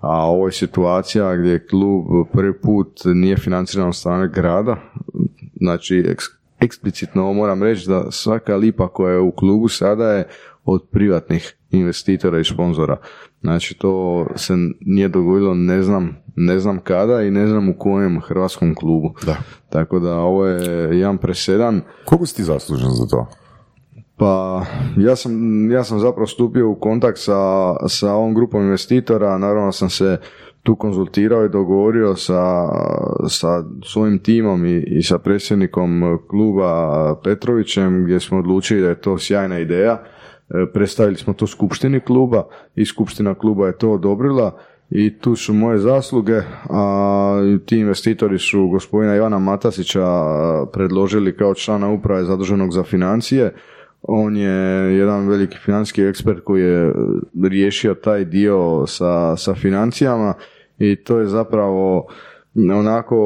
A 0.00 0.26
ovo 0.26 0.46
je 0.46 0.52
situacija 0.52 1.36
gdje 1.36 1.66
klub 1.66 2.04
prvi 2.32 2.60
put 2.60 3.00
nije 3.04 3.36
financiran 3.36 3.88
od 3.88 3.96
strane 3.96 4.28
grada, 4.28 4.76
znači 5.60 5.94
eks- 5.94 6.38
eksplicitno 6.60 7.22
ovo 7.22 7.32
moram 7.32 7.62
reći 7.62 7.88
da 7.88 8.10
svaka 8.10 8.56
lipa 8.56 8.88
koja 8.88 9.12
je 9.12 9.20
u 9.20 9.32
klubu 9.32 9.68
sada 9.68 10.12
je 10.12 10.28
od 10.64 10.88
privatnih 10.90 11.54
investitora 11.70 12.40
i 12.40 12.44
sponzora. 12.44 12.96
Znači 13.40 13.74
to 13.74 14.26
se 14.36 14.54
nije 14.80 15.08
dogodilo 15.08 15.54
ne 15.54 15.82
znam, 15.82 16.16
ne 16.36 16.58
znam 16.58 16.80
kada 16.80 17.22
i 17.22 17.30
ne 17.30 17.46
znam 17.46 17.68
u 17.68 17.74
kojem 17.78 18.20
hrvatskom 18.20 18.74
klubu. 18.74 19.14
Da. 19.26 19.36
Tako 19.70 19.98
da 19.98 20.14
ovo 20.14 20.46
je 20.46 20.98
jedan 20.98 21.18
presedan. 21.18 21.80
Koliko 22.04 22.26
si 22.26 22.36
ti 22.36 22.44
zaslužen 22.44 22.90
za 22.90 23.06
to? 23.06 23.26
Pa 24.16 24.64
ja 24.96 25.16
sam, 25.16 25.32
ja 25.70 25.84
sam 25.84 25.98
zapravo 25.98 26.26
stupio 26.26 26.70
u 26.70 26.74
kontakt 26.74 27.18
sa, 27.18 27.72
sa 27.88 28.12
ovom 28.12 28.34
grupom 28.34 28.62
investitora, 28.62 29.38
naravno 29.38 29.72
sam 29.72 29.90
se 29.90 30.18
tu 30.62 30.76
konzultirao 30.76 31.44
i 31.44 31.48
dogovorio 31.48 32.16
sa, 32.16 32.68
sa 33.28 33.64
svojim 33.84 34.18
timom 34.18 34.66
i, 34.66 34.84
i 34.86 35.02
sa 35.02 35.18
predsjednikom 35.18 36.18
kluba 36.30 37.14
Petrovićem 37.24 38.04
gdje 38.04 38.20
smo 38.20 38.38
odlučili 38.38 38.80
da 38.80 38.88
je 38.88 39.00
to 39.00 39.18
sjajna 39.18 39.58
ideja. 39.58 40.02
E, 40.50 40.66
Predstavili 40.72 41.16
smo 41.16 41.32
to 41.32 41.46
skupštini 41.46 42.00
kluba 42.00 42.46
i 42.74 42.84
skupština 42.84 43.34
kluba 43.34 43.66
je 43.66 43.78
to 43.78 43.90
odobrila 43.92 44.58
i 44.90 45.18
tu 45.18 45.36
su 45.36 45.54
moje 45.54 45.78
zasluge, 45.78 46.40
a 46.70 47.40
ti 47.66 47.78
investitori 47.78 48.38
su 48.38 48.68
gospodina 48.68 49.16
Ivana 49.16 49.38
Matasića 49.38 50.06
predložili 50.72 51.36
kao 51.36 51.54
člana 51.54 51.88
uprave 51.90 52.24
zaduženog 52.24 52.72
za 52.72 52.82
financije. 52.82 53.54
On 54.02 54.36
je 54.36 54.96
jedan 54.96 55.28
veliki 55.28 55.58
financijski 55.64 56.02
ekspert 56.02 56.40
koji 56.44 56.62
je 56.62 56.92
riješio 57.42 57.94
taj 57.94 58.24
dio 58.24 58.86
sa, 58.86 59.36
sa 59.36 59.54
financijama 59.54 60.34
i 60.78 60.96
to 60.96 61.18
je 61.18 61.26
zapravo 61.26 62.06
onako 62.54 63.16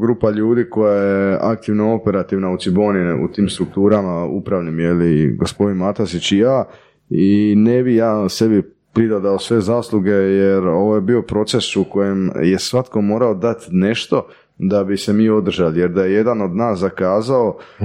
grupa 0.00 0.30
ljudi 0.30 0.70
koja 0.70 0.94
je 0.94 1.38
aktivno 1.40 1.94
operativna 1.94 2.50
u 2.50 2.56
Ciboni, 2.56 3.24
u 3.24 3.28
tim 3.32 3.48
strukturama 3.48 4.24
upravnim, 4.24 4.80
je 4.80 4.92
li 4.92 5.36
gospodin 5.36 5.76
Matasić 5.76 6.32
i 6.32 6.38
ja. 6.38 6.64
I 7.10 7.54
ne 7.56 7.82
bi 7.82 7.94
ja 7.94 8.28
sebi 8.28 8.62
pridodao 8.92 9.38
sve 9.38 9.60
zasluge 9.60 10.10
jer 10.10 10.66
ovo 10.66 10.94
je 10.94 11.00
bio 11.00 11.22
proces 11.22 11.76
u 11.76 11.84
kojem 11.84 12.30
je 12.42 12.58
svatko 12.58 13.00
morao 13.00 13.34
dati 13.34 13.66
nešto 13.70 14.26
da 14.62 14.84
bi 14.84 14.96
se 14.96 15.12
mi 15.12 15.28
održali, 15.28 15.80
jer 15.80 15.90
da 15.90 16.04
je 16.04 16.12
jedan 16.12 16.42
od 16.42 16.56
nas 16.56 16.78
zakazao, 16.78 17.56
e, 17.80 17.84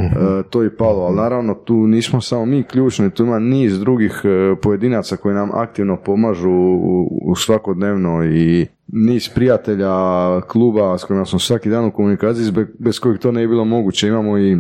to 0.50 0.64
je 0.64 0.76
palo, 0.76 1.02
ali 1.02 1.16
naravno 1.16 1.54
tu 1.54 1.88
nismo 1.88 2.22
samo 2.22 2.46
mi 2.46 2.64
ključni, 2.64 3.12
tu 3.12 3.24
ima 3.24 3.40
niz 3.40 3.80
drugih 3.80 4.22
e, 4.24 4.56
pojedinaca 4.62 5.18
koji 5.18 5.36
nam 5.36 5.50
aktivno 5.54 5.98
pomažu 6.06 6.52
u, 7.22 7.36
svakodnevno 7.36 8.26
i 8.26 8.68
niz 8.88 9.30
prijatelja 9.30 9.92
kluba 10.42 10.98
s 10.98 11.04
kojima 11.04 11.26
smo 11.26 11.40
svaki 11.40 11.70
dan 11.70 11.86
u 11.86 11.92
komunikaciji, 11.92 12.66
bez, 12.80 13.00
kojih 13.00 13.20
to 13.20 13.32
ne 13.32 13.42
bi 13.42 13.48
bilo 13.48 13.66
moguće. 13.66 14.08
Imamo 14.08 14.40
i 14.40 14.58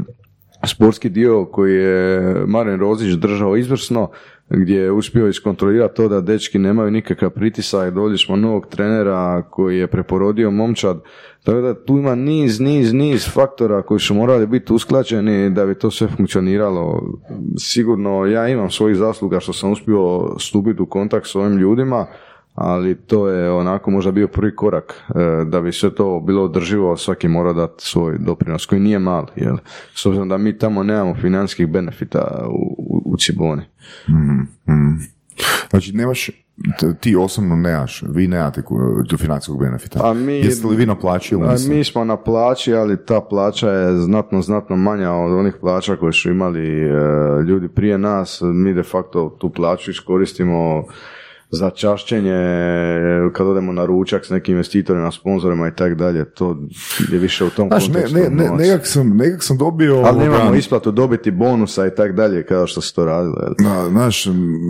sportski 0.65 1.09
dio 1.09 1.45
koji 1.45 1.75
je 1.75 2.21
Maren 2.47 2.79
Rozić 2.79 3.13
držao 3.13 3.57
izvrsno, 3.57 4.09
gdje 4.49 4.75
je 4.75 4.91
uspio 4.91 5.27
iskontrolirati 5.27 5.95
to 5.95 6.07
da 6.07 6.21
dečki 6.21 6.59
nemaju 6.59 6.91
nikakav 6.91 7.29
pritisak, 7.29 7.93
dođe 7.93 8.17
smo 8.17 8.35
novog 8.35 8.67
trenera 8.67 9.43
koji 9.49 9.77
je 9.77 9.87
preporodio 9.87 10.51
momčad, 10.51 11.01
tako 11.43 11.61
da 11.61 11.85
tu 11.85 11.97
ima 11.97 12.15
niz, 12.15 12.59
niz, 12.59 12.93
niz 12.93 13.29
faktora 13.33 13.81
koji 13.81 13.99
su 13.99 14.13
morali 14.13 14.47
biti 14.47 14.73
usklađeni 14.73 15.49
da 15.49 15.65
bi 15.65 15.75
to 15.75 15.91
sve 15.91 16.07
funkcioniralo. 16.07 17.03
Sigurno 17.57 18.25
ja 18.25 18.47
imam 18.47 18.69
svojih 18.69 18.97
zasluga 18.97 19.39
što 19.39 19.53
sam 19.53 19.71
uspio 19.71 20.35
stupiti 20.39 20.81
u 20.81 20.85
kontakt 20.85 21.27
s 21.27 21.35
ovim 21.35 21.57
ljudima, 21.57 22.05
ali 22.55 22.95
to 22.95 23.27
je 23.27 23.51
onako 23.51 23.91
možda 23.91 24.11
bio 24.11 24.27
prvi 24.27 24.55
korak 24.55 25.01
e, 25.09 25.45
da 25.45 25.61
bi 25.61 25.71
sve 25.71 25.95
to 25.95 26.19
bilo 26.19 26.43
održivo, 26.43 26.97
svaki 26.97 27.27
mora 27.27 27.53
dati 27.53 27.73
svoj 27.77 28.17
doprinos 28.19 28.65
koji 28.65 28.81
nije 28.81 28.99
mali, 28.99 29.27
jel? 29.35 29.57
S 29.95 30.05
obzirom 30.05 30.29
da 30.29 30.37
mi 30.37 30.57
tamo 30.57 30.83
nemamo 30.83 31.15
financijskih 31.15 31.67
benefita 31.67 32.45
u, 32.49 32.75
u, 33.05 33.17
Ciboni. 33.17 33.61
Mm, 34.09 34.73
mm. 34.73 34.99
Znači, 35.69 35.93
nemaš, 35.93 36.29
ti 36.99 37.15
osobno 37.15 37.55
nemaš, 37.55 38.03
vi 38.09 38.27
nemate 38.27 38.61
financijskog 39.17 39.59
benefita. 39.59 40.09
A 40.09 40.13
mi- 40.13 40.33
Jeste 40.33 40.67
li 40.67 40.75
vi 40.75 40.85
na 40.85 40.95
plaći 40.95 41.35
ili 41.35 41.47
mi 41.69 41.83
smo 41.83 42.03
na 42.03 42.17
plaći, 42.17 42.73
ali 42.73 43.05
ta 43.05 43.21
plaća 43.21 43.69
je 43.69 43.97
znatno, 43.97 44.41
znatno 44.41 44.75
manja 44.75 45.11
od 45.11 45.33
onih 45.33 45.53
plaća 45.61 45.95
koje 45.95 46.13
su 46.13 46.29
imali 46.29 46.83
e, 46.83 46.91
ljudi 47.47 47.67
prije 47.67 47.97
nas. 47.97 48.41
Mi 48.43 48.73
de 48.73 48.83
facto 48.83 49.37
tu 49.39 49.49
plaću 49.49 49.91
iskoristimo 49.91 50.83
za 51.55 51.69
čašćenje, 51.69 52.31
e, 52.31 53.29
kad 53.33 53.47
odemo 53.47 53.71
na 53.71 53.85
ručak 53.85 54.25
s 54.25 54.29
nekim 54.29 54.55
investitorima, 54.55 55.11
sponzorima 55.11 55.67
i 55.67 55.75
tako 55.75 55.95
dalje. 55.95 56.25
To 56.25 56.57
je 57.11 57.19
više 57.19 57.45
u 57.45 57.49
tom 57.49 57.67
Znaš, 57.67 57.87
ne, 57.87 57.93
kontekstu. 57.93 58.19
ne, 58.19 58.29
ne, 58.29 58.45
novac. 58.45 58.59
nekak, 58.61 58.87
sam, 58.87 59.17
nekak 59.17 59.43
sam 59.43 59.57
dobio... 59.57 59.95
Ali 60.05 60.19
nemamo 60.19 60.55
isplatu 60.55 60.91
dobiti 60.91 61.31
bonusa 61.31 61.87
i 61.87 61.95
tako 61.95 62.13
dalje, 62.13 62.45
kao 62.45 62.67
što 62.67 62.81
se 62.81 62.93
to 62.93 63.05
radilo. 63.05 63.35
Da, 63.59 63.89
znaš, 63.89 64.25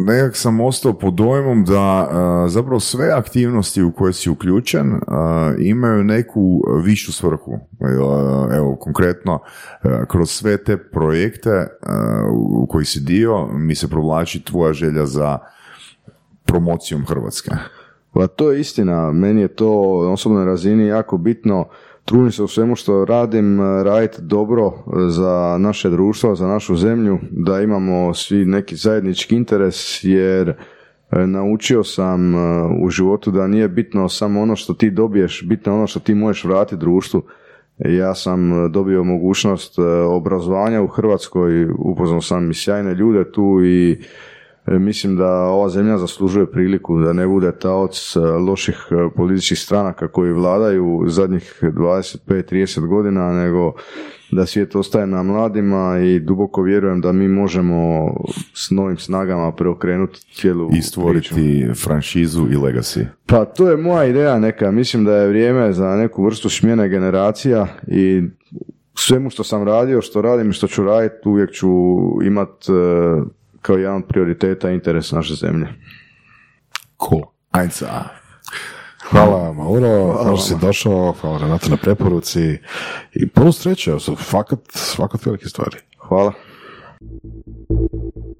nekak 0.06 0.36
sam 0.36 0.60
ostao 0.62 0.94
pod 0.94 1.14
dojmom 1.14 1.64
da 1.64 1.80
a, 2.12 2.46
zapravo 2.50 2.80
sve 2.80 3.10
aktivnosti 3.10 3.84
u 3.84 3.92
koje 3.92 4.14
si 4.14 4.30
uključen 4.30 4.94
a, 5.08 5.54
imaju 5.60 6.04
neku 6.04 6.62
višu 6.84 7.14
svrhu. 7.14 7.52
A, 7.82 8.56
Evo, 8.58 8.76
konkretno, 8.80 9.40
a, 9.84 10.06
kroz 10.06 10.30
sve 10.30 10.58
te 10.58 10.78
projekte 10.78 11.50
a, 11.50 11.68
u 12.32 12.68
koji 12.70 12.86
si 12.86 13.00
dio, 13.00 13.48
mi 13.54 13.76
se 13.76 13.88
provlači 13.90 14.44
tvoja 14.44 14.74
želja 14.74 15.06
za 15.06 15.38
promocijom 16.46 17.06
Hrvatske. 17.06 17.52
Pa 18.14 18.28
to 18.28 18.52
je 18.52 18.60
istina, 18.60 19.12
meni 19.12 19.42
je 19.42 19.48
to 19.48 20.02
na 20.04 20.12
osobnoj 20.12 20.46
razini 20.46 20.88
jako 20.88 21.18
bitno, 21.18 21.66
trudim 22.06 22.32
se 22.32 22.44
u 22.44 22.48
svemu 22.48 22.76
što 22.76 23.06
radim, 23.06 23.60
eh, 23.60 23.84
raditi 23.84 24.22
dobro 24.22 24.68
eh, 24.68 25.10
za 25.10 25.58
naše 25.60 25.90
društvo, 25.90 26.36
za 26.36 26.48
našu 26.48 26.76
zemlju, 26.76 27.20
da 27.32 27.62
imamo 27.62 28.14
svi 28.14 28.46
neki 28.46 28.76
zajednički 28.76 29.36
interes, 29.36 30.04
jer 30.04 30.50
eh, 30.50 31.28
naučio 31.28 31.84
sam 31.84 32.36
u 32.84 32.90
životu 32.90 33.32
da 33.32 33.48
nije 33.48 33.68
bitno 33.68 34.10
samo 34.10 34.42
ono 34.42 34.56
što 34.56 34.74
ti 34.74 34.90
dobiješ, 34.90 35.44
bitno 35.48 35.76
ono 35.76 35.88
što 35.88 36.00
ti 36.00 36.16
možeš 36.16 36.44
vratiti 36.44 36.80
društvu. 36.80 37.22
Ja 37.78 38.16
sam 38.16 38.72
dobio 38.72 39.04
mogućnost 39.04 39.80
obrazovanja 40.10 40.82
u 40.82 40.88
Hrvatskoj, 40.88 41.68
upoznao 41.80 42.22
sam 42.22 42.52
i 42.52 42.54
sjajne 42.54 42.94
ljude 42.94 43.32
tu 43.32 43.60
i 43.64 44.02
Mislim 44.68 45.16
da 45.16 45.32
ova 45.32 45.70
zemlja 45.70 45.98
zaslužuje 45.98 46.52
priliku 46.52 47.00
da 47.00 47.14
ne 47.14 47.28
bude 47.28 47.52
taoc 47.52 48.16
e, 48.16 48.20
loših 48.20 48.88
e, 48.92 49.16
političkih 49.16 49.60
stranaka 49.60 50.08
koji 50.08 50.34
vladaju 50.34 51.04
zadnjih 51.08 51.60
25-30 51.62 52.88
godina, 52.88 53.32
nego 53.34 53.74
da 54.32 54.46
svijet 54.46 54.76
ostaje 54.76 55.08
na 55.08 55.24
mladima 55.24 56.00
i 56.00 56.20
duboko 56.20 56.62
vjerujem 56.62 57.02
da 57.02 57.12
mi 57.12 57.28
možemo 57.28 58.10
s 58.54 58.72
novim 58.72 58.98
snagama 58.98 59.52
preokrenuti 59.52 60.20
cijelu 60.34 60.68
I 60.68 60.70
priču. 60.70 60.88
stvoriti 60.88 61.68
franšizu 61.84 62.42
i 62.42 62.56
legacy. 62.56 63.06
Pa 63.26 63.46
to 63.46 63.70
je 63.70 63.78
moja 63.78 64.06
ideja 64.06 64.40
neka, 64.40 64.72
mislim 64.72 65.06
da 65.06 65.16
je 65.16 65.28
vrijeme 65.28 65.74
za 65.74 65.96
neku 65.96 66.26
vrstu 66.26 66.50
smjene 66.50 66.90
generacija 66.90 67.68
i 67.88 68.24
svemu 68.96 69.30
što 69.30 69.44
sam 69.44 69.64
radio, 69.64 70.02
što 70.02 70.22
radim 70.22 70.50
i 70.50 70.54
što 70.54 70.68
ću 70.68 70.84
raditi, 70.84 71.30
uvijek 71.30 71.52
ću 71.52 71.68
imat 72.24 72.50
e, 72.50 73.45
kao 73.66 73.78
jedan 73.78 73.96
od 73.96 74.08
prioriteta 74.08 74.70
interes 74.70 75.12
naše 75.12 75.34
zemlje. 75.34 75.68
Cool. 77.10 77.22
Ajca. 77.52 78.04
Hvala 79.10 79.54
Mauro, 79.54 80.14
hvala 80.14 80.38
što 80.38 80.46
si 80.46 80.56
došao, 80.62 81.16
hvala 81.22 81.38
Renato 81.38 81.70
na 81.70 81.78
preporuci 81.78 82.58
i 83.14 83.28
puno 83.30 83.52
sreće, 83.52 83.92
fakat, 84.18 84.60
fakat 84.96 85.26
velike 85.26 85.46
stvari. 85.46 85.78
Hvala. 85.98 86.34